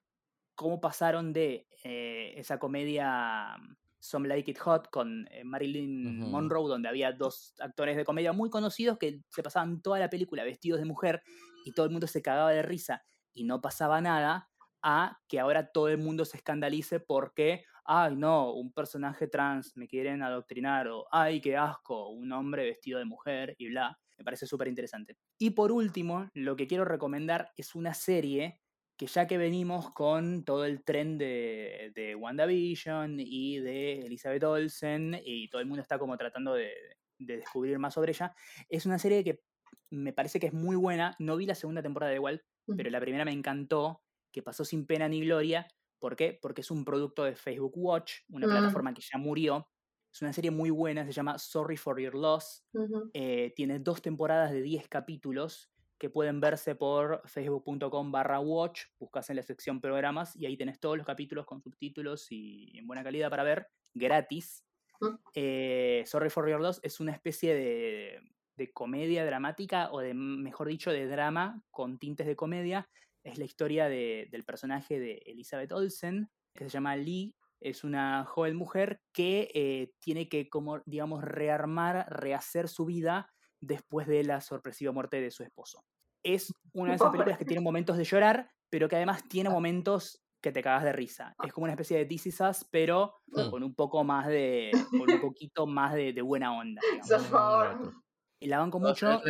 cómo 0.55 0.81
pasaron 0.81 1.33
de 1.33 1.67
eh, 1.83 2.33
esa 2.37 2.59
comedia 2.59 3.57
mm, 3.57 3.75
Some 3.99 4.27
Like 4.27 4.51
It 4.51 4.59
Hot 4.59 4.89
con 4.89 5.27
eh, 5.31 5.43
Marilyn. 5.43 6.19
Monroe, 6.19 6.69
donde 6.69 6.89
había 6.89 7.11
dos 7.11 7.53
actores 7.59 7.95
de 7.97 8.05
comedia 8.05 8.33
muy 8.33 8.49
conocidos 8.49 8.97
que 8.97 9.21
se 9.29 9.43
pasaban 9.43 9.81
toda 9.81 9.99
la 9.99 10.09
película 10.09 10.43
vestidos 10.43 10.79
de 10.79 10.85
mujer 10.85 11.23
y 11.65 11.71
todo 11.71 11.85
el 11.85 11.91
mundo 11.91 12.07
se 12.07 12.21
cagaba 12.21 12.51
de 12.51 12.61
risa 12.61 13.03
y 13.33 13.43
no 13.43 13.61
pasaba 13.61 13.99
nada, 14.01 14.49
a 14.81 15.19
que 15.27 15.39
ahora 15.39 15.71
todo 15.71 15.89
el 15.89 15.97
mundo 15.97 16.25
se 16.25 16.37
escandalice 16.37 16.99
porque, 16.99 17.65
ay 17.85 18.15
no, 18.15 18.53
un 18.53 18.71
personaje 18.71 19.27
trans 19.27 19.75
me 19.75 19.87
quieren 19.87 20.21
adoctrinar 20.21 20.87
o, 20.87 21.07
ay 21.11 21.41
qué 21.41 21.57
asco, 21.57 22.09
un 22.09 22.31
hombre 22.31 22.65
vestido 22.65 22.99
de 22.99 23.05
mujer 23.05 23.55
y 23.57 23.69
bla. 23.69 23.99
Me 24.17 24.23
parece 24.23 24.47
súper 24.47 24.67
interesante. 24.67 25.17
Y 25.39 25.51
por 25.51 25.71
último, 25.71 26.29
lo 26.33 26.55
que 26.55 26.67
quiero 26.67 26.85
recomendar 26.85 27.51
es 27.57 27.75
una 27.75 27.93
serie 27.93 28.61
que 28.97 29.07
ya 29.07 29.27
que 29.27 29.37
venimos 29.37 29.91
con 29.93 30.45
todo 30.45 30.63
el 30.65 30.83
tren 30.85 31.17
de, 31.17 31.91
de 31.93 32.15
WandaVision 32.15 33.19
y 33.19 33.59
de 33.59 33.99
Elizabeth 34.05 34.43
Olsen 34.45 35.19
y 35.23 35.49
todo 35.49 35.59
el 35.61 35.67
mundo 35.67 35.81
está 35.81 35.99
como 35.99 36.15
tratando 36.17 36.53
de, 36.53 36.73
de 37.19 37.37
descubrir 37.37 37.77
más 37.77 37.93
sobre 37.95 38.11
ella, 38.13 38.33
es 38.69 38.85
una 38.85 38.97
serie 38.97 39.23
que 39.25 39.43
me 39.89 40.13
parece 40.13 40.39
que 40.39 40.47
es 40.47 40.53
muy 40.53 40.75
buena. 40.77 41.15
No 41.19 41.35
vi 41.37 41.45
la 41.45 41.55
segunda 41.55 41.81
temporada 41.83 42.13
igual, 42.13 42.45
pero 42.75 42.89
la 42.89 43.01
primera 43.01 43.25
me 43.25 43.31
encantó, 43.33 44.03
que 44.31 44.41
pasó 44.41 44.63
sin 44.65 44.85
pena 44.85 45.07
ni 45.09 45.21
gloria. 45.21 45.67
¿Por 45.99 46.15
qué? 46.15 46.37
Porque 46.41 46.61
es 46.61 46.71
un 46.71 46.85
producto 46.85 47.23
de 47.25 47.35
Facebook 47.35 47.73
Watch, 47.75 48.13
una 48.29 48.47
Mm. 48.47 48.49
plataforma 48.49 48.93
que 48.93 49.01
ya 49.01 49.17
murió. 49.17 49.67
Es 50.15 50.21
una 50.21 50.31
serie 50.31 50.49
muy 50.49 50.69
buena, 50.69 51.05
se 51.05 51.11
llama 51.11 51.37
Sorry 51.37 51.75
for 51.75 51.99
Your 51.99 52.15
Loss. 52.15 52.63
Eh, 53.13 53.51
tiene 53.53 53.79
dos 53.79 54.01
temporadas 54.01 54.51
de 54.53 54.61
10 54.61 54.87
capítulos 54.87 55.69
que 55.97 56.09
pueden 56.09 56.39
verse 56.39 56.73
por 56.75 57.21
facebook.com 57.25 58.11
barra 58.13 58.39
watch, 58.39 58.83
buscas 58.97 59.29
en 59.29 59.35
la 59.35 59.43
sección 59.43 59.81
programas 59.81 60.33
y 60.37 60.45
ahí 60.45 60.55
tenés 60.55 60.79
todos 60.79 60.95
los 60.95 61.05
capítulos 61.05 61.45
con 61.45 61.61
subtítulos 61.61 62.27
y 62.31 62.77
en 62.77 62.87
buena 62.87 63.03
calidad 63.03 63.29
para 63.29 63.43
ver, 63.43 63.67
gratis. 63.93 64.65
Eh, 65.33 66.03
Sorry 66.05 66.29
for 66.29 66.49
Your 66.49 66.61
Loss 66.61 66.79
es 66.81 67.01
una 67.01 67.11
especie 67.11 67.53
de, 67.53 68.21
de 68.55 68.71
comedia 68.71 69.25
dramática 69.25 69.91
o 69.91 69.99
de, 69.99 70.13
mejor 70.13 70.69
dicho, 70.69 70.91
de 70.91 71.07
drama 71.07 71.61
con 71.71 71.99
tintes 71.99 72.25
de 72.25 72.37
comedia. 72.37 72.89
Es 73.21 73.37
la 73.37 73.43
historia 73.43 73.89
de- 73.89 74.29
del 74.31 74.45
personaje 74.45 74.97
de 74.97 75.21
Elizabeth 75.25 75.73
Olsen, 75.73 76.29
que 76.53 76.63
se 76.63 76.69
llama 76.69 76.95
Lee. 76.95 77.35
Es 77.65 77.83
una 77.83 78.25
joven 78.25 78.55
mujer 78.55 79.01
que 79.11 79.49
eh, 79.55 79.91
tiene 79.99 80.29
que, 80.29 80.49
como, 80.49 80.81
digamos, 80.85 81.23
rearmar, 81.23 82.05
rehacer 82.09 82.67
su 82.69 82.85
vida 82.85 83.33
después 83.59 84.05
de 84.05 84.23
la 84.23 84.39
sorpresiva 84.41 84.91
muerte 84.91 85.19
de 85.19 85.31
su 85.31 85.41
esposo. 85.41 85.83
Es 86.21 86.53
una 86.73 86.91
de 86.91 86.97
esas 86.97 87.09
películas 87.11 87.39
que 87.39 87.45
tiene 87.45 87.61
momentos 87.61 87.97
de 87.97 88.03
llorar, 88.03 88.51
pero 88.69 88.87
que 88.87 88.97
además 88.97 89.27
tiene 89.27 89.49
momentos 89.49 90.21
que 90.41 90.51
te 90.51 90.61
cagas 90.61 90.83
de 90.83 90.93
risa. 90.93 91.33
Es 91.43 91.51
como 91.53 91.63
una 91.63 91.73
especie 91.73 91.97
de 91.97 92.05
This 92.05 92.27
Is 92.27 92.39
Us, 92.41 92.67
pero 92.69 93.15
Mm. 93.27 93.49
con 93.49 93.63
un 93.63 93.73
poco 93.75 94.03
más 94.03 94.27
de, 94.27 94.71
con 94.91 95.11
un 95.11 95.21
poquito 95.21 95.65
más 95.65 95.93
de, 95.93 96.13
de 96.13 96.21
buena 96.21 96.53
onda. 96.55 96.81
Por 97.09 97.21
favor. 97.21 97.93
la 98.41 98.59
banco 98.59 98.79
mucho 98.79 99.21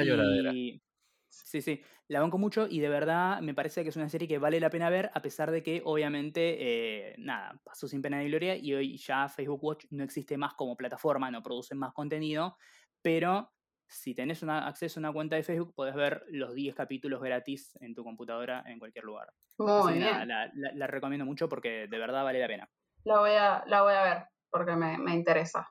y... 0.54 0.82
Sí, 1.30 1.62
sí, 1.62 1.82
la 2.08 2.20
banco 2.22 2.38
mucho 2.38 2.68
y 2.70 2.80
de 2.80 2.90
verdad 2.90 3.42
me 3.42 3.54
parece 3.54 3.84
que 3.84 3.90
es 3.90 3.96
una 3.96 4.10
serie 4.10 4.28
que 4.28 4.38
vale 4.38 4.60
la 4.60 4.70
pena 4.70 4.90
ver 4.90 5.12
a 5.14 5.22
pesar 5.22 5.52
de 5.52 5.64
que 5.64 5.82
obviamente, 5.86 7.10
eh, 7.12 7.16
nada, 7.18 7.60
pasó 7.64 7.88
sin 7.88 8.02
pena 8.02 8.20
ni 8.20 8.30
gloria 8.30 8.56
y 8.56 8.74
hoy 8.74 8.98
ya 8.98 9.28
Facebook 9.30 9.64
Watch 9.64 9.86
no 9.90 10.04
existe 10.04 10.38
más 10.38 10.54
como 10.54 10.78
plataforma, 10.78 11.32
no 11.32 11.42
producen 11.44 11.78
más 11.80 11.94
contenido, 11.94 12.58
pero 13.02 13.54
si 13.88 14.14
tenés 14.16 14.42
una, 14.44 14.68
acceso 14.68 15.00
a 15.00 15.02
una 15.02 15.14
cuenta 15.14 15.36
de 15.36 15.44
Facebook 15.44 15.74
podés 15.76 15.96
ver 15.96 16.24
los 16.30 16.54
10 16.56 16.76
capítulos 16.76 17.22
gratis 17.22 17.78
en 17.82 17.94
tu 17.96 18.04
computadora 18.04 18.64
en 18.68 18.80
cualquier 18.80 19.06
lugar. 19.06 19.34
Así 19.74 19.94
Muy 19.94 20.00
nada, 20.00 20.26
bien. 20.26 20.26
la, 20.26 20.52
la- 20.56 20.72
la 20.74 20.88
recomiendo 20.88 21.26
mucho 21.26 21.50
porque 21.50 21.88
de 21.88 21.98
verdad 22.00 22.24
vale 22.24 22.40
la 22.40 22.48
pena. 22.48 22.70
La 23.04 23.20
voy 23.20 23.32
a, 23.32 23.64
la 23.68 23.82
voy 23.84 23.94
a 23.94 24.04
ver 24.04 24.28
porque 24.50 24.76
me, 24.76 24.98
me 24.98 25.14
interesa. 25.16 25.68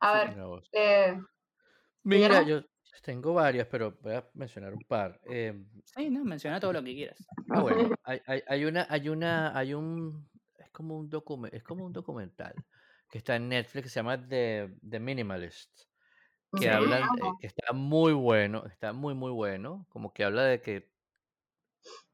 A 0.00 0.12
Sí, 0.12 0.18
ver, 0.18 0.38
Mira 2.04 2.40
eh, 2.40 2.42
yo 2.42 2.62
tengo 3.02 3.34
varias, 3.34 3.66
pero 3.68 3.96
voy 4.00 4.14
a 4.14 4.30
mencionar 4.34 4.74
un 4.74 4.84
par. 4.84 5.20
Eh, 5.24 5.64
Sí, 5.84 6.10
no, 6.10 6.24
menciona 6.24 6.60
todo 6.60 6.72
lo 6.72 6.82
que 6.82 6.94
quieras. 6.94 7.26
ah, 7.48 7.60
bueno, 7.60 7.94
hay, 8.02 8.20
hay, 8.26 8.42
hay 8.46 8.64
una, 8.64 8.86
hay 8.90 9.08
una, 9.08 9.56
hay 9.56 9.74
un, 9.74 10.28
es 10.58 10.70
como 10.70 10.98
un 10.98 11.08
document, 11.10 11.54
es 11.54 11.62
como 11.62 11.84
un 11.86 11.92
documental 11.92 12.64
que 13.08 13.18
está 13.18 13.36
en 13.36 13.48
Netflix 13.48 13.84
que 13.84 13.88
se 13.90 13.96
llama 14.00 14.28
The, 14.28 14.76
The 14.88 15.00
Minimalist, 15.00 15.82
que 16.54 16.70
Sí. 16.70 16.70
hablan, 16.70 17.12
eh, 17.16 17.36
que 17.38 17.46
está 17.48 17.72
muy 17.74 18.12
bueno, 18.14 18.66
está 18.66 18.92
muy 18.94 19.14
muy 19.14 19.32
bueno, 19.32 19.86
como 19.90 20.12
que 20.14 20.24
habla 20.24 20.44
de 20.44 20.62
que 20.62 20.92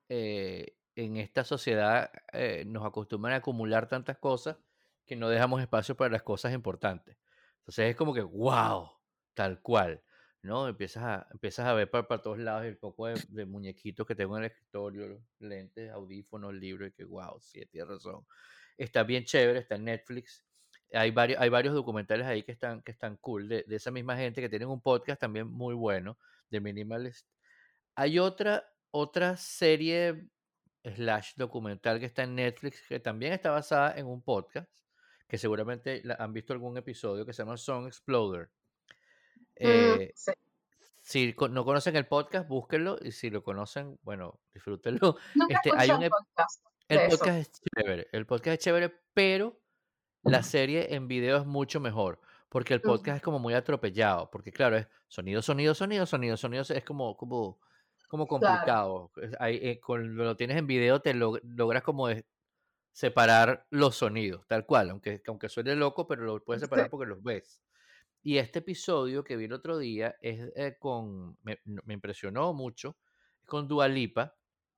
eh, 0.09 0.76
en 0.95 1.16
esta 1.16 1.45
sociedad 1.45 2.11
eh, 2.33 2.64
nos 2.66 2.85
acostumbran 2.85 3.35
a 3.35 3.37
acumular 3.39 3.89
tantas 3.89 4.18
cosas 4.18 4.59
que 5.07 5.16
no 5.16 5.28
dejamos 5.28 5.61
espacio 5.61 5.97
para 5.97 6.11
las 6.12 6.22
cosas 6.22 6.53
importantes. 6.53 7.18
Entonces 7.59 7.91
es 7.91 7.97
como 7.97 8.12
que, 8.14 8.22
wow, 8.22 8.91
tal 9.35 9.61
cual, 9.62 10.05
¿no? 10.43 10.68
Empiezas 10.68 11.05
a, 11.05 11.28
empiezas 11.32 11.66
a 11.66 11.74
ver 11.74 11.90
para, 11.90 12.07
para 12.07 12.20
todos 12.20 12.38
lados 12.38 12.64
el 12.64 12.76
poco 12.76 13.07
de, 13.07 13.22
de 13.28 13.47
muñequitos 13.47 14.07
que 14.07 14.14
tengo 14.14 14.36
en 14.36 14.45
el 14.45 14.51
escritorio, 14.51 15.22
lentes, 15.38 15.90
audífonos, 15.90 16.53
libros, 16.55 16.88
y 16.88 16.93
que, 16.93 17.05
wow, 17.05 17.40
sí, 17.40 17.64
tienes 17.66 17.88
razón. 17.88 18.26
Está 18.76 19.05
bien 19.05 19.24
chévere, 19.24 19.61
está 19.61 19.76
en 19.76 19.84
Netflix. 19.84 20.45
Hay 20.93 21.11
varios, 21.11 21.40
hay 21.40 21.49
varios 21.49 21.74
documentales 21.74 22.26
ahí 22.26 22.43
que 22.43 22.53
están, 22.53 22.82
que 22.82 22.90
están 22.90 23.16
cool, 23.18 23.49
de, 23.49 23.64
de 23.66 23.76
esa 23.76 23.90
misma 23.90 24.16
gente 24.16 24.40
que 24.40 24.49
tienen 24.49 24.68
un 24.68 24.80
podcast 24.80 25.20
también 25.20 25.47
muy 25.47 25.74
bueno, 25.74 26.18
de 26.51 26.61
Minimalist. 26.61 27.28
Hay 27.95 28.18
otra, 28.18 28.64
otra 28.90 29.36
serie 29.36 30.28
slash 30.84 31.34
documental 31.36 32.01
que 32.01 32.07
está 32.07 32.24
en 32.24 32.34
Netflix 32.34 32.82
que 32.88 32.99
también 32.99 33.32
está 33.32 33.51
basada 33.51 33.97
en 33.97 34.07
un 34.07 34.22
podcast, 34.22 34.70
que 35.28 35.38
seguramente 35.38 36.03
han 36.18 36.32
visto 36.32 36.53
algún 36.53 36.76
episodio 36.76 37.24
que 37.24 37.32
se 37.32 37.43
llama 37.43 37.57
Song 37.57 37.86
Exploder. 37.86 38.51
Mm, 39.63 40.01
Eh, 40.01 40.13
sí. 40.15 40.33
si 41.01 41.35
no 41.51 41.65
conocen 41.65 41.97
el 41.97 42.07
podcast, 42.07 42.49
búsquenlo 42.49 42.97
y 43.03 43.13
si 43.13 43.31
lo 43.31 43.43
conocen, 43.43 43.99
bueno, 44.03 44.41
disfrútenlo. 44.55 45.17
Este, 45.49 45.71
hay 45.77 45.91
un 45.91 46.09
podcast 46.09 46.65
el 46.89 46.99
eso. 46.99 47.11
podcast 47.11 47.39
es 47.39 47.51
chévere, 47.53 48.09
el 48.13 48.27
podcast 48.27 48.55
es 48.55 48.59
chévere, 48.65 48.95
pero 49.15 49.59
la 50.25 50.43
serie 50.43 50.95
en 50.95 51.09
video 51.09 51.39
es 51.39 51.47
mucho 51.47 51.81
mejor, 51.81 52.21
porque 52.49 52.75
el 52.75 52.81
podcast 52.83 53.17
es 53.17 53.23
como 53.23 53.39
muy 53.39 53.55
atropellado, 53.55 54.31
porque 54.31 54.53
claro, 54.53 54.77
es 54.77 54.87
sonido, 55.09 55.43
sonido, 55.43 55.75
sonido, 55.75 56.07
sonido, 56.07 56.37
sonido, 56.37 56.63
es 56.69 56.85
como, 56.85 57.17
como, 57.17 57.59
como 58.09 58.27
Claro. 58.29 58.41
complicado. 58.47 59.11
Ahí, 59.41 59.59
eh, 59.63 59.81
con 59.81 60.17
lo 60.17 60.37
tienes 60.37 60.57
en 60.59 60.67
video, 60.67 61.01
te 61.01 61.15
log- 61.15 61.41
logras 61.43 61.83
como 61.83 62.09
separar 62.93 63.67
los 63.71 63.97
sonidos, 63.97 64.47
tal 64.47 64.67
cual, 64.67 64.91
aunque, 64.91 65.23
aunque 65.27 65.49
suene 65.49 65.75
loco, 65.75 66.07
pero 66.07 66.23
lo 66.25 66.45
puedes 66.45 66.61
Sí. 66.61 66.67
separar 66.67 66.91
porque 66.91 67.07
los 67.09 67.23
ves. 67.23 67.61
Y 68.23 68.39
este 68.39 68.61
episodio 68.61 69.25
que 69.25 69.37
vi 69.37 69.45
el 69.47 69.53
otro 69.53 69.79
día 69.79 70.16
es 70.20 70.53
eh, 70.57 70.77
con, 70.79 71.39
me, 71.43 71.61
me 71.64 71.95
impresionó 71.95 72.53
mucho, 72.55 72.99
es 73.41 73.49
con 73.49 73.68
Dua 73.68 73.89
Lipa, 73.89 74.37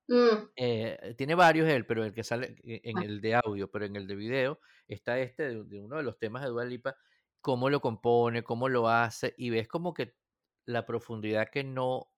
Mm, 0.09 0.49
eh, 0.55 1.15
tiene 1.17 1.35
varios 1.35 1.67
él, 1.69 1.85
pero 1.85 2.03
el 2.05 2.13
que 2.13 2.23
sale 2.23 2.55
e- 2.63 2.81
en 2.85 2.97
Ah. 2.97 3.01
el 3.01 3.21
de 3.21 3.35
audio, 3.35 3.69
pero 3.71 3.85
en 3.85 3.95
el 3.95 4.07
de 4.07 4.15
video 4.15 4.59
está 4.87 5.19
este 5.19 5.43
de, 5.43 5.63
de 5.65 5.81
uno 5.81 5.97
de 5.97 6.03
los 6.03 6.17
temas 6.19 6.43
de 6.43 6.49
Dua 6.49 6.65
Lipa, 6.65 6.95
cómo 7.41 7.69
lo 7.69 7.81
compone, 7.81 8.43
cómo 8.43 8.69
lo 8.69 8.87
hace, 8.89 9.33
y 9.37 9.49
ves 9.49 9.67
como 9.67 9.93
que 9.93 10.17
la 10.65 10.85
profundidad 10.85 11.49
que 11.49 11.63
no, 11.63 12.11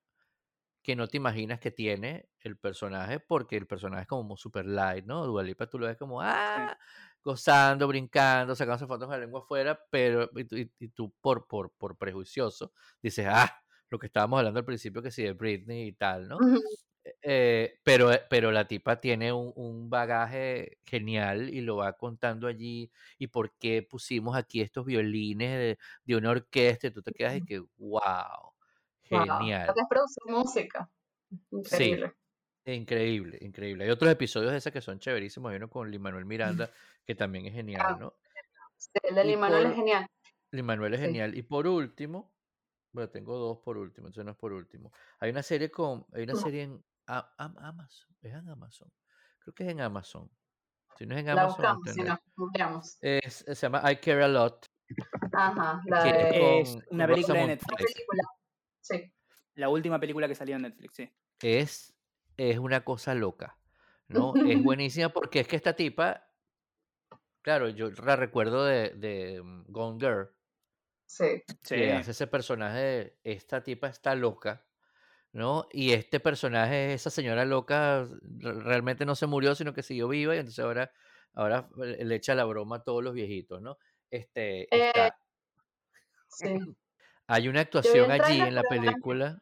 que 0.83 0.95
no 0.95 1.07
te 1.07 1.17
imaginas 1.17 1.59
que 1.59 1.71
tiene 1.71 2.29
el 2.41 2.57
personaje, 2.57 3.19
porque 3.19 3.57
el 3.57 3.67
personaje 3.67 4.03
es 4.03 4.07
como 4.07 4.37
super 4.37 4.65
light, 4.65 5.05
¿no? 5.05 5.25
Dua 5.25 5.43
Lipa 5.43 5.67
tú 5.69 5.79
lo 5.79 5.87
ves 5.87 5.97
como, 5.97 6.21
ah, 6.21 6.77
gozando, 7.23 7.87
brincando, 7.87 8.55
sacándose 8.55 8.87
fotos 8.87 9.07
con 9.07 9.15
la 9.19 9.25
lengua 9.25 9.41
afuera, 9.41 9.79
pero 9.89 10.29
y, 10.35 10.43
tú- 10.45 10.57
y- 10.57 10.71
y 10.79 10.87
tú 10.89 11.13
por, 11.21 11.47
por, 11.47 11.71
por 11.71 11.97
prejuicioso 11.97 12.73
dices, 13.01 13.27
ah, 13.29 13.61
lo 13.89 13.99
que 13.99 14.07
estábamos 14.07 14.39
hablando 14.39 14.59
al 14.59 14.65
principio, 14.65 15.01
que 15.01 15.11
sí, 15.11 15.23
de 15.23 15.33
Britney 15.33 15.87
y 15.87 15.93
tal, 15.93 16.27
¿no? 16.27 16.37
ujú. 16.37 16.61
Eh, 17.21 17.79
pero, 17.83 18.11
eh, 18.11 18.21
pero 18.29 18.51
la 18.51 18.67
tipa 18.67 18.99
tiene 18.99 19.31
un, 19.31 19.53
un 19.55 19.89
bagaje 19.89 20.79
genial 20.85 21.49
y 21.53 21.61
lo 21.61 21.77
va 21.77 21.93
contando 21.93 22.47
allí. 22.47 22.91
Y 23.17 23.27
por 23.27 23.53
qué 23.57 23.81
pusimos 23.81 24.35
aquí 24.35 24.59
estos 24.59 24.85
violines 24.85 25.51
de, 25.57 25.77
de 26.03 26.15
una 26.17 26.31
orquesta 26.31 26.87
y 26.87 26.91
tú 26.91 27.01
te 27.01 27.13
quedas 27.13 27.37
y 27.37 27.45
que, 27.45 27.59
wow, 27.77 28.01
Wow. 29.09 29.21
genial. 29.39 29.69
Es 29.73 29.85
producir 29.89 30.23
música. 30.27 30.89
Increíble. 31.51 32.13
Increíble, 32.65 33.37
increíble. 33.39 33.85
Hay 33.85 33.89
otros 33.89 34.11
episodios 34.11 34.51
de 34.51 34.57
esas 34.57 34.73
que 34.73 34.81
son 34.81 34.99
chéverísimos. 34.99 35.49
Hay 35.51 35.55
uno 35.57 35.69
con 35.69 35.89
Lin 35.89 36.01
Manuel 36.01 36.25
Miranda 36.25 36.69
que 37.07 37.15
también 37.15 37.45
es 37.45 37.53
genial, 37.53 37.81
Ah, 37.87 37.97
¿no? 37.97 38.13
Sí, 38.75 38.89
el 39.03 39.15
de 39.15 39.23
Y 39.23 39.27
Lin 39.29 39.39
Manuel 39.39 39.65
es 39.67 39.75
genial. 39.75 40.07
Lin 40.51 40.65
Manuel 40.65 40.93
es 40.93 40.99
Sí. 40.99 41.05
genial. 41.07 41.37
Y 41.37 41.41
por 41.41 41.65
último, 41.65 42.35
bueno, 42.91 43.09
tengo 43.09 43.37
dos 43.37 43.59
por 43.59 43.77
último, 43.77 44.07
entonces 44.07 44.25
no 44.25 44.31
es 44.31 44.37
por 44.37 44.51
último. 44.51 44.91
Hay 45.19 45.31
una 45.31 45.41
serie 45.41 45.71
con, 45.71 46.05
hay 46.13 46.23
una 46.23 46.35
serie 46.35 46.63
en 46.63 46.85
A- 47.07 47.33
Amazon, 47.37 48.15
es 48.21 48.33
en 48.33 48.49
Amazon. 48.49 48.91
Creo 49.39 49.53
que 49.55 49.63
es 49.63 49.69
en 49.69 49.79
Amazon. 49.79 50.29
Si 50.97 51.05
no 51.05 51.15
es 51.15 51.21
en 51.21 51.27
La 51.27 51.43
Amazon, 51.43 51.75
buscamos, 51.77 51.87
está 51.87 51.93
si 51.93 52.03
no. 52.03 53.19
Es- 53.23 53.45
se 53.47 53.55
llama 53.55 53.89
I 53.89 53.95
Care 53.97 54.23
a 54.25 54.27
Lot. 54.27 54.65
Ajá, 55.33 55.81
la 55.85 56.09
es 56.09 56.77
una 56.89 57.07
película 57.07 57.39
de 57.39 57.47
Netflix. 57.47 57.93
Película. 57.93 58.23
Sí. 58.81 59.13
La 59.55 59.69
última 59.69 59.99
película 59.99 60.27
que 60.27 60.35
salió 60.35 60.57
en 60.57 60.63
Netflix, 60.63 60.95
sí. 60.95 61.09
Es, 61.41 61.93
es 62.35 62.57
una 62.57 62.83
cosa 62.83 63.13
loca, 63.15 63.57
¿no? 64.09 64.33
Es 64.35 64.61
buenísima 64.61 65.09
porque 65.09 65.39
es 65.39 65.47
que 65.47 65.55
esta 65.55 65.73
tipa, 65.75 66.26
claro, 67.47 67.69
yo 67.69 67.89
la 67.91 68.17
recuerdo 68.17 68.65
de, 68.65 68.89
de 68.89 69.41
mm, 69.41 69.63
Gone 69.69 69.99
Girl, 70.01 70.29
Sí. 71.05 71.41
Sí. 71.63 71.75
que 71.75 71.93
hace 71.93 72.11
ese 72.11 72.27
personaje 72.27 72.77
de 72.79 73.17
esta 73.23 73.63
tipa 73.63 73.87
está 73.87 74.15
loca, 74.15 74.67
¿no? 75.31 75.69
Y 75.71 75.93
este 75.93 76.19
personaje, 76.19 76.93
esa 76.93 77.09
señora 77.09 77.45
loca, 77.45 78.05
re- 78.21 78.61
realmente 78.63 79.05
no 79.05 79.15
se 79.15 79.27
murió, 79.27 79.55
sino 79.55 79.73
que 79.73 79.81
siguió 79.81 80.09
viva 80.09 80.35
y 80.35 80.39
entonces 80.39 80.59
ahora, 80.65 80.91
ahora 81.33 81.69
le 81.77 82.15
echa 82.15 82.35
la 82.35 82.43
broma 82.43 82.77
a 82.77 82.83
todos 82.83 83.01
los 83.01 83.13
viejitos, 83.13 83.61
¿no? 83.61 83.77
Este, 84.11 84.63
Eh, 84.63 84.89
está, 84.89 85.17
Sí. 86.27 86.47
hay 87.27 87.47
una 87.47 87.61
actuación 87.61 88.11
allí 88.11 88.41
en 88.41 88.55
la 88.55 88.63
película, 88.63 89.41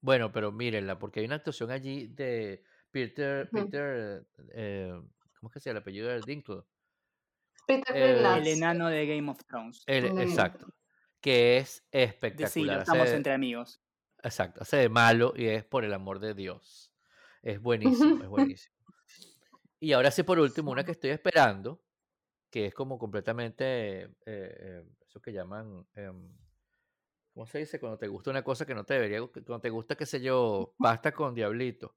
bueno, 0.00 0.30
pero 0.30 0.52
mírenla, 0.52 1.00
porque 1.00 1.18
hay 1.18 1.26
una 1.26 1.36
actuación 1.36 1.72
allí 1.72 2.06
de 2.06 2.62
Peter. 2.92 3.50
Peter, 3.50 4.28
eh, 4.54 4.92
¿cómo 5.40 5.48
es 5.48 5.52
que 5.52 5.58
se 5.58 5.70
llama 5.70 5.78
el 5.78 5.82
apellido 5.82 6.08
del 6.08 6.22
Dinkle? 6.22 6.62
Peter 7.66 7.96
Eh. 7.96 8.36
El 8.38 8.46
enano 8.46 8.88
de 8.88 9.06
Game 9.06 9.30
of 9.30 9.44
Thrones. 9.46 9.82
El- 9.86 10.12
Mm. 10.12 10.20
exacto. 10.20 10.66
Que 11.20 11.56
es 11.58 11.84
espectacular. 11.90 12.80
estamos 12.80 13.02
hace- 13.06 13.16
entre 13.16 13.32
amigos. 13.32 13.80
Exacto, 14.22 14.62
hace 14.62 14.76
de 14.78 14.88
malo 14.88 15.32
y 15.36 15.46
es 15.46 15.64
por 15.64 15.84
el 15.84 15.92
amor 15.92 16.18
de 16.20 16.34
Dios. 16.34 16.92
Es 17.42 17.60
buenísimo, 17.60 18.22
es 18.22 18.28
buenísimo. 18.56 18.74
Y 19.78 19.92
ahora 19.92 20.10
sí, 20.10 20.22
por 20.22 20.38
último, 20.38 20.70
una 20.70 20.84
que 20.84 20.92
estoy 20.92 21.10
esperando, 21.10 21.82
que 22.50 22.66
es 22.66 22.74
como 22.74 22.98
completamente, 22.98 24.02
eh, 24.04 24.08
eh, 24.26 24.84
eso 25.06 25.20
que 25.20 25.32
llaman, 25.32 25.86
em, 25.94 26.32
¿cómo 27.34 27.46
se 27.46 27.58
dice? 27.58 27.78
Cuando 27.78 27.98
te 27.98 28.08
gusta 28.08 28.30
una 28.30 28.42
cosa 28.42 28.64
que 28.64 28.74
no 28.74 28.84
te 28.84 28.94
debería, 28.94 29.20
cuando 29.20 29.60
te 29.60 29.70
gusta, 29.70 29.94
qué 29.96 30.06
sé 30.06 30.20
yo, 30.20 30.74
pasta 31.00 31.12
con 31.12 31.34
diablito, 31.34 31.96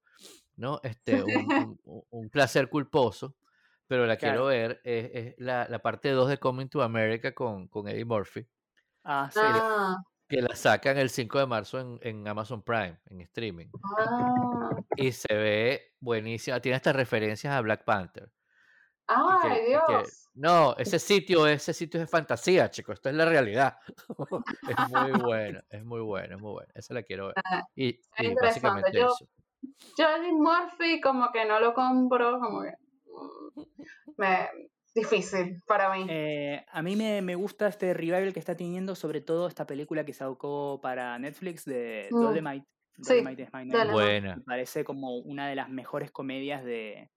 ¿no? 0.57 0.79
Este, 0.83 1.23
un, 1.23 1.23
un- 1.71 1.79
un- 1.85 2.03
un 2.09 2.29
placer 2.29 2.69
culposo, 2.69 3.37
pero 3.89 4.05
la 4.05 4.15
quiero 4.17 4.45
ver, 4.45 4.79
es, 4.83 5.09
es 5.13 5.35
la, 5.39 5.67
la 5.67 5.79
parte 5.79 6.11
2 6.11 6.29
de 6.29 6.37
Coming 6.37 6.69
to 6.69 6.81
America 6.83 7.33
con, 7.33 7.67
con 7.67 7.87
Eddie 7.89 8.05
Murphy 8.05 8.47
Ah, 9.03 9.29
sí. 9.33 9.39
Ah, 9.43 9.97
que 10.27 10.41
la 10.43 10.55
sacan 10.55 10.97
el 10.99 11.09
5 11.09 11.39
de 11.39 11.47
marzo 11.47 11.79
en, 11.79 11.99
en 12.03 12.27
Amazon 12.27 12.61
Prime, 12.61 12.99
en 13.09 13.21
streaming. 13.21 13.67
ah. 13.99 14.69
Y 14.95 15.11
se 15.11 15.33
ve 15.33 15.93
buenísima. 15.99 16.59
Tiene 16.59 16.75
estas 16.75 16.95
referencias 16.95 17.51
a 17.53 17.61
Black 17.61 17.83
Panther. 17.83 18.25
que- 18.25 19.15
Ay, 19.15 19.57
que- 19.57 19.65
Dios. 19.87 20.29
no, 20.35 20.75
ese 20.77 20.99
sitio, 20.99 21.47
ese 21.47 21.73
sitio 21.73 21.99
es 21.99 22.05
de 22.05 22.11
fantasía, 22.11 22.69
chicos. 22.69 22.95
Esto 22.95 23.09
es 23.09 23.15
la 23.15 23.25
realidad. 23.25 23.77
es 24.69 24.77
muy 24.89 25.11
bueno, 25.33 25.61
es 25.69 25.83
muy 25.83 26.01
bueno, 26.01 26.35
es 26.35 26.41
muy 26.41 26.51
bueno. 26.51 26.71
Esa 26.75 26.93
la 26.93 27.01
quiero 27.01 27.27
ver. 27.27 27.35
Ah, 27.45 27.63
Y, 27.75 27.99
y 28.19 28.35
básicamente 28.35 28.91
Yo- 28.93 29.07
eso. 29.07 29.25
Yo 29.97 30.07
Eddie 30.09 30.31
Murphy 30.33 31.01
como 31.01 31.31
que 31.31 31.43
no 31.45 31.59
lo 31.59 31.73
compro, 31.73 32.39
como 32.39 32.61
que 32.61 32.73
me 34.17 34.49
difícil 34.95 35.61
para 35.67 35.93
mí. 35.93 36.05
Eh, 36.09 36.65
a 36.71 36.81
mí 36.81 36.95
me, 36.95 37.21
me 37.21 37.35
gusta 37.35 37.67
este 37.67 37.93
revival 37.93 38.33
que 38.33 38.39
está 38.39 38.55
teniendo, 38.55 38.95
sobre 38.95 39.21
todo 39.21 39.47
esta 39.47 39.65
película 39.65 40.03
que 40.05 40.13
sacó 40.13 40.79
para 40.81 41.17
Netflix 41.19 41.65
de 41.65 42.07
Mm. 42.11 42.21
Dolemite. 42.21 42.67
Sí, 43.01 43.21
Dolemite. 43.21 43.49
Buena. 43.91 44.35
Me 44.37 44.43
parece 44.43 44.83
como 44.83 45.17
una 45.19 45.47
de 45.47 45.55
las 45.55 45.69
mejores 45.69 46.11
comedias 46.11 46.63
de, 46.65 47.09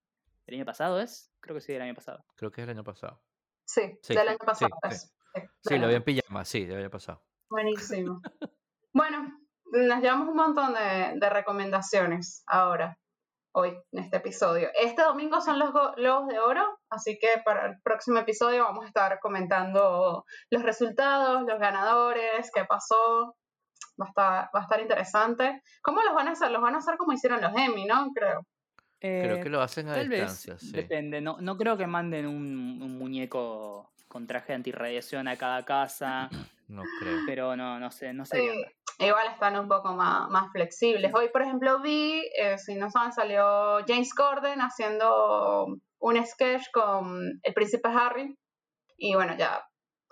del 0.47 0.57
año 0.57 0.65
pasado, 0.65 1.01
¿es? 1.01 1.33
Creo 1.41 1.57
que 1.57 1.61
sí, 1.61 1.73
del 1.73 1.83
año 1.83 1.95
pasado. 1.95 2.25
Creo 2.37 2.53
que 2.53 2.61
es 2.61 2.65
el 2.69 2.71
año 2.77 2.85
pasado. 2.85 3.21
Sí, 3.65 3.99
sí, 4.03 4.15
del 4.15 4.29
año 4.29 4.39
sí, 4.41 4.47
pasado. 4.47 4.71
sí. 4.91 4.97
sí, 5.35 5.41
Sí, 5.65 5.75
del 5.75 5.81
lo 5.81 5.89
vi 5.89 5.95
año. 5.95 5.97
en 5.97 6.05
pijama, 6.05 6.45
sí, 6.45 6.67
del 6.67 6.79
año 6.79 6.91
pasado. 6.91 7.25
Buenísimo. 7.49 8.21
Bueno, 8.93 9.39
nos 9.73 10.01
llevamos 10.03 10.29
un 10.29 10.37
montón 10.37 10.75
de, 10.75 11.19
de 11.19 11.31
recomendaciones 11.31 12.45
ahora, 12.47 12.99
hoy, 13.53 13.77
en 13.93 14.05
este 14.05 14.17
episodio. 14.19 14.69
Este 14.81 15.03
domingo 15.03 15.41
son 15.41 15.59
los 15.59 15.73
Globos 15.97 16.29
de 16.29 16.39
Oro, 16.41 16.79
así 16.91 17.19
que 17.21 17.29
para 17.45 17.67
el 17.67 17.81
próximo 17.83 18.19
episodio 18.19 18.65
vamos 18.65 18.85
a 18.85 18.89
estar 18.89 19.19
comentando 19.21 20.25
los 20.51 20.63
resultados, 20.63 21.43
los 21.47 21.59
ganadores, 21.59 22.51
qué 22.55 22.65
pasó. 22.65 23.37
Va 24.01 24.07
a 24.07 24.09
estar, 24.09 24.51
va 24.55 24.61
a 24.61 24.63
estar 24.63 24.81
interesante. 24.81 25.63
¿Cómo 25.83 26.03
los 26.03 26.15
van 26.15 26.29
a 26.29 26.33
hacer? 26.33 26.51
Los 26.51 26.63
van 26.63 26.75
a 26.75 26.79
hacer 26.79 26.97
como 26.97 27.13
hicieron 27.13 27.41
los 27.43 27.53
Emmy, 27.55 27.85
¿no? 27.85 28.11
Creo. 28.15 28.47
Creo 28.99 29.37
Eh, 29.37 29.41
que 29.43 29.49
lo 29.51 29.61
hacen 29.61 29.89
a 29.89 29.95
Tal 29.95 30.09
vez, 30.09 30.21
distancia, 30.21 30.59
sí. 30.59 30.73
depende. 30.73 31.21
No, 31.21 31.37
no 31.41 31.57
creo 31.59 31.77
que 31.77 31.87
manden 31.87 32.27
un, 32.27 32.81
un 32.83 32.99
muñeco 32.99 33.93
con 34.09 34.27
traje 34.27 34.55
antirradiación 34.55 35.27
a 35.29 35.37
cada 35.37 35.65
casa, 35.65 36.31
No 36.73 36.83
creo. 37.01 37.19
pero 37.27 37.55
no, 37.55 37.79
no 37.79 37.91
sé, 37.91 38.15
no 38.15 38.25
sé 38.25 38.39
Sí, 38.39 39.05
igual 39.05 39.27
están 39.29 39.59
un 39.59 39.69
poco 39.69 39.93
más, 39.93 40.31
más 40.31 40.51
flexibles. 40.53 41.13
Hoy, 41.15 41.29
por 41.29 41.43
ejemplo, 41.43 41.83
vi, 41.83 42.23
eh, 42.39 42.57
si 42.57 42.77
no 42.77 42.91
saben, 42.91 43.13
salió 43.13 43.85
James 43.87 44.15
Corden 44.15 44.61
haciendo 44.61 45.67
un 45.99 46.27
sketch 46.27 46.65
con 46.73 47.41
el 47.43 47.55
príncipe 47.55 47.89
Harry. 47.89 48.39
Y 48.97 49.15
bueno, 49.15 49.37
ya, 49.37 49.63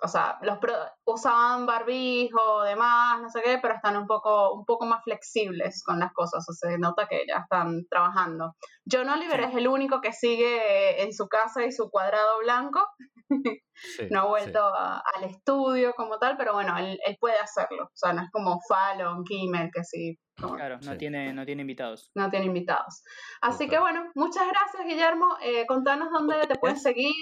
o 0.02 0.08
sea, 0.08 0.38
los 0.42 0.58
pro- 0.58 0.74
usaban 1.04 1.66
barbijo, 1.66 2.62
demás, 2.62 3.20
no 3.22 3.28
sé 3.28 3.42
qué, 3.42 3.58
pero 3.60 3.74
están 3.74 3.96
un 3.96 4.06
poco, 4.06 4.52
un 4.54 4.64
poco 4.64 4.86
más 4.86 5.02
flexibles 5.04 5.82
con 5.84 5.98
las 5.98 6.12
cosas. 6.12 6.44
O 6.48 6.52
sea, 6.52 6.70
se 6.70 6.78
nota 6.78 7.06
que 7.08 7.24
ya 7.28 7.38
están 7.42 7.84
trabajando. 7.90 8.54
John 8.90 9.08
Oliver 9.08 9.40
Sí. 9.42 9.46
es 9.50 9.56
el 9.56 9.68
único 9.68 10.00
que 10.00 10.12
sigue 10.12 11.02
en 11.02 11.12
su 11.12 11.28
casa 11.28 11.64
y 11.64 11.72
su 11.72 11.90
cuadrado 11.90 12.38
blanco 12.40 12.86
Sí, 13.74 14.08
no 14.10 14.20
ha 14.20 14.22
sí. 14.24 14.28
vuelto 14.28 14.62
a- 14.64 15.02
al 15.16 15.24
estudio 15.24 15.94
como 15.94 16.18
tal, 16.18 16.36
pero 16.36 16.52
bueno, 16.52 16.76
él, 16.78 16.98
él 17.06 17.16
puede 17.20 17.38
hacerlo. 17.38 17.84
O 17.84 17.90
sea, 17.96 18.12
no 18.12 18.22
es 18.22 18.30
como 18.30 18.58
Fallon, 18.68 19.24
Kimmel, 19.24 19.70
que 19.72 19.84
sí, 19.84 20.18
como 20.38 20.56
Claro, 20.56 20.76
no, 20.82 20.92
Sí. 20.92 20.98
tiene, 20.98 21.32
no 21.32 21.44
tiene 21.46 21.62
invitados. 21.62 22.10
no 22.14 22.28
tiene 22.30 22.46
invitados. 22.46 23.02
Así 23.40 23.68
que 23.68 23.76
Total. 23.76 23.80
bueno, 23.92 24.10
muchas 24.14 24.46
gracias, 24.48 24.84
Guillermo. 24.86 25.36
Eh, 25.42 25.64
contanos 25.66 26.10
dónde 26.10 26.46
te 26.46 26.56
pueden 26.58 26.78
seguir. 26.78 27.12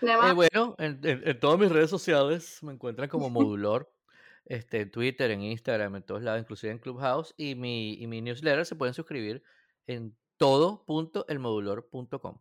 Eh, 0.00 0.32
bueno, 0.34 0.74
en, 0.78 1.00
en- 1.04 1.22
en 1.28 1.40
todas 1.40 1.58
mis 1.58 1.70
redes 1.70 1.90
sociales 1.90 2.58
me 2.62 2.72
encuentran 2.72 3.08
como 3.08 3.30
Modulor. 3.30 3.92
Este, 4.44 4.80
en 4.80 4.90
Twitter, 4.90 5.30
en 5.30 5.40
Instagram, 5.42 5.94
en 5.96 6.02
todos 6.02 6.22
lados, 6.22 6.40
inclusive 6.40 6.72
en 6.72 6.78
Clubhouse. 6.80 7.32
Y 7.36 7.54
mi, 7.54 7.94
y 7.94 8.06
mi 8.08 8.20
newsletter 8.20 8.66
se 8.66 8.74
pueden 8.74 8.92
suscribir 8.94 9.42
en 9.86 10.16
todo.elmodulor.com. 10.36 12.38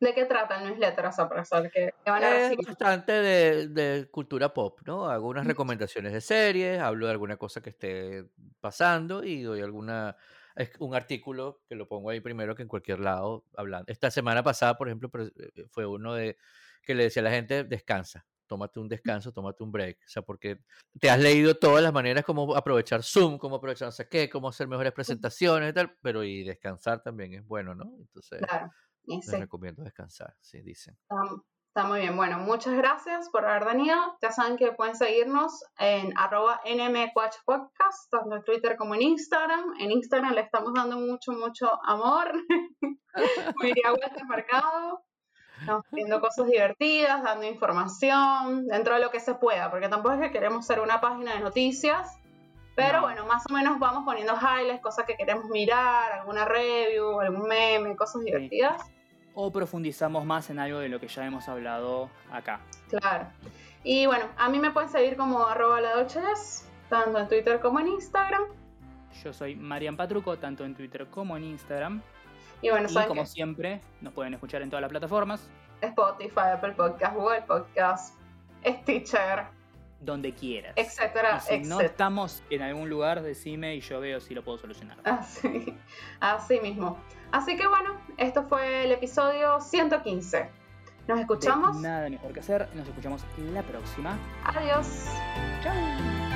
¿De 0.00 0.12
qué 0.14 0.24
trata 0.24 0.60
el 0.60 0.68
newsletter? 0.68 1.06
O 1.06 1.12
sea, 1.12 1.44
saber 1.44 1.70
que, 1.70 1.94
van 2.04 2.24
a 2.24 2.36
Es 2.36 2.42
recibir. 2.50 2.66
bastante 2.66 3.12
de, 3.12 3.68
de 3.68 4.08
cultura 4.10 4.52
pop, 4.52 4.80
¿no? 4.84 5.08
Hago 5.08 5.28
unas 5.28 5.46
recomendaciones 5.46 6.12
de 6.12 6.20
series, 6.20 6.80
hablo 6.80 7.06
de 7.06 7.12
alguna 7.12 7.36
cosa 7.36 7.62
que 7.62 7.70
esté 7.70 8.24
pasando 8.60 9.22
y 9.22 9.42
doy 9.42 9.60
alguna 9.60 10.16
es 10.56 10.70
un 10.78 10.94
artículo 10.94 11.62
que 11.68 11.74
lo 11.74 11.88
pongo 11.88 12.10
ahí 12.10 12.20
primero 12.20 12.54
que 12.54 12.62
en 12.62 12.68
cualquier 12.68 13.00
lado 13.00 13.44
hablando. 13.56 13.90
Esta 13.92 14.10
semana 14.10 14.42
pasada, 14.42 14.76
por 14.76 14.88
ejemplo, 14.88 15.08
pre- 15.10 15.32
eh, 15.36 15.66
fue 15.70 15.86
uno 15.86 16.14
de 16.14 16.36
que 16.82 16.94
le 16.94 17.04
decía 17.04 17.20
a 17.20 17.24
la 17.24 17.30
gente 17.30 17.64
descansa, 17.64 18.26
tómate 18.46 18.80
un 18.80 18.88
descanso, 18.88 19.32
tómate 19.32 19.62
un 19.62 19.70
break, 19.70 19.98
o 20.04 20.08
sea, 20.08 20.22
porque 20.22 20.60
te 20.98 21.08
has 21.10 21.20
leído 21.20 21.54
todas 21.56 21.82
las 21.82 21.92
maneras 21.92 22.24
como 22.24 22.56
aprovechar 22.56 23.02
Zoom, 23.02 23.38
cómo 23.38 23.56
aprovechar 23.56 23.86
no 23.88 23.92
sé 23.92 24.08
qué, 24.08 24.28
cómo 24.28 24.48
hacer 24.48 24.66
mejores 24.66 24.92
presentaciones 24.92 25.70
y 25.70 25.72
tal, 25.72 25.96
pero 26.02 26.24
y 26.24 26.42
descansar 26.42 27.02
también 27.02 27.34
es 27.34 27.46
bueno, 27.46 27.74
¿no? 27.74 27.84
Entonces, 27.98 28.40
Claro. 28.40 28.70
Les 29.06 29.40
recomiendo 29.40 29.82
descansar, 29.82 30.36
sí, 30.40 30.60
dicen. 30.62 30.96
Está 31.70 31.86
muy 31.86 32.00
bien. 32.00 32.16
Bueno, 32.16 32.38
muchas 32.38 32.74
gracias 32.74 33.28
por 33.30 33.46
haber 33.46 33.64
venido. 33.64 33.96
Ya 34.20 34.32
saben 34.32 34.56
que 34.56 34.72
pueden 34.72 34.96
seguirnos 34.96 35.64
en 35.78 36.12
arroba 36.18 36.60
nmquatchpodcast, 36.64 38.10
tanto 38.10 38.36
en 38.36 38.42
Twitter 38.44 38.76
como 38.76 38.94
en 38.96 39.02
Instagram. 39.02 39.74
En 39.78 39.92
Instagram 39.92 40.32
le 40.34 40.40
estamos 40.40 40.74
dando 40.74 40.98
mucho, 40.98 41.32
mucho 41.32 41.70
amor. 41.84 42.32
Diría 43.62 43.92
Walter 43.92 44.24
Mercado. 44.26 45.04
Estamos 45.60 45.84
viendo 45.92 46.20
cosas 46.20 46.46
divertidas, 46.46 47.22
dando 47.22 47.44
información, 47.46 48.66
dentro 48.66 48.94
de 48.94 49.00
lo 49.00 49.10
que 49.10 49.20
se 49.20 49.34
pueda, 49.34 49.70
porque 49.70 49.90
tampoco 49.90 50.14
es 50.14 50.20
que 50.22 50.32
queremos 50.32 50.66
ser 50.66 50.80
una 50.80 51.02
página 51.02 51.34
de 51.34 51.40
noticias, 51.40 52.18
pero 52.74 53.00
No. 53.00 53.02
bueno, 53.02 53.26
más 53.26 53.44
o 53.48 53.52
menos 53.52 53.78
vamos 53.78 54.04
poniendo 54.06 54.32
highlights, 54.34 54.80
cosas 54.82 55.04
que 55.04 55.16
queremos 55.18 55.44
mirar, 55.50 56.12
alguna 56.12 56.46
review, 56.46 57.20
algún 57.20 57.46
meme, 57.46 57.94
cosas 57.94 58.22
divertidas. 58.24 58.90
O 59.34 59.52
profundizamos 59.52 60.24
más 60.24 60.50
en 60.50 60.58
algo 60.58 60.78
de 60.80 60.88
lo 60.88 61.00
que 61.00 61.08
ya 61.08 61.24
hemos 61.24 61.48
hablado 61.48 62.10
acá. 62.30 62.60
Claro. 62.88 63.26
Y 63.84 64.06
bueno, 64.06 64.26
a 64.36 64.48
mí 64.48 64.58
me 64.58 64.70
pueden 64.70 64.90
seguir 64.90 65.16
como 65.16 65.46
arroba 65.46 65.80
la 65.80 66.06
tanto 66.88 67.18
en 67.18 67.28
Twitter 67.28 67.60
como 67.60 67.80
en 67.80 67.88
Instagram. 67.88 68.42
Yo 69.22 69.32
soy 69.32 69.54
Marian 69.54 69.96
Patruco, 69.96 70.38
tanto 70.38 70.64
en 70.64 70.74
Twitter 70.74 71.06
como 71.06 71.36
en 71.36 71.44
Instagram. 71.44 72.02
Y 72.62 72.70
bueno, 72.70 72.88
Y 72.90 72.94
como 73.06 73.22
que 73.22 73.26
siempre, 73.26 73.80
nos 74.00 74.12
pueden 74.12 74.34
escuchar 74.34 74.62
en 74.62 74.70
todas 74.70 74.82
las 74.82 74.90
plataformas, 74.90 75.48
Spotify, 75.80 76.50
Apple 76.54 76.72
Podcast, 76.72 77.14
Google 77.14 77.42
Podcast, 77.42 78.14
Stitcher, 78.66 79.46
donde 80.00 80.34
quieras. 80.34 80.74
etcétera, 80.76 81.38
Y 81.38 81.40
si 81.40 81.68
no 81.68 81.80
estamos 81.80 82.42
en 82.50 82.62
algún 82.62 82.90
lugar, 82.90 83.22
decime 83.22 83.76
y 83.76 83.80
yo 83.80 84.00
veo 84.00 84.20
si 84.20 84.34
lo 84.34 84.44
puedo 84.44 84.58
solucionar. 84.58 84.98
Así, 85.04 85.74
así 86.20 86.60
mismo. 86.60 86.98
Así 87.32 87.56
que 87.56 87.66
bueno, 87.66 87.94
esto 88.16 88.44
fue 88.44 88.84
el 88.84 88.92
episodio 88.92 89.60
115. 89.60 90.48
Nos 91.08 91.16
De 91.16 91.22
escuchamos. 91.22 91.76
nada 91.80 92.08
mejor 92.08 92.32
que 92.32 92.40
hacer. 92.40 92.68
Nos 92.74 92.86
escuchamos 92.88 93.24
la 93.52 93.62
próxima. 93.62 94.16
Adiós. 94.44 94.86
Chao. 95.62 96.29